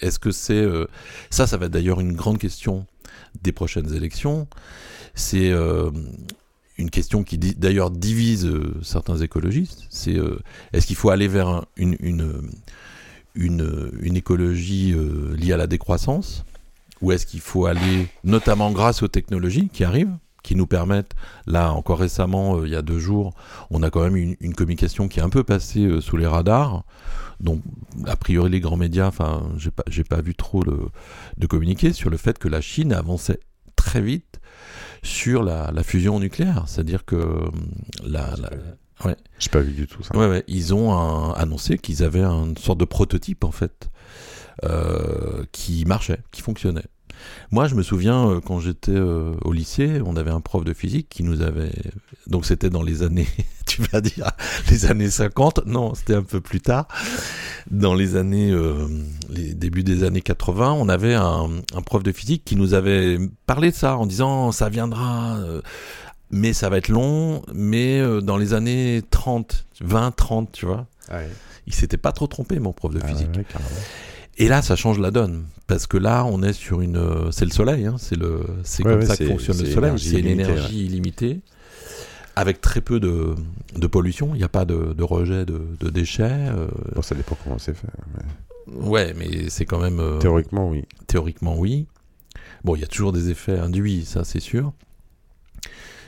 Est-ce 0.01 0.19
que 0.19 0.31
c'est 0.31 0.53
euh, 0.53 0.85
ça 1.29 1.47
Ça 1.47 1.57
va 1.57 1.65
être 1.65 1.71
d'ailleurs 1.71 1.99
une 1.99 2.13
grande 2.13 2.37
question 2.37 2.85
des 3.41 3.51
prochaines 3.51 3.93
élections. 3.93 4.47
C'est 5.15 5.49
euh, 5.49 5.89
une 6.77 6.89
question 6.89 7.23
qui 7.23 7.37
d'ailleurs 7.37 7.91
divise 7.91 8.45
euh, 8.45 8.75
certains 8.83 9.17
écologistes. 9.17 9.85
C'est 9.89 10.15
euh, 10.17 10.39
est-ce 10.73 10.87
qu'il 10.87 10.95
faut 10.95 11.09
aller 11.09 11.27
vers 11.27 11.47
un- 11.47 11.65
une, 11.77 11.95
une, 12.01 12.43
une, 13.35 14.15
écologie 14.17 14.93
euh, 14.93 15.35
liée 15.37 15.53
à 15.53 15.57
la 15.57 15.67
décroissance? 15.67 16.43
Ou 17.01 17.11
est-ce 17.11 17.25
qu'il 17.25 17.41
faut 17.41 17.65
aller, 17.65 18.07
notamment 18.23 18.71
grâce 18.71 19.03
aux 19.03 19.07
technologies 19.07 19.69
qui 19.71 19.83
arrivent, 19.83 20.15
qui 20.43 20.55
nous 20.55 20.67
permettent, 20.67 21.13
là 21.45 21.71
encore 21.73 21.99
récemment, 21.99 22.63
il 22.63 22.71
y 22.71 22.75
a 22.75 22.81
deux 22.81 22.99
jours, 22.99 23.33
on 23.69 23.83
a 23.83 23.89
quand 23.89 24.01
même 24.01 24.15
une, 24.15 24.35
une 24.39 24.53
communication 24.53 25.07
qui 25.07 25.19
est 25.19 25.23
un 25.23 25.29
peu 25.29 25.43
passée 25.43 25.99
sous 25.99 26.17
les 26.17 26.27
radars, 26.27 26.83
donc 27.41 27.61
a 28.05 28.15
priori 28.15 28.49
les 28.49 28.61
grands 28.61 28.77
médias, 28.77 29.07
enfin 29.07 29.43
j'ai 29.57 29.71
pas, 29.71 29.83
pas 30.09 30.21
vu 30.21 30.35
trop 30.35 30.63
de 30.63 31.47
communiquer 31.47 31.91
sur 31.91 32.09
le 32.09 32.17
fait 32.17 32.37
que 32.39 32.47
la 32.47 32.61
Chine 32.61 32.93
avançait 32.93 33.39
très 33.85 34.01
vite 34.01 34.39
sur 35.03 35.43
la, 35.43 35.71
la 35.71 35.83
fusion 35.83 36.19
nucléaire, 36.19 36.63
c'est-à-dire 36.67 37.05
que 37.05 37.15
euh, 37.15 37.45
la, 38.03 38.33
la- 38.37 38.49
J'ai 39.39 39.49
pas 39.49 39.59
vu 39.59 39.71
du 39.73 39.85
tout 39.87 40.01
ça. 40.03 40.17
Ouais, 40.17 40.27
ouais, 40.27 40.43
ils 40.47 40.73
ont 40.73 40.93
un- 40.93 41.33
annoncé 41.33 41.77
qu'ils 41.77 42.03
avaient 42.03 42.23
une 42.23 42.57
sorte 42.57 42.79
de 42.79 42.85
prototype 42.85 43.43
en 43.43 43.51
fait 43.51 43.89
euh, 44.63 45.43
qui 45.51 45.85
marchait, 45.85 46.19
qui 46.31 46.41
fonctionnait. 46.41 46.85
Moi, 47.51 47.67
je 47.67 47.75
me 47.75 47.83
souviens 47.83 48.29
euh, 48.29 48.39
quand 48.41 48.59
j'étais 48.59 48.91
euh, 48.91 49.33
au 49.43 49.53
lycée, 49.53 50.01
on 50.05 50.15
avait 50.15 50.31
un 50.31 50.41
prof 50.41 50.63
de 50.63 50.73
physique 50.73 51.07
qui 51.09 51.23
nous 51.23 51.41
avait. 51.41 51.71
Donc, 52.27 52.45
c'était 52.45 52.69
dans 52.69 52.81
les 52.83 53.03
années, 53.03 53.27
tu 53.65 53.81
vas 53.83 54.01
dire, 54.01 54.31
les 54.71 54.85
années 54.85 55.09
50. 55.09 55.65
Non, 55.65 55.93
c'était 55.95 56.15
un 56.15 56.23
peu 56.23 56.41
plus 56.41 56.61
tard. 56.61 56.87
Dans 57.71 57.93
les 57.93 58.15
années, 58.15 58.51
euh, 58.51 58.87
les 59.29 59.53
débuts 59.53 59.83
des 59.83 60.03
années 60.03 60.21
80, 60.21 60.73
on 60.73 60.89
avait 60.89 61.13
un, 61.15 61.49
un 61.73 61.81
prof 61.81 62.03
de 62.03 62.11
physique 62.11 62.43
qui 62.45 62.55
nous 62.55 62.73
avait 62.73 63.17
parlé 63.45 63.71
de 63.71 63.75
ça 63.75 63.97
en 63.97 64.05
disant 64.05 64.51
ça 64.51 64.69
viendra. 64.69 65.37
euh, 65.37 65.61
mais 66.31 66.53
ça 66.53 66.69
va 66.69 66.77
être 66.79 66.89
long, 66.89 67.43
mais 67.53 68.01
dans 68.23 68.35
les 68.35 68.53
années 68.55 69.03
30, 69.11 69.67
20, 69.81 70.11
30, 70.15 70.51
tu 70.51 70.65
vois. 70.65 70.87
Ah 71.07 71.17
ouais. 71.17 71.29
Il 71.67 71.73
s'était 71.73 71.97
pas 71.97 72.11
trop 72.11 72.25
trompé, 72.27 72.59
mon 72.59 72.73
prof 72.73 72.93
de 72.93 72.99
Ah 73.03 73.07
physique. 73.07 73.29
ouais, 73.31 73.37
ouais, 73.37 73.45
carrément. 73.47 73.69
Et 74.37 74.47
là, 74.47 74.61
ça 74.61 74.75
change 74.75 74.99
la 74.99 75.11
donne. 75.11 75.45
Parce 75.67 75.87
que 75.87 75.97
là, 75.97 76.25
on 76.25 76.43
est 76.43 76.53
sur 76.53 76.81
une. 76.81 76.97
euh, 76.97 77.31
C'est 77.31 77.45
le 77.45 77.51
soleil, 77.51 77.85
hein, 77.85 77.95
c'est 77.97 78.17
le... 78.17 78.41
c'est 78.63 78.83
Ouais, 78.85 78.91
comme 78.91 78.99
ouais, 79.01 79.05
ça 79.07 79.17
que 79.17 79.25
fonctionne 79.25 79.57
le 79.59 79.65
soleil. 79.65 79.93
C'est 79.97 80.09
une 80.19 80.25
illimitée, 80.27 80.43
énergie 80.51 80.85
illimitée, 80.85 81.39
avec 82.35 82.59
très 82.61 82.81
peu 82.81 82.99
de, 82.99 83.33
de 83.75 83.87
pollution. 83.87 84.35
Il 84.35 84.37
n'y 84.39 84.43
a 84.43 84.49
pas 84.49 84.65
de, 84.65 84.93
de 84.93 85.03
rejet 85.03 85.45
de, 85.45 85.61
de 85.79 85.89
déchets. 85.89 86.23
euh, 86.29 86.67
Bon, 86.93 87.01
ça 87.01 87.15
dépend 87.15 87.37
comment 87.43 87.57
c'est 87.57 87.75
fait. 87.75 87.87
mais 88.67 88.75
Ouais, 88.87 89.13
mais 89.15 89.49
c'est 89.49 89.65
quand 89.65 89.79
même. 89.79 89.99
euh, 89.99 90.19
Théoriquement, 90.19 90.69
oui. 90.69 90.83
Théoriquement, 91.07 91.55
oui. 91.57 91.85
Bon, 92.63 92.75
il 92.75 92.81
y 92.81 92.83
a 92.83 92.87
toujours 92.87 93.13
des 93.13 93.29
effets 93.29 93.57
induits, 93.57 94.05
ça 94.05 94.23
c'est 94.23 94.39
sûr. 94.39 94.73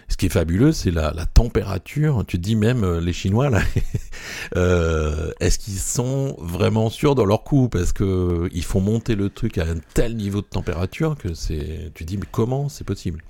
Ce 0.10 0.16
qui 0.16 0.28
est 0.28 0.30
fabuleux, 0.30 0.72
c'est 0.72 0.92
la, 0.92 1.12
la 1.12 1.26
température. 1.26 2.24
Tu 2.26 2.38
te 2.38 2.42
dis 2.44 2.56
même, 2.56 2.84
euh, 2.84 3.02
les 3.02 3.14
Chinois, 3.14 3.50
là, 3.50 3.62
euh, 4.56 5.32
est-ce 5.40 5.60
qu'ils 5.60 5.74
sont 5.80 6.36
vraiment 6.40 6.90
sûrs 6.90 7.14
dans 7.14 7.26
leur 7.26 7.44
coup? 7.44 7.68
Parce 7.70 7.92
que 7.92 8.50
ils 8.54 8.64
font 8.64 8.80
monter 8.80 9.16
le 9.16 9.30
truc 9.30 9.58
à 9.58 9.64
un 9.66 9.76
tel 9.94 10.16
niveau 10.16 10.42
de 10.42 10.48
température 10.48 11.18
que 11.18 11.34
c'est. 11.34 11.92
Tu 11.94 12.04
te 12.06 12.08
dis, 12.08 12.18
mais 12.18 12.26
comment 12.32 12.70
c'est 12.70 12.86
possible? 12.86 13.22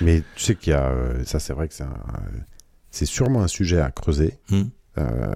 Mais 0.00 0.22
tu 0.36 0.44
sais 0.44 0.54
qu'il 0.54 0.70
y 0.72 0.76
a. 0.76 0.90
euh, 0.90 1.22
ça, 1.24 1.38
c'est 1.40 1.52
vrai 1.52 1.68
que 1.68 1.74
c'est 1.74 1.84
c'est 2.90 3.06
sûrement 3.06 3.42
un 3.42 3.48
sujet 3.48 3.80
à 3.80 3.90
creuser. 3.90 4.38
Euh, 4.98 5.34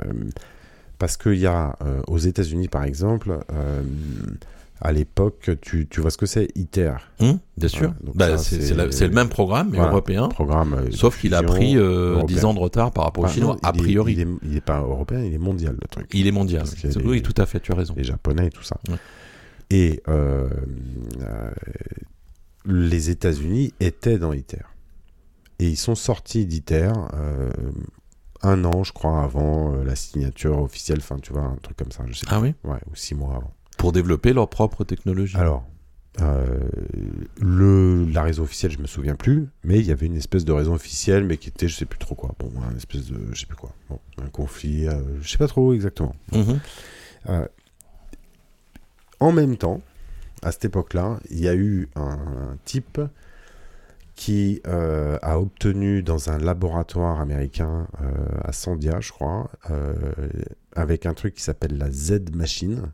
parce 0.98 1.16
qu'il 1.16 1.38
y 1.38 1.46
a 1.46 1.76
euh, 1.82 2.02
aux 2.06 2.18
États-Unis, 2.18 2.68
par 2.68 2.84
exemple, 2.84 3.38
euh, 3.52 3.82
à 4.80 4.92
l'époque, 4.92 5.50
tu, 5.62 5.86
tu 5.88 6.00
vois 6.00 6.10
ce 6.10 6.18
que 6.18 6.26
c'est 6.26 6.48
ITER, 6.54 6.96
Hum, 7.20 7.38
Bien 7.56 7.68
sûr. 7.68 7.94
Voilà, 8.14 8.36
Bah, 8.36 8.38
c'est 8.42 9.06
le 9.08 9.14
même 9.14 9.28
programme, 9.30 9.68
mais 9.70 9.76
Voilà. 9.78 9.90
européen. 9.92 10.28
programme. 10.28 10.74
euh, 10.74 10.90
Sauf 10.90 11.18
qu'il 11.18 11.34
a 11.34 11.42
pris 11.42 11.76
euh, 11.78 12.12
européen. 12.16 12.36
10 12.36 12.44
ans 12.44 12.54
de 12.54 12.58
retard 12.60 12.92
par 12.92 13.04
rapport 13.04 13.24
aux 13.24 13.28
Chinois, 13.28 13.54
non, 13.54 13.58
a 13.62 13.72
priori. 13.72 14.12
il 14.12 14.20
est, 14.20 14.26
il 14.42 14.56
est 14.56 14.60
pas 14.60 14.80
européen, 14.80 15.22
il 15.22 15.32
est 15.32 15.38
mondial, 15.38 15.76
le 15.80 15.88
truc. 15.88 16.06
Il 16.12 16.26
est 16.26 16.32
mondial. 16.32 16.64
Oui, 17.04 17.22
tout 17.22 17.34
à 17.38 17.46
fait, 17.46 17.60
tu 17.60 17.72
as 17.72 17.74
raison. 17.74 17.94
les 17.96 18.04
Japonais 18.04 18.48
et 18.48 18.50
tout 18.50 18.62
ça. 18.62 18.76
Ouais. 18.90 18.96
Et 19.70 20.02
euh, 20.08 20.48
euh, 21.22 21.50
les 22.66 23.10
États-Unis 23.10 23.72
étaient 23.80 24.18
dans 24.18 24.32
ITER. 24.32 24.62
et 25.58 25.68
ils 25.68 25.76
sont 25.76 25.94
sortis 25.94 26.44
d'ITER 26.46 26.92
un 28.42 28.64
an, 28.64 28.84
je 28.84 28.92
crois, 28.92 29.22
avant 29.22 29.72
la 29.82 29.96
signature 29.96 30.60
officielle. 30.60 30.98
Enfin, 31.00 31.16
tu 31.20 31.32
vois, 31.32 31.42
un 31.44 31.56
truc 31.62 31.76
comme 31.78 31.90
ça. 31.90 32.04
Je 32.06 32.12
sais 32.14 32.26
Ah 32.28 32.34
pas. 32.36 32.40
oui? 32.40 32.54
Ouais, 32.64 32.76
ou 32.90 32.94
six 32.94 33.14
mois 33.14 33.36
avant. 33.36 33.52
Pour 33.76 33.92
développer 33.92 34.32
leur 34.32 34.48
propre 34.48 34.84
technologie. 34.84 35.36
Alors, 35.36 35.66
euh, 36.22 36.60
le, 37.40 38.06
la 38.06 38.22
raison 38.22 38.44
officielle, 38.44 38.72
je 38.72 38.78
me 38.78 38.86
souviens 38.86 39.16
plus, 39.16 39.48
mais 39.64 39.78
il 39.78 39.86
y 39.86 39.92
avait 39.92 40.06
une 40.06 40.16
espèce 40.16 40.44
de 40.44 40.52
raison 40.52 40.74
officielle, 40.74 41.24
mais 41.24 41.36
qui 41.36 41.48
était, 41.48 41.68
je 41.68 41.76
sais 41.76 41.84
plus 41.84 41.98
trop 41.98 42.14
quoi. 42.14 42.34
Bon, 42.38 42.50
un 42.70 42.74
espèce 42.76 43.06
de, 43.06 43.18
je 43.32 43.40
sais 43.40 43.46
plus 43.46 43.56
quoi. 43.56 43.72
Bon, 43.90 43.98
un 44.22 44.28
conflit, 44.28 44.88
euh, 44.88 45.00
je 45.20 45.28
sais 45.28 45.38
pas 45.38 45.48
trop 45.48 45.74
exactement. 45.74 46.14
Mhm. 46.32 46.60
Euh, 47.28 47.46
en 49.20 49.32
même 49.32 49.56
temps, 49.56 49.82
à 50.42 50.52
cette 50.52 50.66
époque-là, 50.66 51.18
il 51.30 51.40
y 51.40 51.48
a 51.48 51.54
eu 51.54 51.88
un, 51.96 52.02
un 52.02 52.58
type 52.64 53.00
qui 54.14 54.62
a 54.64 55.38
obtenu 55.38 56.02
dans 56.02 56.30
un 56.30 56.38
laboratoire 56.38 57.20
américain 57.20 57.86
à 58.42 58.50
Sandia, 58.52 58.98
je 59.00 59.12
crois, 59.12 59.50
avec 60.74 61.04
un 61.04 61.12
truc 61.12 61.34
qui 61.34 61.42
s'appelle 61.42 61.76
la 61.76 61.90
Z-Machine, 61.90 62.92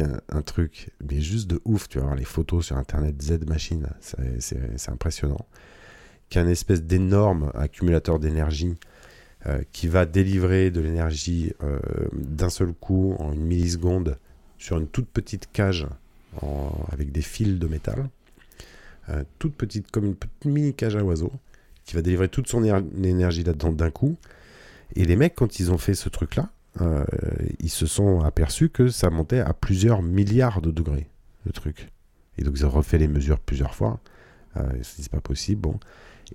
un, 0.00 0.42
truc, 0.42 0.90
mais 1.08 1.20
juste 1.20 1.48
de 1.50 1.60
ouf, 1.64 1.88
tu 1.88 1.98
vas 1.98 2.04
voir 2.04 2.16
les 2.16 2.24
photos 2.24 2.66
sur 2.66 2.76
Internet, 2.76 3.20
Z-Machine, 3.20 3.88
c'est- 4.00 4.40
c'est 4.76 4.90
impressionnant, 4.90 5.46
qui 6.30 6.38
est 6.38 6.40
un 6.40 6.48
espèce 6.48 6.82
d'énorme 6.82 7.50
accumulateur 7.54 8.18
d'énergie 8.18 8.74
euh, 9.46 9.62
qui 9.72 9.88
va 9.88 10.06
délivrer 10.06 10.70
de 10.70 10.80
l'énergie 10.80 11.52
euh, 11.62 11.78
d'un 12.12 12.48
seul 12.48 12.72
coup 12.72 13.16
en 13.18 13.32
une 13.32 13.44
milliseconde 13.44 14.16
sur 14.56 14.78
une 14.78 14.86
toute 14.86 15.08
petite 15.08 15.48
cage 15.52 15.86
avec 16.92 17.10
des 17.12 17.20
fils 17.22 17.58
de 17.58 17.66
métal, 17.66 18.08
euh, 19.10 19.24
toute 19.40 19.54
petite 19.54 19.90
comme 19.90 20.04
une 20.06 20.14
petite 20.14 20.44
mini 20.44 20.72
cage 20.74 20.94
à 20.96 21.02
oiseaux, 21.04 21.32
qui 21.84 21.94
va 21.96 22.02
délivrer 22.02 22.28
toute 22.28 22.48
son 22.48 22.62
éner- 22.62 22.84
énergie 23.04 23.42
là-dedans 23.42 23.72
d'un 23.72 23.90
coup. 23.90 24.16
Et 24.94 25.04
les 25.04 25.16
mecs, 25.16 25.34
quand 25.34 25.58
ils 25.58 25.72
ont 25.72 25.78
fait 25.78 25.94
ce 25.94 26.08
truc-là, 26.08 26.50
euh, 26.80 27.04
ils 27.60 27.70
se 27.70 27.86
sont 27.86 28.20
aperçus 28.20 28.70
que 28.70 28.88
ça 28.88 29.10
montait 29.10 29.40
à 29.40 29.52
plusieurs 29.52 30.02
milliards 30.02 30.60
de 30.62 30.70
degrés, 30.70 31.08
le 31.44 31.52
truc. 31.52 31.88
Et 32.38 32.44
donc 32.44 32.54
ils 32.56 32.64
ont 32.66 32.70
refait 32.70 32.98
les 32.98 33.08
mesures 33.08 33.38
plusieurs 33.38 33.74
fois. 33.74 34.00
Euh, 34.56 34.62
ils 34.76 34.84
se 34.84 34.96
disent, 34.96 35.04
c'est 35.04 35.12
pas 35.12 35.20
possible, 35.20 35.60
bon. 35.60 35.78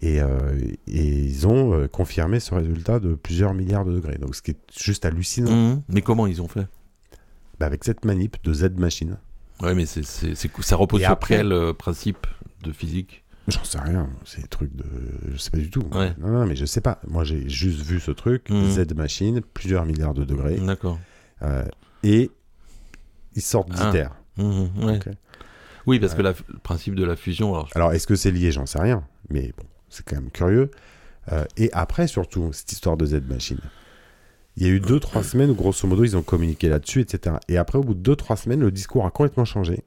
Et, 0.01 0.21
euh, 0.21 0.55
et 0.87 1.05
ils 1.07 1.47
ont 1.47 1.87
confirmé 1.87 2.39
ce 2.39 2.53
résultat 2.53 2.99
de 2.99 3.15
plusieurs 3.15 3.53
milliards 3.55 3.85
de 3.85 3.93
degrés. 3.93 4.17
Donc 4.19 4.35
ce 4.35 4.41
qui 4.43 4.51
est 4.51 4.57
juste 4.79 5.05
hallucinant. 5.05 5.51
Mhm. 5.51 5.81
Mais 5.89 6.01
comment 6.01 6.27
ils 6.27 6.41
ont 6.41 6.47
fait? 6.47 6.67
Bah, 7.59 7.65
avec 7.65 7.83
cette 7.83 8.05
manip 8.05 8.37
de 8.43 8.53
Z-Machine. 8.53 9.17
Ouais, 9.61 9.73
mais 9.73 9.87
c'est, 9.87 10.03
c'est, 10.03 10.35
c'est- 10.35 10.51
ça 10.61 10.75
repose 10.75 11.01
Et 11.01 11.05
sur 11.05 11.11
après- 11.13 11.37
quel 11.37 11.73
principe 11.73 12.27
de 12.63 12.71
physique? 12.71 13.23
J'en 13.47 13.63
sais 13.63 13.79
rien, 13.79 14.09
c'est 14.25 14.41
des 14.41 14.47
trucs 14.47 14.75
de. 14.75 14.83
Je 15.31 15.37
sais 15.37 15.49
pas 15.51 15.57
du 15.57 15.69
tout. 15.69 15.83
Ouais. 15.93 16.13
Non, 16.19 16.27
non, 16.29 16.45
mais 16.45 16.55
je 16.57 16.65
sais 16.65 16.81
pas. 16.81 16.99
Moi, 17.07 17.23
j'ai 17.23 17.47
juste 17.47 17.79
vu 17.81 17.99
ce 18.01 18.11
truc, 18.11 18.49
Mhm. 18.49 18.69
Z-Machine, 18.69 19.41
plusieurs 19.53 19.85
milliards 19.85 20.13
de 20.13 20.25
degrés, 20.25 20.57
D'accord. 20.57 20.99
euh, 21.43 21.63
et 22.03 22.29
ils 23.35 23.41
sortent 23.41 23.69
Ah. 23.77 23.85
d'ITER. 23.91 24.09
Mhm, 24.37 24.83
ouais. 24.85 24.99
Oui, 25.85 25.99
parce 25.99 26.13
que 26.13 26.21
la- 26.21 26.33
le 26.49 26.59
principe 26.59 26.95
de 26.95 27.05
la 27.05 27.15
fusion, 27.15 27.53
alors, 27.53 27.69
Alors, 27.75 27.93
est-ce 27.93 28.05
que 28.07 28.15
c'est 28.17 28.31
lié? 28.31 28.51
J'en 28.51 28.65
sais 28.65 28.79
rien. 28.81 29.05
Mais 29.29 29.53
bon, 29.57 29.63
c'est 29.89 30.03
quand 30.05 30.17
même 30.17 30.29
curieux. 30.31 30.69
Euh, 31.31 31.45
et 31.55 31.69
après, 31.71 32.07
surtout, 32.07 32.51
cette 32.51 32.71
histoire 32.73 32.97
de 32.97 33.05
Z-Machine. 33.05 33.59
Il 34.57 34.63
y 34.63 34.69
a 34.69 34.73
eu 34.73 34.79
2-3 34.81 35.23
semaines 35.23 35.51
où, 35.51 35.55
grosso 35.55 35.87
modo, 35.87 36.03
ils 36.03 36.17
ont 36.17 36.23
communiqué 36.23 36.67
là-dessus, 36.67 37.01
etc. 37.01 37.37
Et 37.47 37.57
après, 37.57 37.77
au 37.77 37.83
bout 37.83 37.93
de 37.93 37.99
2-3 38.01 38.35
semaines, 38.35 38.59
le 38.59 38.71
discours 38.71 39.05
a 39.05 39.11
complètement 39.11 39.45
changé. 39.45 39.83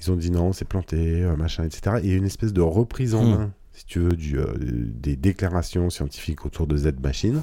Ils 0.00 0.10
ont 0.10 0.16
dit 0.16 0.30
non, 0.30 0.52
c'est 0.52 0.64
planté, 0.64 1.22
euh, 1.22 1.36
machin, 1.36 1.64
etc. 1.64 1.96
Et 2.02 2.06
il 2.06 2.10
y 2.10 2.12
a 2.12 2.14
eu 2.14 2.18
une 2.18 2.24
espèce 2.26 2.52
de 2.52 2.60
reprise 2.60 3.14
en 3.14 3.24
Hmm. 3.24 3.30
main, 3.30 3.50
si 3.72 3.86
tu 3.86 4.00
veux, 4.00 4.12
du, 4.16 4.38
euh, 4.38 4.46
des 4.58 5.16
déclarations 5.16 5.88
scientifiques 5.90 6.44
autour 6.46 6.66
de 6.66 6.76
Z-Machine. 6.76 7.42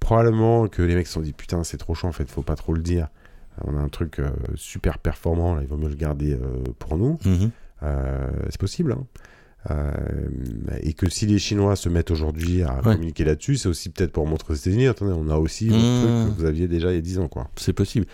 Probablement 0.00 0.68
que 0.68 0.82
les 0.82 0.94
mecs 0.94 1.06
se 1.06 1.14
sont 1.14 1.20
dit 1.20 1.32
putain, 1.32 1.64
c'est 1.64 1.76
trop 1.78 1.94
chaud, 1.94 2.06
en 2.06 2.12
fait, 2.12 2.28
faut 2.30 2.42
pas 2.42 2.54
trop 2.56 2.72
le 2.72 2.82
dire. 2.82 3.08
On 3.64 3.76
a 3.76 3.80
un 3.80 3.88
truc 3.88 4.20
euh, 4.20 4.30
super 4.54 4.98
performant, 4.98 5.54
là, 5.56 5.62
il 5.62 5.68
vaut 5.68 5.76
mieux 5.76 5.88
le 5.88 5.96
garder 5.96 6.34
euh, 6.34 6.62
pour 6.78 6.96
nous. 6.96 7.18
Mhm. 7.24 7.50
C'est 8.50 8.58
possible. 8.60 8.92
hein. 8.92 9.04
Euh, 9.70 10.28
et 10.82 10.92
que 10.94 11.10
si 11.10 11.26
les 11.26 11.38
Chinois 11.38 11.74
se 11.76 11.88
mettent 11.88 12.12
aujourd'hui 12.12 12.62
à 12.62 12.76
Ouais. 12.76 12.94
communiquer 12.94 13.24
là-dessus, 13.24 13.56
c'est 13.56 13.68
aussi 13.68 13.88
peut-être 13.90 14.12
pour 14.12 14.26
montrer 14.26 14.52
aux 14.52 14.56
États-Unis 14.56 14.86
attendez, 14.86 15.12
on 15.12 15.28
a 15.28 15.36
aussi 15.36 15.66
le 15.68 15.74
Mmh. 15.76 16.00
truc 16.00 16.36
que 16.36 16.40
vous 16.40 16.44
aviez 16.46 16.68
déjà 16.68 16.90
il 16.92 16.94
y 16.94 16.98
a 16.98 17.02
10 17.02 17.18
ans. 17.18 17.28
quoi. 17.28 17.50
c'est 17.56 17.72
possible. 17.72 18.06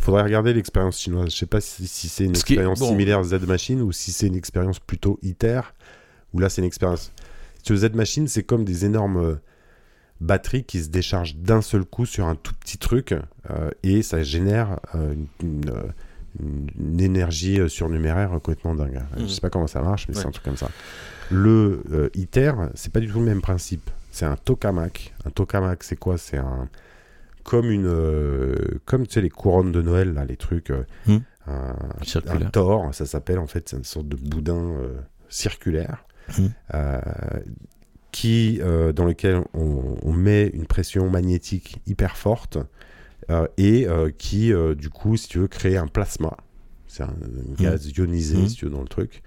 Faudrait 0.00 0.22
regarder 0.22 0.52
l'expérience 0.54 0.98
chinoise. 1.00 1.30
Je 1.30 1.36
sais 1.36 1.46
pas 1.46 1.60
si, 1.60 1.86
si 1.86 2.08
c'est 2.08 2.24
une 2.24 2.34
Ce 2.34 2.44
qui 2.44 2.54
expérience 2.54 2.78
bon. 2.80 2.88
similaire 2.88 3.22
Z-Machine 3.24 3.80
ou 3.82 3.92
si 3.92 4.12
c'est 4.12 4.26
une 4.26 4.36
expérience 4.36 4.78
plutôt 4.78 5.18
ITER, 5.22 5.60
ou 6.32 6.38
là 6.38 6.48
c'est 6.48 6.60
une 6.62 6.66
expérience. 6.66 7.12
Si 7.56 7.62
tu 7.64 7.72
veux, 7.74 7.88
Z-Machine, 7.88 8.28
c'est 8.28 8.42
comme 8.44 8.64
des 8.64 8.84
énormes 8.84 9.16
euh, 9.18 9.34
batteries 10.20 10.64
qui 10.64 10.82
se 10.82 10.88
déchargent 10.88 11.36
d'un 11.36 11.62
seul 11.62 11.84
coup 11.84 12.06
sur 12.06 12.26
un 12.26 12.34
tout 12.36 12.54
petit 12.54 12.78
truc 12.78 13.12
euh, 13.50 13.70
et 13.82 14.02
ça 14.02 14.22
génère 14.22 14.78
euh, 14.94 15.12
une, 15.14 15.26
une, 15.42 15.72
une- 16.40 16.70
une 16.78 17.00
énergie 17.00 17.58
surnuméraire 17.68 18.30
complètement 18.30 18.74
dingue. 18.74 19.02
Mhm. 19.16 19.26
Je 19.26 19.32
sais 19.32 19.40
pas 19.40 19.50
comment 19.50 19.66
ça 19.66 19.80
marche, 19.82 20.06
mais 20.08 20.14
c'est 20.14 20.26
un 20.26 20.30
truc 20.30 20.44
comme 20.44 20.56
ça. 20.56 20.68
Le 21.30 21.82
euh, 21.90 22.08
ITER, 22.14 22.52
c'est 22.74 22.92
pas 22.92 23.00
du 23.00 23.08
tout 23.08 23.18
le 23.20 23.24
même 23.24 23.40
principe. 23.40 23.90
C'est 24.12 24.26
un 24.26 24.36
tokamak. 24.36 25.12
Un 25.24 25.30
tokamak, 25.30 25.82
c'est 25.82 25.96
quoi? 25.96 26.16
C'est 26.18 26.36
un 26.38 26.68
comme 27.46 27.70
une 27.70 27.86
euh, 27.86 28.54
comme 28.84 29.06
tu 29.06 29.14
sais 29.14 29.20
les 29.20 29.30
couronnes 29.30 29.70
de 29.72 29.80
Noël 29.80 30.12
là, 30.14 30.24
les 30.24 30.36
trucs 30.36 30.70
euh, 30.70 30.82
Mhm. 31.06 31.22
un, 31.46 31.76
un 32.28 32.38
tor, 32.50 32.92
ça 32.94 33.06
s'appelle 33.06 33.38
en 33.38 33.46
fait, 33.46 33.68
c'est 33.68 33.76
une 33.76 33.84
sorte 33.84 34.08
de 34.08 34.16
boudin 34.16 34.56
euh, 34.80 34.96
circulaire 35.28 36.04
euh, 36.74 37.00
qui 38.12 38.58
dans 38.94 39.04
lequel 39.04 39.42
on, 39.54 39.96
on 40.02 40.12
met 40.12 40.48
une 40.48 40.66
pression 40.66 41.08
magnétique 41.10 41.80
hyper 41.86 42.16
forte 42.16 42.58
et 43.58 43.86
qui 44.18 44.52
du 44.76 44.90
coup 44.90 45.16
si 45.16 45.28
tu 45.28 45.38
veux 45.38 45.48
créer 45.48 45.76
un 45.76 45.86
plasma. 45.86 46.36
C'est 46.88 47.02
un, 47.02 47.08
un 47.08 47.62
gaz 47.62 47.86
ionisé 47.96 48.48
si 48.48 48.56
tu 48.56 48.64
veux 48.64 48.70
dans 48.70 48.80
le 48.82 48.88
truc 48.88 49.22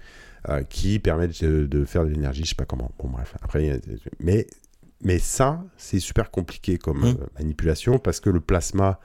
qui 0.70 0.98
permet 0.98 1.28
de, 1.28 1.66
de 1.66 1.84
faire 1.84 2.04
de 2.04 2.10
l'énergie 2.10 2.42
je 2.44 2.50
sais 2.50 2.54
pas 2.54 2.64
comment. 2.64 2.90
Bon 2.98 3.08
bref. 3.08 3.34
Après 3.42 3.80
mais 4.18 4.46
mais 5.02 5.18
ça 5.18 5.62
c'est 5.76 6.00
super 6.00 6.30
compliqué 6.30 6.78
comme 6.78 7.00
Mhm. 7.00 7.16
euh, 7.20 7.26
manipulation 7.38 7.98
parce 7.98 8.20
que 8.20 8.30
le 8.30 8.40
plasma 8.40 9.00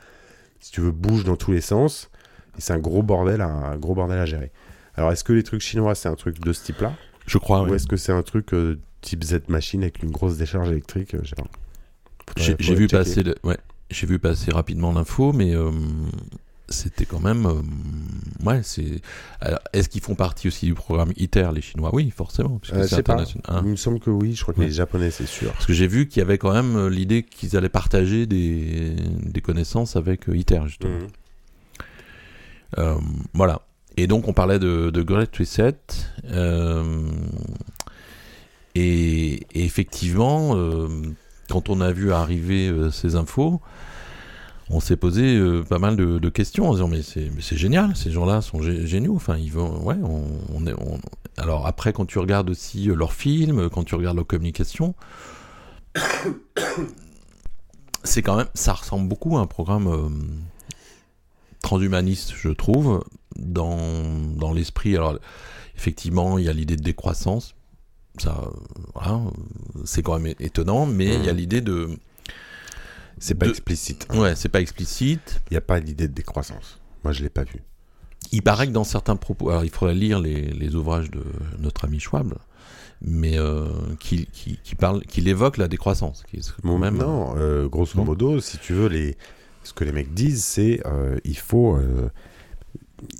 si 0.59 0.71
tu 0.71 0.81
veux 0.81 0.91
bouge 0.91 1.23
dans 1.23 1.35
tous 1.37 1.51
les 1.51 1.61
sens 1.61 2.09
et 2.57 2.61
c'est 2.61 2.73
un 2.73 2.79
gros 2.79 3.03
bordel 3.03 3.41
à, 3.41 3.47
un 3.47 3.77
gros 3.77 3.93
bordel 3.95 4.19
à 4.19 4.25
gérer 4.25 4.51
alors 4.95 5.11
est-ce 5.11 5.23
que 5.23 5.33
les 5.33 5.43
trucs 5.43 5.61
chinois 5.61 5.95
c'est 5.95 6.09
un 6.09 6.15
truc 6.15 6.39
de 6.39 6.53
ce 6.53 6.63
type 6.63 6.81
là 6.81 6.93
Je 7.27 7.37
crois, 7.37 7.61
ou 7.63 7.67
oui. 7.67 7.75
est-ce 7.75 7.87
que 7.87 7.97
c'est 7.97 8.11
un 8.13 8.23
truc 8.23 8.53
euh, 8.53 8.79
type 9.01 9.23
Z 9.23 9.41
machine 9.49 9.83
avec 9.83 10.01
une 10.03 10.11
grosse 10.11 10.37
décharge 10.37 10.69
électrique? 10.69 11.15
Euh, 11.15 11.21
J'ai, 12.37 12.55
vu 12.75 12.87
checker. 12.87 12.87
passer, 12.97 13.23
le- 13.23 13.35
ouais, 13.43 13.57
j'ai 13.89 14.07
vu 14.07 14.19
passer 14.19 14.51
rapidement 14.51 14.91
l'info, 14.91 15.31
mais 15.33 15.53
euh, 15.55 15.71
c'était 16.69 17.05
quand 17.05 17.19
même, 17.19 17.45
euh, 17.45 17.61
ouais, 18.45 18.61
c'est. 18.63 19.01
Est-ce 19.73 19.87
qu'ils 19.89 20.01
font 20.01 20.15
partie 20.15 20.47
aussi 20.47 20.65
du 20.65 20.73
programme 20.73 21.11
ITER, 21.17 21.49
les 21.53 21.61
Chinois? 21.61 21.91
Oui, 21.93 22.09
forcément, 22.09 22.59
Euh, 22.73 22.87
c'est 22.87 22.95
international. 22.99 23.43
hein? 23.47 23.61
Il 23.63 23.71
me 23.71 23.75
semble 23.75 23.99
que 23.99 24.09
oui, 24.09 24.33
je 24.35 24.41
crois 24.41 24.53
que 24.53 24.59
Ouais. 24.59 24.65
les 24.67 24.71
Japonais, 24.71 25.11
c'est 25.11 25.27
sûr. 25.27 25.51
Parce 25.53 25.65
que 25.65 25.73
j'ai 25.73 25.87
vu 25.87 26.07
qu'il 26.07 26.19
y 26.19 26.23
avait 26.23 26.37
quand 26.37 26.51
même 26.53 26.75
euh, 26.75 26.89
l'idée 26.89 27.23
qu'ils 27.23 27.55
allaient 27.55 27.69
partager 27.69 28.25
des, 28.25 28.95
des 29.21 29.41
connaissances 29.41 29.95
avec 29.95 30.27
euh, 30.29 30.35
ITER, 30.37 30.61
justement. 30.65 30.97
Mhm. 30.97 31.07
Euh, 32.79 32.95
voilà. 33.33 33.61
Et 33.97 34.07
donc 34.07 34.27
on 34.27 34.33
parlait 34.33 34.59
de, 34.59 34.89
de 34.89 35.01
Great 35.03 35.33
Reset. 35.37 35.75
et, 38.75 39.45
et 39.53 39.65
effectivement, 39.65 40.55
quand 41.49 41.69
on 41.69 41.79
a 41.81 41.91
vu 41.91 42.11
arriver 42.11 42.73
ces 42.91 43.15
infos, 43.15 43.61
on 44.69 44.79
s'est 44.79 44.97
posé 44.97 45.35
euh, 45.37 45.63
pas 45.63 45.77
mal 45.79 45.95
de, 45.95 46.17
de 46.19 46.29
questions 46.29 46.67
en 46.69 46.73
disant 46.73 46.87
mais 46.87 47.01
c'est 47.03 47.29
mais 47.35 47.41
c'est 47.41 47.57
génial, 47.57 47.95
ces 47.95 48.11
gens-là 48.11 48.41
sont 48.41 48.59
gé- 48.59 48.85
géniaux. 48.85 49.15
Enfin 49.15 49.37
ils 49.37 49.51
vont 49.51 49.83
ouais 49.83 49.97
on, 50.03 50.23
on 50.53 50.65
est 50.67 50.73
on- 50.73 50.99
alors 51.37 51.67
après 51.67 51.93
quand 51.93 52.05
tu 52.05 52.17
regardes 52.19 52.49
aussi 52.49 52.89
euh, 52.89 52.95
leurs 52.95 53.13
films, 53.13 53.69
quand 53.69 53.83
tu 53.83 53.95
regardes 53.95 54.15
leur 54.17 54.25
communication, 54.27 54.95
c'est 58.03 58.21
quand 58.21 58.35
même 58.37 58.47
ça 58.53 58.73
ressemble 58.73 59.07
beaucoup 59.07 59.37
à 59.37 59.41
un 59.41 59.47
programme 59.47 59.87
euh, 59.87 60.09
transhumaniste, 61.61 62.33
je 62.35 62.49
trouve, 62.49 63.03
dans, 63.37 63.77
dans 64.37 64.53
l'esprit. 64.53 64.95
Alors, 64.95 65.17
effectivement, 65.75 66.37
il 66.37 66.45
y 66.45 66.49
a 66.49 66.53
l'idée 66.53 66.75
de 66.75 66.83
décroissance. 66.83 67.55
Ça, 68.19 68.39
euh, 68.45 68.49
voilà, 68.93 69.15
euh, 69.15 69.29
c'est 69.83 70.03
quand 70.03 70.19
même 70.19 70.35
étonnant, 70.39 70.85
mais 70.85 71.15
il 71.15 71.25
y 71.25 71.29
a 71.29 71.31
Mhm. 71.33 71.37
l'idée 71.39 71.61
de. 71.61 71.89
C'est 73.19 73.35
pas 73.35 73.45
De- 73.45 73.51
explicite. 73.51 74.07
Ouais, 74.13 74.35
c'est 74.35 74.49
pas 74.49 74.61
explicite. 74.61 75.41
Il 75.49 75.53
n'y 75.53 75.57
a 75.57 75.61
pas 75.61 75.79
l'idée 75.79 76.07
de 76.07 76.13
décroissance. 76.13 76.79
Moi, 77.03 77.13
je 77.13 77.23
l'ai 77.23 77.29
pas 77.29 77.43
vu. 77.43 77.61
Il 78.31 78.41
paraît 78.41 78.67
que 78.67 78.71
dans 78.71 78.83
certains 78.83 79.15
propos. 79.15 79.49
Alors, 79.49 79.63
il 79.63 79.69
faudrait 79.69 79.95
lire 79.95 80.19
les, 80.19 80.41
les 80.51 80.75
ouvrages 80.75 81.09
de 81.11 81.23
notre 81.59 81.85
ami 81.85 81.99
Schwab, 81.99 82.33
mais 83.01 83.37
euh, 83.37 83.67
qu'il 83.99 84.25
qui, 84.27 84.59
qui 84.63 84.75
parle, 84.75 85.01
qu'il 85.03 85.27
évoque 85.27 85.57
la 85.57 85.67
décroissance. 85.67 86.23
Qui 86.29 86.37
est 86.37 86.51
quand 86.61 86.67
Bon, 86.67 86.77
même, 86.77 86.97
non, 86.97 87.35
euh, 87.37 87.67
grosso 87.67 88.03
modo, 88.03 88.39
si 88.41 88.57
tu 88.57 88.73
veux, 88.73 88.87
les... 88.87 89.15
ce 89.63 89.73
que 89.73 89.83
les 89.83 89.91
mecs 89.91 90.13
disent, 90.13 90.43
c'est 90.43 90.81
euh, 90.85 91.17
il 91.23 91.37
faut. 91.37 91.75
euh, 91.77 92.09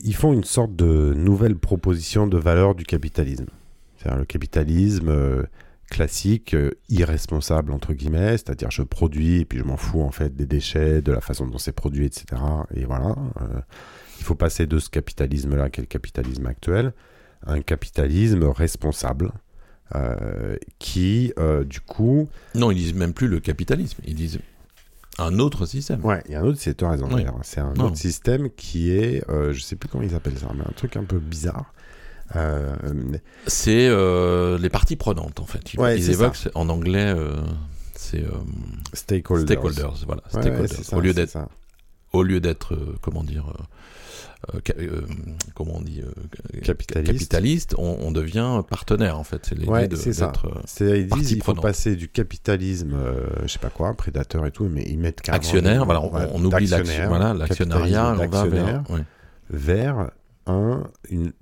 ils 0.04 0.16
font 0.16 0.34
une 0.34 0.44
sorte 0.44 0.76
de 0.76 1.14
nouvelle 1.16 1.56
proposition 1.56 2.26
de 2.28 2.38
valeur 2.38 2.74
du 2.76 2.84
capitalisme. 2.86 3.46
C'est-à-dire 3.98 4.20
le 4.20 4.26
capitalisme 4.26 5.10
euh, 5.10 5.44
classique, 5.90 6.53
euh, 6.53 6.72
irresponsable 6.90 7.72
entre 7.72 7.94
guillemets, 7.94 8.32
c'est-à-dire 8.32 8.72
je 8.72 8.82
produis 8.82 9.41
et 9.41 9.45
puis 9.45 9.60
je 9.60 9.64
m'en 9.64 9.78
fous 9.78 10.02
en 10.02 10.12
fait 10.12 10.36
des 10.36 10.45
déchets, 10.45 11.02
de 11.02 11.12
la 11.12 11.22
façon 11.22 11.48
dont 11.48 11.57
c'est 11.57 11.74
produit, 11.74 12.06
etc. 12.06 12.41
Et 12.74 12.86
voilà, 12.86 13.16
euh, 13.41 13.62
il 14.20 14.24
faut 14.24 14.36
passer 14.36 14.66
de 14.66 14.80
ce 14.80 14.90
capitalisme-là, 14.90 15.70
qui 15.70 15.82
est 15.82 15.84
le 15.84 15.88
capitalisme 15.88 16.45
actuel, 16.48 16.94
à 17.45 17.53
un 17.53 17.62
capitalisme 17.62 18.44
responsable, 18.45 19.32
euh, 19.94 20.56
qui 20.80 21.34
du 21.68 21.82
coup... 21.82 22.28
Non, 22.56 22.72
ils 22.72 22.78
disent 22.78 22.95
même 22.95 23.14
plus 23.14 23.28
le 23.28 23.40
capitalisme, 23.40 24.02
ils 24.06 24.16
disent 24.16 24.40
un 25.18 25.40
autre 25.40 25.66
système. 25.66 26.03
Ouais, 26.03 26.22
il 26.26 26.32
y 26.32 26.36
a 26.36 26.41
un 26.41 26.44
autre, 26.44 26.60
c'est 26.60 26.82
raison. 26.84 27.07
C'est 27.44 27.62
un 27.62 27.76
autre 27.76 27.95
système 27.98 28.49
qui 28.49 28.91
est, 28.91 29.24
je 29.30 29.60
sais 29.60 29.76
plus 29.76 29.88
comment 29.88 30.03
ils 30.03 30.16
appellent 30.16 30.38
ça, 30.38 30.52
mais 30.56 30.64
un 30.64 30.74
truc 30.76 30.98
un 30.98 31.03
peu 31.03 31.20
bizarre. 31.20 31.74
Euh, 32.35 32.76
c'est 33.47 33.88
euh, 33.88 34.57
les 34.57 34.69
parties 34.69 34.95
prenantes 34.95 35.39
en 35.39 35.45
fait. 35.45 35.73
Ils, 35.73 36.10
évoquent 36.10 36.49
en 36.56 36.69
anglais, 36.69 37.14
euh, 37.15 37.35
c'est 37.93 38.23
stakeholders. 38.93 39.45
stakeholders. 39.45 40.03
Voilà, 40.06 40.23
stakeholders. 40.30 40.93
au 40.93 40.99
lieu 41.02 41.14
d'être, 41.14 41.38
au 42.14 42.23
lieu 42.23 42.39
d'être, 42.39 42.77
comment 43.02 43.23
dire. 43.23 43.45
comment 45.56 45.77
on 45.77 45.81
dit 45.81 46.02
capitaliste, 46.64 47.14
capitaliste 47.14 47.76
on, 47.80 48.11
devient 48.11 48.61
partenaire 48.69 49.18
en 49.18 49.23
fait 49.23 49.43
c'est 49.43 49.56
l'idée 49.57 49.88
de, 49.88 49.95
ça 49.95 50.31
ils 50.80 51.07
disent 51.07 51.31
il 51.31 51.41
faut 51.41 51.56
passer 51.56 51.95
du 51.95 52.10
capitalisme 52.10 52.95
je 53.41 53.47
sais 53.47 53.57
pas 53.57 53.72
quoi 53.72 53.95
prédateur 53.95 54.45
et 54.45 54.52
tout 54.52 54.69
mais 54.72 54.84
ils 54.88 54.99
mettent 54.99 55.27
actionnaire 55.30 55.85
voilà 55.85 56.02
on, 56.02 56.45
oublie 56.45 56.68
voilà 57.07 57.34
l'actionnariat 57.34 58.15
on 58.19 58.27
va 58.27 58.45
vers, 58.45 58.84
vers 59.49 60.11
un, 60.48 60.84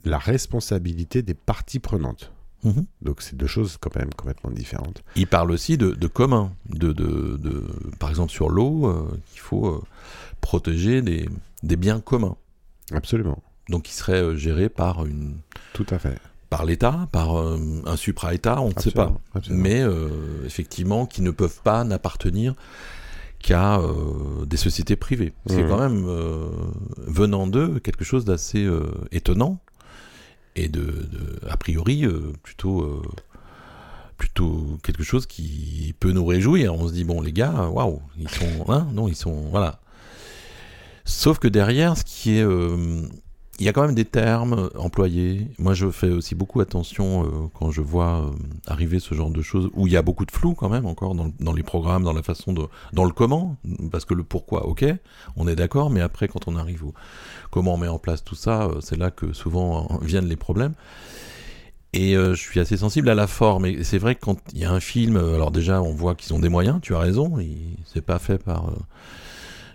la 0.05 0.17
responsabilité 0.17 1.21
des 1.21 1.33
parties 1.33 1.79
prenantes. 1.79 2.31
Mhm. 2.63 2.85
Donc 3.01 3.21
c'est 3.21 3.35
deux 3.35 3.47
choses 3.47 3.77
quand 3.79 3.95
même 3.95 4.13
complètement 4.13 4.51
différentes. 4.51 5.03
Il 5.15 5.27
parle 5.27 5.51
aussi 5.51 5.77
de, 5.77 5.91
de 5.91 6.07
commun, 6.07 6.53
de, 6.69 6.93
de, 6.93 7.37
de, 7.37 7.65
par 7.99 8.09
exemple 8.09 8.31
sur 8.31 8.49
l'eau, 8.49 8.87
euh, 8.87 9.21
qu'il 9.31 9.41
faut 9.41 9.67
euh, 9.67 9.81
protéger 10.41 11.01
des, 11.01 11.27
des, 11.61 11.75
biens 11.75 11.99
communs. 11.99 12.37
Absolument. 12.91 13.41
Donc 13.69 13.83
qui 13.83 13.93
serait 13.93 14.21
euh, 14.21 14.35
géré 14.35 14.69
par 14.69 15.05
une... 15.05 15.37
Tout 15.73 15.85
à 15.89 15.99
fait. 15.99 16.17
Par 16.49 16.65
l'État, 16.65 17.09
par 17.11 17.35
un 17.35 17.95
supra-État, 17.95 18.61
on 18.61 18.69
ne 18.69 18.79
sait 18.79 18.91
pas. 18.91 19.11
Mais 19.49 19.81
effectivement, 20.45 21.07
qui 21.07 21.23
ne 21.23 21.31
peuvent 21.31 21.61
pas 21.63 21.83
n'appartenir 21.83 22.53
qu'à 23.43 23.77
euh, 23.77 24.45
des 24.45 24.57
sociétés 24.57 24.95
privées. 24.95 25.33
C'est 25.45 25.63
mmh. 25.63 25.67
quand 25.67 25.77
même, 25.77 26.05
euh, 26.07 26.47
venant 26.97 27.45
d'eux, 27.45 27.79
quelque 27.79 28.03
chose 28.03 28.25
d'assez 28.25 28.63
euh, 28.63 28.87
étonnant 29.11 29.59
et 30.55 30.69
de, 30.69 31.09
a 31.47 31.57
priori, 31.57 32.05
plutôt, 32.43 33.01
plutôt 34.17 34.77
quelque 34.83 35.03
chose 35.03 35.25
qui 35.25 35.93
peut 35.99 36.11
nous 36.11 36.25
réjouir. 36.25 36.73
On 36.73 36.87
se 36.87 36.93
dit, 36.93 37.03
bon, 37.03 37.21
les 37.21 37.33
gars, 37.33 37.69
waouh, 37.69 38.01
ils 38.17 38.29
sont. 38.29 38.65
Hein, 38.69 38.87
non, 38.93 39.07
ils 39.07 39.15
sont. 39.15 39.49
Voilà. 39.49 39.79
Sauf 41.05 41.39
que 41.39 41.47
derrière, 41.47 41.97
ce 41.97 42.03
qui 42.03 42.37
est 42.37 42.45
il 43.59 43.65
y 43.65 43.69
a 43.69 43.73
quand 43.73 43.85
même 43.85 43.93
des 43.93 44.05
termes 44.05 44.69
employés. 44.77 45.47
Moi, 45.59 45.75
je 45.75 45.89
fais 45.91 46.09
aussi 46.09 46.33
beaucoup 46.33 46.59
attention 46.59 47.23
euh, 47.23 47.27
quand 47.53 47.69
je 47.69 47.81
vois 47.81 48.23
euh, 48.25 48.31
arriver 48.65 48.99
ce 48.99 49.13
genre 49.13 49.29
de 49.29 49.41
choses 49.43 49.69
où 49.73 49.85
il 49.85 49.93
y 49.93 49.97
a 49.97 50.01
beaucoup 50.01 50.25
de 50.25 50.31
flou 50.31 50.55
quand 50.55 50.69
même 50.69 50.87
encore 50.87 51.13
dans, 51.13 51.53
les 51.53 51.63
programmes, 51.63 52.03
dans 52.03 52.13
la 52.13 52.23
façon 52.23 52.51
de, 52.53 52.63
dans 52.93 53.05
le 53.05 53.11
comment, 53.11 53.57
parce 53.91 54.05
que 54.05 54.15
le 54.15 54.23
pourquoi, 54.23 54.65
ok, 54.65 54.85
on 55.35 55.47
est 55.47 55.55
d'accord, 55.55 55.91
mais 55.91 56.01
après 56.01 56.27
quand 56.27 56.47
on 56.47 56.55
arrive 56.55 56.83
au 56.83 56.93
comment 57.51 57.75
on 57.75 57.77
met 57.77 57.87
en 57.87 57.99
place 57.99 58.23
tout 58.23 58.35
ça, 58.35 58.63
euh, 58.63 58.81
c'est 58.81 58.97
là 58.97 59.11
que 59.11 59.33
souvent 59.33 59.87
viennent 60.01 60.27
les 60.27 60.35
problèmes. 60.35 60.73
Et 61.95 62.15
je 62.15 62.33
suis 62.33 62.59
assez 62.59 62.77
sensible 62.77 63.07
à 63.07 63.13
la 63.13 63.27
forme. 63.27 63.67
Et 63.67 63.83
c'est 63.83 63.99
vrai 63.99 64.15
que 64.15 64.21
quand 64.21 64.39
il 64.51 64.57
y 64.57 64.65
a 64.65 64.71
un 64.71 64.79
film, 64.79 65.15
alors 65.15 65.51
déjà 65.51 65.79
on 65.79 65.93
voit 65.93 66.15
qu'ils 66.15 66.33
ont 66.33 66.39
des 66.39 66.49
moyens. 66.49 66.79
Tu 66.81 66.95
as 66.95 66.97
raison, 66.97 67.37
c'est 67.85 68.01
pas 68.01 68.17
fait 68.17 68.39
par 68.39 68.71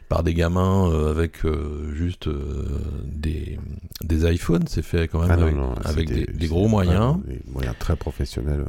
par 0.09 0.22
des 0.22 0.35
gamins 0.35 0.90
euh, 0.90 1.10
avec 1.10 1.44
euh, 1.44 1.93
juste 1.94 2.28
euh, 2.28 2.64
des, 3.05 3.59
des 4.02 4.32
iPhones. 4.32 4.64
C'est 4.66 4.82
fait 4.82 5.09
quand 5.09 5.26
même 5.26 5.72
ah 5.85 5.89
avec, 5.89 6.09
des, 6.09 6.47
gros 6.47 6.68
moyens. 6.68 7.18
Des 7.26 7.40
moyens 7.47 7.76
très 7.78 7.97
professionnels. 7.97 8.64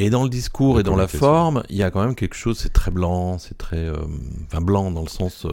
Et 0.00 0.10
dans 0.10 0.22
le 0.22 0.28
discours 0.28 0.78
et 0.78 0.84
dans 0.84 0.94
la 0.94 1.08
forme, 1.08 1.64
il 1.70 1.76
y 1.76 1.82
a 1.82 1.90
quand 1.90 2.04
même 2.04 2.14
quelque 2.14 2.36
chose, 2.36 2.56
c'est 2.56 2.72
très 2.72 2.92
blanc, 2.92 3.38
c'est 3.38 3.58
très. 3.58 3.90
enfin, 4.46 4.60
blanc 4.60 4.92
dans 4.92 5.02
le 5.02 5.08
sens. 5.08 5.44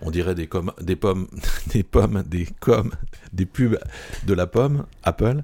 on 0.00 0.10
dirait 0.10 0.34
des, 0.34 0.46
com 0.46 0.72
des 0.80 0.96
pommes, 0.96 1.26
des 1.74 1.82
pommes, 1.82 2.22
des 2.26 2.46
coms, 2.60 2.90
des 3.34 3.44
pubs 3.44 3.78
de 4.26 4.32
la 4.32 4.46
pomme, 4.46 4.86
Apple. 5.02 5.42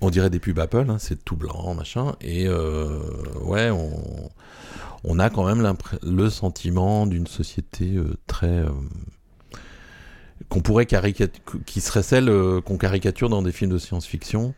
On 0.00 0.08
dirait 0.08 0.30
des 0.30 0.38
pubs 0.38 0.58
Apple, 0.60 0.86
hein, 0.88 0.96
c'est 0.98 1.22
tout 1.26 1.36
blanc, 1.36 1.74
machin. 1.74 2.14
Et 2.22 2.48
ouais, 2.48 3.68
on 3.70 4.30
on 5.04 5.18
a 5.18 5.30
quand 5.30 5.44
même 5.44 5.76
le 6.02 6.30
sentiment 6.30 7.06
d'une 7.06 7.26
société 7.26 7.94
euh, 7.94 8.16
très 8.26 8.46
euh, 8.46 8.70
qu'on 10.48 10.60
pourrait 10.60 10.86
qui 10.86 11.80
serait 11.80 12.02
celle 12.02 12.28
euh, 12.28 12.60
qu'on 12.60 12.78
caricature 12.78 13.28
dans 13.28 13.42
des 13.42 13.52
films 13.52 13.70
de 13.70 13.78
science-fiction, 13.78 14.54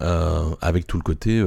avec 0.00 0.86
tout 0.86 0.98
le 0.98 1.02
côté 1.02 1.42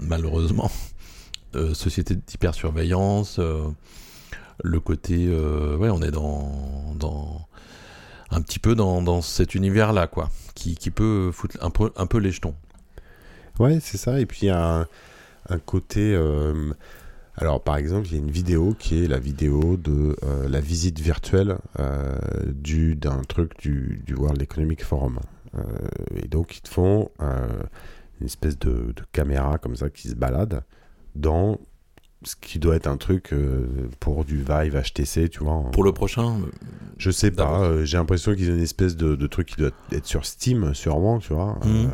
malheureusement 0.00 0.70
société 1.74 2.16
d'hypersurveillance, 2.16 3.38
le 3.38 4.80
côté 4.80 5.28
ouais 5.28 5.88
on 5.88 6.02
est 6.02 6.10
dans, 6.10 6.94
dans 6.98 7.46
un 8.30 8.42
petit 8.42 8.58
peu 8.58 8.74
dans, 8.74 9.22
cet 9.22 9.54
univers 9.54 9.92
là 9.92 10.06
quoi, 10.06 10.28
qui, 10.54 10.90
peut 10.90 11.30
foutre 11.32 11.56
un 11.62 11.70
peu 11.70 11.92
un 11.96 12.06
peu 12.06 12.18
les 12.18 12.32
jetons. 12.32 12.56
Ouais 13.58 13.78
c'est 13.80 13.96
ça 13.96 14.20
et 14.20 14.26
puis 14.26 14.40
il 14.42 14.46
y 14.46 14.50
a 14.50 14.86
un 15.48 15.58
côté 15.60 16.14
alors, 17.36 17.62
par 17.62 17.76
exemple, 17.76 18.06
il 18.08 18.12
y 18.12 18.16
a 18.16 18.18
une 18.18 18.30
vidéo 18.30 18.76
qui 18.78 19.02
est 19.02 19.08
la 19.08 19.18
vidéo 19.18 19.76
de 19.76 20.16
euh, 20.22 20.48
la 20.48 20.60
visite 20.60 21.00
virtuelle 21.00 21.56
euh, 21.80 22.16
du 22.46 22.94
d'un 22.94 23.22
truc 23.22 23.58
du, 23.58 24.02
du, 24.06 24.14
World 24.14 24.40
Economic 24.40 24.84
Forum. 24.84 25.18
Euh, 25.56 25.62
et 26.14 26.28
donc, 26.28 26.56
ils 26.56 26.60
te 26.60 26.68
font 26.68 27.10
une 28.20 28.26
espèce 28.26 28.58
de, 28.58 28.92
de, 28.94 29.02
caméra 29.12 29.58
comme 29.58 29.74
ça 29.74 29.90
qui 29.90 30.08
se 30.08 30.14
balade 30.14 30.62
dans 31.16 31.58
ce 32.22 32.36
qui 32.36 32.58
doit 32.58 32.76
être 32.76 32.86
un 32.86 32.96
truc 32.96 33.34
pour 34.00 34.24
du 34.24 34.38
Vive 34.38 34.80
HTC, 34.80 35.28
tu 35.28 35.40
vois. 35.40 35.70
Pour 35.72 35.84
le 35.84 35.92
prochain 35.92 36.38
Je 36.96 37.10
sais 37.10 37.30
pas. 37.30 37.84
J'ai 37.84 37.98
l'impression 37.98 38.34
qu'ils 38.34 38.50
ont 38.50 38.54
une 38.54 38.62
espèce 38.62 38.96
de, 38.96 39.16
de, 39.16 39.26
truc 39.26 39.48
qui 39.48 39.56
doit 39.56 39.72
être 39.92 40.06
sur 40.06 40.24
Steam, 40.24 40.72
sûrement, 40.72 41.18
tu 41.18 41.34
vois. 41.34 41.58
Mmh. 41.64 41.90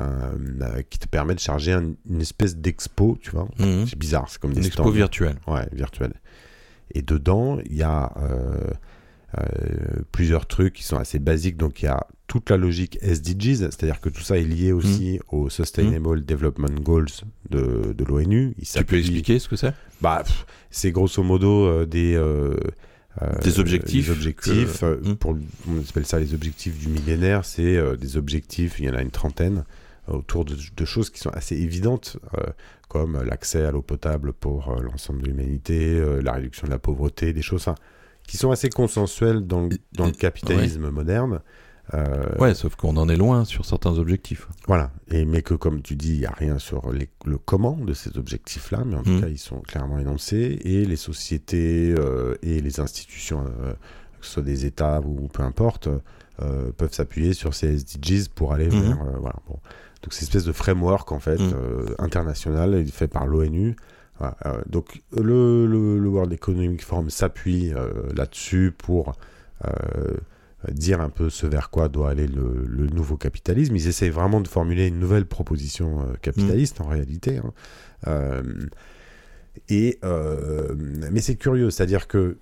Euh, 0.00 0.80
qui 0.88 0.98
te 0.98 1.06
permet 1.06 1.34
de 1.34 1.38
charger 1.38 1.72
une 1.72 2.20
espèce 2.20 2.56
d'expo, 2.56 3.18
tu 3.20 3.30
vois. 3.30 3.46
Mhm. 3.58 3.86
C'est 3.86 3.98
bizarre, 3.98 4.26
c'est 4.30 4.40
comme 4.40 4.54
des 4.54 4.60
une 4.60 4.66
expo 4.66 4.90
virtuelle. 4.90 5.36
Ouais, 5.46 5.68
virtuelle. 5.70 6.14
Et 6.94 7.02
dedans, 7.02 7.58
il 7.66 7.76
y 7.76 7.82
a 7.82 8.10
euh, 8.16 8.70
euh, 9.38 9.44
plusieurs 10.10 10.46
trucs 10.46 10.72
qui 10.72 10.82
sont 10.82 10.96
assez 10.96 11.18
basiques. 11.18 11.58
Donc, 11.58 11.82
il 11.82 11.86
y 11.86 11.88
a 11.88 12.06
toute 12.26 12.48
la 12.48 12.56
logique 12.56 12.98
SDGs, 13.02 13.56
c'est-à-dire 13.58 14.00
que 14.00 14.08
tout 14.08 14.22
ça 14.22 14.38
est 14.38 14.44
lié 14.44 14.72
aussi 14.72 15.20
mhm. 15.30 15.38
aux 15.38 15.50
Sustainable 15.50 16.20
mhm. 16.20 16.24
Development 16.24 16.80
Goals 16.80 17.12
de, 17.50 17.92
de 17.92 18.04
l'ONU. 18.04 18.54
Tu 18.62 18.84
peux 18.84 18.96
expliquer 18.96 19.38
ce 19.40 19.48
que 19.50 19.56
c'est? 19.56 19.74
Bah, 20.00 20.24
C'est 20.70 20.90
grosso 20.90 21.22
modo 21.22 21.84
des... 21.84 22.18
des 23.44 23.60
objectifs. 23.60 24.10
objectifs 24.10 24.84
pour, 25.20 25.36
on 25.68 25.80
appelle 25.86 26.06
ça 26.06 26.18
les 26.18 26.32
objectifs 26.32 26.78
du 26.78 26.88
millénaire. 26.88 27.44
C'est 27.44 27.78
des 27.98 28.16
objectifs, 28.16 28.78
il 28.78 28.86
y 28.86 28.90
en 28.90 28.94
a 28.94 29.02
une 29.02 29.10
trentaine, 29.10 29.64
autour 30.14 30.44
de, 30.44 30.84
choses 30.84 31.10
qui 31.10 31.18
sont 31.18 31.30
assez 31.30 31.56
évidentes, 31.56 32.18
euh, 32.38 32.46
comme 32.88 33.22
l'accès 33.22 33.64
à 33.64 33.70
l'eau 33.70 33.82
potable 33.82 34.32
pour 34.32 34.70
euh, 34.70 34.82
l'ensemble 34.82 35.22
de 35.22 35.28
l'humanité, 35.28 35.98
euh, 35.98 36.20
la 36.20 36.32
réduction 36.32 36.66
de 36.66 36.72
la 36.72 36.78
pauvreté, 36.78 37.32
des 37.32 37.42
choses 37.42 37.66
qui 38.26 38.36
sont 38.36 38.50
assez 38.50 38.68
consensuelles 38.68 39.46
dans, 39.46 39.68
dans 39.92 40.06
le 40.06 40.12
capitalisme 40.12 40.90
moderne. 40.90 41.40
ouais, 42.38 42.54
sauf 42.54 42.76
qu'on 42.76 42.96
en 42.96 43.08
est 43.08 43.16
loin 43.16 43.44
sur 43.44 43.64
certains 43.64 43.98
objectifs. 43.98 44.48
Voilà, 44.66 44.90
et, 45.10 45.24
mais 45.24 45.42
que 45.42 45.54
comme 45.54 45.82
tu 45.82 45.96
dis, 45.96 46.14
il 46.14 46.20
n'y 46.20 46.26
a 46.26 46.32
rien 46.32 46.58
sur 46.58 46.92
le 46.92 47.38
comment 47.38 47.76
de 47.76 47.94
ces 47.94 48.16
objectifs-là, 48.16 48.84
mais 48.86 48.96
en 48.96 49.02
tout 49.02 49.10
mmh. 49.10 49.20
cas, 49.20 49.28
ils 49.28 49.38
sont 49.38 49.60
clairement 49.60 49.98
énoncés, 49.98 50.60
et 50.64 50.84
les 50.84 50.96
sociétés 50.96 51.94
et 52.42 52.60
les 52.60 52.80
institutions, 52.80 53.44
que 53.44 54.26
ce 54.26 54.32
soit 54.32 54.42
des 54.42 54.64
États 54.66 55.00
ou 55.00 55.28
peu 55.28 55.42
importe, 55.42 55.88
peuvent 56.38 56.92
s'appuyer 56.92 57.34
sur 57.34 57.54
ces 57.54 57.74
SDGs 57.74 58.28
pour 58.34 58.52
aller 58.52 58.68
mmh. 58.68 58.80
vers... 58.80 59.04
voilà, 59.18 59.36
bon. 59.48 59.58
Donc 60.02 60.12
c'est 60.12 60.22
une 60.22 60.28
espèce 60.28 60.44
de 60.44 60.52
framework 60.52 61.12
en 61.12 61.20
fait 61.20 61.38
mm. 61.38 61.52
euh, 61.54 61.94
international 61.98 62.84
fait 62.88 63.08
par 63.08 63.26
l'ONU. 63.26 63.76
Euh, 64.20 64.28
donc 64.66 65.02
le, 65.16 65.66
le, 65.66 66.08
World 66.08 66.32
Economic 66.32 66.84
Forum 66.84 67.10
s'appuie 67.10 67.72
euh, 67.74 67.90
là-dessus 68.14 68.72
pour 68.76 69.14
dire 70.70 71.00
un 71.00 71.08
peu 71.08 71.30
ce 71.30 71.46
vers 71.46 71.70
quoi 71.70 71.88
doit 71.88 72.10
aller 72.10 72.26
le, 72.26 72.86
nouveau 72.88 73.16
capitalisme. 73.16 73.76
Ils 73.76 73.86
essayent 73.86 74.10
vraiment 74.10 74.40
de 74.40 74.48
formuler 74.48 74.88
une 74.88 74.98
nouvelle 74.98 75.26
proposition 75.26 76.04
capitaliste 76.20 76.80
en 76.80 76.88
réalité. 76.88 77.40
Hein. 78.04 78.42
et 79.68 80.00
mais 80.02 81.20
c'est 81.20 81.36
curieux, 81.36 81.70
c'est-à-dire 81.70 82.08
que 82.08 82.38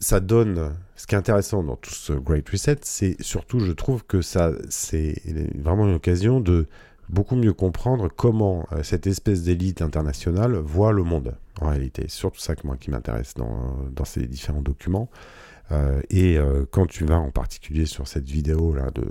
ça 0.00 0.20
donne. 0.20 0.72
Ce 0.96 1.06
qui 1.06 1.14
est 1.14 1.18
intéressant 1.18 1.62
dans 1.62 1.76
tout 1.76 1.94
ce 1.94 2.12
Great 2.12 2.48
Reset, 2.48 2.78
c'est 2.82 3.16
surtout, 3.22 3.58
je 3.58 3.72
trouve 3.72 4.04
que 4.04 4.20
ça, 4.20 4.52
c'est 4.68 5.14
vraiment 5.54 5.88
une 5.88 5.94
occasion 5.94 6.40
de 6.40 6.66
beaucoup 7.10 7.36
mieux 7.36 7.52
comprendre 7.52 8.08
comment 8.14 8.66
euh, 8.72 8.82
cette 8.82 9.06
espèce 9.06 9.42
d'élite 9.42 9.82
internationale 9.82 10.54
voit 10.56 10.92
le 10.92 11.02
monde, 11.02 11.34
en 11.60 11.68
réalité. 11.68 12.02
C'est 12.08 12.16
surtout 12.18 12.40
ça 12.40 12.54
que 12.56 12.66
moi 12.66 12.76
qui 12.78 12.90
m'intéresse 12.90 13.34
dans, 13.34 13.76
dans, 13.94 14.04
ces 14.04 14.26
différents 14.26 14.62
documents. 14.62 15.08
Euh, 15.72 16.00
et 16.10 16.36
euh, 16.38 16.64
quand 16.70 16.86
tu 16.86 17.04
vas 17.04 17.18
en 17.18 17.30
particulier 17.30 17.86
sur 17.86 18.08
cette 18.08 18.28
vidéo 18.28 18.74
là 18.74 18.90
de 18.90 19.04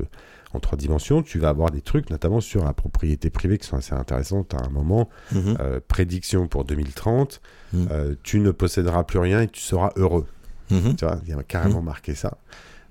en 0.52 0.60
trois 0.60 0.78
dimensions, 0.80 1.22
tu 1.22 1.38
vas 1.38 1.50
avoir 1.50 1.70
des 1.70 1.82
trucs, 1.82 2.10
notamment 2.10 2.42
sur 2.42 2.66
la 2.66 2.74
propriété 2.74 3.30
privée, 3.30 3.60
qui 3.60 3.68
sont 3.68 3.78
assez 3.78 3.94
intéressantes 3.94 4.56
à 4.56 4.66
un 4.66 4.70
moment. 4.70 5.08
Mhm. 5.32 5.58
Euh, 5.60 5.80
prédiction 5.88 6.48
pour 6.48 6.66
2030, 6.66 7.40
Mhm. 7.74 7.88
euh, 7.92 8.16
tu 8.24 8.40
ne 8.40 8.50
posséderas 8.50 9.04
plus 9.04 9.20
rien 9.20 9.42
et 9.42 9.48
tu 9.48 9.62
seras 9.62 9.92
heureux. 9.96 10.26
Mhm. 10.72 10.96
Tu 10.96 11.06
vois, 11.06 11.20
il 11.24 11.30
y 11.30 11.34
a 11.34 11.44
carrément 11.44 11.84
marqué 11.84 12.16
ça. 12.16 12.40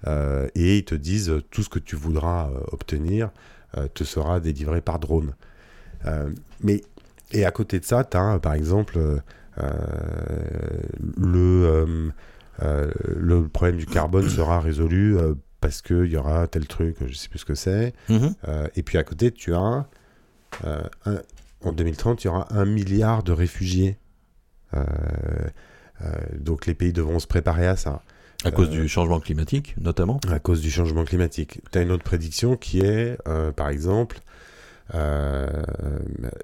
Euh, 0.06 0.46
et 0.54 0.78
ils 0.78 0.84
te 0.84 0.94
disent 0.94 1.30
euh, 1.30 1.42
tout 1.50 1.64
ce 1.64 1.68
que 1.68 1.80
tu 1.80 1.96
voudras 1.96 2.48
euh, 2.48 2.60
obtenir 2.70 3.26
euh, 3.26 3.30
te 3.94 4.04
sera 4.04 4.40
délivré 4.40 4.80
par 4.80 4.98
drone. 4.98 5.34
Euh, 6.06 6.30
mais 6.62 6.82
et 7.32 7.44
à 7.44 7.50
côté 7.50 7.78
de 7.80 7.84
ça, 7.84 8.04
tu 8.04 8.16
as 8.16 8.38
par 8.38 8.54
exemple 8.54 8.98
euh, 8.98 9.18
euh, 9.58 9.68
le 11.16 11.64
euh, 11.66 12.08
euh, 12.62 12.90
le 13.16 13.48
problème 13.48 13.76
du 13.76 13.86
carbone 13.86 14.28
sera 14.36 14.60
résolu 14.60 15.16
euh, 15.18 15.34
parce 15.60 15.82
qu'il 15.82 16.06
y 16.06 16.16
aura 16.16 16.46
tel 16.46 16.66
truc, 16.66 16.96
je 17.06 17.14
sais 17.14 17.28
plus 17.28 17.40
ce 17.40 17.44
que 17.44 17.54
c'est. 17.54 17.92
Mhm. 18.08 18.34
Euh, 18.46 18.68
et 18.76 18.82
puis 18.82 18.96
à 18.98 19.04
côté, 19.04 19.30
tu 19.32 19.54
as 19.54 19.86
euh, 20.64 20.82
un- 21.04 21.20
en 21.64 21.72
2030, 21.72 22.22
il 22.22 22.26
y 22.28 22.30
aura 22.30 22.46
un 22.52 22.64
milliard 22.64 23.22
de 23.22 23.32
réfugiés. 23.32 23.98
Euh, 24.74 24.84
euh, 26.02 26.06
donc 26.38 26.66
les 26.66 26.74
pays 26.74 26.92
devront 26.92 27.18
se 27.18 27.26
préparer 27.26 27.66
à 27.66 27.74
ça 27.76 28.02
À 28.44 28.50
cause 28.52 28.68
Euh, 28.68 28.82
du 28.82 28.88
changement 28.88 29.18
climatique, 29.20 29.74
notamment. 29.80 30.20
à 30.30 30.38
cause 30.38 30.60
du 30.60 30.70
changement 30.70 31.04
climatique. 31.04 31.60
Tu 31.72 31.78
as 31.78 31.82
une 31.82 31.90
autre 31.90 32.04
prédiction 32.04 32.56
qui 32.56 32.80
est, 32.80 33.18
euh, 33.26 33.50
par 33.52 33.68
exemple, 33.68 34.20
euh, 34.94 35.46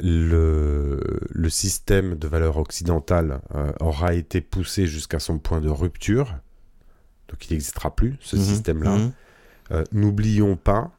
le, 0.01 1.01
le 1.31 1.49
système 1.49 2.17
de 2.17 2.29
valeur 2.29 2.57
occidentale 2.59 3.41
euh, 3.55 3.73
aura 3.81 4.15
été 4.15 4.41
poussé 4.41 4.87
jusqu'à 4.87 5.19
son 5.19 5.39
point 5.39 5.61
de 5.61 5.69
rupture. 5.69 6.35
Donc 7.29 7.47
il 7.49 7.53
n'existera 7.53 7.95
plus, 7.95 8.17
ce 8.21 8.37
Mhm. 8.37 8.43
système-là. 8.43 8.97
Mhm. 8.97 9.13
Euh, 9.73 9.85
N'oublions 9.93 10.57
pas 10.57 10.91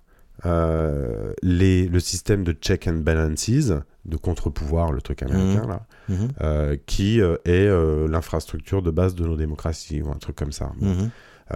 euh, 0.45 1.33
les, 1.41 1.87
le 1.87 1.99
système 1.99 2.43
de 2.43 2.51
check 2.53 2.87
and 2.87 2.97
balances, 2.97 3.71
de 4.05 4.17
contre-pouvoir, 4.17 4.91
le 4.91 5.01
truc 5.01 5.23
américain, 5.23 5.65
là, 5.67 5.85
Mhm. 6.09 6.27
euh, 6.41 6.77
qui 6.85 7.19
euh, 7.21 7.37
est 7.45 7.67
l'infrastructure 8.07 8.81
de 8.83 8.91
base 8.91 9.15
de 9.15 9.25
nos 9.25 9.35
démocraties, 9.35 10.01
ou 10.01 10.11
un 10.11 10.17
truc 10.17 10.35
comme 10.35 10.51
ça. 10.51 10.71
Mhm. 10.79 11.09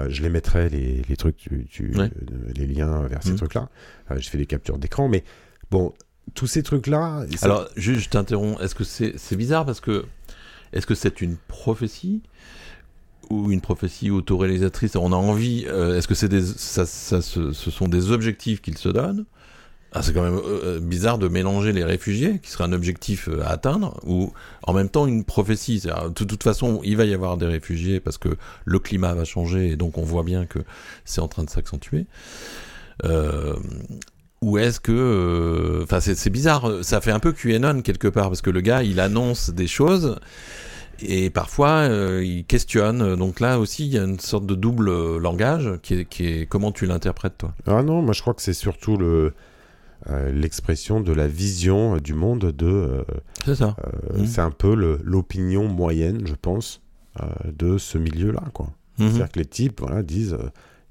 Je 0.07 0.21
les 0.21 0.29
mettrai, 0.29 0.69
les, 0.69 1.01
les 1.09 1.17
trucs, 1.17 1.37
tu- 1.37 1.65
tu- 1.69 1.95
Ouais. 1.97 2.11
les 2.55 2.67
liens 2.67 3.01
vers 3.07 3.23
ces 3.23 3.31
Mhm. 3.31 3.37
trucs-là. 3.37 3.69
Je 4.17 4.29
fais 4.29 4.37
des 4.37 4.45
captures 4.45 4.77
d'écran, 4.77 5.07
mais 5.09 5.23
bon, 5.71 5.93
tous 6.35 6.45
ces 6.47 6.61
trucs-là. 6.63 7.25
ça- 7.35 7.45
Alors, 7.47 7.67
juste, 7.75 8.01
je 8.01 8.09
t'interromps. 8.09 8.61
Est-ce 8.61 8.75
que 8.75 8.83
c'est 8.83 9.13
c'est 9.17 9.35
bizarre 9.35 9.65
parce 9.65 9.79
que 9.81 10.05
est-ce 10.73 10.85
que 10.85 10.93
c'est 10.93 11.21
une 11.21 11.37
prophétie? 11.47 12.21
Ou 13.29 13.51
une 13.51 13.61
prophétie 13.61 14.11
autoréalisatrice 14.11 14.95
On 14.95 15.11
a 15.11 15.15
envie. 15.15 15.65
euh, 15.67 15.97
Est-ce 15.97 16.07
que 16.07 16.15
c'est 16.15 16.29
des 16.29 16.41
ça, 16.41 16.85
ça, 16.85 17.21
ce, 17.21 17.51
ce 17.51 17.71
sont 17.71 17.87
des 17.87 18.11
objectifs 18.11 18.61
qu'ils 18.61 18.77
se 18.77 18.89
donnent? 18.89 19.25
Ah, 19.91 20.03
c'est 20.03 20.13
quand 20.13 20.21
même 20.21 20.35
euh, 20.37 20.61
euh, 20.77 20.79
bizarre 20.79 21.17
de 21.17 21.27
mélanger 21.27 21.71
les 21.71 21.83
réfugiés, 21.83 22.39
qui 22.43 22.51
serait 22.51 22.65
un 22.65 22.73
objectif 22.73 23.27
euh, 23.27 23.41
à 23.43 23.47
atteindre, 23.53 23.99
ou 24.05 24.31
en 24.61 24.73
même 24.73 24.87
temps 24.87 25.07
une 25.07 25.23
prophétie. 25.23 25.79
C'est-à-dire, 25.79 26.11
De 26.11 26.23
toute 26.25 26.43
façon, 26.43 26.79
il 26.83 26.95
va 26.95 27.05
y 27.05 27.13
avoir 27.15 27.37
des 27.37 27.47
réfugiés 27.47 27.99
parce 27.99 28.19
que 28.19 28.29
le 28.65 28.77
climat 28.79 29.15
va 29.15 29.25
changer 29.25 29.69
et 29.69 29.75
donc 29.75 29.97
on 29.97 30.03
voit 30.03 30.21
bien 30.23 30.45
que 30.45 30.59
c'est 31.05 31.21
en 31.21 31.27
train 31.27 31.43
de 31.43 31.49
s'accentuer. 31.49 32.05
Euh, 33.03 33.55
ou 34.41 34.57
est-ce 34.59 34.79
que, 34.79 35.81
enfin, 35.83 35.99
c'est 35.99 36.29
bizarre. 36.29 36.83
Ça 36.83 37.01
fait 37.01 37.11
un 37.11 37.19
peu 37.19 37.33
QAnon 37.33 37.81
quelque 37.81 38.07
part 38.07 38.27
parce 38.27 38.41
que 38.41 38.51
le 38.51 38.61
gars, 38.61 38.83
il 38.83 38.99
annonce 38.99 39.49
des 39.49 39.67
choses 39.67 40.17
et 41.01 41.29
parfois 41.29 41.69
euh, 41.89 42.23
il 42.23 42.45
questionne. 42.45 43.15
Donc 43.15 43.39
là 43.39 43.59
aussi, 43.59 43.85
il 43.85 43.93
y 43.93 43.97
a 43.97 44.03
une 44.03 44.19
sorte 44.19 44.45
de 44.45 44.55
double 44.55 44.89
euh, 44.89 45.19
langage 45.19 45.69
qui 45.81 45.93
est, 45.95 46.05
qui 46.05 46.27
est 46.27 46.45
comment 46.45 46.71
tu 46.71 46.85
l'interprètes 46.85 47.37
toi? 47.37 47.53
Ah 47.67 47.81
non, 47.83 48.01
moi 48.01 48.13
je 48.13 48.21
crois 48.21 48.33
que 48.33 48.41
c'est 48.41 48.53
surtout 48.53 48.97
le. 48.97 49.33
euh, 50.09 50.31
l'expression 50.31 51.01
de 51.01 51.11
la 51.11 51.27
vision 51.27 51.95
euh, 51.95 51.99
du 51.99 52.13
monde 52.13 52.53
de 52.57 53.03
C'est 53.45 53.55
ça. 53.55 53.75
Mhm. 54.15 54.25
c'est 54.25 54.41
un 54.41 54.51
peu 54.51 54.73
le- 54.75 54.99
l'opinion 55.03 55.67
moyenne 55.67 56.21
je 56.25 56.35
pense 56.35 56.81
de 57.57 57.77
ce 57.77 57.97
milieu 57.97 58.31
là 58.31 58.43
quoi 58.53 58.67
Mhm. 58.97 59.07
c'est-à-dire 59.09 59.31
que 59.31 59.39
les 59.39 59.45
types 59.45 59.79
voilà, 59.81 60.03
disent 60.03 60.37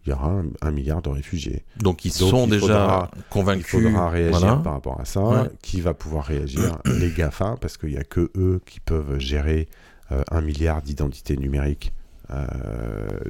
il 0.07 0.11
y 0.11 0.13
aura 0.13 0.29
un, 0.31 0.45
un 0.63 0.71
milliard 0.71 1.01
de 1.03 1.09
réfugiés 1.11 1.65
Donc 1.81 2.05
ils 2.07 2.13
Donc, 2.19 2.31
sont 2.31 2.45
il 2.45 2.51
déjà 2.53 2.61
faudra- 2.67 3.11
il 3.17 3.23
convaincus. 3.31 3.83
faudra 3.83 4.09
réagir 4.11 4.39
voilà. 4.39 4.57
par 4.57 4.73
rapport 4.75 5.01
à 5.01 5.05
ça 5.07 5.21
Ouais. 5.23 5.49
qui 5.63 5.81
va 5.83 5.93
pouvoir 5.95 6.25
réagir? 6.25 6.79
Les 6.87 7.11
GAFA 7.11 7.57
parce 7.61 7.77
qu'il 7.79 7.91
n'y 7.91 7.97
a 7.99 8.05
que 8.05 8.31
eux 8.37 8.61
qui 8.67 8.81
peuvent 8.81 9.19
gérer 9.19 9.69
un 10.11 10.41
milliard 10.41 10.83
d'identités 10.83 11.37
numériques 11.37 11.93
euh, 12.31 12.47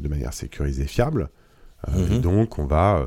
de 0.00 0.08
manière 0.08 0.32
sécurisée 0.32 0.86
fiable 0.86 1.28
Euh, 1.86 2.06
Mhm. 2.08 2.12
et 2.14 2.18
donc 2.18 2.58
on 2.58 2.66
va 2.66 2.98
euh, 2.98 3.06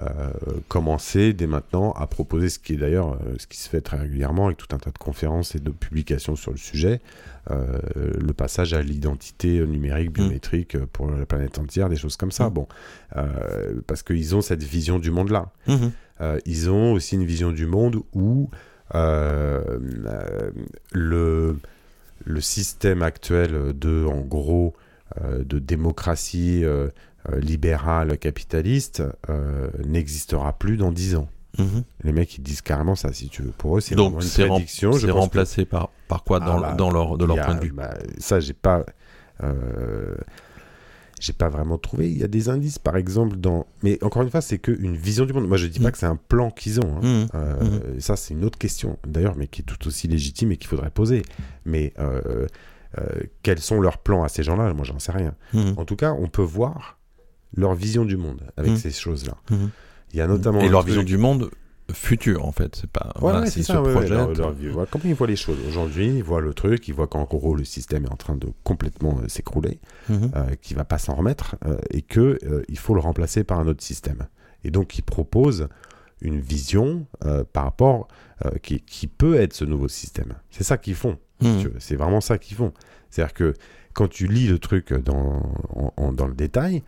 euh, 0.00 0.30
commencer 0.68 1.34
dès 1.34 1.46
maintenant 1.46 1.92
à 1.92 2.06
proposer 2.06 2.48
ce 2.48 2.58
qui 2.58 2.72
est 2.72 2.76
d'ailleurs 2.78 3.12
euh, 3.12 3.34
ce 3.38 3.46
qui 3.46 3.58
se 3.58 3.68
fait 3.68 3.82
très 3.82 3.98
régulièrement 3.98 4.46
avec 4.46 4.56
tout 4.56 4.74
un 4.74 4.78
tas 4.78 4.90
de 4.90 4.96
conférences 4.98 5.54
et 5.54 5.60
de 5.60 5.70
publications 5.70 6.34
sur 6.34 6.50
le 6.50 6.56
sujet, 6.56 7.02
euh, 7.50 7.78
le 8.18 8.32
passage 8.32 8.72
à 8.72 8.80
l'identité 8.80 9.60
numérique 9.66 10.12
biométrique 10.12 10.78
pour 10.94 11.10
la 11.10 11.26
planète 11.26 11.58
entière, 11.58 11.90
des 11.90 11.96
choses 11.96 12.16
comme 12.16 12.32
ça. 12.32 12.48
Mm. 12.48 12.54
Bon, 12.54 12.68
euh, 13.16 13.80
parce 13.86 14.02
qu'ils 14.02 14.34
ont 14.34 14.40
cette 14.40 14.62
vision 14.62 14.98
du 14.98 15.10
monde-là. 15.10 15.50
Mhm. 15.66 15.92
Euh, 16.22 16.38
ils 16.46 16.70
ont 16.70 16.92
aussi 16.94 17.16
une 17.16 17.24
vision 17.26 17.52
du 17.52 17.66
monde 17.66 17.96
où 18.14 18.48
euh, 18.94 19.62
euh, 20.06 20.50
le, 20.92 21.58
le 22.24 22.40
système 22.40 23.02
actuel 23.02 23.72
de, 23.78 24.04
en 24.04 24.20
gros, 24.20 24.74
euh, 25.20 25.44
de 25.44 25.58
démocratie 25.58 26.64
euh, 26.64 26.88
euh, 27.32 27.38
libérale 27.40 28.18
capitaliste 28.18 29.02
euh, 29.28 29.68
n'existera 29.84 30.52
plus 30.52 30.76
dans 30.76 30.92
10 30.92 31.16
ans. 31.16 31.28
Mhm. 31.58 31.84
Les 32.02 32.12
mecs, 32.12 32.36
ils 32.36 32.42
disent 32.42 32.60
carrément 32.62 32.94
ça, 32.96 33.12
si 33.12 33.28
tu 33.28 33.42
veux. 33.42 33.50
Pour 33.50 33.78
eux, 33.78 33.80
c'est 33.80 33.94
Donc 33.94 34.14
une 34.14 34.20
c'est 34.22 34.42
rem- 34.42 34.50
prédiction. 34.52 34.92
je 34.92 34.98
c'est 35.00 35.06
pense 35.06 35.14
que- 35.14 35.20
remplacé 35.20 35.64
par, 35.64 35.90
par 36.08 36.22
quoi 36.24 36.38
dans, 36.40 36.58
Ah 36.58 36.60
bah, 36.60 36.74
dans 36.74 36.90
leur, 36.90 37.16
de 37.16 37.24
leur 37.24 37.38
a- 37.38 37.44
point 37.44 37.54
de 37.54 37.64
vue? 37.64 37.72
bah, 37.72 37.94
Ça, 38.18 38.40
j'ai 38.40 38.52
pas. 38.52 38.84
J'ai 41.20 41.32
pas 41.32 41.48
vraiment 41.48 41.78
trouvé. 41.78 42.10
Il 42.10 42.18
y 42.18 42.24
a 42.24 42.28
des 42.28 42.48
indices, 42.48 42.78
par 42.78 42.96
exemple, 42.96 43.36
dans. 43.36 43.66
Mais 43.82 43.98
encore 44.04 44.22
une 44.22 44.30
fois, 44.30 44.40
c'est 44.42 44.58
qu'une 44.58 44.96
vision 44.96 45.24
du 45.24 45.32
monde. 45.32 45.48
Moi, 45.48 45.56
je 45.56 45.66
dis 45.66 45.80
pas 45.80 45.88
Mm. 45.88 45.92
que 45.92 45.98
c'est 45.98 46.06
un 46.06 46.16
plan 46.16 46.50
qu'ils 46.50 46.80
ont. 46.80 46.96
hein. 46.98 47.00
Mhm. 47.02 47.28
Euh, 47.34 47.80
Ça, 48.00 48.16
c'est 48.16 48.34
une 48.34 48.44
autre 48.44 48.58
question, 48.58 48.98
d'ailleurs, 49.06 49.34
mais 49.36 49.46
qui 49.46 49.62
est 49.62 49.64
tout 49.64 49.86
aussi 49.88 50.08
légitime 50.08 50.52
et 50.52 50.56
qu'il 50.58 50.68
faudrait 50.68 50.90
poser. 50.90 51.22
Mais 51.64 51.94
euh, 51.98 52.46
euh, 52.98 53.04
quels 53.42 53.60
sont 53.60 53.80
leurs 53.80 53.98
plans 53.98 54.24
à 54.24 54.28
ces 54.28 54.42
gens-là? 54.42 54.72
Moi, 54.74 54.84
j'en 54.84 54.98
sais 54.98 55.12
rien. 55.12 55.34
En 55.76 55.84
tout 55.84 55.96
cas, 55.96 56.12
on 56.12 56.28
peut 56.28 56.42
voir 56.42 56.98
leur 57.56 57.74
vision 57.74 58.04
du 58.04 58.16
monde 58.18 58.42
avec 58.56 58.72
Mm. 58.72 58.76
ces 58.76 58.90
choses-là. 58.90 59.36
Il 60.12 60.18
y 60.18 60.20
a 60.20 60.26
notamment. 60.26 60.60
Et 60.60 60.68
leur 60.68 60.80
truc- 60.80 60.88
vision 60.90 61.02
du 61.02 61.16
monde 61.16 61.50
futur 61.92 62.44
en 62.46 62.52
fait. 62.52 62.76
C'est 62.76 62.90
pas. 62.90 63.12
Voilà, 63.16 63.40
ouais, 63.40 63.46
c'est- 63.50 63.62
ça. 63.62 63.74
se 63.74 63.78
ouais, 63.78 64.08
leur- 64.08 64.32
leur. 64.34 64.54
Voilà, 64.72 64.88
comment 64.90 65.04
ils 65.06 65.14
voient 65.14 65.26
les 65.26 65.36
choses 65.36 65.58
aujourd'hui 65.68 66.06
Ils 66.16 66.22
voient 66.24 66.40
le 66.40 66.52
truc, 66.54 66.88
ils 66.88 66.94
voient 66.94 67.06
qu'en 67.06 67.24
gros 67.24 67.54
le 67.54 67.64
système 67.64 68.04
est 68.06 68.12
en 68.12 68.16
train 68.16 68.36
de 68.36 68.48
complètement 68.64 69.18
euh, 69.22 69.28
s'écrouler, 69.28 69.78
euh, 70.10 70.54
qu'il 70.60 70.76
va 70.76 70.84
pas 70.84 70.98
s'en 70.98 71.14
remettre 71.14 71.56
euh, 71.64 71.76
et 71.90 72.02
que 72.02 72.38
il 72.68 72.78
faut 72.78 72.94
le 72.94 73.00
remplacer 73.00 73.44
par 73.44 73.60
un 73.60 73.66
autre 73.68 73.82
système. 73.82 74.26
Et 74.64 74.70
donc 74.70 74.98
ils 74.98 75.02
proposent 75.02 75.68
une 76.22 76.40
vision 76.40 77.06
par 77.52 77.64
rapport 77.64 78.08
qui, 78.62 78.80
qui 78.80 79.06
peut 79.06 79.34
être 79.36 79.52
ce 79.52 79.64
nouveau 79.64 79.86
système. 79.88 80.32
C'est 80.50 80.64
ça 80.64 80.78
qu'ils 80.78 80.94
font. 80.94 81.18
Mhm. 81.42 81.72
C'est 81.78 81.96
vraiment 81.96 82.20
ça 82.22 82.38
qu'ils 82.38 82.56
font. 82.56 82.72
C'est-à-dire 83.10 83.34
que 83.34 83.54
quand 83.92 84.08
tu 84.08 84.26
lis 84.26 84.48
le 84.48 84.58
truc 84.58 84.92
dans, 84.94 85.42
en- 85.74 85.92
en- 85.96 86.12
dans 86.12 86.26
le 86.26 86.34
détail, 86.34 86.82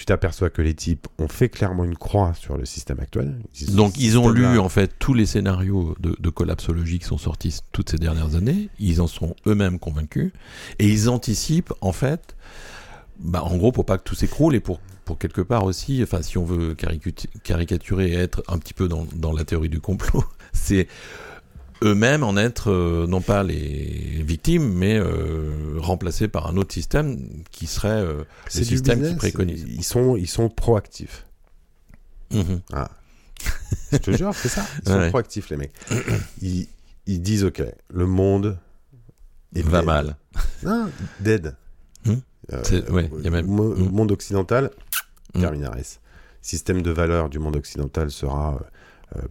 tu 0.00 0.06
t'aperçois 0.06 0.48
que 0.48 0.62
les 0.62 0.72
types 0.72 1.08
ont 1.18 1.28
fait 1.28 1.50
clairement 1.50 1.84
une 1.84 1.94
croix 1.94 2.32
sur 2.32 2.56
le 2.56 2.64
système 2.64 3.00
actuel. 3.00 3.36
Donc 3.68 3.98
ils 3.98 4.16
ont 4.16 4.30
lu 4.30 4.58
en 4.58 4.70
fait 4.70 4.94
tous 4.98 5.12
les 5.12 5.26
scénarios 5.26 5.94
de, 6.00 6.16
de 6.18 6.30
collapsologie 6.30 7.00
qui 7.00 7.04
sont 7.04 7.18
sortis 7.18 7.60
toutes 7.70 7.90
ces 7.90 7.98
dernières 7.98 8.34
années. 8.34 8.70
Ils 8.78 9.02
en 9.02 9.06
sont 9.06 9.36
eux-mêmes 9.46 9.78
convaincus 9.78 10.32
et 10.78 10.88
ils 10.88 11.10
anticipent 11.10 11.74
en 11.82 11.92
fait, 11.92 12.34
bah, 13.18 13.44
en 13.44 13.58
gros 13.58 13.72
pour 13.72 13.84
pas 13.84 13.98
que 13.98 14.04
tout 14.04 14.14
s'écroule 14.14 14.54
et 14.54 14.60
pour 14.60 14.80
pour 15.04 15.18
quelque 15.18 15.42
part 15.42 15.64
aussi, 15.64 16.02
enfin 16.02 16.22
si 16.22 16.38
on 16.38 16.46
veut 16.46 16.74
caricaturer 17.42 18.12
et 18.12 18.14
être 18.14 18.42
un 18.48 18.56
petit 18.56 18.72
peu 18.72 18.88
dans, 18.88 19.06
dans 19.16 19.32
la 19.32 19.44
théorie 19.44 19.68
du 19.68 19.80
complot, 19.80 20.24
c'est 20.54 20.88
eux-mêmes 21.82 22.22
en 22.22 22.36
être 22.36 22.70
euh, 22.70 23.06
non 23.06 23.20
pas 23.20 23.42
les 23.42 24.22
victimes 24.22 24.72
mais 24.72 24.98
euh, 24.98 25.76
remplacés 25.78 26.28
par 26.28 26.46
un 26.48 26.56
autre 26.56 26.72
système 26.74 27.42
qui 27.50 27.66
serait 27.66 27.88
euh, 27.88 28.24
le 28.54 28.64
système 28.64 28.96
qui 28.98 29.02
business. 29.02 29.18
préconise. 29.18 29.64
Ils 29.68 29.84
sont, 29.84 30.16
ils 30.16 30.28
sont 30.28 30.48
proactifs. 30.48 31.26
Mhm. 32.32 32.60
Je 33.92 33.96
te 33.98 34.10
jure, 34.12 34.34
c'est 34.34 34.48
ça. 34.48 34.64
Ils 34.84 34.88
sont 34.88 34.98
Ouais. 34.98 35.08
proactifs, 35.08 35.48
les 35.50 35.56
mecs. 35.56 35.72
Ils, 36.42 36.68
ils 37.06 37.20
disent, 37.22 37.44
OK, 37.44 37.62
le 37.92 38.06
monde 38.06 38.58
est 39.54 39.62
va 39.62 39.78
dead. 39.78 39.86
mal. 39.86 40.16
Non, 40.62 40.90
dead. 41.20 41.56
C'est- 42.64 42.88
ouais, 42.90 43.08
y 43.22 43.26
a 43.28 43.30
même- 43.30 43.46
Hmm. 43.46 43.90
Monde 43.90 44.10
occidental, 44.12 44.70
Hmm. 45.34 45.40
terminaris. 45.40 45.98
Système 46.42 46.82
de 46.82 46.90
valeur 46.90 47.28
du 47.30 47.38
monde 47.38 47.56
occidental 47.56 48.10
sera 48.10 48.58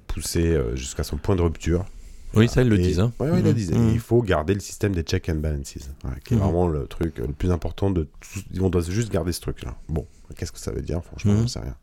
poussé 0.08 0.58
jusqu'à 0.76 1.04
son 1.04 1.18
point 1.18 1.36
de 1.36 1.42
rupture. 1.42 1.86
Oui, 2.36 2.48
ça, 2.48 2.62
ils 2.62 2.70
le 2.70 2.78
disent. 2.78 3.00
Hein. 3.00 3.12
Ouais, 3.20 3.30
ouais, 3.32 3.40
ils 3.40 3.44
le 3.44 3.50
Mhm. 3.50 3.56
disent. 3.56 3.72
Mhm. 3.72 3.90
Il 3.94 4.00
faut 4.00 4.22
garder 4.22 4.54
le 4.54 4.60
système 4.60 4.94
des 4.94 5.02
check 5.02 5.30
and 5.30 5.36
balances, 5.36 5.76
ouais, 6.04 6.12
qui 6.24 6.34
est 6.34 6.38
Mhm. 6.38 6.44
vraiment 6.44 6.68
le 6.68 6.86
truc 6.88 7.18
le 7.18 7.34
plus 7.34 7.52
important 7.52 7.90
de 7.90 8.08
tout. 8.20 8.40
On 8.62 8.70
doit 8.70 8.82
juste 8.82 9.12
garder 9.12 9.32
ce 9.32 9.42
truc-là. 9.42 9.76
Bon, 9.88 10.06
qu'est-ce 10.36 10.52
que 10.52 10.60
ça 10.60 10.72
veut 10.72 10.82
dire 10.84 11.04
Franchement, 11.04 11.34
Mhm. 11.34 11.40
j'en 11.42 11.48
sais 11.48 11.60
rien. 11.60 11.76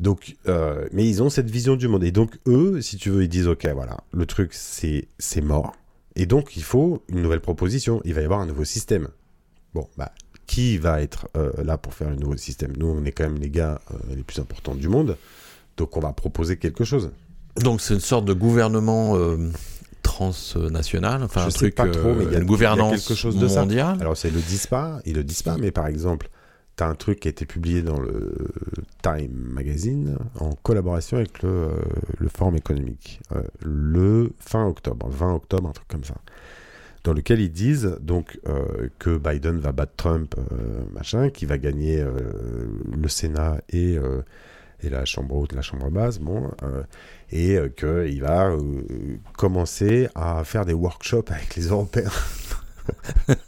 Donc, 0.00 0.36
euh, 0.48 0.88
mais 0.92 1.06
ils 1.08 1.22
ont 1.22 1.28
cette 1.28 1.50
vision 1.50 1.76
du 1.76 1.86
monde. 1.88 2.04
Et 2.04 2.12
donc, 2.12 2.38
eux, 2.46 2.80
si 2.80 2.96
tu 2.96 3.10
veux, 3.10 3.22
ils 3.22 3.28
disent 3.28 3.48
Ok, 3.48 3.66
voilà, 3.74 3.98
le 4.12 4.24
truc, 4.26 4.50
c'est 4.54 5.08
c'est 5.18 5.42
mort. 5.42 5.74
Et 6.16 6.26
donc, 6.26 6.56
il 6.56 6.62
faut 6.62 7.02
une 7.08 7.20
nouvelle 7.22 7.40
proposition. 7.40 8.00
Il 8.04 8.14
va 8.14 8.22
y 8.22 8.24
avoir 8.24 8.40
un 8.40 8.46
nouveau 8.46 8.64
système. 8.64 9.08
Bon, 9.74 9.86
bah, 9.96 10.12
qui 10.46 10.78
va 10.78 11.00
être 11.02 11.28
euh, 11.36 11.52
là 11.62 11.76
pour 11.78 11.94
faire 11.94 12.10
le 12.10 12.16
nouveau 12.16 12.36
système? 12.36 12.72
Nous, 12.76 12.86
on 12.86 13.04
est 13.04 13.12
quand 13.12 13.24
même 13.24 13.38
les 13.38 13.50
gars 13.50 13.80
euh, 13.92 14.14
les 14.16 14.22
plus 14.22 14.38
importants 14.40 14.74
du 14.74 14.88
monde. 14.88 15.16
Donc, 15.76 15.96
on 15.96 16.00
va 16.00 16.12
proposer 16.12 16.56
quelque 16.56 16.84
chose. 16.84 17.10
Donc, 17.56 17.80
c'est 17.80 17.94
une 17.94 18.00
sorte 18.00 18.24
de 18.24 18.32
gouvernement 18.32 19.16
euh, 19.16 19.36
transnational, 20.02 21.22
enfin 21.22 21.42
Je 21.42 21.46
un 21.46 21.50
sais 21.50 21.58
truc, 21.58 21.74
pas 21.74 21.88
trop, 21.88 22.14
mais 22.14 22.24
il 22.24 22.24
y 22.24 22.24
a- 22.24 22.26
euh, 22.26 22.30
il 22.30 22.32
y 22.32 22.36
a 22.36 22.38
une 22.40 22.46
gouvernance 22.46 23.06
quelque 23.06 23.14
chose 23.18 23.38
de 23.38 23.48
ça. 23.48 23.60
mondiale. 23.60 23.96
Alors, 24.00 24.16
ça, 24.16 24.28
ils 24.28 24.34
le 24.34 24.40
disent 24.40 24.66
pas, 24.66 25.00
ils 25.06 25.14
le 25.14 25.24
disent 25.24 25.42
pas, 25.42 25.56
mais 25.58 25.70
par 25.70 25.86
exemple, 25.86 26.28
tu 26.76 26.84
as 26.84 26.88
un 26.88 26.94
truc 26.94 27.20
qui 27.20 27.28
a 27.28 27.30
été 27.30 27.44
publié 27.46 27.82
dans 27.82 27.98
le 28.00 28.34
Time 29.02 29.30
Magazine 29.32 30.16
en 30.38 30.50
collaboration 30.54 31.16
avec 31.18 31.42
le, 31.42 31.48
euh, 31.50 31.68
le 32.18 32.28
Forum 32.28 32.56
économique, 32.56 33.20
euh, 33.34 33.42
le 33.62 34.30
fin 34.38 34.66
octobre, 34.66 35.08
20 35.10 35.34
octobre, 35.34 35.68
un 35.68 35.72
truc 35.72 35.88
comme 35.88 36.04
ça, 36.04 36.14
dans 37.04 37.12
lequel 37.12 37.40
ils 37.40 37.52
disent 37.52 37.96
donc 38.00 38.38
euh, 38.48 38.88
que 38.98 39.16
Biden 39.18 39.58
va 39.58 39.72
battre 39.72 39.92
Trump, 39.96 40.34
euh, 40.38 40.82
machin, 40.92 41.30
qui 41.30 41.44
va 41.46 41.58
gagner 41.58 42.00
euh, 42.00 42.12
le 42.96 43.08
Sénat 43.08 43.58
et, 43.70 43.96
euh, 43.98 44.22
et 44.82 44.88
la 44.90 45.04
Chambre 45.04 45.34
haute, 45.36 45.52
la 45.52 45.62
Chambre 45.62 45.90
basse, 45.90 46.18
bon, 46.18 46.50
euh, 46.62 46.82
et 47.32 47.56
euh, 47.56 47.68
qu'il 47.68 48.20
va 48.22 48.48
euh, 48.50 48.58
commencer 49.36 50.08
à 50.14 50.42
faire 50.44 50.64
des 50.64 50.72
workshops 50.74 51.24
avec 51.30 51.56
les 51.56 51.66
Européens. 51.68 52.10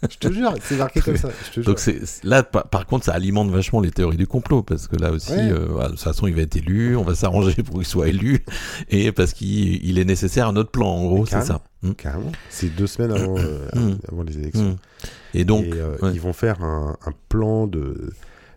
je 0.09 0.19
te 0.19 0.33
jure, 0.33 0.55
c'est 0.63 0.77
marqué 0.77 1.01
comme 1.01 1.17
ça. 1.17 1.29
Je 1.47 1.49
te 1.51 1.55
jure. 1.57 1.65
Donc 1.65 1.79
c'est 1.81 2.05
c'est- 2.07 2.23
là, 2.25 2.43
par, 2.45 2.69
par 2.69 2.87
contre, 2.87 3.07
ça 3.07 3.13
alimente 3.13 3.51
vachement 3.51 3.81
les 3.81 3.91
théories 3.91 4.17
du 4.17 4.27
complot 4.27 4.63
parce 4.63 4.87
que 4.87 4.97
là 4.97 5.11
aussi, 5.11 5.33
Ouais. 5.33 5.51
euh, 5.51 5.83
de 5.85 5.89
toute 5.91 6.01
façon, 6.01 6.27
il 6.29 6.35
va 6.35 6.43
être 6.43 6.55
élu, 6.57 6.97
on 6.97 7.03
va 7.03 7.15
s'arranger 7.15 7.63
pour 7.65 7.77
qu'il 7.77 7.87
soit 7.87 8.09
élu 8.09 8.45
et 8.89 9.11
parce 9.11 9.33
qu'il 9.33 9.85
il 9.85 9.99
est 9.99 10.05
nécessaire 10.05 10.47
un 10.49 10.57
autre 10.57 10.71
plan. 10.71 10.87
En 10.89 11.07
gros, 11.07 11.27
c'est 11.27 11.43
ça. 11.43 11.61
Mm. 11.83 11.93
Carrément. 11.95 12.33
C'est 12.51 12.69
deux 12.75 12.87
semaines 12.87 13.13
avant, 13.13 13.37
euh, 13.39 13.69
Mm. 13.75 13.99
avant 14.13 14.23
les 14.23 14.39
élections. 14.39 14.71
Mm. 14.71 14.77
Et 15.35 15.45
donc, 15.45 15.65
et 15.65 15.73
euh, 15.75 15.97
ouais. 16.03 16.13
ils 16.13 16.21
vont 16.21 16.35
faire 16.35 16.63
un, 16.63 16.97
un 17.05 17.13
plan 17.29 17.67
de, 17.67 18.13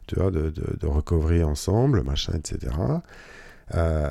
de, 0.09 0.29
de, 0.29 0.51
de 0.79 0.85
recovery 0.87 1.43
ensemble, 1.43 2.03
machin, 2.03 2.33
etc. 2.37 2.71
Euh, 3.73 4.07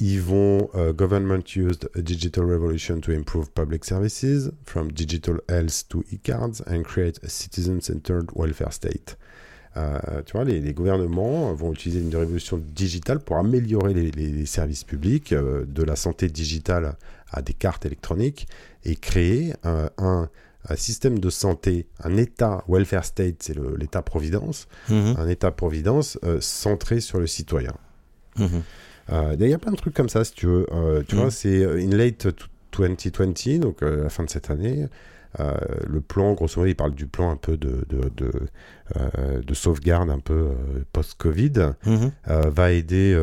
ils 0.00 0.20
vont 0.20 0.70
euh, 0.74 0.94
government 0.94 1.42
used 1.54 1.90
a 1.94 2.00
digital 2.00 2.44
revolution 2.46 3.00
to 3.00 3.12
improve 3.12 3.50
public 3.50 3.84
services 3.84 4.50
from 4.64 4.90
digital 4.90 5.36
health 5.48 5.86
to 5.88 6.02
e-cards 6.10 6.62
and 6.66 6.84
create 6.84 7.20
a 7.22 7.28
citizen-centered 7.28 8.30
welfare 8.34 8.72
state. 8.72 9.18
Euh, 9.76 10.22
tu 10.24 10.32
vois, 10.32 10.44
les, 10.44 10.60
les 10.60 10.72
gouvernements 10.72 11.52
vont 11.52 11.72
utiliser 11.72 12.00
une 12.00 12.16
révolution 12.16 12.56
digitale 12.56 13.20
pour 13.20 13.36
améliorer 13.36 13.92
les, 13.92 14.10
les- 14.10 14.32
les 14.32 14.46
services 14.46 14.84
publics, 14.84 15.32
euh, 15.34 15.66
de 15.66 15.82
la 15.82 15.94
santé 15.94 16.28
digitale 16.28 16.96
à 17.30 17.42
des 17.42 17.52
cartes 17.52 17.84
électroniques, 17.84 18.48
et 18.84 18.96
créer 18.96 19.52
euh, 19.66 19.88
un, 19.98 20.30
un 20.70 20.76
système 20.76 21.18
de 21.18 21.28
santé, 21.28 21.86
un 22.02 22.16
État, 22.16 22.64
welfare 22.68 23.04
state, 23.04 23.42
c'est 23.42 23.56
l'État-providence, 23.78 24.66
Mhm. 24.88 25.14
un 25.18 25.28
État-providence 25.28 26.18
centré 26.40 27.00
sur 27.00 27.20
le 27.20 27.26
citoyen. 27.26 27.74
Mhm. 28.38 28.62
Euh, 29.10 29.36
Il 29.40 29.48
y 29.48 29.54
a 29.54 29.58
plein 29.58 29.72
de 29.72 29.76
trucs 29.76 29.94
comme 29.94 30.08
ça, 30.08 30.24
si 30.24 30.32
tu 30.32 30.46
veux. 30.46 30.66
Euh, 30.72 31.02
tu 31.06 31.14
Mhm. 31.14 31.20
vois, 31.22 31.30
c'est 31.30 31.62
euh, 31.64 31.80
in 31.80 31.96
late 31.96 32.18
t- 32.18 32.44
2020, 32.76 33.58
donc 33.60 33.80
la 33.80 34.08
fin 34.10 34.24
de 34.24 34.30
cette 34.30 34.50
année. 34.50 34.86
euh, 35.40 35.52
le 35.86 36.00
plan, 36.00 36.32
grosso 36.32 36.58
modo, 36.58 36.70
il 36.70 36.74
parle 36.74 36.94
du 36.94 37.06
plan 37.06 37.30
un 37.30 37.36
peu 37.36 37.58
de, 37.58 37.84
de, 37.90 38.10
de, 38.16 38.32
euh, 38.96 39.42
de 39.42 39.54
sauvegarde 39.54 40.08
un 40.08 40.20
peu 40.20 40.32
euh, 40.32 40.54
post-Covid, 40.94 41.74
Mhm. 41.84 42.10
va 42.26 42.72
aider 42.72 43.14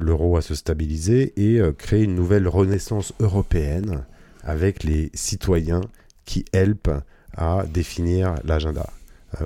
l'euro 0.00 0.36
à 0.36 0.42
se 0.42 0.54
stabiliser 0.54 1.32
et 1.36 1.60
créer 1.76 2.04
une 2.04 2.14
nouvelle 2.14 2.46
renaissance 2.46 3.12
européenne 3.18 4.04
avec 4.44 4.84
les 4.84 5.10
citoyens 5.12 5.80
qui 6.24 6.44
help 6.52 6.88
à 7.36 7.64
définir 7.66 8.34
l'agenda. 8.44 8.86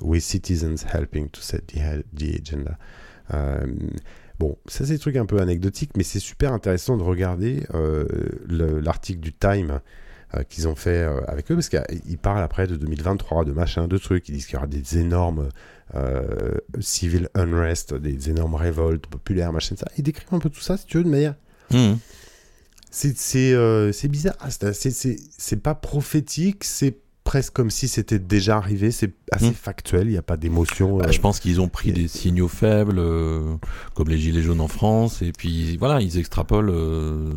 With 0.03 0.23
citizens 0.23 0.85
helping 0.93 1.29
to 1.31 1.41
set 1.41 1.67
the, 1.69 2.05
the 2.15 2.37
agenda. 2.39 2.79
Bon, 4.43 4.57
ça 4.67 4.85
c'est 4.85 4.95
des 4.95 4.99
trucs 4.99 5.15
un 5.17 5.25
peu 5.27 5.41
anecdotiques, 5.41 5.93
mais 5.97 6.03
c'est 6.03 6.19
super 6.19 6.53
intéressant 6.53 6.97
de 6.97 7.05
regarder 7.05 7.63
euh, 7.75 8.05
le- 8.49 8.81
l'article 8.81 9.21
du 9.21 9.33
Time 9.33 9.79
euh, 10.35 10.43
qu'ils 10.49 10.67
ont 10.67 10.75
fait 10.75 10.99
euh, 11.03 11.21
avec 11.29 11.49
eux, 11.53 11.55
parce 11.55 11.69
qu'ils 11.69 12.19
parlent 12.19 12.43
après 12.43 12.67
de 12.67 12.75
2023, 12.75 13.45
de 13.45 13.53
machin, 13.53 13.87
de 13.87 13.99
trucs, 13.99 14.29
ils 14.29 14.33
disent 14.33 14.47
qu'il 14.47 14.55
y 14.55 14.57
aura 14.57 14.67
des 14.67 14.99
énormes 14.99 15.49
civil 16.81 17.29
unrest, 17.35 17.93
des 17.95 18.31
énormes 18.31 18.55
révoltes 18.55 19.07
populaires, 19.07 19.53
machin, 19.53 19.77
ça. 19.77 19.87
Ils 19.99 20.03
décrivent 20.03 20.33
un 20.33 20.39
peu 20.41 20.49
tout 20.51 20.61
ça, 20.63 20.77
si 20.77 20.87
tu 20.87 20.97
veux, 20.99 21.05
de 21.05 21.09
manière 21.11 21.35
Mhm. 21.71 21.99
c'est 22.91 24.09
bizarre. 24.09 24.35
C'est 24.51 25.63
pas 25.63 25.75
prophétique, 25.75 26.65
c'est 26.65 26.97
presque 27.25 27.53
comme 27.53 27.71
si 27.71 27.87
c'était 27.89 28.19
déjà 28.19 28.57
arrivé. 28.57 28.91
C'est 28.91 29.13
assez 29.31 29.51
Mm. 29.51 29.55
factuel, 29.55 30.07
il 30.09 30.11
n'y 30.13 30.17
a 30.17 30.23
pas 30.23 30.37
d'émotion. 30.37 30.99
Bah, 30.99 31.07
euh. 31.09 31.13
je 31.13 31.21
pense 31.21 31.39
qu'ils 31.41 31.61
ont 31.61 31.69
pris 31.69 31.91
et- 31.91 31.93
des 31.93 32.09
signaux 32.09 32.49
faibles, 32.49 32.99
euh, 32.99 33.57
comme 33.95 34.09
les 34.09 34.19
gilets 34.19 34.43
jaunes 34.43 34.61
en 34.61 34.69
France, 34.69 35.23
et 35.23 35.33
puis 35.33 35.77
voilà, 35.77 36.01
ils 36.01 36.19
extrapolent 36.19 36.71
euh, 36.73 37.33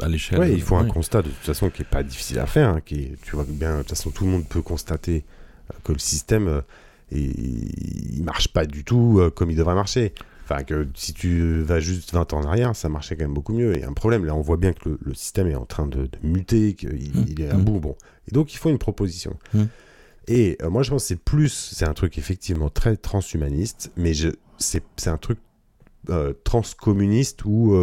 à 0.00 0.08
l'échelle. 0.08 0.38
Ouais, 0.38 0.52
il 0.52 0.62
faut 0.62 0.76
un 0.76 0.86
constat 0.86 1.22
de 1.22 1.28
toute 1.30 1.38
façon 1.44 1.68
qui 1.70 1.82
est 1.82 1.86
pas 1.90 2.02
difficile 2.02 2.38
à 2.38 2.46
faire. 2.46 2.68
hein, 2.70 2.80
qui 2.84 2.94
est- 2.96 3.16
tu 3.22 3.32
vois 3.36 3.44
bien, 3.48 3.74
de 3.74 3.78
toute 3.82 3.90
façon, 3.90 4.10
tout 4.10 4.24
le 4.24 4.30
monde 4.30 4.44
peut 4.48 4.62
constater 4.62 5.24
que 5.82 5.92
le 5.92 5.98
système, 5.98 6.62
il 7.12 8.22
marche 8.24 8.48
pas 8.48 8.66
du 8.66 8.84
tout 8.84 9.20
comme 9.34 9.50
il 9.50 9.56
devrait 9.56 9.74
marcher. 9.74 10.12
Enfin, 10.44 10.62
que 10.62 10.86
si 10.94 11.12
tu 11.14 11.62
vas 11.62 11.80
juste 11.80 12.12
20 12.12 12.32
ans 12.34 12.40
en 12.40 12.44
arrière, 12.44 12.76
ça 12.76 12.88
marchait 12.90 13.16
quand 13.16 13.24
même 13.24 13.32
beaucoup 13.34 13.54
mieux. 13.54 13.82
A 13.82 13.88
un 13.88 13.92
problème. 13.94 14.24
Là, 14.26 14.34
on 14.34 14.42
voit 14.42 14.58
bien 14.58 14.72
que 14.74 14.90
le, 14.90 14.98
le 15.02 15.14
système 15.14 15.46
est 15.48 15.54
en 15.54 15.64
train 15.64 15.86
de, 15.86 16.02
de 16.02 16.18
muter, 16.22 16.74
qu'il 16.74 16.90
Mm. 16.90 17.24
il 17.28 17.40
est 17.40 17.48
à 17.50 17.56
Mm. 17.56 17.64
bout. 17.64 17.80
Bon. 17.80 17.96
Et 18.28 18.32
donc, 18.32 18.52
il 18.52 18.58
faut 18.58 18.68
une 18.70 18.78
proposition. 18.78 19.36
Mm. 19.54 19.62
Et 20.28 20.56
euh, 20.62 20.70
moi, 20.70 20.82
je 20.82 20.90
pense 20.90 21.02
que 21.02 21.08
c'est 21.08 21.22
plus, 21.22 21.48
c'est 21.74 21.86
un 21.88 21.94
truc 21.94 22.18
effectivement 22.18 22.68
très 22.70 22.96
transhumaniste, 22.96 23.90
mais 23.96 24.12
c'est, 24.58 24.82
un 25.06 25.16
truc 25.18 25.38
euh, 26.10 26.32
transcommuniste 26.44 27.44
ou 27.46 27.74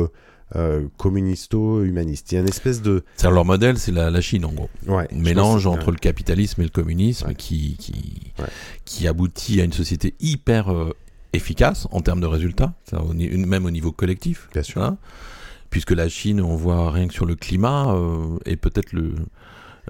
euh, 0.55 0.87
communisto-humaniste. 0.97 2.31
Il 2.31 2.35
y 2.35 2.37
a 2.37 2.41
une 2.41 2.47
espèce 2.49 2.81
de. 2.81 3.03
C'est 3.15 3.29
leur 3.29 3.45
modèle, 3.45 3.77
c'est 3.77 3.91
la, 3.91 4.09
la 4.09 4.21
Chine 4.21 4.45
en 4.45 4.51
gros. 4.53 4.69
Ouais, 4.87 5.07
mélange 5.13 5.65
entre 5.67 5.91
le 5.91 5.97
capitalisme 5.97 6.61
et 6.61 6.65
le 6.65 6.69
communisme 6.69 7.27
Ouais. 7.29 7.35
qui, 7.35 7.75
qui, 7.77 8.31
Ouais. 8.39 8.45
qui 8.85 9.07
aboutit 9.07 9.61
à 9.61 9.63
une 9.63 9.73
société 9.73 10.15
hyper 10.19 10.69
efficace 11.33 11.87
en 11.91 12.01
termes 12.01 12.21
de 12.21 12.27
résultats, 12.27 12.73
même 13.13 13.65
au 13.65 13.71
niveau 13.71 13.91
collectif. 13.91 14.49
Bien 14.53 14.63
sûr. 14.63 14.81
hein. 14.83 14.97
puisque 15.69 15.91
la 15.91 16.09
Chine, 16.09 16.41
on 16.41 16.55
voit 16.55 16.91
rien 16.91 17.07
que 17.07 17.13
sur 17.13 17.25
le 17.25 17.35
climat, 17.35 17.93
euh, 17.95 18.37
et 18.45 18.55
peut-être 18.57 18.91
le. 18.93 19.15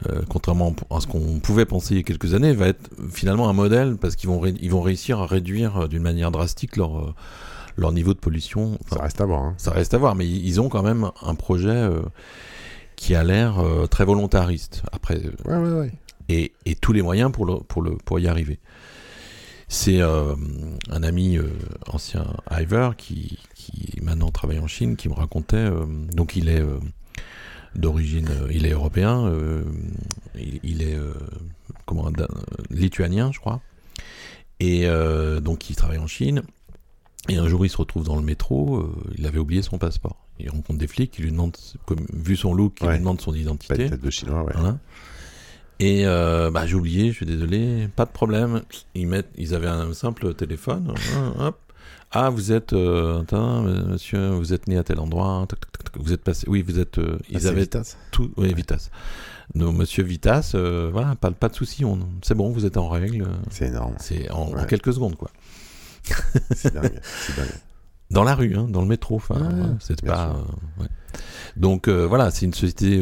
euh, 0.10 0.22
contrairement 0.30 0.74
à 0.90 1.00
ce 1.02 1.08
qu'on 1.08 1.40
pouvait 1.40 1.66
penser 1.66 1.96
il 1.96 1.98
y 1.98 2.00
a 2.00 2.04
quelques 2.04 2.34
années, 2.34 2.54
va 2.54 2.68
être 2.68 2.90
finalement 3.12 3.50
un 3.50 3.54
modèle 3.54 3.98
parce 3.98 4.16
qu'ils 4.16 4.30
vont, 4.30 4.46
ils 4.46 4.70
vont 4.72 4.82
réussir 4.82 5.20
à 5.20 5.26
réduire 5.26 5.84
euh, 5.84 5.88
d'une 5.88 6.04
manière 6.04 6.32
drastique 6.32 6.78
leur, 6.78 7.14
leur 7.78 7.92
niveau 7.92 8.14
de 8.14 8.20
pollution. 8.20 8.78
Enfin, 8.86 8.98
Ça 8.98 9.02
reste 9.02 9.22
à 9.22 9.26
voir. 9.26 9.42
hein. 9.42 9.54
ça 9.58 9.72
reste 9.72 9.94
à 9.94 9.98
voir, 9.98 10.16
mais 10.16 10.28
ils 10.28 10.62
ont 10.62 10.70
quand 10.70 10.84
même 10.84 11.10
un 11.24 11.36
projet 11.36 11.70
euh, 11.70 12.02
qui 12.96 13.16
a 13.16 13.24
l'air 13.24 13.56
très 13.90 14.06
volontariste. 14.06 14.84
Après, 14.92 15.20
Ouais, 15.46 15.58
ouais, 15.58 15.72
ouais. 15.80 15.92
et, 16.30 16.52
et 16.68 16.76
tous 16.76 16.94
les 16.94 17.02
moyens 17.02 17.32
pour, 17.32 17.46
le, 17.48 17.56
pour, 17.58 17.82
le, 17.82 17.92
pour 18.06 18.20
y 18.20 18.28
arriver. 18.28 18.60
C'est 19.74 20.02
euh, 20.02 20.36
un 20.90 21.02
ami 21.02 21.38
euh, 21.38 21.48
ancien 21.88 22.26
Iver 22.52 22.90
qui, 22.98 23.40
qui 23.56 23.94
maintenant 24.02 24.30
travaille 24.30 24.60
en 24.60 24.68
Chine 24.68 24.98
qui 24.98 25.08
me 25.08 25.14
racontait, 25.14 25.56
euh, 25.56 25.86
donc 26.12 26.36
il 26.36 26.50
est 26.50 26.62
d'origine, 27.76 28.28
il 28.52 28.66
est 28.66 28.72
européen, 28.72 29.32
il, 30.38 30.60
il 30.64 30.82
est 30.82 30.98
comment, 31.86 32.12
lituanien 32.70 33.32
je 33.32 33.40
crois, 33.40 33.62
et 34.60 34.86
donc 35.42 35.70
il 35.70 35.76
travaille 35.78 36.00
en 36.00 36.08
Chine, 36.08 36.42
et 37.30 37.38
un 37.38 37.48
jour 37.48 37.66
il 37.66 37.70
se 37.70 37.78
retrouve 37.78 38.04
dans 38.04 38.18
le 38.18 38.24
métro, 38.24 38.76
euh, 38.76 38.94
il 39.18 39.26
avait 39.26 39.40
oublié 39.40 39.62
son 39.62 39.78
passeport. 39.78 40.18
Il 40.40 40.50
rencontre 40.50 40.80
des 40.80 40.88
flics, 40.88 41.14
il 41.20 41.26
lui 41.26 41.32
demande, 41.32 41.56
comme, 41.86 42.06
vu 42.12 42.36
son 42.36 42.54
look, 42.54 42.78
il 42.82 42.88
Ouais. 42.88 42.94
lui 42.94 43.00
demande 43.00 43.22
son 43.22 43.32
Pas 43.32 43.38
identité. 43.38 43.84
de 43.86 43.90
tête 43.90 44.02
de 44.02 44.10
chinois, 44.10 44.44
ouais. 44.44 44.52
Voilà. 44.54 44.80
Et 45.84 46.06
euh, 46.06 46.52
bah, 46.52 46.66
j'ai 46.68 46.76
oublié, 46.76 47.08
je 47.10 47.16
suis 47.18 47.26
désolé, 47.26 47.88
pas 47.96 48.06
de 48.06 48.12
problème. 48.12 48.62
Ils, 48.94 49.08
mettent, 49.08 49.32
ils 49.36 49.56
avaient 49.56 49.68
un 49.68 49.94
simple 49.94 50.34
téléphone. 50.36 50.94
hein, 51.16 51.34
hop. 51.40 51.58
Ah, 52.12 52.30
vous 52.30 52.52
êtes, 52.52 52.74
euh, 52.74 53.22
attends, 53.22 53.62
monsieur, 53.64 54.30
vous 54.32 54.54
êtes 54.54 54.68
né 54.68 54.78
à 54.78 54.84
tel 54.84 55.00
endroit. 55.00 55.46
tac, 55.50 55.60
tac, 55.62 55.72
tac, 55.72 55.92
tac, 55.94 56.04
vous 56.04 56.14
êtes 56.14 56.22
passé. 56.24 56.46
Oui, 56.50 56.62
vous 56.62 56.78
êtes. 56.78 57.00
euh, 57.00 57.18
ils 57.30 57.48
avaient 57.48 57.62
Vitas 57.62 57.96
tout. 58.12 58.32
Oui, 58.38 58.54
Vitas. 58.54 58.90
Non, 59.56 59.72
monsieur 59.72 60.04
Vitas, 60.04 60.52
euh, 60.56 60.90
voilà, 60.92 61.16
pas, 61.16 61.32
pas 61.32 61.50
de 61.50 61.56
souci. 61.56 61.84
on- 61.84 62.00
C'est 62.22 62.36
bon, 62.36 62.52
vous 62.52 62.66
êtes 62.66 62.78
en 62.78 62.88
règle. 62.90 63.26
C'est 63.50 63.68
énorme. 63.68 63.96
C'est 63.98 64.30
en, 64.30 64.52
quelques 64.66 64.94
secondes, 64.94 65.16
quoi. 65.16 65.32
C'est 66.54 66.74
dingue. 66.74 67.00
C'est 67.02 67.36
dingue. 67.38 67.48
Dans 68.12 68.24
la 68.26 68.36
rue, 68.36 68.56
hein, 68.58 68.68
dans 68.70 68.82
le 68.82 68.88
métro. 68.88 69.16
Enfin, 69.16 69.36
Ah, 69.42 69.68
c'est 69.80 70.02
pas. 70.04 70.36
euh. 70.82 70.84
Donc 71.56 71.88
voilà, 71.88 72.30
c'est 72.30 72.46
une 72.46 72.54
société 72.54 73.02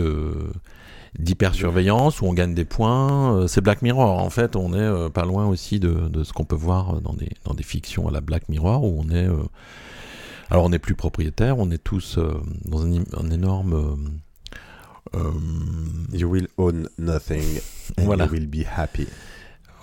d'hypersurveillance 1.17 2.21
où 2.21 2.25
on 2.25 2.33
gagne 2.33 2.53
des 2.53 2.65
points. 2.65 3.35
Euh, 3.35 3.47
c'est 3.47 3.61
Black 3.61 3.81
Mirror. 3.81 4.19
En 4.19 4.29
fait, 4.29 4.55
on 4.55 4.73
est 4.73 4.77
euh, 4.77 5.09
pas 5.09 5.25
loin 5.25 5.47
aussi 5.47 5.79
de, 5.79 6.07
de 6.09 6.23
ce 6.23 6.33
qu'on 6.33 6.45
peut 6.45 6.55
voir 6.55 6.95
euh, 6.97 6.99
dans 6.99 7.13
des 7.13 7.29
dans 7.45 7.53
des 7.53 7.63
fictions 7.63 8.07
à 8.07 8.11
la 8.11 8.21
Black 8.21 8.49
Mirror 8.49 8.83
où 8.83 9.01
on 9.03 9.09
est. 9.09 9.27
alors 10.49 10.65
on 10.65 10.69
n'est 10.69 10.79
plus 10.79 10.95
propriétaire, 10.95 11.57
on 11.57 11.71
est 11.71 11.83
tous 11.83 12.19
dans 12.65 12.83
un, 12.85 13.31
énorme. 13.31 14.09
euh, 15.15 15.31
You 16.13 16.29
will 16.29 16.47
own 16.57 16.87
nothing 16.97 17.59
and 17.97 18.03
Voilà. 18.05 18.25
you 18.25 18.31
will 18.31 18.47
be 18.47 18.63
happy. 18.77 19.07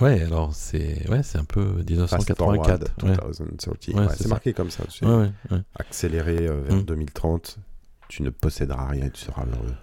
ouais, 0.01 0.23
alors 0.23 0.55
c'est 0.55 1.09
ouais, 1.11 1.23
c'est 1.23 1.39
un 1.39 1.45
peu 1.45 1.65
Fast 2.07 2.35
forward 2.37 2.59
1984. 2.69 3.03
Ouais. 3.03 3.17
2030. 3.39 3.89
Ouais, 3.89 3.95
Ouais, 3.95 4.07
c'est 4.17 4.29
marqué 4.29 4.53
comme 4.53 4.71
ça. 4.71 4.85
tu 4.89 4.99
sais. 5.05 5.57
Accéléré 5.75 6.37
vers 6.47 6.77
Mm. 6.77 6.83
2030, 6.83 7.59
tu 8.09 8.23
ne 8.23 8.31
posséderas 8.31 8.87
rien 8.89 9.07
et 9.07 9.11
tu 9.11 9.23
seras 9.25 9.43
heureux. 9.45 9.75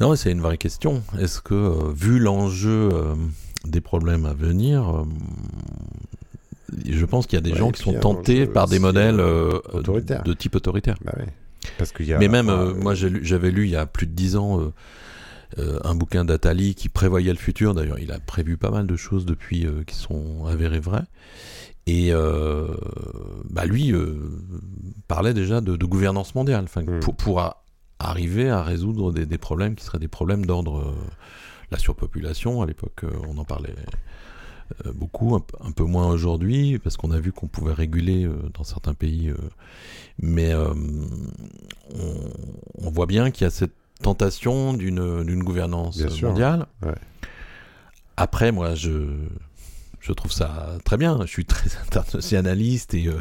Non, 0.00 0.14
c'est 0.16 0.30
une 0.30 0.40
vraie 0.40 0.58
question. 0.58 1.02
Est-ce 1.18 1.40
que, 1.40 1.54
euh, 1.54 1.92
vu 1.94 2.18
l'enjeu 2.18 2.88
euh, 2.92 3.14
des 3.64 3.80
problèmes 3.80 4.26
à 4.26 4.32
venir, 4.34 4.88
euh, 4.88 5.04
je 6.88 7.04
pense 7.04 7.26
qu'il 7.26 7.36
y 7.36 7.40
a 7.40 7.42
des 7.42 7.52
Ouais, 7.52 7.58
gens 7.58 7.70
qui 7.70 7.82
sont 7.82 7.94
tentés 7.94 8.46
par 8.46 8.68
des 8.68 8.78
modèles 8.78 9.20
euh, 9.20 9.58
de 10.24 10.32
type 10.34 10.54
autoritaire. 10.56 10.96
Bah 11.04 11.14
ouais. 11.18 11.26
Parce 11.78 11.92
qu'il 11.92 12.06
y 12.06 12.12
a. 12.14 12.18
Mais 12.18 12.28
même, 12.28 12.48
euh, 12.48 12.74
moi, 12.74 12.94
j'avais 12.94 13.50
lu 13.50 13.64
il 13.64 13.70
y 13.70 13.76
a 13.76 13.86
plus 13.86 14.06
de 14.06 14.12
dix 14.12 14.36
ans 14.36 14.60
un 15.56 15.94
bouquin 15.94 16.24
d'Atali 16.24 16.74
qui 16.74 16.88
prévoyait 16.88 17.32
le 17.32 17.38
futur. 17.38 17.74
D'ailleurs, 17.74 17.98
il 17.98 18.12
a 18.12 18.20
prévu 18.20 18.56
pas 18.56 18.70
mal 18.70 18.86
de 18.86 18.96
choses 18.96 19.24
depuis 19.26 19.66
qui 19.86 19.94
sont 19.96 20.46
avérées 20.46 20.78
vraies. 20.80 21.04
Et 21.86 22.12
bah 23.50 23.64
lui 23.64 23.92
parlait 25.08 25.34
déjà 25.34 25.60
de, 25.60 25.74
de 25.76 25.86
gouvernance 25.86 26.34
mondiale, 26.34 26.64
enfin, 26.64 26.82
Mm. 26.82 27.00
pour, 27.00 27.16
pour 27.16 27.40
a- 27.40 27.57
arriver 27.98 28.48
à 28.50 28.62
résoudre 28.62 29.12
des, 29.12 29.26
des 29.26 29.38
problèmes 29.38 29.74
qui 29.74 29.84
seraient 29.84 29.98
des 29.98 30.08
problèmes 30.08 30.46
d'ordre 30.46 30.78
euh, 30.80 30.94
la 31.70 31.78
surpopulation. 31.78 32.62
À 32.62 32.66
l'époque, 32.66 33.04
euh, 33.04 33.10
on 33.28 33.38
en 33.38 33.44
parlait 33.44 33.74
euh, 34.86 34.92
beaucoup, 34.92 35.34
un, 35.34 35.70
peu 35.72 35.84
moins 35.84 36.06
aujourd'hui, 36.08 36.78
parce 36.78 36.96
qu'on 36.96 37.10
a 37.10 37.18
vu 37.18 37.32
qu'on 37.32 37.48
pouvait 37.48 37.72
réguler 37.72 38.28
dans 38.54 38.64
certains 38.64 38.94
pays. 38.94 39.32
mais 40.20 40.52
euh, 40.52 40.72
on, 41.94 42.86
on 42.86 42.90
voit 42.90 43.06
bien 43.06 43.30
qu'il 43.30 43.44
y 43.44 43.46
a 43.46 43.50
cette 43.50 43.72
tentation 44.02 44.74
d'une 44.74 45.24
d'une 45.24 45.42
gouvernance 45.42 45.96
Bien 45.98 46.08
sûr, 46.10 46.28
mondiale. 46.28 46.66
ouais. 46.82 46.94
Après, 48.16 48.52
moi, 48.52 48.74
je, 48.74 49.16
je 50.00 50.12
trouve 50.12 50.30
ça 50.32 50.76
très 50.84 50.96
bien. 50.96 51.18
Je 51.22 51.26
suis 51.30 51.44
très 51.44 51.68
internationaliste 51.86 52.94
et. 52.94 53.08
euh, 53.08 53.20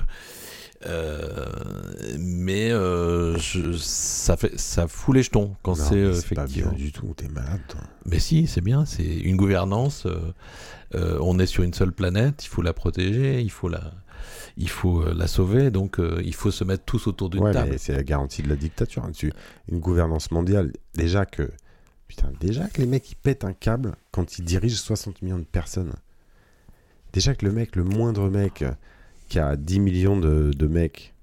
mais 2.20 2.72
euh, 2.72 3.38
je- 3.38 3.74
ça 3.74 4.38
fait 4.38 4.58
ça 4.60 4.88
fout 4.88 5.16
les 5.16 5.24
jetons 5.24 5.56
quand 5.64 5.76
c'est 5.76 5.96
euh, 5.96 6.14
c'est 6.14 6.36
pas 6.36 6.46
bien 6.46 6.72
effectivement. 6.72 6.74
du 6.74 6.92
tout. 6.92 7.14
T'es 7.16 7.28
malade, 7.30 7.62
toi. 7.68 7.82
Mais 8.06 8.20
si, 8.20 8.48
c'est 8.48 8.62
bien. 8.62 8.86
C'est 8.86 9.04
une 9.04 9.36
gouvernance. 9.38 10.06
euh, 10.06 10.20
euh, 10.96 11.18
on 11.22 11.38
est 11.40 11.46
sur 11.46 11.64
une 11.64 11.74
seule 11.74 11.92
planète. 11.92 12.46
Il 12.46 12.48
faut 12.48 12.62
la 12.62 12.74
protéger. 12.74 13.42
Il 13.42 13.52
faut 13.52 13.68
la, 13.70 13.92
il 14.56 14.70
faut 14.70 15.02
euh, 15.02 15.14
la 15.14 15.28
sauver. 15.28 15.72
Donc, 15.72 16.00
euh, 16.00 16.22
il 16.24 16.34
faut 16.34 16.52
se 16.52 16.64
mettre 16.64 16.86
tous 16.86 17.08
autour 17.08 17.30
d'une 17.30 17.44
Ouais, 17.44 17.52
table. 17.54 17.76
c'est 17.78 17.94
la 17.94 18.04
garantie 18.04 18.42
de 18.42 18.50
la 18.50 18.56
dictature. 18.56 19.04
hein, 19.04 19.10
dessus. 19.10 19.34
Une 19.70 19.80
gouvernance 19.80 20.32
mondiale, 20.32 20.72
déjà 20.96 21.26
que. 21.26 21.50
Putain, 22.08 22.32
déjà 22.40 22.68
que 22.70 22.80
les 22.80 22.88
mecs 22.88 23.12
ils 23.12 23.16
pètent 23.18 23.44
un 23.44 23.52
câble 23.52 23.96
quand 24.12 24.40
ils 24.40 24.46
dirigent 24.46 24.78
60 24.78 25.22
millions 25.22 25.40
de 25.40 25.44
personnes. 25.44 25.92
Déjà 27.12 27.36
que 27.36 27.46
le 27.46 27.52
mec, 27.52 27.76
le 27.76 27.84
moindre 27.84 28.30
mec 28.30 28.62
euh, 28.62 28.72
qui 29.28 29.40
a 29.40 29.56
10 29.56 29.80
millions 29.80 30.18
de, 30.18 30.52
de 30.56 30.68
mecs, 30.68 31.14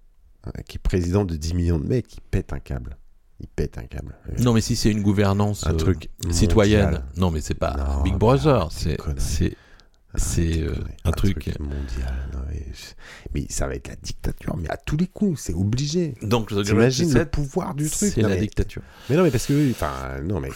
euh, 0.47 0.51
qui 0.68 0.76
est 0.76 0.81
président 0.81 1.24
de 1.24 1.36
10 1.36 1.55
millions 1.55 1.78
de 1.78 1.86
mecs, 1.86 2.14
il 2.14 2.20
pète 2.20 2.52
un 2.52 2.59
câble. 2.60 2.97
Il 3.40 3.48
pète 3.48 3.78
un 3.78 3.85
câble. 3.85 4.16
Non, 4.39 4.52
mais 4.52 4.60
si 4.60 4.76
c'est 4.76 4.90
une 4.90 5.02
gouvernance 5.02 5.66
un 5.66 5.72
euh, 5.74 5.76
truc 5.76 6.09
citoyenne, 6.31 6.85
mondial. 6.85 7.05
non, 7.16 7.31
mais 7.31 7.40
c'est 7.40 7.55
pas 7.55 7.74
Non, 7.76 8.02
Big 8.02 8.12
mais 8.12 8.18
Brother. 8.18 8.68
C'est 8.70 8.97
c'est 9.18 9.56
Ah, 10.16 10.18
euh, 10.62 10.74
connerie. 10.74 10.94
un 11.05 11.10
truc- 11.10 11.59
mondial. 11.59 12.28
non, 12.32 12.39
mais, 12.48 12.62
mais 13.35 13.47
ça 13.51 13.66
va 13.66 13.74
être 13.74 13.89
la 13.89 13.97
dictature, 13.97 14.56
mais 14.56 14.70
à 14.70 14.76
tous 14.76 14.97
les 14.97 15.09
coups, 15.09 15.40
c'est 15.40 15.55
obligé. 15.55 16.14
donc 16.22 16.48
T'imagines 16.62 17.12
le 17.12 17.24
pouvoir 17.26 17.74
du 17.74 17.90
truc 17.90 18.12
c'est 18.14 18.22
la 18.22 18.28
mais- 18.28 18.39
dictature. 18.40 18.82
Mais 19.10 19.16
non, 19.16 19.24
mais 19.24 19.32
parce 19.32 19.47
que, 19.47 19.70
enfin, 19.72 19.93
non, 20.22 20.39
mais, 20.39 20.51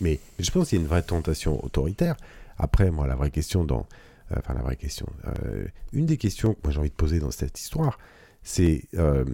mais 0.00 0.18
je 0.40 0.50
pense 0.50 0.68
qu'il 0.70 0.78
y 0.78 0.80
a 0.80 0.82
une 0.82 0.88
vraie 0.88 1.02
tentation 1.02 1.64
autoritaire. 1.64 2.16
Après, 2.58 2.90
moi, 2.90 3.06
la 3.06 3.14
vraie 3.14 3.30
question 3.30 3.62
dans, 3.64 3.80
euh, 3.80 3.82
enfin, 4.30 4.54
la 4.54 4.62
vraie 4.62 4.76
question, 4.76 5.06
euh, 5.26 5.66
une 5.92 6.06
des 6.06 6.16
questions 6.16 6.54
que 6.54 6.60
moi 6.64 6.72
j'ai 6.72 6.78
envie 6.78 6.90
de 6.90 6.94
poser 6.94 7.18
dans 7.18 7.30
cette 7.30 7.58
histoire, 7.58 7.98
c'est 8.42 8.84
euh, 8.94 9.24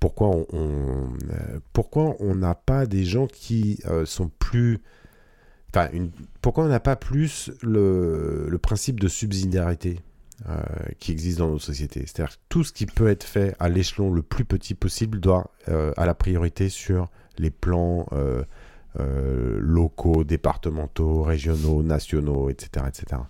pourquoi 0.00 0.28
on, 0.28 0.46
euh, 0.52 1.60
pourquoi 1.74 2.16
on 2.20 2.34
n'a 2.34 2.54
pas 2.54 2.86
des 2.86 3.04
gens 3.04 3.26
qui 3.26 3.78
euh, 3.84 4.06
sont 4.06 4.30
plus, 4.38 4.78
enfin, 5.68 5.90
pourquoi 6.40 6.64
on 6.64 6.68
n'a 6.68 6.80
pas 6.80 6.96
plus 6.96 7.52
le, 7.62 8.58
principe 8.62 8.98
de 8.98 9.08
subsidiarité 9.08 10.00
euh, 10.48 10.62
qui 10.98 11.12
existe 11.12 11.38
dans 11.38 11.50
nos 11.50 11.58
sociétés? 11.58 12.00
C'est-à-dire 12.06 12.34
que 12.34 12.40
tout 12.48 12.64
ce 12.64 12.72
qui 12.72 12.86
peut 12.86 13.08
être 13.08 13.24
fait 13.24 13.54
à 13.58 13.68
l'échelon 13.68 14.10
le 14.10 14.22
plus 14.22 14.46
petit 14.46 14.74
possible 14.74 15.20
doit 15.20 15.50
euh, 15.68 15.92
à 15.98 16.06
la 16.06 16.14
priorité 16.14 16.70
sur 16.70 17.10
les 17.38 17.50
plans 17.50 18.06
euh, 18.12 18.42
euh, 18.98 19.58
locaux, 19.60 20.24
départementaux, 20.24 21.22
régionaux, 21.22 21.82
nationaux, 21.82 22.48
etc., 22.48 22.86
etc. 22.88 23.22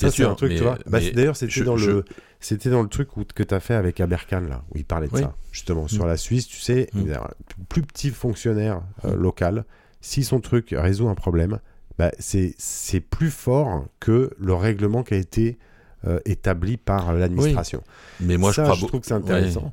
Ça, 0.00 0.10
c'est 0.10 0.16
sûr, 0.16 0.30
un 0.30 0.34
truc, 0.34 0.50
mais- 0.50 0.56
tu 0.56 0.62
vois. 0.62 0.74
Bah, 0.76 0.82
mais 0.92 1.00
c'est- 1.00 1.12
D'ailleurs, 1.12 1.36
c'était 1.36 1.62
dans 1.64 1.76
je- 1.76 1.90
le, 1.90 2.04
c'était 2.40 2.70
dans 2.70 2.82
le 2.82 2.88
truc 2.88 3.16
où, 3.16 3.24
que 3.24 3.42
tu 3.42 3.54
as 3.54 3.60
fait 3.60 3.74
avec 3.74 4.00
Aberkan 4.00 4.40
là, 4.48 4.62
où 4.72 4.76
il 4.78 4.84
parlait 4.84 5.08
de 5.08 5.14
Oui. 5.14 5.22
ça, 5.22 5.34
justement 5.52 5.88
sur 5.88 6.04
Mm. 6.04 6.08
la 6.08 6.16
Suisse. 6.16 6.46
Tu 6.46 6.60
sais, 6.60 6.88
Mm. 6.94 7.10
un 7.12 7.28
plus 7.68 7.82
petit 7.82 8.10
fonctionnaire 8.10 8.82
euh, 9.04 9.16
Mm. 9.16 9.20
local, 9.20 9.64
si 10.00 10.22
son 10.24 10.40
truc 10.40 10.74
résout 10.76 11.08
un 11.08 11.14
problème, 11.16 11.58
bah, 11.98 12.12
c'est 12.18 12.54
plus 13.00 13.30
fort 13.30 13.86
que 13.98 14.30
le 14.38 14.54
règlement 14.54 15.02
qui 15.02 15.14
a 15.14 15.18
été 15.18 15.58
euh, 16.06 16.20
établi 16.26 16.76
par 16.76 17.12
l'administration. 17.12 17.82
Mais 18.20 18.36
moi, 18.36 18.52
ça, 18.52 18.62
je 18.62 18.66
crois 18.66 18.76
je 18.76 18.80
beau- 18.82 18.86
trouve 18.86 19.00
que 19.00 19.06
c'est 19.08 19.14
intéressant. 19.14 19.72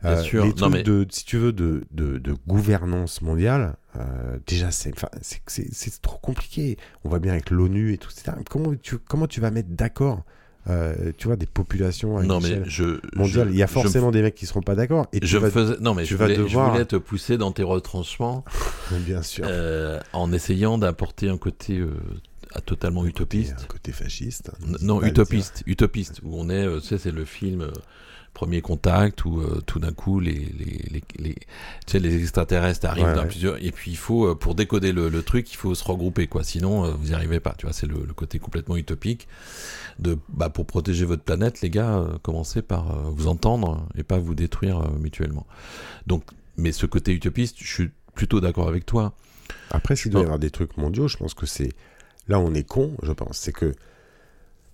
Bien 0.00 0.12
Euh, 0.12 0.22
sûr. 0.22 0.44
Les 0.44 0.50
Non, 0.50 0.54
trucs 0.54 0.72
mais- 0.74 0.82
de, 0.84 1.04
si 1.10 1.24
tu 1.24 1.38
veux, 1.38 1.52
de, 1.52 1.82
de, 1.90 2.18
de 2.18 2.36
gouvernance 2.46 3.20
mondiale, 3.20 3.74
euh, 3.98 4.38
déjà, 4.46 4.70
c'est, 4.70 4.92
trop 6.02 6.18
compliqué. 6.18 6.76
On 7.04 7.08
va 7.08 7.18
bien 7.18 7.32
avec 7.32 7.50
l'ONU 7.50 7.92
et 7.92 7.98
tout, 7.98 8.10
etc. 8.10 8.36
Comment 8.50 8.72
tu, 8.80 8.98
comment 8.98 9.26
tu 9.26 9.40
vas 9.40 9.50
mettre 9.50 9.68
d'accord, 9.70 10.22
euh, 10.68 11.12
tu 11.16 11.26
vois, 11.28 11.36
des 11.36 11.46
populations 11.46 12.18
à 12.18 12.22
non, 12.24 12.40
mais 12.40 12.48
échelle 12.48 12.64
je 12.66 12.84
mondiale? 13.16 13.48
Je- 13.48 13.52
Il 13.54 13.58
y 13.58 13.62
a 13.62 13.66
forcément 13.66 14.10
des 14.10 14.22
mecs 14.22 14.34
qui 14.34 14.46
seront 14.46 14.62
pas 14.62 14.74
d'accord. 14.74 15.06
Et 15.12 15.20
tu 15.20 15.26
Je 15.26 15.38
vas, 15.38 15.50
faisais, 15.50 15.76
non 15.80 15.94
mais 15.94 16.02
tu 16.04 16.10
je 16.14 16.16
vas 16.16 16.24
voulais, 16.26 16.36
je 16.36 16.42
devoir- 16.42 16.72
voulais 16.72 16.84
te 16.84 16.96
pousser 16.96 17.38
dans 17.38 17.52
tes 17.52 17.62
retranchements 17.62 18.44
bien 19.06 19.22
sûr, 19.22 19.44
euh, 19.48 20.00
en 20.12 20.32
essayant 20.32 20.76
d'apporter 20.78 21.28
un 21.28 21.38
côté 21.38 21.78
euh, 21.78 21.94
totalement 22.64 23.04
utopiste. 23.06 23.54
un 23.62 23.66
côté 23.66 23.92
fasciste. 23.92 24.50
N- 24.62 24.68
n'hésite 24.72 24.82
Non, 24.82 25.02
utopiste, 25.02 25.62
utopiste, 25.66 26.20
où 26.22 26.36
on 26.40 26.48
est, 26.48 26.66
tu 26.80 26.86
sais, 26.86 26.98
c'est 26.98 27.10
le 27.12 27.24
film 27.24 27.70
Premier 28.36 28.60
Contact, 28.60 29.24
où 29.24 29.40
euh, 29.40 29.62
tout 29.64 29.78
d'un 29.78 29.92
coup, 29.92 30.20
les, 30.20 30.32
les, 30.34 30.78
les, 30.90 31.02
les- 31.18 31.34
tu 31.34 31.40
sais, 31.86 31.98
les 31.98 32.20
extraterrestres 32.20 32.84
arrivent 32.86 33.06
Ouais, 33.06 33.14
dans 33.14 33.22
ouais. 33.22 33.28
plusieurs, 33.28 33.56
et 33.64 33.70
puis 33.72 33.90
il 33.92 33.96
faut, 33.96 34.26
euh, 34.26 34.34
pour 34.34 34.54
décoder 34.54 34.92
le, 34.92 35.08
le 35.08 35.22
truc, 35.22 35.50
il 35.50 35.56
faut 35.56 35.74
se 35.74 35.82
regrouper, 35.82 36.26
quoi, 36.26 36.44
sinon 36.44 36.84
euh, 36.84 36.90
vous 36.90 37.06
n'y 37.08 37.14
arrivez 37.14 37.40
pas, 37.40 37.54
tu 37.56 37.64
vois, 37.64 37.72
c'est 37.72 37.86
le, 37.86 38.04
le 38.06 38.12
côté 38.12 38.38
complètement 38.38 38.76
utopique, 38.76 39.26
de, 39.98 40.18
bah, 40.28 40.50
pour 40.50 40.66
protéger 40.66 41.06
votre 41.06 41.22
planète, 41.22 41.62
les 41.62 41.70
gars, 41.70 41.96
euh, 41.96 42.18
commencez 42.22 42.60
par 42.60 43.10
vous 43.10 43.26
entendre 43.26 43.88
et 43.96 44.02
pas 44.02 44.18
vous 44.18 44.34
détruire 44.34 44.90
mutuellement. 45.00 45.46
Donc, 46.06 46.22
mais 46.58 46.72
ce 46.72 46.84
côté 46.84 47.12
utopiste, 47.12 47.56
je 47.60 47.72
suis 47.72 47.90
plutôt 48.14 48.42
d'accord 48.42 48.68
avec 48.68 48.84
toi. 48.84 49.14
Après, 49.70 49.96
s'il 49.96 50.10
doit 50.12 50.20
y 50.20 50.24
avoir 50.24 50.38
des 50.38 50.50
trucs 50.50 50.76
mondiaux, 50.76 51.08
je 51.08 51.16
pense 51.16 51.32
que 51.32 51.46
c'est 51.46 51.70
là 52.28 52.38
on 52.38 52.52
est 52.52 52.64
con, 52.68 52.96
je 53.02 53.12
pense, 53.12 53.38
c'est 53.38 53.52
que 53.52 53.74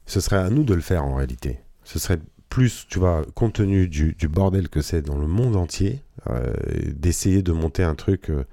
ce 0.07 0.19
serait 0.21 0.39
à 0.39 0.51
nous 0.51 0.65
de 0.65 0.75
le 0.75 0.81
faire 0.81 1.05
en 1.05 1.15
réalité. 1.15 1.61
Ce 1.85 2.01
serait 2.01 2.19
plus, 2.53 2.87
tu 2.91 2.99
vois, 2.99 3.25
compte 3.35 3.55
tenu 3.55 3.89
du, 3.89 4.15
bordel 4.29 4.69
que 4.69 4.83
c'est 4.83 5.01
dans 5.01 5.17
le 5.17 5.27
monde 5.27 5.57
entier, 5.57 6.03
euh, 6.29 6.53
d'essayer 6.95 7.41
de 7.41 7.51
monter 7.51 7.83
un 7.83 7.95
truc 7.95 8.29
euh, 8.29 8.45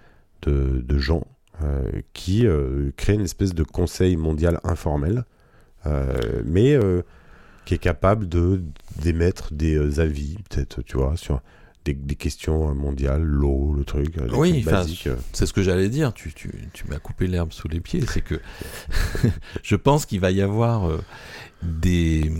de, 0.43 0.97
gens 0.97 1.27
euh, 1.61 1.83
qui 2.13 2.47
créent 2.95 3.15
une 3.15 3.25
espèce 3.25 3.53
de 3.53 3.63
conseil 3.63 4.15
mondial 4.15 4.61
informel, 4.63 5.25
mais 6.45 6.79
qui 7.65 7.73
est 7.73 7.79
capable 7.79 8.29
d'émettre 8.29 9.53
des 9.53 9.99
avis, 9.99 10.37
peut-être, 10.49 10.81
tu 10.81 10.95
vois, 10.95 11.17
sur 11.17 11.41
des, 11.85 11.93
des 11.93 12.15
questions 12.15 12.73
mondiales, 12.75 13.23
l'eau, 13.23 13.73
le 13.73 13.83
truc, 13.83 14.15
Oui. 14.33 14.65
C'est 15.33 15.45
ce 15.45 15.53
que 15.53 15.63
j'allais 15.63 15.89
dire. 15.89 16.13
Tu, 16.13 16.33
tu, 16.33 16.51
tu 16.73 16.87
m'as 16.87 16.99
coupé 16.99 17.27
l'herbe 17.27 17.51
sous 17.53 17.67
les 17.67 17.79
pieds. 17.79 18.03
C'est 18.07 18.21
que 18.21 18.39
je 19.63 19.75
pense 19.75 20.05
qu'il 20.05 20.19
va 20.19 20.31
y 20.31 20.41
avoir 20.41 20.89
euh, 20.89 21.01
des, 21.63 22.31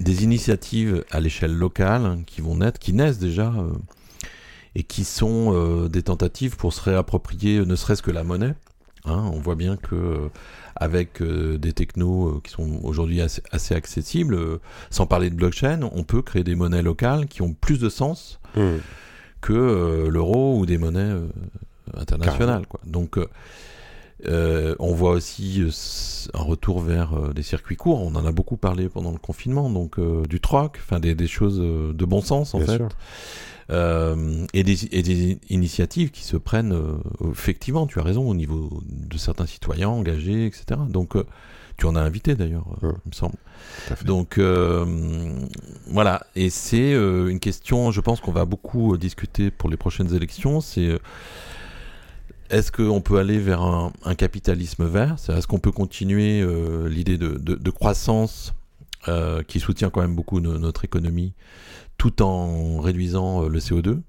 des 0.00 0.24
initiatives 0.24 1.04
à 1.10 1.20
l'échelle 1.20 1.54
locale 1.54 2.04
hein, 2.04 2.22
qui 2.26 2.40
vont 2.40 2.56
naître, 2.56 2.78
qui 2.78 2.92
naissent 2.92 3.18
déjà, 3.18 3.52
euh, 3.52 3.72
et 4.74 4.82
qui 4.82 5.04
sont 5.04 5.54
euh, 5.54 5.88
des 5.88 6.02
tentatives 6.02 6.56
pour 6.56 6.72
se 6.72 6.80
réapproprier, 6.82 7.64
ne 7.64 7.76
serait-ce 7.76 8.02
que 8.02 8.10
la 8.10 8.24
monnaie. 8.24 8.54
Hein, 9.04 9.30
on 9.32 9.38
voit 9.38 9.54
bien 9.54 9.76
que 9.76 10.28
avec 10.78 11.22
des 11.22 11.72
technos 11.72 12.40
qui 12.42 12.52
sont 12.52 12.80
aujourd'hui 12.82 13.20
assez, 13.20 13.74
accessibles, 13.74 14.38
sans 14.90 15.06
parler 15.06 15.30
de 15.30 15.34
blockchain, 15.34 15.80
on 15.92 16.04
peut 16.04 16.22
créer 16.22 16.44
des 16.44 16.54
monnaies 16.54 16.82
locales 16.82 17.26
qui 17.26 17.42
ont 17.42 17.52
plus 17.52 17.78
de 17.78 17.88
sens 17.88 18.40
mmh. 18.56 18.76
que 19.40 20.08
l'euro 20.08 20.58
ou 20.58 20.66
des 20.66 20.78
monnaies 20.78 21.14
internationales. 21.94 22.66
Quoi. 22.66 22.80
Donc 22.86 23.18
euh, 24.26 24.74
on 24.80 24.92
voit 24.94 25.12
aussi 25.12 25.60
euh, 25.60 25.70
un 26.34 26.42
retour 26.42 26.80
vers 26.80 27.14
euh, 27.14 27.32
des 27.32 27.44
circuits 27.44 27.76
courts. 27.76 28.02
On 28.02 28.16
en 28.16 28.26
a 28.26 28.32
beaucoup 28.32 28.56
parlé 28.56 28.88
pendant 28.88 29.12
le 29.12 29.18
confinement, 29.18 29.70
donc 29.70 30.00
du 30.28 30.40
troc, 30.40 30.78
enfin 30.82 30.98
des, 30.98 31.26
choses 31.26 31.58
de 31.58 32.04
bon 32.04 32.20
sens 32.20 32.54
en 32.54 32.60
fait. 32.60 32.82
Et, 33.70 34.62
des, 34.64 35.38
initiatives 35.50 36.10
qui 36.10 36.24
se 36.24 36.36
prennent 36.36 36.74
effectivement, 37.30 37.86
tu 37.86 37.98
as 37.98 38.02
raison, 38.02 38.28
au 38.28 38.34
niveau 38.34 38.82
de 38.88 39.18
certains 39.18 39.46
citoyens 39.46 39.88
engagés, 39.88 40.46
etc. 40.46 40.80
Donc 40.88 41.16
tu 41.76 41.86
en 41.86 41.94
as 41.94 42.00
invité 42.00 42.34
d'ailleurs, 42.34 42.64
il 42.82 42.88
me 42.88 43.12
semble. 43.12 43.36
Donc 44.04 44.38
voilà, 45.86 46.26
et 46.34 46.50
c'est 46.50 46.92
une 46.92 47.40
question, 47.40 47.90
je 47.90 48.00
pense 48.00 48.20
qu'on 48.20 48.32
va 48.32 48.44
beaucoup 48.44 48.96
discuter 48.96 49.50
pour 49.50 49.68
les 49.68 49.76
prochaines 49.76 50.14
élections. 50.14 50.60
C'est 50.60 50.98
est-ce 52.50 52.72
qu'on 52.72 53.00
peut 53.00 53.18
aller 53.18 53.38
vers 53.38 53.62
un, 53.62 54.14
capitalisme 54.16 54.86
vert? 54.86 55.16
Est-ce 55.28 55.46
qu'on 55.46 55.58
peut 55.58 55.72
continuer 55.72 56.40
euh, 56.40 56.88
l'idée 56.88 57.18
de, 57.18 57.70
croissance 57.70 58.54
euh, 59.06 59.42
qui 59.42 59.60
soutient 59.60 59.90
quand 59.90 60.00
même 60.00 60.16
beaucoup 60.16 60.40
notre 60.40 60.84
économie 60.84 61.34
tout 61.98 62.22
en 62.22 62.80
réduisant 62.80 63.44
euh, 63.44 63.48
le 63.48 63.60
CO2 63.60 64.00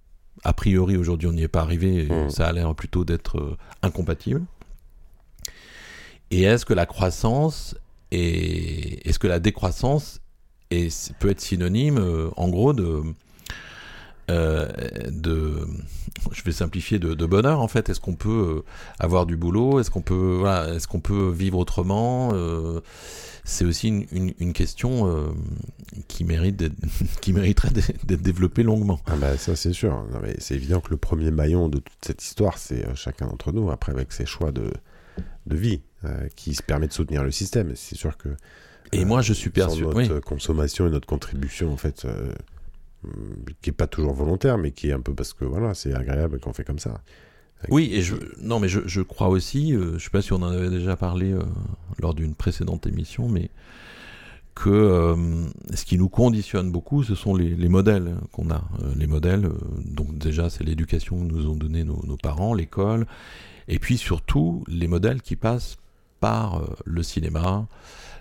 A 0.44 0.54
priori, 0.54 0.98
aujourd'hui, 0.98 1.28
on 1.28 1.34
n'y 1.34 1.44
est 1.44 1.48
pas 1.48 1.62
arrivé 1.62 2.06
et 2.06 2.08
mmh. 2.08 2.30
ça 2.30 2.48
a 2.48 2.52
l'air 2.52 2.74
plutôt 2.74 3.06
d'être 3.06 3.58
incompatible. 3.84 4.42
Et 6.32 6.44
est-ce 6.44 6.66
que 6.66 6.74
la 6.74 6.86
croissance 6.86 7.76
et 8.12 9.08
est-ce 9.08 9.20
que 9.20 9.28
la 9.28 9.40
décroissance 9.40 10.22
peut 11.20 11.30
être 11.30 11.42
synonyme, 11.42 12.32
en 12.36 12.50
gros, 12.50 12.74
de 12.74 12.84
euh, 12.84 13.04
de, 14.30 15.68
je 16.32 16.44
vais 16.44 16.52
simplifier, 16.52 17.00
de, 17.00 17.26
bonheur 17.26 17.60
en 17.60 17.68
fait. 17.68 17.90
Est-ce 17.90 18.00
qu'on 18.00 18.16
peut 18.16 18.58
euh, 18.60 18.64
avoir 19.00 19.26
du 19.26 19.38
boulot? 19.38 19.80
Est-ce 19.80 19.92
qu'on 19.92 20.02
peut, 20.02 20.38
voilà, 20.40 20.74
est-ce 20.74 20.88
qu'on 20.88 21.00
peut 21.00 21.30
vivre 21.30 21.58
autrement? 21.58 22.30
Euh, 22.34 22.82
C'est 23.44 23.66
aussi 23.66 23.88
une, 23.88 24.54
question 24.54 25.34
qui 26.08 26.24
mérite, 26.24 26.64
qui 27.22 27.34
mériterait 27.34 27.72
d'être 27.72 28.22
développée 28.22 28.64
longuement. 28.64 29.00
Ah 29.08 29.16
bah 29.16 29.38
ça 29.38 29.56
c'est 29.56 29.74
sûr. 29.74 30.06
c'est 30.38 30.56
évident 30.56 30.82
que 30.82 30.92
le 30.92 30.98
premier 30.98 31.32
maillon 31.32 31.70
de 31.70 31.80
toute 31.80 32.06
cette 32.06 32.24
histoire, 32.24 32.58
c'est 32.58 32.86
chacun 32.96 33.28
d'entre 33.28 33.52
nous. 33.52 33.72
Après 33.72 33.92
avec 33.92 34.12
ses 34.12 34.26
choix 34.26 34.52
de, 34.52 34.72
de 35.48 35.56
vie, 35.56 35.82
qui 36.36 36.54
se 36.54 36.62
permet 36.62 36.88
de 36.88 36.94
soutenir 36.94 37.24
le 37.24 37.32
système. 37.32 37.74
C'est 37.76 37.98
sûr 37.98 38.18
que. 38.18 38.30
Et 38.92 39.06
moi, 39.06 39.22
je 39.22 39.34
suis 39.34 39.52
persuadé. 39.52 40.08
Notre 40.08 40.20
consommation 40.20 40.88
et 40.88 40.90
notre 40.90 41.08
contribution, 41.08 41.72
en 41.72 41.78
fait, 41.78 42.08
qui 43.62 43.70
est 43.70 43.74
pas 43.74 43.88
toujours 43.88 44.14
volontaire, 44.14 44.58
mais 44.58 44.72
qui 44.72 44.90
est 44.90 44.94
un 44.94 45.02
peu 45.02 45.14
parce 45.14 45.34
que 45.34 45.46
voilà, 45.46 45.74
c'est 45.74 45.94
agréable 45.94 46.40
qu'on 46.40 46.54
fait 46.54 46.64
comme 46.64 46.80
ça. 46.80 47.02
Oui, 47.68 47.90
et 47.94 48.02
je, 48.02 48.16
non, 48.42 48.60
mais 48.60 48.70
je, 48.70 48.80
je 48.86 49.02
crois 49.02 49.28
aussi, 49.28 49.76
euh, 49.76 49.98
je 49.98 50.04
sais 50.06 50.10
pas 50.10 50.22
si 50.22 50.32
on 50.32 50.38
en 50.38 50.52
avait 50.52 50.70
déjà 50.70 50.96
parlé 50.96 51.34
euh, 51.34 51.42
lors 52.00 52.14
d'une 52.14 52.34
précédente 52.34 52.88
émission, 52.88 53.28
mais 53.28 53.50
que 54.56 54.70
euh, 54.70 55.46
ce 55.74 55.84
qui 55.84 55.98
nous 55.98 56.08
conditionne 56.08 56.72
beaucoup, 56.72 57.04
ce 57.04 57.16
sont 57.16 57.36
les, 57.36 57.56
les 57.56 57.70
modèles 57.70 58.16
qu'on 58.32 58.50
a. 58.50 58.64
les 58.98 59.08
modèles, 59.08 59.50
donc 59.86 60.18
déjà, 60.18 60.50
c'est 60.50 60.64
l'éducation 60.64 61.18
que 61.18 61.34
nous 61.34 61.50
ont 61.50 61.56
donné 61.56 61.84
nos, 61.84 62.02
nos 62.06 62.18
parents, 62.18 62.54
l'école, 62.54 63.06
et 63.68 63.80
puis 63.80 63.98
surtout 63.98 64.64
les 64.68 64.88
modèles 64.88 65.22
qui 65.22 65.36
passent 65.36 65.78
par 66.20 66.64
le 66.86 67.04
cinéma, 67.04 67.68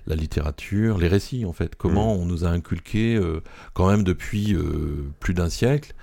la 0.09 0.17
littérature, 0.17 0.99
les 0.99 1.09
récits 1.09 1.45
en 1.45 1.53
fait. 1.53 1.77
Comment 1.77 2.17
mm. 2.17 2.21
on 2.21 2.25
nous 2.25 2.45
a 2.45 2.49
inculqué 2.49 3.17
euh, 3.17 3.43
quand 3.75 3.89
même 3.89 4.03
depuis 4.03 4.55
euh, 4.55 5.07
plus 5.21 5.35
d'un 5.35 5.49
siècle 5.49 5.95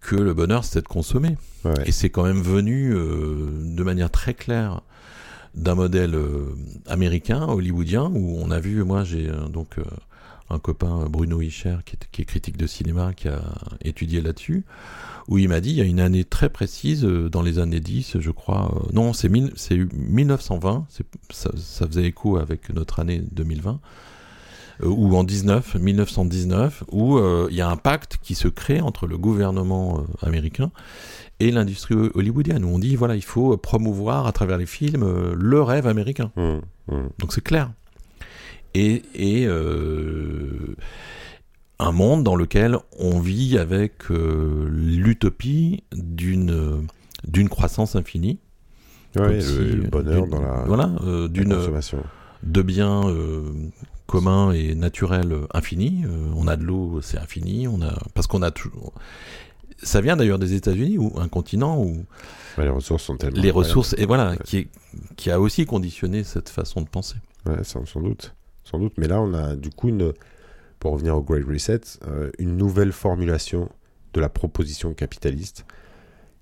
que 0.00 0.16
le 0.16 0.34
bonheur 0.34 0.64
c'était 0.64 0.82
de 0.82 0.88
consommer. 0.88 1.36
Et 1.86 1.92
c'est 1.92 2.10
quand 2.10 2.24
même 2.24 2.42
venu 2.42 2.92
euh, 2.92 3.48
de 3.74 3.82
manière 3.82 4.10
très 4.10 4.34
claire 4.34 4.82
d'un 5.54 5.74
modèle 5.74 6.18
américain, 6.86 7.46
hollywoodien, 7.46 8.10
où 8.14 8.38
on 8.40 8.50
a 8.50 8.58
vu, 8.58 8.82
moi 8.84 9.04
j'ai 9.04 9.30
donc 9.50 9.76
un 10.48 10.58
copain, 10.58 11.04
Bruno 11.10 11.42
Hicher, 11.42 11.76
qui 11.84 12.22
est, 12.22 12.24
critique 12.24 12.56
de 12.56 12.66
cinéma, 12.66 13.12
qui 13.12 13.28
a 13.28 13.42
étudié 13.84 14.22
là-dessus, 14.22 14.64
où 15.28 15.38
il 15.38 15.48
m'a 15.48 15.60
dit, 15.60 15.70
il 15.70 15.76
y 15.76 15.80
a 15.80 15.84
une 15.84 16.00
année 16.00 16.24
très 16.24 16.48
précise, 16.48 17.04
euh, 17.04 17.28
dans 17.28 17.42
les 17.42 17.58
années 17.58 17.80
10, 17.80 18.18
je 18.18 18.30
crois, 18.30 18.72
euh, 18.74 18.92
non, 18.92 19.12
c'est 19.12 19.28
1920, 19.28 20.86
ça, 21.30 21.50
ça, 21.56 21.86
faisait 21.86 22.04
écho 22.04 22.36
avec 22.38 22.70
notre 22.70 23.00
année 23.00 23.22
2020, 23.32 23.80
euh, 24.82 24.86
ou 24.86 25.16
en 25.16 25.24
19, 25.24 25.76
1919, 25.76 26.84
où 26.90 27.18
il 27.48 27.54
y 27.54 27.60
a 27.60 27.68
un 27.68 27.76
pacte 27.76 28.18
qui 28.22 28.34
se 28.34 28.48
crée 28.48 28.80
entre 28.80 29.06
le 29.06 29.18
gouvernement 29.18 30.04
américain 30.22 30.70
et 31.40 31.50
l'industrie 31.50 31.94
hollywoodienne, 32.14 32.64
où 32.64 32.68
on 32.68 32.78
dit, 32.78 32.96
voilà, 32.96 33.16
il 33.16 33.24
faut 33.24 33.56
promouvoir 33.56 34.26
à 34.26 34.32
travers 34.32 34.58
les 34.58 34.66
films 34.66 35.34
le 35.34 35.62
rêve 35.62 35.86
américain. 35.86 36.30
Mmh, 36.36 36.58
mmh. 36.88 37.08
Donc 37.18 37.32
c'est 37.32 37.42
clair 37.42 37.70
et, 38.74 39.44
euh, 39.46 40.76
un 41.82 41.92
monde 41.92 42.22
dans 42.24 42.36
lequel 42.36 42.78
on 42.98 43.20
vit 43.20 43.58
avec 43.58 44.10
euh, 44.10 44.68
l'utopie 44.70 45.84
d'une 45.92 46.86
d'une 47.26 47.48
croissance 47.48 47.96
infinie. 47.96 48.38
le, 49.14 49.88
bonheur 49.88 50.26
dans 50.26 50.40
la, 50.40 50.64
voilà, 50.66 50.90
euh, 51.04 51.28
d'une 51.28 51.54
consommation. 51.54 52.02
De 52.42 52.62
biens 52.62 53.02
communs 54.06 54.50
et 54.52 54.74
naturels 54.74 55.32
infinis. 55.54 56.04
on 56.34 56.48
a 56.48 56.56
de 56.56 56.64
l'eau, 56.64 57.00
c'est 57.00 57.18
infini. 57.18 57.68
On 57.68 57.80
a 57.82 57.96
parce 58.14 58.26
qu'on 58.26 58.42
a 58.42 58.50
toujours. 58.50 58.92
Ça 59.80 60.00
vient 60.00 60.16
d'ailleurs 60.16 60.38
des 60.38 60.54
États-Unis 60.54 60.98
ou 60.98 61.12
un 61.18 61.28
continent 61.28 61.80
où 61.80 62.04
les 62.58 62.68
ressources 62.68 63.04
sont 63.04 63.16
tellement. 63.16 63.40
Les 63.40 63.50
ressources 63.50 63.94
et 63.98 64.06
voilà 64.06 64.36
qui, 64.44 64.68
qui 65.16 65.30
a 65.30 65.40
aussi 65.40 65.66
conditionné 65.66 66.24
cette 66.24 66.48
façon 66.48 66.80
de 66.80 66.88
penser. 66.88 67.16
Ouais, 67.46 67.62
sans 67.62 68.00
doute 68.00 68.34
sans 68.64 68.78
doute. 68.78 68.94
Mais 68.96 69.08
là, 69.08 69.20
on 69.20 69.34
a 69.34 69.54
du 69.54 69.70
coup, 69.70 69.88
une, 69.88 70.12
pour 70.82 70.94
revenir 70.94 71.16
au 71.16 71.22
Great 71.22 71.44
Reset, 71.46 71.80
euh, 72.08 72.32
une 72.40 72.56
nouvelle 72.56 72.90
formulation 72.90 73.68
de 74.14 74.20
la 74.20 74.28
proposition 74.28 74.94
capitaliste, 74.94 75.64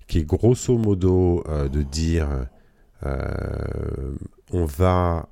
qui 0.07 0.17
est 0.17 0.23
grosso 0.23 0.79
modo 0.79 1.43
euh, 1.47 1.69
de 1.69 1.83
dire 1.83 2.47
euh, 3.05 4.15
on 4.51 4.65
va 4.65 5.29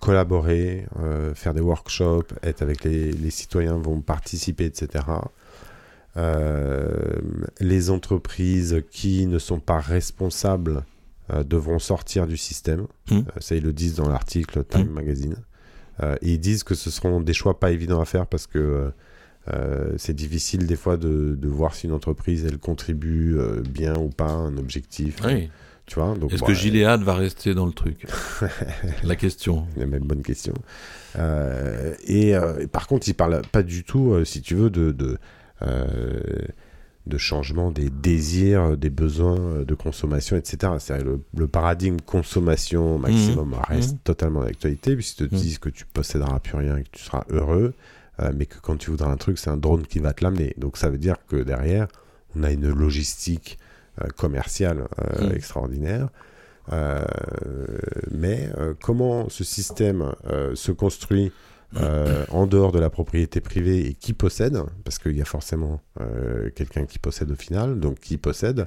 collaborer, 0.00 0.86
faire 1.34 1.54
des 1.54 1.60
workshops, 1.60 2.34
être 2.44 2.62
avec 2.62 2.84
les, 2.84 3.10
les, 3.10 3.30
citoyens, 3.30 3.76
vont 3.76 4.00
participer, 4.00 4.66
etc. 4.66 5.04
les 7.60 7.90
entreprises 7.90 8.82
qui 8.92 9.26
ne 9.26 9.40
sont 9.40 9.58
pas 9.58 9.80
responsables 9.80 10.84
euh, 11.32 11.44
devront 11.44 11.78
sortir 11.78 12.26
du 12.26 12.36
système. 12.36 12.86
Mmh. 13.10 13.20
Ça, 13.40 13.54
ils 13.54 13.62
le 13.62 13.72
disent 13.72 13.94
dans 13.94 14.08
l'article 14.08 14.64
Time 14.64 14.88
mmh. 14.88 14.92
Magazine. 14.92 15.36
Euh, 16.02 16.16
et 16.22 16.32
ils 16.32 16.40
disent 16.40 16.64
que 16.64 16.74
ce 16.74 16.90
seront 16.90 17.20
des 17.20 17.32
choix 17.32 17.58
pas 17.58 17.70
évidents 17.70 18.00
à 18.00 18.04
faire 18.04 18.26
parce 18.26 18.46
que 18.46 18.92
c'est 19.96 20.14
difficile 20.14 20.68
des 20.68 20.76
fois 20.76 20.96
de, 20.96 21.34
de, 21.34 21.48
voir 21.48 21.74
si 21.74 21.86
une 21.88 21.92
entreprise 21.92 22.44
elle 22.46 22.58
contribue 22.58 23.36
bien 23.68 23.96
ou 23.96 24.08
pas 24.08 24.28
à 24.28 24.34
un 24.34 24.56
objectif. 24.58 25.16
Oui. 25.24 25.50
Tu 25.86 25.96
vois, 25.96 26.14
Est-ce 26.30 26.44
que 26.44 26.52
Gilead 26.52 27.02
va 27.02 27.14
rester 27.14 27.52
dans 27.52 27.66
le 27.66 27.72
truc? 27.72 28.06
La 29.02 29.16
question. 29.16 29.66
La 29.76 29.86
même 29.86 30.04
bonne 30.04 30.22
question. 30.22 30.54
et, 32.06 32.34
par 32.70 32.86
contre, 32.86 33.08
il 33.08 33.14
parle 33.14 33.42
pas 33.50 33.64
du 33.64 33.82
tout, 33.82 34.24
si 34.24 34.40
tu 34.40 34.54
veux, 34.54 34.70
de, 34.70 34.92
de 34.92 35.18
de 37.06 37.18
changement 37.18 37.70
des 37.70 37.90
désirs, 37.90 38.76
des 38.76 38.90
besoins 38.90 39.62
de 39.64 39.74
consommation, 39.74 40.36
etc. 40.36 40.74
C'est 40.78 41.02
le, 41.02 41.20
le, 41.34 41.48
paradigme 41.48 41.96
consommation 42.04 42.98
maximum 42.98 43.50
mmh. 43.50 43.54
reste 43.68 43.94
mmh. 43.94 43.98
totalement 44.04 44.42
d'actualité, 44.42 44.94
puisqu'ils 44.94 45.28
te 45.28 45.34
mmh. 45.34 45.38
disent 45.38 45.58
que 45.58 45.70
tu 45.70 45.86
posséderas 45.86 46.38
plus 46.40 46.56
rien 46.56 46.76
et 46.76 46.82
que 46.82 46.90
tu 46.92 47.02
seras 47.02 47.24
heureux, 47.30 47.74
euh, 48.20 48.32
mais 48.36 48.46
que 48.46 48.58
quand 48.60 48.76
tu 48.76 48.90
voudras 48.90 49.10
un 49.10 49.16
truc, 49.16 49.38
c'est 49.38 49.50
un 49.50 49.56
drone 49.56 49.86
qui 49.86 49.98
va 49.98 50.12
te 50.12 50.22
l'amener. 50.22 50.54
Donc 50.58 50.76
ça 50.76 50.90
veut 50.90 50.98
dire 50.98 51.16
que 51.28 51.36
derrière, 51.36 51.88
on 52.36 52.42
a 52.42 52.50
une 52.50 52.68
logistique 52.68 53.58
euh, 54.00 54.06
commerciale 54.16 54.86
euh, 54.98 55.32
extraordinaire. 55.32 56.08
mais 58.10 58.48
comment 58.80 59.28
ce 59.28 59.42
système 59.42 60.12
se 60.54 60.70
construit 60.70 61.32
euh, 61.76 62.24
en 62.30 62.46
dehors 62.46 62.72
de 62.72 62.80
la 62.80 62.90
propriété 62.90 63.40
privée 63.40 63.86
et 63.86 63.94
qui 63.94 64.12
possède, 64.12 64.60
parce 64.84 64.98
qu'il 64.98 65.16
y 65.16 65.22
a 65.22 65.24
forcément 65.24 65.80
euh, 66.00 66.50
quelqu'un 66.50 66.84
qui 66.84 66.98
possède 66.98 67.30
au 67.30 67.36
final, 67.36 67.78
donc 67.78 68.00
qui 68.00 68.18
possède. 68.18 68.66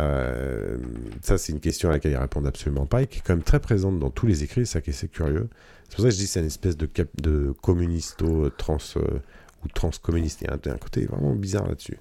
Euh, 0.00 0.78
ça, 1.22 1.38
c'est 1.38 1.52
une 1.52 1.60
question 1.60 1.90
à 1.90 1.92
laquelle 1.92 2.10
ils 2.10 2.16
répondent 2.16 2.48
absolument 2.48 2.86
pas 2.86 3.02
et 3.02 3.06
qui 3.06 3.18
est 3.18 3.22
quand 3.24 3.34
même 3.34 3.44
très 3.44 3.60
présente 3.60 4.00
dans 4.00 4.10
tous 4.10 4.26
les 4.26 4.42
écrits, 4.42 4.66
ça 4.66 4.80
qui 4.80 4.90
est 4.90 5.08
curieux. 5.08 5.48
C'est 5.88 5.96
pour 5.96 6.02
ça 6.02 6.08
que 6.08 6.14
je 6.14 6.18
dis 6.18 6.26
c'est 6.26 6.40
une 6.40 6.46
espèce 6.46 6.76
de, 6.76 6.88
de 7.22 7.54
communisto 7.62 8.50
trans 8.50 8.78
ou 8.96 9.68
transcommuniste. 9.72 10.40
Il 10.40 10.48
y 10.48 10.50
a 10.50 10.72
un, 10.72 10.78
côté 10.78 11.06
vraiment 11.06 11.34
bizarre 11.34 11.68
là-dessus. 11.68 11.98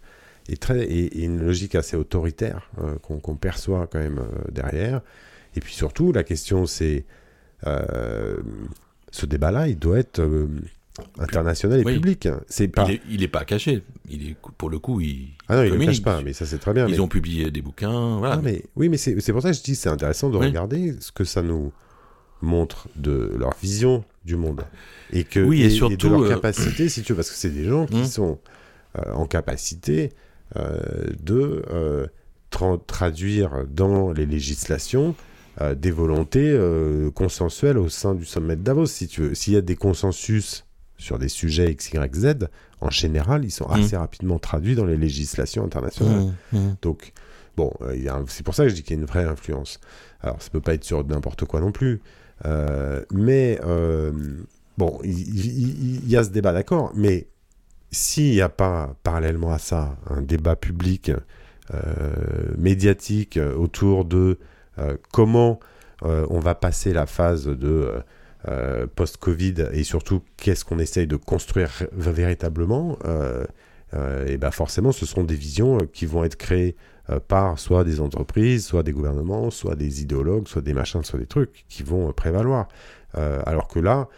et, 0.50 1.24
une 1.24 1.46
logique 1.46 1.76
assez 1.76 1.96
autoritaire 1.96 2.72
qu'on 3.04 3.36
perçoit 3.36 3.86
quand 3.86 4.00
même 4.00 4.20
derrière. 4.52 5.02
Et 5.56 5.60
puis 5.60 5.76
surtout, 5.76 6.12
la 6.12 6.24
question 6.24 6.66
c'est, 6.66 7.06
ce 9.14 9.28
débat-là, 9.28 9.68
il 9.68 9.78
doit 9.78 10.00
être 10.00 10.22
international 11.20 11.80
et 11.80 11.84
public. 11.84 12.28
C'est 12.48 12.68
pas... 12.68 12.88
Il 13.10 13.22
n'est 13.22 13.28
pas 13.28 13.46
caché. 13.46 13.84
Il 14.10 14.30
est, 14.30 14.36
pour 14.58 14.70
le 14.70 14.80
coup, 14.80 15.02
il. 15.02 15.30
Ah 15.48 15.58
non, 15.58 15.64
il 15.64 15.74
ne 15.74 15.86
cache 15.86 16.02
pas, 16.02 16.22
mais 16.22 16.34
ça 16.34 16.46
c'est 16.46 16.58
très 16.58 16.74
bien. 16.74 16.88
Ils 16.88 17.00
ont 17.00 17.08
publié 17.08 17.52
des 17.52 17.62
bouquins. 17.62 18.18
Voilà. 18.18 18.38
mais, 18.38 18.64
oui, 18.76 18.90
mais 18.90 18.98
c'est 18.98 19.32
pour 19.32 19.42
ça 19.42 19.52
que 19.52 19.58
je 19.58 19.62
dis 19.62 19.76
c'est 19.76 19.90
intéressant 19.90 20.30
de 20.30 20.38
regarder 20.38 20.96
ce 21.00 21.12
que 21.12 21.24
ça 21.24 21.42
nous 21.42 21.72
montre 22.42 22.90
de 22.96 23.32
leur 23.38 23.56
vision 23.62 24.04
du 24.26 24.36
monde. 24.36 24.64
Et, 25.12 25.24
que, 25.24 25.40
oui, 25.40 25.62
et, 25.62 25.70
surtout, 25.70 26.10
de 26.10 26.14
leur 26.14 26.28
capacité, 26.28 26.90
si 26.90 27.04
tu 27.04 27.14
veux, 27.14 27.18
parce 27.18 27.30
que 27.30 27.38
c'est 27.38 27.52
des 27.52 27.66
gens 27.66 27.86
qui 27.86 27.98
hum. 27.98 28.06
sont 28.06 28.40
en 29.14 29.26
capacité 29.26 30.12
euh, 30.56 30.80
de 31.22 31.64
euh, 31.72 32.08
traduire 32.88 33.66
dans 33.70 34.12
les 34.12 34.26
législations 34.26 35.16
euh, 35.62 35.76
des 35.76 35.92
volontés 35.92 36.58
consensuelles 37.14 37.78
au 37.78 37.90
sein 37.90 38.16
du 38.16 38.26
sommet 38.26 38.56
de 38.56 38.62
Davos. 38.62 38.88
Si 38.88 39.08
tu 39.08 39.22
veux, 39.22 39.36
s'il 39.36 39.54
y 39.54 39.58
a 39.58 39.62
des 39.62 39.76
consensus 39.76 40.66
sur 40.98 41.20
des 41.20 41.28
sujets 41.28 41.72
X, 41.72 41.92
Y, 41.92 42.16
Z, 42.16 42.36
en 42.82 42.90
général, 42.90 43.44
ils 43.44 43.52
sont 43.52 43.68
mmh. 43.68 43.74
assez 43.74 43.98
rapidement 43.98 44.40
traduits 44.40 44.76
dans 44.76 44.86
les 44.86 44.98
législations 44.98 45.64
internationales. 45.64 46.34
Mmh, 46.52 46.58
mmh. 46.58 46.76
Donc, 46.82 47.14
bon, 47.58 47.72
c'est 48.28 48.44
pour 48.44 48.56
ça 48.56 48.64
que 48.64 48.70
je 48.70 48.76
dis 48.76 48.84
qu'il 48.84 48.96
y 48.96 49.00
a 49.00 49.02
une 49.02 49.08
vraie 49.08 49.26
influence. 49.26 49.80
Alors, 50.22 50.42
ça 50.42 50.50
peut 50.50 50.62
pas 50.62 50.74
être 50.74 50.84
sur 50.84 51.06
n'importe 51.06 51.46
quoi 51.46 51.60
non 51.60 51.72
plus. 51.72 52.02
mais, 53.12 53.60
bon, 54.78 55.00
il 55.04 56.10
y, 56.10 56.16
a 56.16 56.24
ce 56.24 56.30
débat, 56.30 56.54
d'accord, 56.54 56.92
mais 56.96 57.28
s'il 57.92 58.32
n'y 58.32 58.42
a 58.42 58.50
pas 58.50 58.96
parallèlement 59.04 59.52
à 59.52 59.60
ça 59.60 59.98
un 60.10 60.22
débat 60.22 60.56
public, 60.56 61.12
euh, 61.74 62.54
médiatique 62.58 63.38
euh, 63.38 63.56
autour 63.56 64.04
de 64.04 64.18
euh, 64.18 64.36
comment 65.12 65.60
on 66.02 66.40
va 66.40 66.56
passer 66.56 66.94
la 66.94 67.06
phase 67.06 67.46
de 67.46 68.04
post-Covid 68.96 69.68
et 69.72 69.84
surtout 69.84 70.22
qu'est-ce 70.38 70.66
qu'on 70.66 70.80
essaye 70.80 71.08
de 71.08 71.16
construire 71.16 71.72
véritablement, 71.94 72.98
et 73.94 74.38
ben 74.38 74.52
forcément 74.52 74.92
ce 74.92 75.06
sont 75.06 75.24
des 75.24 75.36
visions 75.36 75.78
qui 75.94 76.06
vont 76.06 76.24
être 76.24 76.36
créées 76.36 76.76
par 77.28 77.60
soit 77.60 77.84
des 77.84 78.02
entreprises, 78.02 78.66
soit 78.66 78.84
des 78.84 78.92
gouvernements, 78.92 79.50
soit 79.52 79.76
des 79.76 80.02
idéologues, 80.02 80.48
soit 80.48 80.62
des 80.62 80.74
machins, 80.74 81.04
soit 81.04 81.20
des 81.20 81.28
trucs 81.28 81.66
qui 81.70 81.84
vont 81.84 82.12
prévaloir. 82.12 82.68
alors 83.14 83.68
que 83.68 83.80
là, 83.80 84.10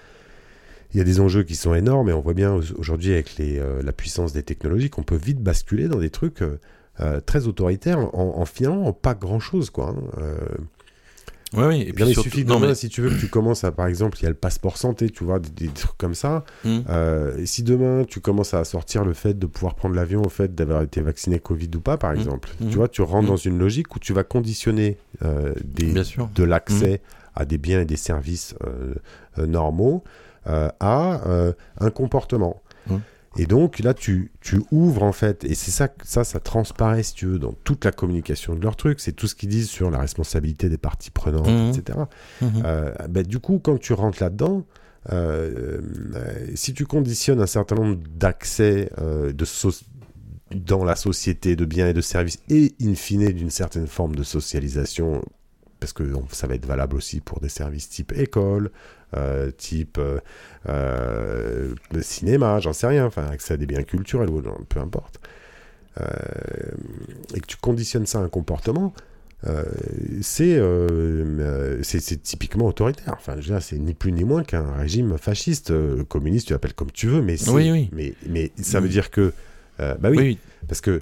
il 0.96 0.98
y 0.98 1.02
a 1.02 1.04
des 1.04 1.20
enjeux 1.20 1.44
qui 1.44 1.58
sont 1.58 1.76
énormes 1.76 2.08
et 2.08 2.14
on 2.14 2.22
voit 2.22 2.34
bien 2.34 2.58
aujourd'hui 2.78 3.12
avec 3.12 3.38
euh, 3.42 3.82
la 3.84 3.92
puissance 3.92 4.32
des 4.32 4.44
technologies 4.44 4.90
qu'on 4.90 5.04
peut 5.04 5.18
vite 5.18 5.42
basculer 5.42 5.90
dans 5.90 6.00
des 6.00 6.10
trucs 6.10 6.42
euh, 6.42 6.58
euh, 7.00 7.20
très 7.20 7.48
autoritaires 7.48 8.00
en, 8.00 8.36
en, 8.38 8.46
finalement 8.46 8.94
pas 8.94 9.14
grand 9.14 9.40
chose 9.40 9.70
quoi. 9.70 9.90
Hein. 9.90 10.22
Oui, 11.54 11.64
oui. 11.68 11.86
Et 11.88 11.94
puis 11.94 12.04
il 12.06 12.16
suffit 12.16 12.44
demain, 12.44 12.74
si 12.74 12.90
tu 12.90 13.02
veux, 13.02 13.10
que 13.10 13.20
tu 13.20 13.30
commences 13.30 13.64
à, 13.64 13.72
par 13.72 13.88
exemple, 13.88 14.18
il 14.20 14.24
y 14.24 14.26
a 14.26 14.30
le 14.30 14.36
passeport 14.36 14.76
santé, 14.76 15.10
tu 15.10 15.24
vois, 15.24 15.40
des, 15.40 15.68
trucs 15.70 15.98
comme 15.98 16.16
ça. 16.16 16.44
Hmm. 16.66 16.82
et 17.38 17.46
si 17.46 17.64
demain, 17.64 18.04
tu 18.04 18.20
commences 18.20 18.54
à 18.54 18.66
sortir 18.66 19.06
le 19.06 19.14
fait 19.14 19.36
de 19.40 19.46
pouvoir 19.46 19.76
prendre 19.76 19.96
l'avion 19.96 20.22
au 20.24 20.30
fait 20.30 20.54
d'avoir 20.54 20.82
été 20.82 21.00
vacciné 21.00 21.40
Covid 21.40 21.70
ou 21.76 21.80
pas, 21.80 21.98
par 21.98 22.12
hmm. 22.12 22.18
exemple, 22.18 22.50
tu 22.58 22.66
hmm. 22.66 22.70
vois, 22.72 22.88
tu 22.90 23.02
rentres 23.04 23.28
dans 23.28 23.38
une 23.38 23.58
logique 23.58 23.96
où 23.96 24.00
tu 24.00 24.12
vas 24.12 24.24
conditionner 24.24 24.98
des, 25.64 25.94
de 25.94 26.44
l'accès 26.44 27.02
à 27.36 27.46
des 27.46 27.58
biens 27.58 27.82
et 27.82 27.86
des 27.86 27.96
services 27.96 28.54
normaux 29.38 30.04
euh, 30.48 30.70
à 30.80 31.28
euh, 31.28 31.54
un 31.80 31.90
comportement. 31.90 32.62
Et 33.38 33.46
donc 33.46 33.80
là, 33.80 33.94
tu, 33.94 34.32
tu 34.42 34.62
ouvres 34.72 35.04
en 35.04 35.12
fait, 35.12 35.44
et 35.44 35.56
c'est 35.56 35.72
ça, 35.72 35.90
ça, 36.04 36.24
ça 36.24 36.40
transparaît, 36.40 37.04
si 37.04 37.14
tu 37.14 37.26
veux, 37.26 37.40
dans 37.40 37.54
toute 37.64 37.84
la 37.86 37.92
communication 37.92 38.56
de 38.56 38.62
leur 38.62 38.76
truc, 38.76 39.00
c'est 39.00 39.12
tout 39.12 39.28
ce 39.28 39.36
qu'ils 39.36 39.50
disent 39.50 39.70
sur 39.70 39.92
la 39.92 40.00
responsabilité 40.00 40.70
des 40.70 40.78
parties 40.78 41.12
prenantes, 41.12 41.76
etc. 41.78 42.00
Hum. 42.42 42.64
Euh, 42.64 42.94
bah, 43.10 43.24
du 43.24 43.40
coup, 43.40 43.60
quand 43.62 43.78
tu 43.78 43.94
rentres 43.94 44.22
là-dedans, 44.22 44.66
si 46.56 46.74
tu 46.74 46.86
conditionnes 46.86 47.42
un 47.42 47.48
certain 47.48 47.76
nombre 47.76 47.98
d'accès 48.16 48.90
de 48.98 49.46
dans 50.52 50.84
la 50.84 50.96
société 50.96 51.56
de 51.56 51.66
biens 51.66 51.90
et 51.90 51.94
de 51.94 52.02
services, 52.02 52.40
et 52.50 52.74
in 52.82 52.96
fine 52.96 53.32
d'une 53.32 53.50
certaine 53.50 53.88
forme 53.88 54.16
de 54.16 54.24
socialisation, 54.24 55.22
parce 55.86 55.94
que 55.94 56.12
ça 56.32 56.48
va 56.48 56.56
être 56.56 56.66
valable 56.66 56.96
aussi 56.96 57.22
pour 57.22 57.40
des 57.40 57.50
services 57.50 57.90
type 57.90 58.12
école, 58.18 58.72
euh, 59.16 59.52
type 59.52 60.00
euh, 60.00 60.18
euh, 60.68 61.76
cinéma, 62.02 62.60
j'en 62.60 62.74
sais 62.74 62.88
rien, 62.88 63.06
enfin 63.06 63.28
accès 63.28 63.54
à 63.54 63.58
des 63.58 63.68
biens 63.68 63.84
culturels 63.84 64.32
ou 64.32 64.42
peu 64.68 64.80
importe, 64.80 65.20
et 67.36 67.40
que 67.40 67.46
tu 67.46 67.58
conditionnes 67.58 68.08
ça 68.08 68.18
à 68.18 68.22
un 68.24 68.30
comportement, 68.30 68.96
c'est 70.24 70.60
typiquement 72.24 72.66
autoritaire. 72.66 73.14
Enfin, 73.14 73.36
c'est 73.62 73.78
ni 73.78 73.94
plus 73.94 74.12
ni 74.12 74.24
moins 74.24 74.44
qu'un 74.44 74.74
régime 74.74 75.20
fasciste, 75.20 75.72
communiste, 76.06 76.48
tu 76.48 76.54
l'appelles 76.54 76.74
comme 76.74 76.92
tu 76.92 77.06
veux, 77.06 77.22
mais, 77.22 77.38
oui, 77.50 77.90
mais, 77.92 78.16
mais 78.28 78.52
ça 78.60 78.80
veut 78.80 78.90
dire 78.90 79.12
que, 79.12 79.34
bah 79.78 80.10
oui, 80.10 80.38
parce 80.68 80.82
que 80.82 81.02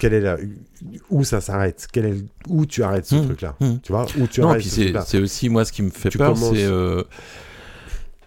quelle 0.00 0.14
est 0.14 0.20
la, 0.20 0.36
où 1.10 1.24
ça 1.24 1.40
s'arrête? 1.40 1.86
Est 1.94 2.24
où 2.48 2.66
tu 2.66 2.82
arrêtes 2.82 3.06
ce 3.06 3.16
hmm. 3.16 3.24
truc 3.26 3.40
là 3.42 3.54
hmm. 3.60 3.78
tu 3.82 3.92
vois 3.92 4.06
où 4.18 4.26
tu 4.26 4.42
arrêtes 4.42 4.62
c'est 4.62 5.18
aussi 5.18 5.48
moi 5.48 5.64
ce 5.64 5.72
qui 5.72 5.82
me 5.82 5.90
fait 5.90 6.10
peur 6.10 6.36
c'est 6.36 6.64
euh, 6.64 7.02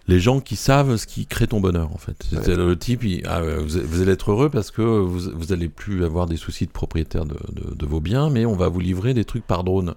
les 0.08 0.20
gens 0.20 0.40
qui 0.40 0.56
savent 0.56 0.96
ce 0.96 1.06
qui 1.06 1.26
crée 1.26 1.48
ton 1.48 1.60
bonheur 1.60 1.90
en 1.92 1.98
fait. 1.98 2.16
C'est 2.30 2.54
le 2.54 2.78
type 2.78 3.02
ah, 3.26 3.40
vous, 3.40 4.02
allez 4.02 4.12
être 4.12 4.30
heureux 4.30 4.50
parce 4.50 4.70
que 4.70 4.82
vous, 4.82 5.30
vous 5.34 5.52
allez 5.52 5.68
plus 5.68 6.04
avoir 6.04 6.26
des 6.26 6.36
soucis 6.36 6.66
de 6.66 6.70
propriétaire 6.70 7.24
de, 7.24 7.36
de, 7.52 7.86
vos 7.86 8.00
biens 8.00 8.30
mais 8.30 8.46
on 8.46 8.54
va 8.54 8.68
vous 8.68 8.80
livrer 8.80 9.14
des 9.14 9.24
trucs 9.24 9.46
par 9.46 9.64
drone. 9.64 9.94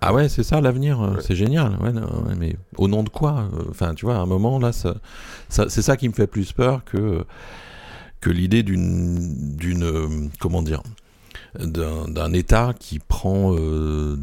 Ah 0.00 0.14
ouais, 0.14 0.30
c'est 0.30 0.42
ça 0.42 0.62
l'avenir, 0.62 1.02
euh, 1.02 1.16
c'est 1.20 1.36
génial. 1.36 1.76
Ouais, 1.82 1.92
mais 2.38 2.56
au 2.78 2.88
nom 2.88 3.02
de 3.02 3.10
quoi? 3.10 3.50
Enfin, 3.68 3.94
tu 3.94 4.06
vois, 4.06 4.16
à 4.16 4.20
un 4.20 4.26
moment 4.26 4.58
là, 4.58 4.72
ça, 4.72 4.94
ça, 5.50 5.66
c'est 5.68 5.82
ça 5.82 5.98
qui 5.98 6.08
me 6.08 6.14
fait 6.14 6.26
plus 6.26 6.52
peur 6.52 6.82
que 6.86 7.26
que 8.20 8.30
l'idée 8.30 8.62
d'une 8.62 9.56
d'une 9.56 9.84
euh, 9.84 10.08
comment 10.38 10.62
dire 10.62 10.82
d'un 11.58 12.32
État 12.32 12.74
qui 12.78 13.00
prend 13.00 13.56
euh, 13.56 14.16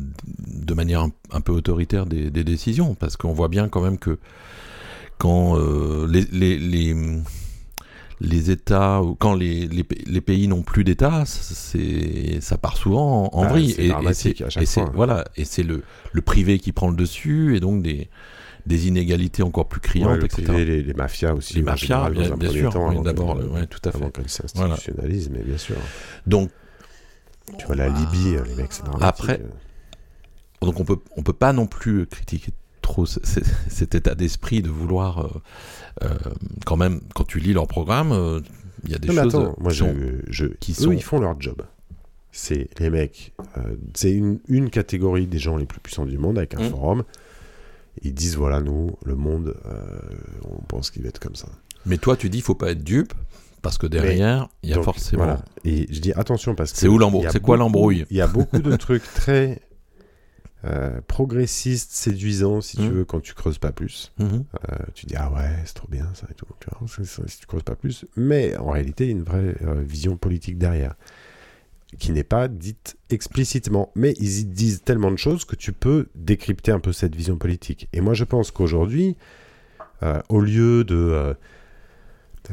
de 0.48 0.74
manière 0.74 1.06
un, 1.32 1.41
peu 1.41 1.52
autoritaire 1.52 2.06
des, 2.06 2.30
décisions, 2.30 2.95
parce 2.95 3.18
qu'on 3.18 3.34
voit 3.34 3.49
bien 3.49 3.68
quand 3.68 3.82
même 3.82 3.98
que 3.98 4.18
quand 5.18 5.57
euh, 5.57 6.07
les, 6.10 6.22
les, 6.32 6.57
les, 6.57 6.95
les, 8.22 8.52
États, 8.52 9.02
quand 9.19 9.34
les, 9.34 9.68
les 9.68 10.22
pays 10.22 10.48
n'ont 10.48 10.61
plus 10.61 10.86
d'État, 10.86 11.26
ça 11.26 12.57
part 12.57 12.78
souvent 12.78 13.30
en, 13.34 13.48
vrille. 13.48 13.76
et, 13.78 13.91
c'est 14.14 14.90
voilà, 14.94 15.26
et 15.36 15.44
c'est 15.44 15.64
le, 15.64 15.84
le 16.14 16.22
privé 16.22 16.60
qui 16.60 16.72
prend 16.72 16.90
le 16.90 16.95
dessus, 16.95 17.57
et 17.57 17.60
donc 17.60 17.84
des 17.84 18.10
des 18.68 18.88
inégalités 18.88 19.44
encore 19.44 19.68
plus 19.68 19.80
criantes, 19.80 20.23
etc. 20.23 20.53
les, 20.57 20.84
les, 20.84 20.94
mafias 20.94 21.34
aussi. 21.34 21.56
Les 21.56 21.61
mafias, 21.61 22.10
bien, 22.10 22.52
sûr. 22.52 23.02
D'abord, 23.03 23.39
tout 23.69 23.80
à 23.84 23.91
fait. 23.91 23.98
Avant 23.98 24.10
qu'elles 24.10 24.30
s'institutionnalisent, 24.30 25.30
mais 25.30 25.44
bien 25.44 25.57
sûr. 25.57 25.77
Donc, 26.26 26.52
tu 27.57 27.65
vois, 27.65 27.76
la 27.76 27.89
Libye, 27.89 28.35
les 28.45 28.56
mecs, 28.56 28.73
c'est 28.73 28.84
Après, 29.02 29.41
donc 30.61 30.80
on 30.80 30.84
peut, 30.85 30.98
on 31.15 31.23
peut 31.23 31.34
pas 31.34 31.53
non 31.53 31.68
plus 31.68 32.06
critiquer 32.07 32.52
trop 32.81 33.06
cet 33.06 33.95
état 33.95 34.15
d'esprit 34.15 34.61
de 34.61 34.69
vouloir, 34.69 35.19
euh, 35.26 35.30
euh, 36.03 36.18
quand 36.65 36.77
même, 36.77 37.02
quand 37.14 37.26
tu 37.26 37.39
lis 37.39 37.53
leur 37.53 37.68
programme, 37.68 38.11
euh, 38.11 38.41
il 38.85 38.91
y 38.91 38.95
a 38.95 38.98
des 38.98 39.07
choses 39.07 39.53
moi, 39.60 39.72
je, 39.72 39.85
je, 40.27 40.45
qui 40.45 40.73
sont... 40.73 40.91
ils 40.91 41.03
font 41.03 41.19
leur 41.19 41.39
job. 41.39 41.61
C'est 42.31 42.69
les 42.80 42.89
mecs, 42.89 43.34
c'est 43.95 44.11
une, 44.11 44.39
une, 44.48 44.69
catégorie 44.69 45.26
des 45.26 45.39
gens 45.39 45.57
les 45.57 45.65
plus 45.65 45.80
puissants 45.80 46.06
du 46.06 46.19
monde 46.19 46.38
avec 46.38 46.53
un 46.53 46.61
mmh. 46.61 46.69
forum. 46.69 47.03
Ils 48.02 48.14
disent 48.14 48.36
voilà, 48.36 48.61
nous, 48.61 48.98
le 49.06 49.15
monde, 49.15 49.56
on 50.44 50.61
pense 50.64 50.91
qu'il 50.91 51.03
va 51.03 51.10
être 51.10 51.19
comme 51.19 51.36
ça. 51.36 51.48
Mais 51.86 51.98
toi, 51.98 52.18
tu 52.18 52.30
dis, 52.30 52.40
il 52.40 52.44
faut 52.44 52.56
pas 52.56 52.72
être 52.72 52.84
dupe 52.84 53.14
parce 53.61 53.78
que 53.78 53.88
derrière, 53.88 54.48
il 54.64 54.69
y 54.69 54.74
a 54.74 54.82
forcément. 54.82 55.24
Voilà. 55.24 55.44
Et 55.65 55.88
je 55.91 55.99
dis 55.99 56.14
attention 56.14 56.56
parce 56.56 56.72
que. 56.72 56.78
C'est 56.78 56.88
où 56.88 56.98
l'embrouille 56.98 57.28
C'est 57.32 57.41
quoi 57.41 57.57
l'embrouille 57.57 58.06
Il 58.10 58.18
y 58.18 58.22
a 58.22 58.28
beaucoup 58.28 58.60
de 58.60 58.76
trucs 58.78 59.03
très 59.14 59.61
euh, 60.65 61.02
progressistes, 61.07 61.91
séduisants, 61.91 62.61
si 62.61 62.78
tu 62.78 62.84
mmh. 62.84 62.90
veux, 62.90 63.06
quand 63.06 63.19
tu 63.19 63.34
creuses 63.34 63.57
pas 63.57 63.72
plus. 63.72 64.11
Mmh. 64.19 64.26
Euh, 64.26 64.76
tu 64.94 65.06
dis 65.06 65.15
ah 65.15 65.32
ouais, 65.32 65.49
c'est 65.65 65.74
trop 65.74 65.88
bien 65.88 66.10
ça 66.14 66.28
et 66.30 66.34
tout. 66.34 66.45
Tu 66.60 66.69
vois, 66.69 67.06
si 67.28 67.40
tu 67.40 67.45
creuses 67.45 67.64
pas 67.64 67.76
plus. 67.76 68.06
Mais 68.15 68.56
en 68.57 68.72
réalité, 68.72 69.06
il 69.06 69.07
y 69.07 69.14
a 69.14 69.18
une 69.18 69.24
vraie 69.24 69.56
euh, 69.61 69.82
vision 69.82 70.18
politique 70.18 70.57
derrière 70.57 70.95
qui 71.99 72.11
n'est 72.11 72.23
pas 72.23 72.47
dite 72.47 72.97
explicitement, 73.09 73.91
mais 73.95 74.14
ils 74.19 74.39
y 74.39 74.45
disent 74.45 74.81
tellement 74.84 75.11
de 75.11 75.18
choses 75.18 75.45
que 75.45 75.55
tu 75.55 75.72
peux 75.72 76.07
décrypter 76.15 76.72
un 76.72 76.80
peu 76.80 76.91
cette 76.91 77.15
vision 77.15 77.38
politique. 77.38 77.88
Et 77.93 78.01
moi, 78.01 78.14
je 78.14 78.23
pense 78.23 78.51
qu'aujourd'hui, 78.51 79.15
au 80.30 80.41
lieu 80.41 80.84
de 80.84 81.35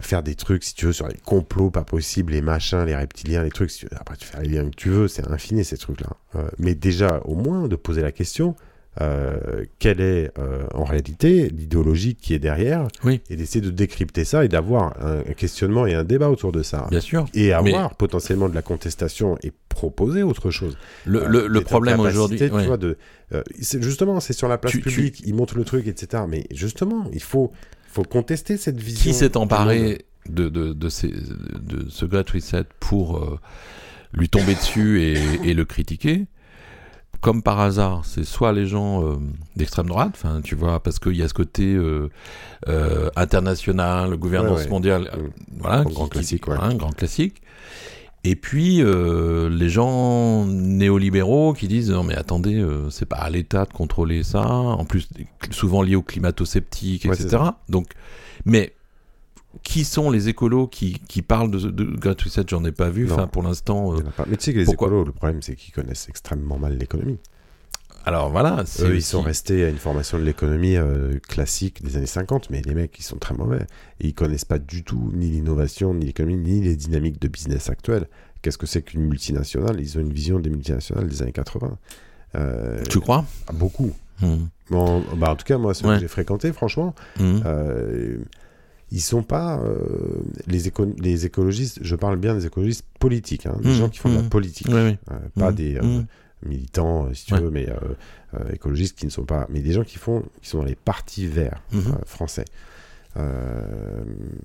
faire 0.01 0.23
des 0.23 0.35
trucs, 0.35 0.65
si 0.65 0.75
tu 0.75 0.87
veux, 0.87 0.93
sur 0.93 1.09
les 1.09 1.19
complots 1.25 1.71
pas 1.71 1.85
possibles, 1.85 2.33
les 2.33 2.43
machins, 2.43 2.85
les 2.85 2.97
reptiliens, 2.97 3.43
les 3.43 3.51
trucs. 3.51 3.87
Après, 3.93 4.17
tu 4.17 4.27
fais 4.27 4.43
les 4.43 4.49
liens 4.49 4.69
que 4.69 4.77
tu 4.77 4.89
veux, 4.89 5.09
c'est 5.09 5.29
infini 5.31 5.65
ces 5.65 5.77
trucs-là. 5.77 6.11
Euh, 6.37 6.49
mais 6.59 6.75
déjà, 6.75 7.21
au 7.25 7.35
moins, 7.35 7.69
de 7.69 7.77
poser 7.77 8.03
la 8.03 8.13
question 8.13 8.57
euh, 9.01 9.65
quelle 9.79 10.01
est 10.01 10.31
euh, 10.39 10.65
en 10.73 10.85
réalité 10.85 11.49
l'idéologie 11.51 12.15
qui 12.15 12.33
est 12.35 12.39
derrière, 12.39 12.87
Oui. 13.03 13.21
et 13.31 13.37
d'essayer 13.37 13.61
de 13.61 13.71
décrypter 13.71 14.25
ça 14.25 14.45
et 14.45 14.49
d'avoir 14.49 14.95
un, 15.05 15.19
un 15.29 15.33
questionnement 15.35 15.87
et 15.87 15.95
un 15.95 16.05
débat 16.05 16.31
autour 16.31 16.53
de 16.53 16.63
ça. 16.63 16.87
Bien 16.91 17.01
sûr. 17.01 17.27
Et 17.35 17.53
avoir 17.53 17.97
potentiellement 17.97 18.49
de 18.49 18.55
la 18.55 18.63
contestation 18.63 19.37
et 19.43 19.53
proposer 19.69 20.23
autre 20.23 20.51
chose. 20.51 20.77
Le, 21.05 21.23
Euh, 21.25 21.29
le, 21.29 21.47
le 21.49 21.61
problème 21.63 21.99
aujourd'hui. 22.01 22.39
tu 22.39 22.45
ouais. 22.51 22.67
vois, 22.67 22.77
de, 22.77 22.97
euh, 23.33 23.43
c'est- 23.61 23.83
justement, 23.83 24.21
c'est 24.21 24.33
sur 24.33 24.47
la 24.49 24.59
place 24.59 24.73
Tu- 24.73 24.83
tu- 24.83 24.89
publique, 24.91 25.23
ils 25.27 25.35
montrent 25.35 25.57
le 25.57 25.65
truc, 25.65 25.87
etc. 25.89 26.23
Mais 26.29 26.45
justement, 26.53 27.09
il 27.13 27.23
faut, 27.23 27.51
faut 27.89 28.05
contester 28.05 28.57
cette 28.57 28.81
vision. 28.81 29.11
Qui 29.11 29.15
s'est 29.17 29.37
emparé 29.37 30.05
de, 30.29 30.49
de, 30.49 30.73
de, 30.73 30.89
ces, 30.89 31.09
de 31.09 31.87
ce 31.89 32.05
Great 32.07 32.31
Reset 32.31 32.65
pour 32.79 33.19
euh, 33.19 33.39
lui 34.13 34.29
tomber 34.29 34.55
dessus 34.55 35.03
et, 35.03 35.17
et 35.43 35.55
le 35.55 35.65
critiquer? 35.65 36.27
Comme 37.25 37.43
par 37.43 37.59
hasard, 37.59 38.03
c'est 38.05 38.23
soit 38.23 38.53
les 38.53 38.67
gens 38.67 39.03
euh, 39.03 39.17
d'extrême 39.57 39.87
droite, 39.87 40.11
enfin, 40.15 40.43
tu 40.45 40.55
vois, 40.55 40.79
parce 40.81 40.99
qu'il 40.99 41.17
y 41.17 41.23
a 41.23 41.29
ce 41.29 41.33
côté 41.33 41.73
euh, 41.75 42.11
euh, 42.69 43.09
international, 43.17 44.17
gouvernance 44.19 44.59
Ouais, 44.59 44.65
ouais. 44.65 44.71
mondiale, 44.71 45.11
Mm. 45.15 45.59
voilà, 45.61 45.77
Un 45.79 45.85
grand 45.85 46.07
classique, 46.09 46.47
ouais. 46.47 46.55
voilà, 46.55 46.71
un 46.71 46.77
grand 46.77 46.93
classique. 46.95 47.41
Et 48.25 48.37
puis 48.37 48.83
les 48.83 49.69
gens 49.71 50.45
néolibéraux 50.47 51.53
qui 51.55 51.67
disent 51.69 51.91
non 51.91 52.03
mais 52.05 52.15
attendez, 52.15 52.63
c'est 52.91 53.05
pas 53.07 53.17
à 53.17 53.29
l'État 53.31 53.65
de 53.67 53.73
contrôler 53.73 54.23
ça, 54.23 54.47
en 54.47 54.85
plus 54.85 55.09
souvent 55.51 55.83
lié 55.83 55.95
au 55.95 56.03
climato-sceptique, 56.03 57.05
etc. 57.07 57.39
Donc, 57.69 57.89
mais 58.47 58.74
qui 59.63 59.85
sont 59.85 60.11
les 60.11 60.29
écolos 60.29 60.67
qui, 60.67 61.01
qui 61.09 61.23
parlent 61.23 61.51
de, 61.51 61.59
de 61.71 61.85
Great 61.85 62.21
Reset 62.21 62.45
J'en 62.49 62.65
ai 62.65 62.73
pas 62.73 62.91
vu. 62.91 63.07
Non. 63.07 63.15
Enfin, 63.15 63.27
pour 63.27 63.43
l'instant. 63.43 63.95
Euh. 63.95 63.99
Mais 64.29 64.37
tu 64.37 64.45
sais 64.45 64.53
que 64.55 64.59
les 64.59 64.65
Pourquoi 64.65 64.89
écolos, 64.89 65.05
le 65.05 65.13
problème, 65.13 65.43
c'est 65.43 65.55
qu'ils 65.57 65.73
connaissent 65.73 66.09
extrêmement 66.09 66.59
mal 66.59 66.77
l'économie. 66.77 67.19
alors 68.07 68.31
voilà. 68.31 68.65
Eux, 68.81 68.95
ils 68.97 69.03
sont 69.03 69.23
restés 69.23 69.65
à 69.65 69.69
une 69.69 69.79
formation 69.79 70.19
de 70.19 70.25
l'économie 70.25 70.77
euh, 70.77 71.19
classique 71.29 71.83
des 71.83 71.97
années 71.97 72.07
50, 72.07 72.51
mais 72.51 72.61
les 72.63 72.75
mecs, 72.75 72.99
ils 72.99 73.03
sont 73.05 73.17
très 73.17 73.35
mauvais. 73.35 73.67
Et 74.01 74.09
ils 74.09 74.15
connaissent 74.15 74.45
pas 74.45 74.59
du 74.59 74.83
tout 74.85 75.11
ni 75.15 75.31
l'innovation, 75.31 75.95
ni 75.95 76.07
l'économie, 76.07 76.37
ni 76.37 76.61
les 76.61 76.77
dynamiques 76.77 77.21
de 77.21 77.29
business 77.29 77.71
actuelles. 77.71 78.07
Qu'est-ce 78.43 78.59
que 78.59 78.67
c'est 78.67 78.83
qu'une 78.83 79.03
multinationale? 79.07 79.81
Ils 79.81 79.97
ont 79.97 80.03
une 80.03 80.13
vision 80.13 80.39
des 80.39 80.51
multinationales 80.51 81.09
des 81.09 81.23
années 81.23 81.33
80. 81.33 81.79
Euh, 82.35 82.83
Tu 82.91 83.01
crois? 83.01 83.25
Beaucoup. 83.55 83.93
Hmm. 84.21 84.45
Bon, 84.71 85.03
bah, 85.17 85.31
en 85.31 85.37
tout 85.37 85.45
cas, 85.45 85.57
moi, 85.59 85.73
ceux 85.75 85.87
Ouais. 85.89 85.95
que 85.95 86.01
j'ai 86.03 86.09
fréquentés, 86.09 86.53
franchement, 86.53 86.95
Hmm. 87.19 87.41
euh, 87.47 88.19
ils 88.95 89.01
sont 89.01 89.23
pas 89.23 89.59
euh, 89.59 89.77
les, 90.47 90.69
éco- 90.69 90.95
les 90.99 91.27
écologistes. 91.27 91.79
Je 91.83 91.97
parle 91.97 92.17
bien 92.17 92.35
des 92.35 92.47
écologistes 92.47 92.85
politiques, 93.01 93.47
hein, 93.47 93.57
des 93.61 93.69
Mhm, 93.71 93.75
gens 93.75 93.89
qui 93.89 93.99
font 93.99 94.09
de 94.11 94.15
la 94.17 94.23
mhm. 94.23 94.29
politique, 94.29 94.69
Oui, 94.71 94.81
oui. 94.83 94.99
euh, 95.11 95.19
pas 95.39 95.51
Hmm. 95.51 95.55
des 95.55 95.77
euh, 95.77 96.03
militants, 96.47 97.13
si 97.13 97.27
tu 97.27 97.35
Ouais. 97.35 97.41
veux, 97.41 97.51
mais 97.51 97.67
écologistes 98.53 98.97
qui 98.99 99.07
ne 99.07 99.11
sont 99.11 99.25
pas, 99.25 99.47
mais 99.51 99.61
des 99.61 99.73
gens 99.73 99.85
qui 99.85 99.99
font, 99.99 100.23
qui 100.43 100.49
sont 100.51 100.59
dans 100.59 100.65
les 100.65 100.75
partis 100.77 101.27
verts 101.27 101.63
français. 102.07 102.45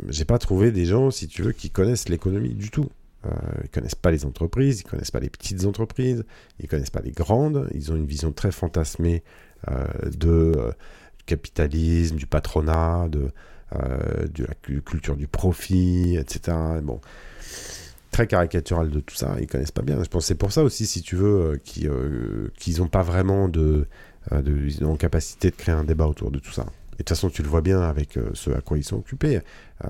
J'ai 0.10 0.26
pas 0.26 0.38
trouvé 0.38 0.72
des 0.72 0.86
gens, 0.86 1.12
si 1.12 1.28
tu 1.28 1.42
veux, 1.44 1.52
qui 1.52 1.70
connaissent 1.70 2.10
l'économie 2.10 2.54
du 2.54 2.70
tout. 2.72 2.88
Euh, 3.26 3.30
ils 3.64 3.70
connaissent 3.70 3.96
pas 3.96 4.12
les 4.12 4.26
entreprises, 4.26 4.80
ils 4.82 4.84
connaissent 4.84 5.12
pas 5.12 5.20
les 5.20 5.30
petites 5.30 5.66
entreprises, 5.66 6.24
ils 6.60 6.68
connaissent 6.70 6.90
pas 6.90 7.02
les 7.02 7.12
grandes. 7.12 7.68
Ils 7.74 7.92
ont 7.92 7.96
une 7.96 8.06
vision 8.06 8.32
très 8.32 8.52
fantasmée 8.52 9.24
de 10.18 10.72
du 11.18 11.26
capitalisme, 11.26 12.16
du 12.16 12.26
patronat, 12.26 13.08
de 13.10 13.32
de 13.74 14.46
la 14.46 14.54
cu- 14.56 14.82
culture 14.82 15.16
du 15.16 15.28
profit, 15.28 16.18
etc. 16.18 16.58
Bon, 16.84 17.00
très 18.12 18.28
caricatural 18.28 18.90
de 18.90 19.00
tout 19.00 19.16
ça. 19.16 19.36
Ils 19.40 19.48
connaissent 19.48 19.72
pas 19.72 19.82
bien. 19.82 20.02
Je 20.04 20.10
pense 20.10 20.26
c'est 20.26 20.36
pour 20.36 20.52
ça 20.52 20.64
aussi, 20.64 20.86
si 20.86 21.02
tu 21.02 21.16
veux, 21.16 21.54
euh, 21.54 21.58
qu'ils 21.64 21.88
euh, 21.88 22.52
qu'ils 22.58 22.82
ont 22.82 22.88
pas 22.88 23.04
vraiment 23.04 23.48
de, 23.48 23.88
euh, 24.32 24.41
de 24.41 24.56
ils 24.66 24.84
ont 24.86 24.96
capacité 24.96 25.52
de 25.52 25.56
créer 25.56 25.76
un 25.76 25.84
débat 25.84 26.08
autour 26.08 26.32
de 26.32 26.40
tout 26.40 26.52
ça. 26.52 26.64
Et 26.64 27.04
de 27.04 27.04
toute 27.04 27.10
façon, 27.10 27.30
tu 27.30 27.44
le 27.44 27.48
vois 27.48 27.62
bien 27.62 27.80
avec 27.82 28.18
euh, 28.18 28.30
ce 28.34 28.50
à 28.52 28.60
quoi 28.62 28.78
ils 28.78 28.84
sont 28.84 28.98
occupés. 28.98 29.40
Euh, 29.86 29.90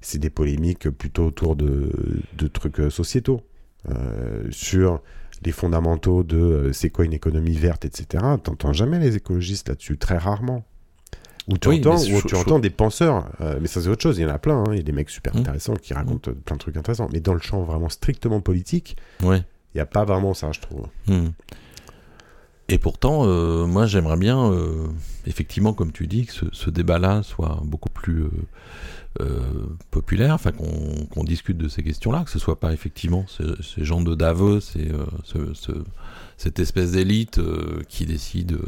c'est 0.00 0.18
des 0.18 0.28
polémiques 0.30 0.90
plutôt 0.90 1.26
autour 1.26 1.56
de, 1.56 1.90
de 2.36 2.46
trucs 2.48 2.80
euh, 2.80 2.90
sociétaux, 2.90 3.40
euh, 3.88 4.46
sur 4.50 5.00
les 5.44 5.52
fondamentaux 5.52 6.24
de 6.24 6.36
euh, 6.36 6.72
c'est 6.72 6.90
quoi 6.90 7.04
une 7.06 7.14
économie 7.14 7.56
verte, 7.56 7.84
etc. 7.86 8.22
T'entends 8.42 8.72
jamais 8.74 8.98
les 8.98 9.16
écologistes 9.16 9.68
là-dessus, 9.68 9.96
très 9.96 10.18
rarement. 10.18 10.66
Ou 11.48 11.56
tu, 11.56 11.68
Oui, 11.68 11.78
entends, 11.80 11.96
je- 11.96 12.26
tu 12.26 12.34
entends 12.36 12.58
des 12.58 12.68
penseurs, 12.70 13.24
euh, 13.40 13.58
mais 13.60 13.68
ça 13.68 13.80
c'est 13.80 13.88
autre 13.88 14.02
chose, 14.02 14.18
il 14.18 14.22
y 14.22 14.26
en 14.26 14.28
a 14.34 14.38
plein, 14.38 14.58
hein. 14.58 14.64
il 14.72 14.76
y 14.76 14.80
a 14.80 14.82
des 14.82 14.92
mecs 14.92 15.08
super 15.10 15.34
Mm. 15.34 15.38
intéressants 15.38 15.76
qui 15.76 15.94
racontent 15.94 16.30
euh, 16.30 16.34
plein 16.44 16.56
de 16.56 16.60
trucs 16.60 16.76
intéressants, 16.76 17.08
mais 17.12 17.20
dans 17.20 17.32
le 17.34 17.40
champ 17.40 17.62
vraiment 17.62 17.88
strictement 17.88 18.40
politique, 18.40 18.96
Ouais. 19.22 19.38
il 19.74 19.78
n'y 19.78 19.80
a 19.80 19.86
pas 19.86 20.04
vraiment 20.04 20.34
ça, 20.34 20.52
je 20.52 20.60
trouve. 20.60 20.86
Hmm. 21.06 21.28
Et 22.70 22.76
pourtant, 22.76 23.22
euh, 23.24 23.64
moi, 23.64 23.86
j'aimerais 23.86 24.18
bien, 24.18 24.52
euh, 24.52 24.88
effectivement, 25.26 25.72
comme 25.72 25.90
tu 25.90 26.06
dis, 26.06 26.26
que 26.26 26.34
ce, 26.34 26.44
ce 26.52 26.68
débat-là 26.68 27.22
soit 27.22 27.60
beaucoup 27.64 27.88
plus 27.88 28.24
populaire, 29.90 30.34
enfin 30.34 30.52
qu'on 30.52 31.24
discute 31.24 31.56
de 31.58 31.66
ces 31.68 31.82
questions-là, 31.82 32.22
que 32.24 32.30
ce 32.30 32.38
soit 32.38 32.60
pas 32.60 32.72
effectivement 32.72 33.24
ces, 33.26 33.44
ces 33.62 33.84
gens 33.84 34.00
de 34.00 34.14
Davos 34.14 34.58
et 34.76 34.90
ce- 35.24 35.54
ce- 35.54 35.84
cette 36.36 36.60
espèce 36.60 36.92
d'élite 36.92 37.40
qui 37.88 38.06
décide 38.06 38.58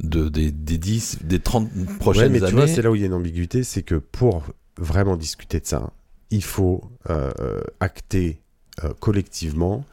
de, 0.00 0.28
des, 0.28 0.50
des 0.50 0.78
10, 0.78 1.18
des 1.22 1.40
30 1.40 1.70
prochaines 1.98 2.32
Ouais, 2.32 2.40
mais 2.40 2.46
tu 2.46 2.54
vois, 2.54 2.66
c'est 2.66 2.82
là 2.82 2.90
où 2.90 2.94
il 2.94 3.00
y 3.00 3.04
a 3.04 3.06
une 3.06 3.14
ambiguïté, 3.14 3.62
c'est 3.62 3.82
que 3.82 3.94
pour 3.94 4.44
vraiment 4.76 5.16
discuter 5.16 5.60
de 5.60 5.66
ça, 5.66 5.92
il 6.30 6.42
faut 6.42 6.82
euh, 7.10 7.30
euh, 7.40 7.62
acter 7.80 8.40
euh, 8.82 8.92
collectivement, 8.98 9.84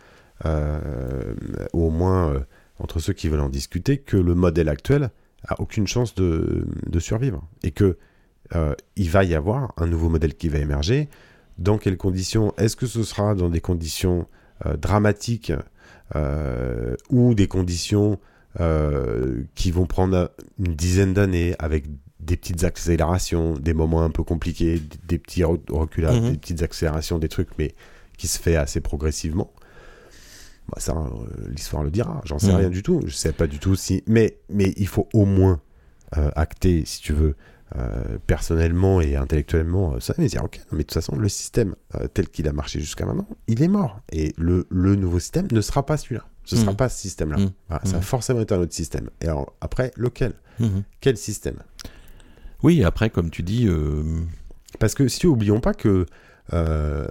euh, 0.45 1.35
ou 1.73 1.85
au 1.85 1.89
moins 1.91 2.33
euh, 2.33 2.39
entre 2.79 2.99
ceux 2.99 3.13
qui 3.13 3.29
veulent 3.29 3.41
en 3.41 3.49
discuter, 3.49 3.97
que 3.97 4.17
le 4.17 4.33
modèle 4.33 4.69
actuel 4.69 5.11
a 5.47 5.59
aucune 5.61 5.87
chance 5.87 6.15
de, 6.15 6.65
de 6.87 6.99
survivre. 6.99 7.47
Et 7.63 7.71
que 7.71 7.97
euh, 8.55 8.73
il 8.95 9.09
va 9.09 9.23
y 9.23 9.35
avoir 9.35 9.73
un 9.77 9.87
nouveau 9.87 10.09
modèle 10.09 10.35
qui 10.35 10.49
va 10.49 10.57
émerger. 10.59 11.09
Dans 11.57 11.77
quelles 11.77 11.97
conditions? 11.97 12.53
Est-ce 12.57 12.75
que 12.75 12.87
ce 12.87 13.03
sera 13.03 13.35
dans 13.35 13.49
des 13.49 13.61
conditions 13.61 14.27
euh, 14.65 14.77
dramatiques 14.77 15.53
euh, 16.15 16.95
ou 17.09 17.33
des 17.35 17.47
conditions 17.47 18.19
euh, 18.59 19.43
qui 19.55 19.71
vont 19.71 19.85
prendre 19.85 20.31
une 20.59 20.75
dizaine 20.75 21.13
d'années 21.13 21.55
avec 21.59 21.85
des 22.19 22.37
petites 22.37 22.63
accélérations, 22.63 23.53
des 23.55 23.73
moments 23.73 24.03
un 24.03 24.09
peu 24.11 24.23
compliqués, 24.23 24.81
des- 25.07 25.17
petits 25.17 25.41
re- 25.41 25.59
reculages, 25.71 26.21
Mhm. 26.21 26.31
des 26.31 26.37
petites 26.37 26.61
accélérations, 26.61 27.17
des 27.17 27.29
trucs, 27.29 27.49
mais 27.57 27.73
qui 28.17 28.27
se 28.27 28.37
fait 28.39 28.55
assez 28.55 28.79
progressivement. 28.81 29.51
Bah, 30.69 30.77
ça, 30.79 30.93
euh, 30.95 31.47
l'histoire 31.49 31.83
le 31.83 31.89
dira. 31.91 32.21
J'en 32.25 32.37
sais 32.39 32.51
Mhm. 32.51 32.55
rien 32.57 32.69
du 32.69 32.83
tout. 32.83 33.01
Je 33.05 33.13
sais 33.15 33.31
pas 33.33 33.47
du 33.47 33.57
tout 33.59 33.75
si. 33.75 34.03
Mais, 34.07 34.37
mais 34.49 34.73
il 34.77 34.87
faut 34.87 35.07
au 35.13 35.25
moins 35.25 35.59
euh, 36.17 36.29
acter, 36.35 36.83
si 36.85 37.01
tu 37.01 37.13
veux, 37.13 37.35
euh, 37.77 38.17
personnellement 38.27 38.99
et 38.99 39.15
intellectuellement, 39.15 39.97
ça, 40.01 40.13
mais 40.17 40.27
dire, 40.27 40.43
ok, 40.43 40.57
non, 40.57 40.65
mais 40.73 40.77
de 40.79 40.83
toute 40.83 40.93
façon, 40.93 41.15
le 41.15 41.29
système 41.29 41.73
euh, 41.95 42.07
tel 42.13 42.27
qu'il 42.27 42.49
a 42.49 42.51
marché 42.53 42.81
jusqu'à 42.81 43.05
maintenant, 43.05 43.27
il 43.47 43.63
est 43.63 43.69
mort. 43.69 44.01
Et 44.11 44.33
le, 44.37 44.67
le 44.69 44.95
nouveau 44.97 45.19
système 45.19 45.47
ne 45.51 45.61
sera 45.61 45.85
pas 45.85 45.95
celui-là. 45.95 46.25
Ce 46.51 46.57
sera 46.57 46.71
Mhm. 46.71 46.77
pas 46.77 46.89
ce 46.89 46.97
système-là. 46.99 47.37
Voilà, 47.69 47.85
Ça 47.85 47.91
va 47.93 47.97
Mhm. 47.99 48.03
forcément 48.03 48.41
être 48.41 48.51
un 48.51 48.59
autre 48.59 48.73
système. 48.73 49.09
Et 49.21 49.25
alors, 49.27 49.53
après, 49.61 49.91
lequel? 49.95 50.33
Quel 50.99 51.15
système? 51.17 51.55
Oui, 52.61 52.83
après, 52.83 53.09
comme 53.09 53.29
tu 53.29 53.41
dis, 53.41 53.67
euh, 53.67 54.03
Parce 54.79 54.93
que 54.95 55.07
si 55.07 55.27
oublions 55.27 55.59
pas 55.61 55.73
que 55.73 56.05
euh, 56.53 57.07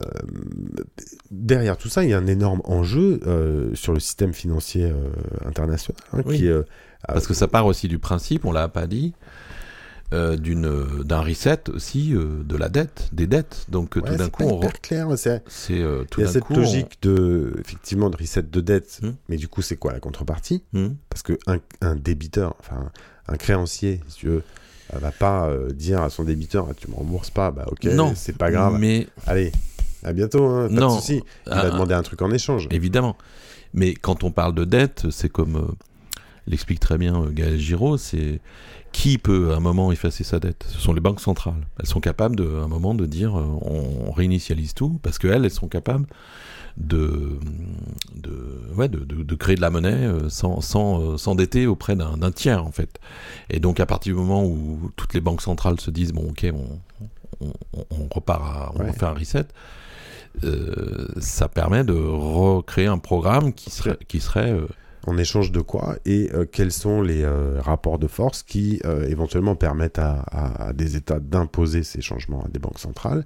derrière 1.31 1.77
tout 1.77 1.89
ça, 1.89 2.05
il 2.05 2.11
y 2.11 2.13
a 2.15 2.19
un 2.19 2.27
énorme 2.27 2.61
enjeu 2.65 3.21
euh, 3.27 3.75
sur 3.75 3.93
le 3.93 4.01
système 4.01 4.33
financier 4.33 4.85
euh, 4.85 5.11
international. 5.47 5.97
hein, 6.13 6.23
Oui. 6.27 6.37
qui, 6.39 6.49
Parce 7.07 7.27
que 7.27 7.35
ça 7.35 7.49
part 7.49 7.67
aussi 7.67 7.89
du 7.89 7.99
principe, 7.99 8.45
on 8.45 8.53
l'a 8.53 8.69
pas 8.69 8.87
dit, 8.87 9.15
euh, 10.13 10.37
d'une 10.37 11.03
d'un 11.05 11.21
reset 11.21 11.71
aussi 11.71 12.15
euh, 12.15 12.43
de 12.45 12.57
la 12.57 12.69
dette, 12.69 13.09
des 13.13 13.27
dettes. 13.27 13.67
Donc 13.69 13.97
euh, 13.97 14.01
ouais, 14.01 14.11
tout 14.11 14.17
d'un 14.17 14.29
coup, 14.29 14.43
on 14.45 14.59
clair. 14.81 15.07
c'est- 15.17 15.81
euh, 15.81 16.05
tout 16.11 16.21
Il 16.21 16.25
y 16.25 16.29
a 16.29 16.33
cette 16.33 16.45
coup, 16.45 16.55
logique 16.55 16.99
de 17.03 17.55
effectivement 17.61 18.11
de 18.11 18.17
reset 18.17 18.43
de 18.43 18.61
dette, 18.61 19.01
Hmm. 19.03 19.13
mais 19.29 19.37
du 19.37 19.47
coup, 19.49 19.63
c'est 19.63 19.77
quoi 19.77 19.93
la 19.93 20.01
contrepartie? 20.01 20.65
On- 20.75 20.81
Hmm. 20.81 20.95
Parce 21.09 21.23
que 21.23 21.39
un, 21.47 21.59
un 21.81 21.95
débiteur, 21.97 22.57
enfin 22.61 22.91
un 23.29 23.37
créancier, 23.37 24.01
si 24.09 24.17
tu 24.17 24.27
veux, 24.27 24.43
euh, 24.95 24.99
va 24.99 25.13
pas 25.13 25.47
euh, 25.49 25.71
dire 25.71 26.03
à 26.03 26.11
son 26.11 26.25
débiteur 26.25 26.67
ah, 26.71 26.75
tu 26.75 26.89
me 26.91 26.95
rembourses 26.97 27.31
pas, 27.31 27.51
bah 27.53 27.67
ok, 27.71 27.85
c'est 28.17 28.37
pas 28.37 28.51
grave. 28.51 28.77
Mais 28.81 29.07
Allez, 29.27 29.53
à 30.03 30.13
bientôt, 30.13 30.45
hein, 30.47 30.67
pas 30.69 30.75
Non. 30.75 30.97
de 30.97 31.01
souci. 31.01 31.23
Il 31.47 31.53
va 31.53 31.71
demander 31.71 31.95
un 31.95 32.03
truc 32.03 32.21
en 32.23 32.31
échange. 32.33 32.67
évidemment. 32.73 33.17
Mais 33.73 33.95
quand 33.95 34.25
on 34.25 34.33
parle 34.33 34.55
de 34.57 34.65
dette, 34.65 35.07
c'est 35.11 35.29
comme 35.29 35.55
euh, 35.57 35.73
l'explique 36.51 36.81
très 36.81 36.99
bien 36.99 37.23
euh, 37.23 37.31
Gaël 37.31 37.59
Giraud, 37.59 37.97
c'est 37.97 38.41
qui 38.93 39.19
peut 39.19 39.53
à 39.53 39.57
un 39.57 39.61
moment 39.61 39.93
effacer 39.93 40.25
sa 40.25 40.41
dette? 40.41 40.67
Ce 40.69 40.81
sont 40.81 40.93
les 40.93 41.01
banques 41.01 41.21
centrales. 41.21 41.67
Elles 41.79 41.87
sont 41.87 42.01
capables 42.01 42.35
de, 42.37 42.45
à 42.45 42.65
un 42.65 42.69
moment 42.69 42.95
de 42.95 43.07
dire 43.07 43.39
euh, 43.39 43.45
on 43.63 44.11
réinitialise 44.11 44.75
tout 44.75 44.99
parce 45.03 45.19
qu'elles, 45.19 45.45
elles 45.45 45.51
sont 45.51 45.69
capables 45.69 46.07
de, 46.77 47.39
de, 48.15 48.61
ouais, 48.77 48.89
de, 48.89 49.01
de- 49.01 49.23
de 49.23 49.35
créer 49.35 49.57
de 49.57 49.61
la 49.61 49.71
monnaie 49.71 50.07
euh, 50.07 50.29
sans 50.29 50.61
sans, 50.61 51.17
s'endetter 51.19 51.67
auprès 51.67 51.95
d'un 51.97 52.31
tiers 52.33 52.65
en 52.65 52.73
fait. 52.73 52.99
Et 53.49 53.61
donc 53.61 53.81
à 53.81 53.87
partir 53.87 54.15
du 54.15 54.21
moment 54.21 54.45
où 54.45 54.91
toutes 54.97 55.15
les 55.15 55.21
banques 55.21 55.43
centrales 55.43 55.79
se 55.81 55.91
disent 55.91 56.13
bon 56.13 56.31
ok 56.31 56.47
on, 56.53 57.47
on, 57.47 57.53
on- 57.79 57.87
on 57.91 58.09
repart, 58.15 58.43
à- 58.43 58.73
on 58.75 58.81
Ouais. 58.85 58.93
fait 58.93 59.05
un 59.07 59.13
reset, 59.15 59.47
euh, 60.45 61.09
ça 61.21 61.49
permet 61.49 61.85
de 61.85 61.93
recréer 61.93 62.87
un 62.87 62.99
programme 62.99 63.53
qui 63.53 63.71
serait, 63.71 63.99
qui 64.09 64.21
serait 64.21 64.53
euh, 64.53 64.67
En 65.07 65.17
échange 65.17 65.51
de 65.51 65.61
quoi 65.61 65.97
Et 66.05 66.31
euh, 66.35 66.45
quels 66.51 66.73
sont 66.73 67.01
les 67.01 67.23
euh, 67.23 67.61
rapports 67.61 67.99
de 67.99 68.07
force 68.07 68.43
qui 68.43 68.81
euh, 68.85 69.09
éventuellement 69.09 69.57
permettent 69.57 69.99
à, 69.99 70.21
à- 70.31 70.69
à 70.69 70.73
des 70.73 70.97
États 70.97 71.21
d'imposer 71.21 71.83
ces 71.83 72.01
changements 72.03 72.43
à 72.45 72.49
des 72.49 72.59
banques 72.59 72.79
centrales 72.79 73.25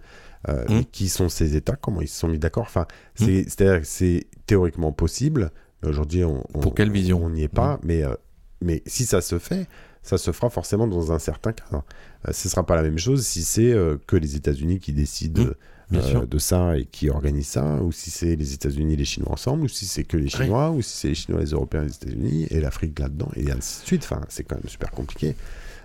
euh, 0.48 0.64
Mm. 0.68 0.72
et 0.78 0.84
Qui 0.84 1.08
sont 1.08 1.28
ces 1.28 1.56
États 1.56 1.74
Comment 1.76 2.00
ils 2.00 2.08
se 2.08 2.18
sont 2.20 2.28
mis 2.28 2.38
d'accord? 2.38 2.64
Enfin, 2.64 2.86
Mm. 3.20 3.24
c'est, 3.24 3.42
c'est-à-dire 3.44 3.80
que 3.80 3.86
c'est 3.86 4.26
théoriquement 4.46 4.92
possible. 4.92 5.50
mais 5.82 5.88
Aujourd'hui, 5.88 6.22
on, 6.24 6.44
on- 6.54 6.60
Pour 6.60 6.74
quelle 6.74 6.90
vision? 6.92 7.24
On 7.24 7.30
n'y 7.30 7.42
est 7.42 7.48
pas. 7.48 7.80
Mais, 7.82 8.04
euh, 8.04 8.14
mais 8.62 8.82
si 8.86 9.04
ça 9.04 9.20
se 9.20 9.38
fait, 9.38 9.66
ça 10.02 10.16
se 10.18 10.30
fera 10.32 10.50
forcément 10.50 10.86
dans 10.86 11.12
un 11.12 11.18
certain 11.18 11.52
cadre. 11.52 11.82
Ce 12.30 12.46
ne 12.46 12.50
sera 12.50 12.64
pas 12.64 12.76
la 12.76 12.82
même 12.82 12.98
chose 12.98 13.26
si 13.26 13.42
c'est 13.42 13.74
que 14.06 14.16
les 14.16 14.36
États-Unis 14.36 14.78
qui 14.78 14.92
décident 14.92 15.44
euh, 15.92 16.26
de 16.26 16.38
ça 16.38 16.78
et 16.78 16.86
qui 16.86 17.10
organisent 17.10 17.48
ça, 17.48 17.82
ou 17.82 17.92
si 17.92 18.10
c'est 18.10 18.36
les 18.36 18.54
États-Unis 18.54 18.94
et 18.94 18.96
les 18.96 19.04
Chinois 19.04 19.32
ensemble, 19.32 19.64
ou 19.64 19.68
si 19.68 19.86
c'est 19.86 20.04
que 20.04 20.16
les 20.16 20.28
Chinois, 20.28 20.70
ou 20.70 20.82
si 20.82 20.96
c'est 20.96 21.08
les 21.08 21.14
Chinois, 21.14 21.40
les 21.40 21.50
Européens, 21.50 21.82
les 21.82 21.94
États-Unis, 21.94 22.46
et 22.50 22.60
l'Afrique 22.60 22.98
là-dedans, 22.98 23.30
et 23.36 23.50
ainsi 23.50 23.82
de 23.82 23.86
suite. 23.86 24.02
Enfin, 24.04 24.22
c'est 24.28 24.44
quand 24.44 24.56
même 24.56 24.68
super 24.68 24.90
compliqué. 24.90 25.36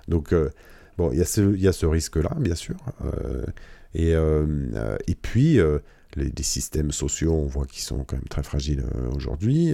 Donc, 0.07 0.33
euh, 0.33 0.49
bon, 0.97 1.11
il 1.11 1.19
y 1.19 1.21
a 1.21 1.25
ce, 1.25 1.53
il 1.53 1.61
y 1.61 1.67
a 1.67 1.73
ce 1.73 1.85
risque-là, 1.85 2.35
bien 2.39 2.55
sûr. 2.55 2.77
Euh, 3.03 3.45
et, 3.93 4.13
et 5.07 5.15
puis, 5.15 5.59
les, 6.15 6.31
les 6.35 6.43
systèmes 6.43 6.91
sociaux, 6.91 7.33
on 7.33 7.47
voit 7.47 7.65
qu'ils 7.65 7.83
sont 7.83 8.03
quand 8.03 8.15
même 8.15 8.27
très 8.29 8.43
fragiles 8.43 8.83
aujourd'hui. 9.15 9.73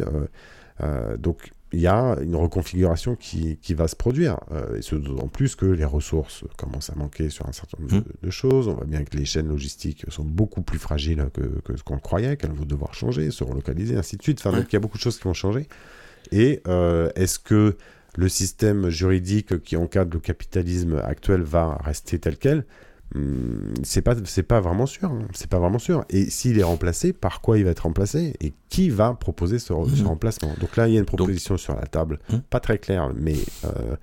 Donc, 1.20 1.52
il 1.74 1.82
y 1.82 1.88
a 1.88 2.16
une 2.22 2.36
reconfiguration 2.36 3.16
qui, 3.16 3.58
qui 3.58 3.74
va 3.74 3.88
se 3.88 3.96
produire. 3.96 4.40
Euh, 4.52 4.78
et 4.78 4.82
ce 4.82 4.96
d'autant 4.96 5.28
plus 5.28 5.56
que 5.56 5.66
les 5.66 5.84
ressources 5.86 6.44
commencent 6.58 6.90
à 6.90 6.96
manquer 6.96 7.30
sur 7.30 7.48
un 7.50 7.52
certain 7.52 7.78
nombre 7.82 7.96
Mm. 7.96 8.00
de, 8.02 8.14
de 8.22 8.30
choses. 8.30 8.68
On 8.68 8.74
voit 8.76 8.86
bien 8.86 9.04
que 9.04 9.18
les 9.18 9.26
chaînes 9.26 9.48
logistiques 9.50 10.06
sont 10.10 10.24
beaucoup 10.24 10.62
plus 10.62 10.80
fragiles 10.80 11.28
que, 11.34 11.42
que 11.66 11.76
ce 11.76 11.84
qu'on 11.84 11.98
croyait, 11.98 12.38
qu'elles 12.38 12.52
vont 12.54 12.66
devoir 12.66 12.94
changer, 12.94 13.30
se 13.32 13.44
relocaliser, 13.44 13.98
ainsi 13.98 14.16
de 14.16 14.22
suite. 14.24 14.40
Enfin, 14.40 14.52
Ouais. 14.52 14.62
donc, 14.62 14.72
il 14.72 14.76
y 14.76 14.78
a 14.78 14.80
beaucoup 14.80 14.98
de 14.98 15.04
choses 15.04 15.18
qui 15.18 15.24
vont 15.24 15.34
changer. 15.34 15.68
Et 16.32 16.62
euh, 16.68 17.10
est-ce 17.16 17.40
que 17.40 17.76
le 18.18 18.30
système 18.30 18.90
juridique 18.90 19.62
qui 19.64 19.76
encadre 19.76 20.14
le 20.14 20.20
capitalisme 20.22 21.02
actuel 21.04 21.42
va 21.42 21.78
rester 21.84 22.20
tel 22.20 22.38
quel? 22.38 22.64
C'est 23.84 24.02
pas 24.02 24.16
c'est 24.26 24.44
pas 24.44 24.60
vraiment 24.60 24.86
sûr 24.86 25.10
hein. 25.12 25.20
c'est 25.34 25.50
pas 25.50 25.60
vraiment 25.60 25.80
sûr 25.80 26.04
et 26.10 26.30
s'il 26.30 26.60
est 26.60 26.64
remplacé 26.64 27.14
par 27.14 27.40
quoi 27.42 27.58
il 27.58 27.64
va 27.64 27.72
être 27.72 27.82
remplacé 27.84 28.34
et 28.42 28.54
qui 28.70 28.90
va 28.90 29.14
proposer 29.14 29.58
ce, 29.60 29.72
re- 29.74 29.90
ce 29.90 30.02
Mhm. 30.02 30.08
remplacement? 30.08 30.54
Donc 30.60 30.76
là 30.76 30.88
il 30.88 30.94
y 30.94 30.98
a 30.98 31.00
une 31.00 31.06
proposition 31.06 31.56
sur 31.58 31.76
la 31.76 31.86
table 31.88 32.20
Mhm. 32.32 32.42
pas 32.42 32.60
très 32.60 32.78
claire 32.78 33.12
mais 33.16 33.36
euh, 33.64 33.96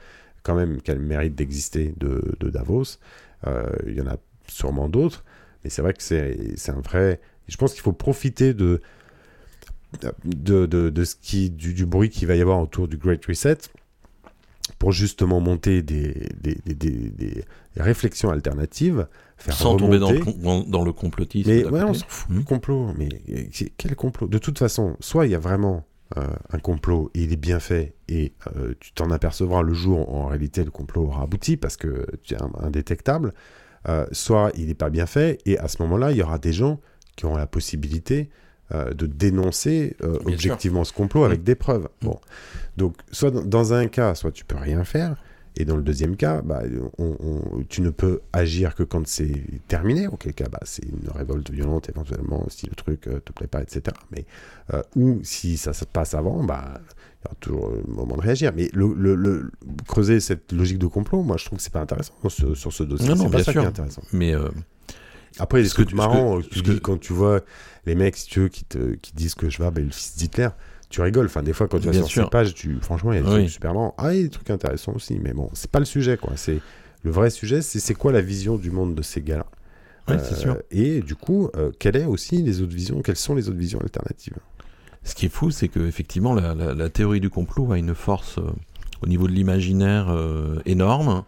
quand 0.43 0.55
même 0.55 0.81
qu'elle 0.81 0.99
mérite 1.01 1.35
d'exister 1.35 1.95
de, 1.99 2.35
de 2.41 2.51
Davos 2.51 2.99
Euh, 3.47 3.67
il 3.89 3.95
y 3.97 4.01
en 4.01 4.07
a 4.07 4.17
sûrement 4.49 4.89
d'autres 4.89 5.25
mais 5.65 5.71
c'est 5.71 5.83
vrai 5.83 5.93
que 5.95 6.03
c'est 6.03 6.53
c'est 6.57 6.73
un 6.73 6.81
vrai 6.81 7.21
je 7.49 7.57
pense 7.57 7.73
qu'il 7.75 7.83
faut 7.83 7.93
profiter 7.93 8.55
de 8.55 8.81
de, 10.25 10.67
de, 10.67 10.91
de 10.91 11.05
ce 11.05 11.17
qui 11.17 11.51
du, 11.51 11.75
du 11.75 11.85
bruit 11.87 12.09
qu'il 12.09 12.27
va 12.29 12.35
y 12.37 12.41
avoir 12.41 12.61
autour 12.61 12.89
du 12.89 12.97
Great 12.97 13.25
Reset 13.27 13.59
pour 14.79 14.93
justement 14.93 15.41
monter 15.41 15.83
des, 15.83 16.29
des, 16.41 16.57
des, 16.65 16.75
des- 16.75 17.11
des 17.11 17.45
réflexions 17.77 18.31
alternatives, 18.31 19.07
faire 19.37 19.55
Sans 19.55 19.77
tomber 19.77 19.99
dans 19.99 20.09
remonter. 20.09 20.33
le, 20.37 20.43
com- 20.43 20.65
dans 20.69 20.85
le 20.85 20.93
complotisme. 20.93 21.51
Mais 21.51 21.65
ouais, 21.65 21.83
on 21.83 21.95
s'en 21.95 22.07
fout 22.09 22.31
du 22.31 22.45
complot. 22.45 22.93
Mais 22.99 23.09
quel 23.77 23.97
complot? 23.97 24.29
De 24.29 24.39
toute 24.39 24.59
façon, 24.59 24.97
soit 25.01 25.27
il 25.27 25.33
y 25.33 25.35
a 25.35 25.39
vraiment 25.39 25.85
euh, 26.19 26.27
un 26.51 26.59
complot 26.59 27.11
et 27.15 27.23
il 27.23 27.33
est 27.33 27.37
bien 27.37 27.59
fait 27.59 27.95
et 28.09 28.35
euh, 28.57 28.75
tu 28.81 28.93
t'en 28.93 29.11
apercevras 29.11 29.63
le 29.63 29.73
jour 29.73 30.09
où 30.13 30.17
en 30.17 30.27
réalité 30.27 30.63
le 30.65 30.71
complot 30.71 31.05
aura 31.05 31.23
abouti 31.23 31.57
parce 31.57 31.77
que 31.79 32.07
tu 32.23 32.35
es 32.35 32.39
indétectable, 32.61 33.33
euh, 33.89 34.07
soit 34.13 34.51
il 34.57 34.67
n'est 34.67 34.75
pas 34.75 34.91
bien 34.91 35.07
fait 35.07 35.39
et 35.47 35.59
à 35.59 35.69
ce 35.69 35.81
moment-là, 35.83 36.11
il 36.13 36.19
y 36.19 36.23
aura 36.23 36.39
des 36.39 36.53
gens 36.53 36.81
qui 37.17 37.25
auront 37.27 37.37
la 37.37 37.47
possibilité 37.47 38.29
de 38.95 39.05
dénoncer 39.07 39.97
objectivement 40.25 40.85
ce 40.85 40.95
complot 40.95 41.25
avec 41.25 41.41
Mm. 41.41 41.45
des 41.45 41.55
preuves. 41.57 41.89
Mm. 42.01 42.07
Bon. 42.07 42.21
Donc, 42.79 42.95
soit 43.11 43.31
dans, 43.31 43.43
dans 43.45 43.75
un 43.75 43.87
cas, 43.87 44.15
soit 44.15 44.33
tu 44.33 44.47
peux 44.47 44.57
rien 44.57 44.83
faire, 44.85 45.17
et 45.57 45.65
dans 45.65 45.77
le 45.77 45.83
deuxième 45.83 46.17
cas, 46.17 46.41
bah, 46.43 46.63
on- 46.99 47.17
on- 47.21 47.63
tu 47.69 47.83
ne 47.83 47.91
peux 47.91 48.21
agir 48.33 48.75
que 48.75 48.83
quand 48.83 49.07
c'est 49.07 49.33
terminé, 49.69 50.07
auquel 50.09 50.33
cas 50.35 50.49
bah, 50.51 50.61
c'est 50.65 50.85
une 50.85 51.09
révolte 51.15 51.51
violente 51.51 51.89
éventuellement 51.89 52.47
si 52.49 52.67
le 52.67 52.75
truc 52.75 53.07
euh, 53.07 53.21
te 53.21 53.33
plaît 53.33 53.47
pas, 53.47 53.61
etc. 53.63 53.83
Mais, 54.11 54.25
euh, 54.73 54.83
ou 54.97 55.21
si 55.23 55.57
ça 55.57 55.73
se 55.73 55.85
passe 55.85 56.15
avant, 56.15 56.43
bah, 56.43 56.81
il 56.81 57.25
y 57.25 57.27
aura 57.27 57.35
toujours 57.41 57.71
le 57.71 57.93
moment 57.93 58.17
de 58.17 58.23
réagir. 58.23 58.53
Mais 58.57 58.71
le, 58.73 58.93
le- 58.95 59.15
le- 59.15 59.51
creuser 59.87 60.21
cette 60.21 60.53
logique 60.53 60.79
de 60.79 60.87
complot, 60.87 61.23
moi 61.23 61.37
je 61.37 61.45
trouve 61.45 61.59
que 61.59 61.63
c'est 61.65 61.73
pas 61.73 61.81
intéressant 61.83 62.15
sur, 62.29 62.57
sur 62.57 62.73
ce 62.73 62.83
dossier. 62.83 63.09
Non, 63.11 63.17
non, 63.17 63.25
pas 63.25 63.37
bien 63.37 63.45
ça 63.45 63.53
sûr. 63.53 63.61
qui 63.61 63.67
est 63.67 63.71
intéressant. 63.71 64.03
Mais 64.13 64.35
euh, 64.35 64.49
Après, 65.39 65.65
Ce 65.65 65.71
que 65.75 65.83
trucs 65.83 65.91
ce 65.91 65.97
marrants. 65.97 66.41
que- 66.41 66.47
tu 66.47 66.61
dis, 66.63 66.75
que- 66.75 66.81
quand 66.81 66.99
tu 66.99 67.13
vois 67.15 67.41
les 67.87 67.95
mecs, 67.95 68.17
si 68.17 68.27
tu 68.27 68.41
veux, 68.41 68.49
qui, 68.49 68.65
te, 68.65 68.95
qui 68.97 69.13
disent 69.15 69.35
que 69.35 69.49
je 69.49 69.63
vais, 69.63 69.71
ben, 69.71 69.85
le 69.85 69.91
fils 69.91 70.17
d'Hitler, 70.17 70.49
tu 70.93 71.01
rigoles. 71.01 71.27
Enfin, 71.27 71.43
des 71.43 71.53
fois, 71.53 71.67
quand 71.67 71.79
tu 71.81 71.87
vas 71.87 71.93
sur 71.93 72.07
sûr. 72.07 72.25
ces 72.25 72.31
pages, 72.31 72.55
tu, 72.55 72.79
franchement, 72.81 73.13
il 73.13 73.17
y 73.17 73.19
a 73.19 73.23
des 73.23 73.29
Oui. 73.29 73.35
trucs 73.41 73.51
super 73.51 73.75
marrants. 73.75 73.95
Ah, 73.99 74.15
il 74.15 74.19
y 74.19 74.21
a 74.21 74.25
des 74.25 74.31
trucs 74.31 74.51
intéressants 74.51 74.93
aussi. 74.95 75.19
Mais 75.21 75.33
bon, 75.33 75.51
c'est 75.55 75.71
pas 75.71 75.79
le 75.81 75.85
sujet, 75.85 76.17
quoi. 76.17 76.35
C'est 76.37 76.61
le 77.03 77.11
vrai 77.11 77.31
sujet, 77.31 77.63
c'est 77.63 77.81
c'est 77.81 77.95
quoi 77.95 78.13
la 78.13 78.21
vision 78.21 78.57
du 78.57 78.71
monde 78.71 78.95
de 78.95 79.03
ces 79.03 79.21
gars-là? 79.23 79.47
ouais, 80.09 80.17
Euh, 80.17 80.35
sûr. 80.37 80.57
Et 80.71 81.01
du 81.01 81.15
coup, 81.17 81.49
euh, 81.57 81.71
quelle 81.79 81.97
est 81.97 82.05
aussi 82.05 82.43
les 82.43 82.61
autres 82.63 82.75
visions 82.75 83.03
Quelles 83.03 83.17
sont 83.17 83.35
les 83.35 83.49
autres 83.49 83.59
visions 83.59 83.81
alternatives? 83.81 84.37
Ce 85.05 85.15
qui 85.17 85.27
est 85.27 85.31
fou, 85.31 85.51
c'est 85.51 85.67
que 85.69 85.81
effectivement, 85.81 86.33
la, 86.35 86.55
la- 86.55 86.75
la 86.75 86.89
théorie 86.89 87.19
du 87.21 87.29
complot 87.31 87.73
a 87.73 87.79
une 87.79 87.95
force 87.95 88.39
euh, 88.39 88.43
au 89.03 89.09
niveau 89.09 89.27
de 89.27 89.33
l'imaginaire 89.33 90.07
euh, 90.11 90.61
énorme. 90.65 91.25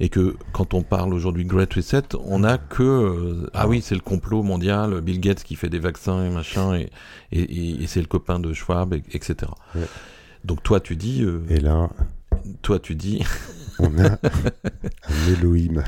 Et 0.00 0.08
que 0.10 0.36
quand 0.52 0.74
on 0.74 0.82
parle 0.82 1.12
aujourd'hui 1.12 1.44
de 1.44 1.48
Great 1.48 1.74
Reset, 1.74 2.02
on 2.24 2.38
n'a 2.40 2.56
que 2.58 2.82
euh, 2.82 3.50
ah 3.52 3.66
oui 3.66 3.80
c'est 3.82 3.96
le 3.96 4.00
complot 4.00 4.42
mondial, 4.44 5.00
Bill 5.00 5.18
Gates 5.20 5.42
qui 5.42 5.56
fait 5.56 5.68
des 5.68 5.80
vaccins 5.80 6.24
et 6.24 6.30
machin 6.30 6.74
et, 6.76 6.90
et, 7.32 7.40
et- 7.40 7.82
et 7.82 7.86
c'est 7.88 8.00
le 8.00 8.06
copain 8.06 8.38
de 8.38 8.52
Schwab 8.52 8.94
et- 8.94 9.02
etc. 9.12 9.50
Ouais. 9.74 9.82
Donc 10.44 10.62
toi 10.62 10.78
tu 10.78 10.94
dis 10.94 11.22
euh, 11.24 11.40
Et 11.48 11.58
là, 11.58 11.90
toi 12.62 12.78
tu 12.78 12.94
dis 12.94 13.24
on 13.80 13.98
a 13.98 14.12
un 14.12 15.32
Elohim 15.32 15.82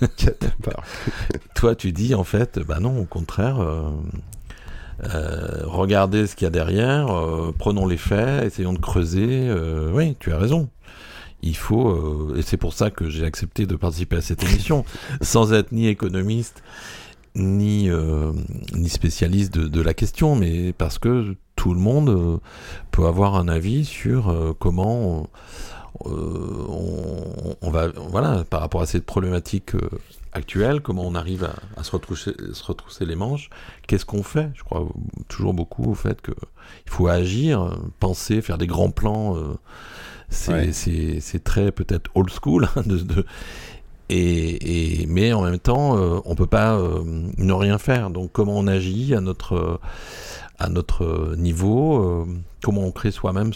toi 1.54 1.74
tu 1.74 1.92
dis 1.92 2.14
en 2.14 2.24
fait 2.24 2.58
bah 2.58 2.80
non 2.80 2.98
au 3.00 3.04
contraire 3.06 3.60
euh, 3.60 3.90
euh, 5.14 5.62
regardez 5.64 6.26
ce 6.26 6.36
qu'il 6.36 6.44
y 6.44 6.48
a 6.48 6.50
derrière, 6.50 7.08
euh, 7.10 7.52
prenons 7.58 7.86
les 7.86 7.96
faits, 7.96 8.44
essayons 8.44 8.72
de 8.72 8.78
creuser. 8.78 9.48
euh, 9.48 9.90
oui, 9.92 10.16
tu 10.20 10.32
as 10.32 10.38
raison. 10.38 10.68
Il 11.42 11.56
faut, 11.56 11.88
euh, 11.88 12.36
et 12.38 12.42
c'est 12.42 12.56
pour 12.56 12.72
ça 12.72 12.90
que 12.90 13.10
j'ai 13.10 13.24
accepté 13.24 13.66
de 13.66 13.76
participer 13.76 14.16
à 14.16 14.22
cette 14.22 14.42
émission, 14.42 14.84
sans 15.20 15.52
être 15.52 15.72
ni 15.72 15.88
économiste, 15.88 16.62
ni, 17.34 17.90
euh, 17.90 18.32
ni 18.74 18.88
spécialiste 18.88 19.52
de, 19.52 19.68
de 19.68 19.80
la 19.82 19.92
question, 19.94 20.36
mais 20.36 20.72
parce 20.72 20.98
que 20.98 21.34
tout 21.56 21.74
le 21.74 21.80
monde 21.80 22.08
euh, 22.08 22.36
peut 22.92 23.06
avoir 23.06 23.34
un 23.36 23.48
avis 23.48 23.84
sur 23.84 24.30
euh, 24.30 24.54
comment 24.58 25.28
euh, 26.06 26.66
on, 26.68 27.56
on 27.60 27.70
va, 27.70 27.88
voilà, 28.10 28.44
par 28.44 28.60
rapport 28.60 28.80
à 28.82 28.86
cette 28.86 29.04
problématique 29.04 29.74
euh, 29.74 29.88
actuelle, 30.32 30.80
comment 30.80 31.06
on 31.06 31.14
arrive 31.14 31.44
à, 31.44 31.54
à 31.76 31.84
se, 31.84 31.90
retrousser, 31.92 32.32
se 32.52 32.64
retrousser 32.64 33.04
les 33.04 33.16
manches, 33.16 33.50
qu'est-ce 33.86 34.04
qu'on 34.06 34.22
fait? 34.22 34.50
Je 34.54 34.62
crois 34.64 34.88
toujours 35.28 35.54
beaucoup 35.54 35.90
au 35.90 35.94
fait 35.94 36.22
qu'il 36.22 36.34
faut 36.86 37.06
agir, 37.08 37.78
penser, 38.00 38.40
faire 38.42 38.58
des 38.58 38.66
grands 38.66 38.90
plans. 38.90 39.36
euh, 39.36 39.54
c'est 40.28 41.44
très 41.44 41.72
peut-être 41.72 42.10
old 42.14 42.30
school 42.30 42.68
hein, 42.76 42.82
de, 42.86 42.98
de- 42.98 43.26
et, 44.08 45.02
et- 45.02 45.06
mais 45.06 45.32
en 45.32 45.42
même 45.42 45.58
temps 45.58 45.96
euh, 45.96 46.20
on 46.24 46.34
peut 46.34 46.46
pas 46.46 46.76
euh, 46.78 47.02
ne 47.38 47.52
rien 47.52 47.78
faire. 47.78 48.10
Donc 48.10 48.32
comment 48.32 48.56
on 48.58 48.66
agit 48.66 49.14
à 49.14 49.20
notre 49.20 49.80
à 50.58 50.68
notre 50.68 51.34
niveau 51.36 52.02
euh, 52.02 52.26
comment 52.62 52.82
on 52.82 52.92
crée 52.92 53.10
soi-même 53.10 53.52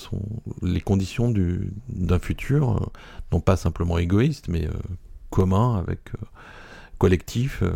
les 0.62 0.80
conditions 0.80 1.30
du 1.30 1.72
d'un 1.88 2.18
futur 2.18 2.76
euh, 2.76 2.86
non 3.32 3.40
pas 3.40 3.56
simplement 3.56 3.98
égoïste 3.98 4.48
mais 4.48 4.68
commun 5.30 5.76
avec 5.78 6.00
collectif 6.98 7.62
euh, 7.62 7.72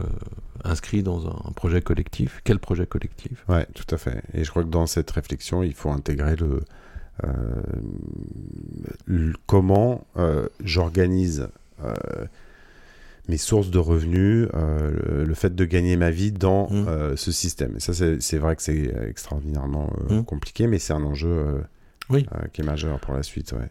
inscrit 0.65 1.03
dans 1.03 1.27
un, 1.29 1.53
projet 1.53 1.81
collectif. 1.83 2.41
Quel 2.45 2.59
projet 2.59 2.87
collectif? 2.87 3.45
Ouais, 3.49 3.67
tout 3.75 3.93
à 3.95 3.99
fait. 3.99 4.23
Et 4.35 4.45
je 4.45 4.51
crois 4.51 4.65
que 4.65 4.69
dans 4.69 4.87
cette 4.87 5.11
réflexion, 5.11 5.63
il 5.63 5.75
faut 5.75 5.91
intégrer 5.91 6.37
le- 6.37 6.65
comment 9.47 10.07
euh, 10.17 10.47
j'organise 10.65 11.49
euh, 11.85 11.95
mes 13.29 13.37
sources 13.37 13.71
de 13.71 13.79
revenus, 13.79 14.49
euh, 14.55 14.91
le, 14.91 15.25
le 15.25 15.35
fait 15.35 15.55
de 15.55 15.65
gagner 15.65 15.97
ma 15.97 16.11
vie 16.11 16.33
dans 16.33 16.69
Mm. 16.71 16.89
euh, 16.89 17.17
ce 17.17 17.31
système. 17.33 17.77
Et 17.77 17.81
ça, 17.81 17.93
c'est 17.95 18.39
vrai 18.39 18.57
que 18.57 18.63
c'est 18.63 18.93
extraordinairement 19.09 19.91
euh, 20.11 20.21
Mm. 20.21 20.25
compliqué, 20.25 20.67
mais 20.67 20.79
c'est 20.79 20.93
un 20.93 21.05
enjeu 21.05 21.29
euh, 21.31 21.59
Oui. 22.11 22.27
euh, 22.35 22.47
qui 22.53 22.63
est 22.63 22.65
majeur 22.65 22.99
pour 22.99 23.15
la 23.15 23.23
suite. 23.23 23.53
Ouais. 23.53 23.69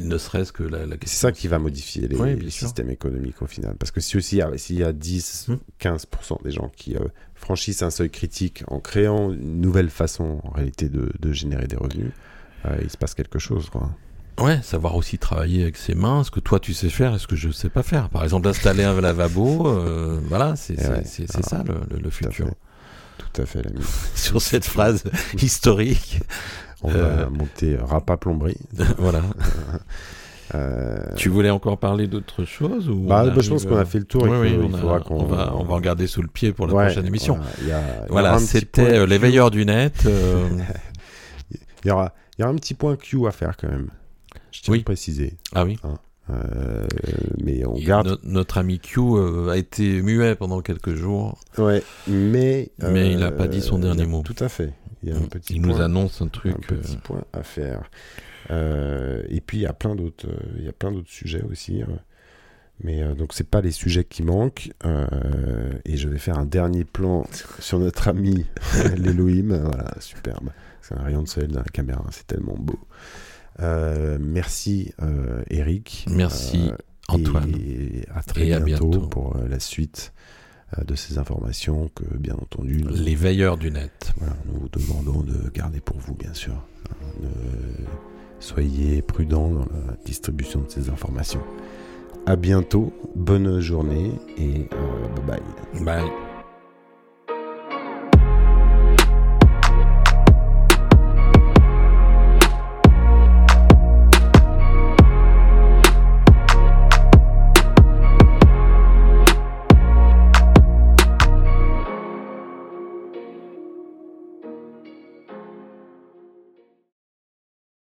Ne 0.00 0.16
serait-ce 0.18 0.52
que 0.52 0.62
la, 0.62 0.80
la 0.86 0.92
C'est 0.92 0.98
question 0.98 1.28
ça 1.28 1.32
qui 1.32 1.48
va 1.48 1.58
modifier 1.58 2.08
les, 2.08 2.16
Oui, 2.16 2.50
systèmes 2.50 2.90
économiques 2.90 3.42
au 3.42 3.46
final. 3.46 3.74
Parce 3.78 3.90
que 3.90 4.00
si 4.00 4.16
aussi, 4.16 4.40
s'il 4.56 4.76
y 4.78 4.84
a 4.84 4.92
10, 4.92 5.48
Mm. 5.48 5.54
15% 5.80 6.42
des 6.44 6.50
gens 6.52 6.70
qui 6.76 6.96
euh, 6.96 7.00
franchissent 7.34 7.82
un 7.82 7.90
seuil 7.90 8.10
critique 8.10 8.62
en 8.68 8.78
créant 8.80 9.32
une 9.32 9.60
nouvelle 9.60 9.90
façon 9.90 10.40
en 10.44 10.50
réalité 10.50 10.88
de, 10.88 11.10
de 11.18 11.32
générer 11.32 11.66
des 11.66 11.76
revenus, 11.76 12.12
euh, 12.66 12.76
il 12.82 12.90
se 12.90 12.96
passe 12.96 13.14
quelque 13.14 13.38
chose. 13.38 13.68
Quoi. 13.70 13.90
Ouais, 14.40 14.60
savoir 14.62 14.96
aussi 14.96 15.18
travailler 15.18 15.62
avec 15.62 15.76
ses 15.76 15.94
mains, 15.94 16.24
ce 16.24 16.30
que 16.30 16.40
toi 16.40 16.58
tu 16.60 16.72
sais 16.72 16.88
faire 16.88 17.14
et 17.14 17.18
ce 17.18 17.26
que 17.26 17.36
je 17.36 17.50
sais 17.50 17.68
pas 17.68 17.82
faire. 17.82 18.08
Par 18.08 18.24
exemple, 18.24 18.48
installer 18.48 18.84
un 18.84 19.00
lavabo, 19.00 19.66
euh, 19.68 20.18
voilà, 20.28 20.56
c'est 20.56 20.78
ouais, 20.78 21.04
ça 21.04 21.62
le, 21.66 21.74
le- 21.90 21.96
le 22.02 22.10
Tout 22.10 22.24
à 22.26 22.30
futur. 22.30 22.46
Tout 23.18 23.42
à 23.42 23.46
fait, 23.46 23.62
l'ami. 23.62 23.80
Sur 24.14 24.40
cette 24.40 24.64
phrase 24.64 25.04
historique, 25.42 26.20
On 26.82 26.88
va 26.88 27.28
monter 27.28 27.76
Rapa 27.76 28.16
Plomberie. 28.16 28.58
voilà. 28.98 29.22
Tu 31.16 31.28
voulais 31.28 31.50
encore 31.50 31.78
parler 31.78 32.06
d'autre 32.06 32.44
chose 32.44 32.88
ou 32.90 33.06
bah, 33.06 33.24
bah 33.24 33.40
je 33.40 33.48
pense 33.48 33.64
qu'on 33.64 33.76
a 33.76 33.84
fait 33.84 33.98
le 33.98 34.04
tour. 34.04 34.24
Oui, 34.24 34.36
oui, 34.38 34.58
on, 34.60 35.24
va, 35.24 35.54
on 35.56 35.64
va 35.64 35.74
regarder 35.74 36.06
sous 36.06 36.20
le 36.20 36.28
pied 36.28 36.52
pour 36.52 36.66
la 36.66 36.72
prochaine 36.72 37.06
émission. 37.06 37.38
Voilà, 38.08 38.38
c'était 38.38 39.06
l'éveilleur 39.06 39.50
du 39.50 39.64
net. 39.64 40.04
il, 41.50 41.88
y 41.88 41.90
aura, 41.90 42.12
il 42.36 42.42
y 42.42 42.44
aura 42.44 42.52
un 42.52 42.56
petit 42.56 42.74
point 42.74 42.96
Q 42.96 43.26
à 43.26 43.30
faire 43.30 43.56
quand 43.56 43.68
même. 43.68 43.88
Je 44.50 44.60
tiens 44.60 44.74
à 44.74 44.82
préciser. 44.82 45.38
Ah 45.54 45.64
oui. 45.64 45.78
Hein. 45.82 45.94
Euh, 46.30 46.86
mais 47.42 47.66
on 47.66 47.74
garde. 47.74 48.18
notre 48.22 48.58
ami 48.58 48.78
Q 48.78 49.00
euh, 49.00 49.50
a 49.50 49.56
été 49.56 50.02
muet 50.02 50.34
pendant 50.36 50.60
quelques 50.60 50.94
jours. 50.94 51.38
Ouais, 51.58 51.82
mais. 52.06 52.70
Mais 52.78 53.10
il 53.10 53.18
n'a 53.18 53.32
pas 53.32 53.48
dit 53.48 53.60
son 53.60 53.78
euh, 53.78 53.82
dernier 53.82 54.06
mot. 54.06 54.22
Tout 54.22 54.36
à 54.38 54.48
fait. 54.48 54.72
Il, 55.02 55.10
y 55.10 55.12
a 55.12 55.16
un 55.16 55.22
petit 55.22 55.54
il 55.54 55.62
nous 55.62 55.80
annonce 55.80 56.22
un 56.22 56.28
truc. 56.28 56.54
Un 56.54 56.76
petit 56.76 56.96
point 56.96 57.24
à 57.32 57.42
faire. 57.42 57.90
et 58.50 59.40
puis 59.44 59.58
il 59.58 59.62
y 59.62 59.66
a 59.66 59.72
plein 59.72 59.94
d'autres, 59.94 60.28
il 60.58 60.64
y 60.64 60.68
a 60.68 60.72
plein 60.72 60.92
d'autres 60.92 61.10
sujets 61.10 61.42
aussi. 61.42 61.82
Hein. 61.82 61.98
Mais 62.84 63.14
donc 63.14 63.32
c'est 63.32 63.48
pas 63.48 63.60
les 63.60 63.70
sujets 63.70 64.04
qui 64.04 64.22
manquent. 64.22 64.70
et 65.84 65.96
je 65.96 66.08
vais 66.08 66.18
faire 66.18 66.38
un 66.38 66.46
dernier 66.46 66.84
plan 66.84 67.26
sur 67.58 67.78
notre 67.78 68.08
ami 68.08 68.46
l'Elohim. 68.96 69.56
Voilà, 69.56 69.94
superbe. 70.00 70.50
C'est 70.80 70.94
un 70.94 71.02
rayon 71.02 71.22
de 71.22 71.28
soleil 71.28 71.50
dans 71.50 71.60
la 71.60 71.64
caméra, 71.64 72.04
c'est 72.10 72.26
tellement 72.26 72.56
beau. 72.58 72.78
Euh, 73.60 74.18
merci 74.20 74.92
euh, 75.02 75.42
Eric. 75.50 76.06
Merci 76.10 76.70
euh, 76.70 76.76
Antoine. 77.08 77.52
Et 77.54 78.04
à 78.14 78.22
très 78.22 78.60
bientôt, 78.60 79.06
pour 79.08 79.36
la 79.36 79.60
suite 79.60 80.12
de 80.86 80.94
ces 80.94 81.18
informations 81.18 81.90
que, 81.94 82.04
bien 82.16 82.34
entendu, 82.34 82.84
les 82.90 83.14
veilleurs 83.14 83.58
du 83.58 83.70
net. 83.70 84.12
nous 84.46 84.60
vous 84.60 84.68
demandons 84.68 85.20
de 85.22 85.50
garder 85.50 85.80
pour 85.80 85.98
vous, 85.98 86.14
bien 86.14 86.34
sûr. 86.34 86.54
soyez 88.40 89.02
prudents 89.02 89.50
dans 89.50 89.60
la 89.60 89.96
distribution 90.04 90.60
de 90.62 90.70
ces 90.70 90.88
informations. 90.90 91.42
À 92.26 92.36
bientôt, 92.36 92.92
bonne 93.16 93.60
journée 93.60 94.12
et 94.38 94.68
bye 95.26 95.40
bye. 95.74 95.84
Bye. 95.84 96.31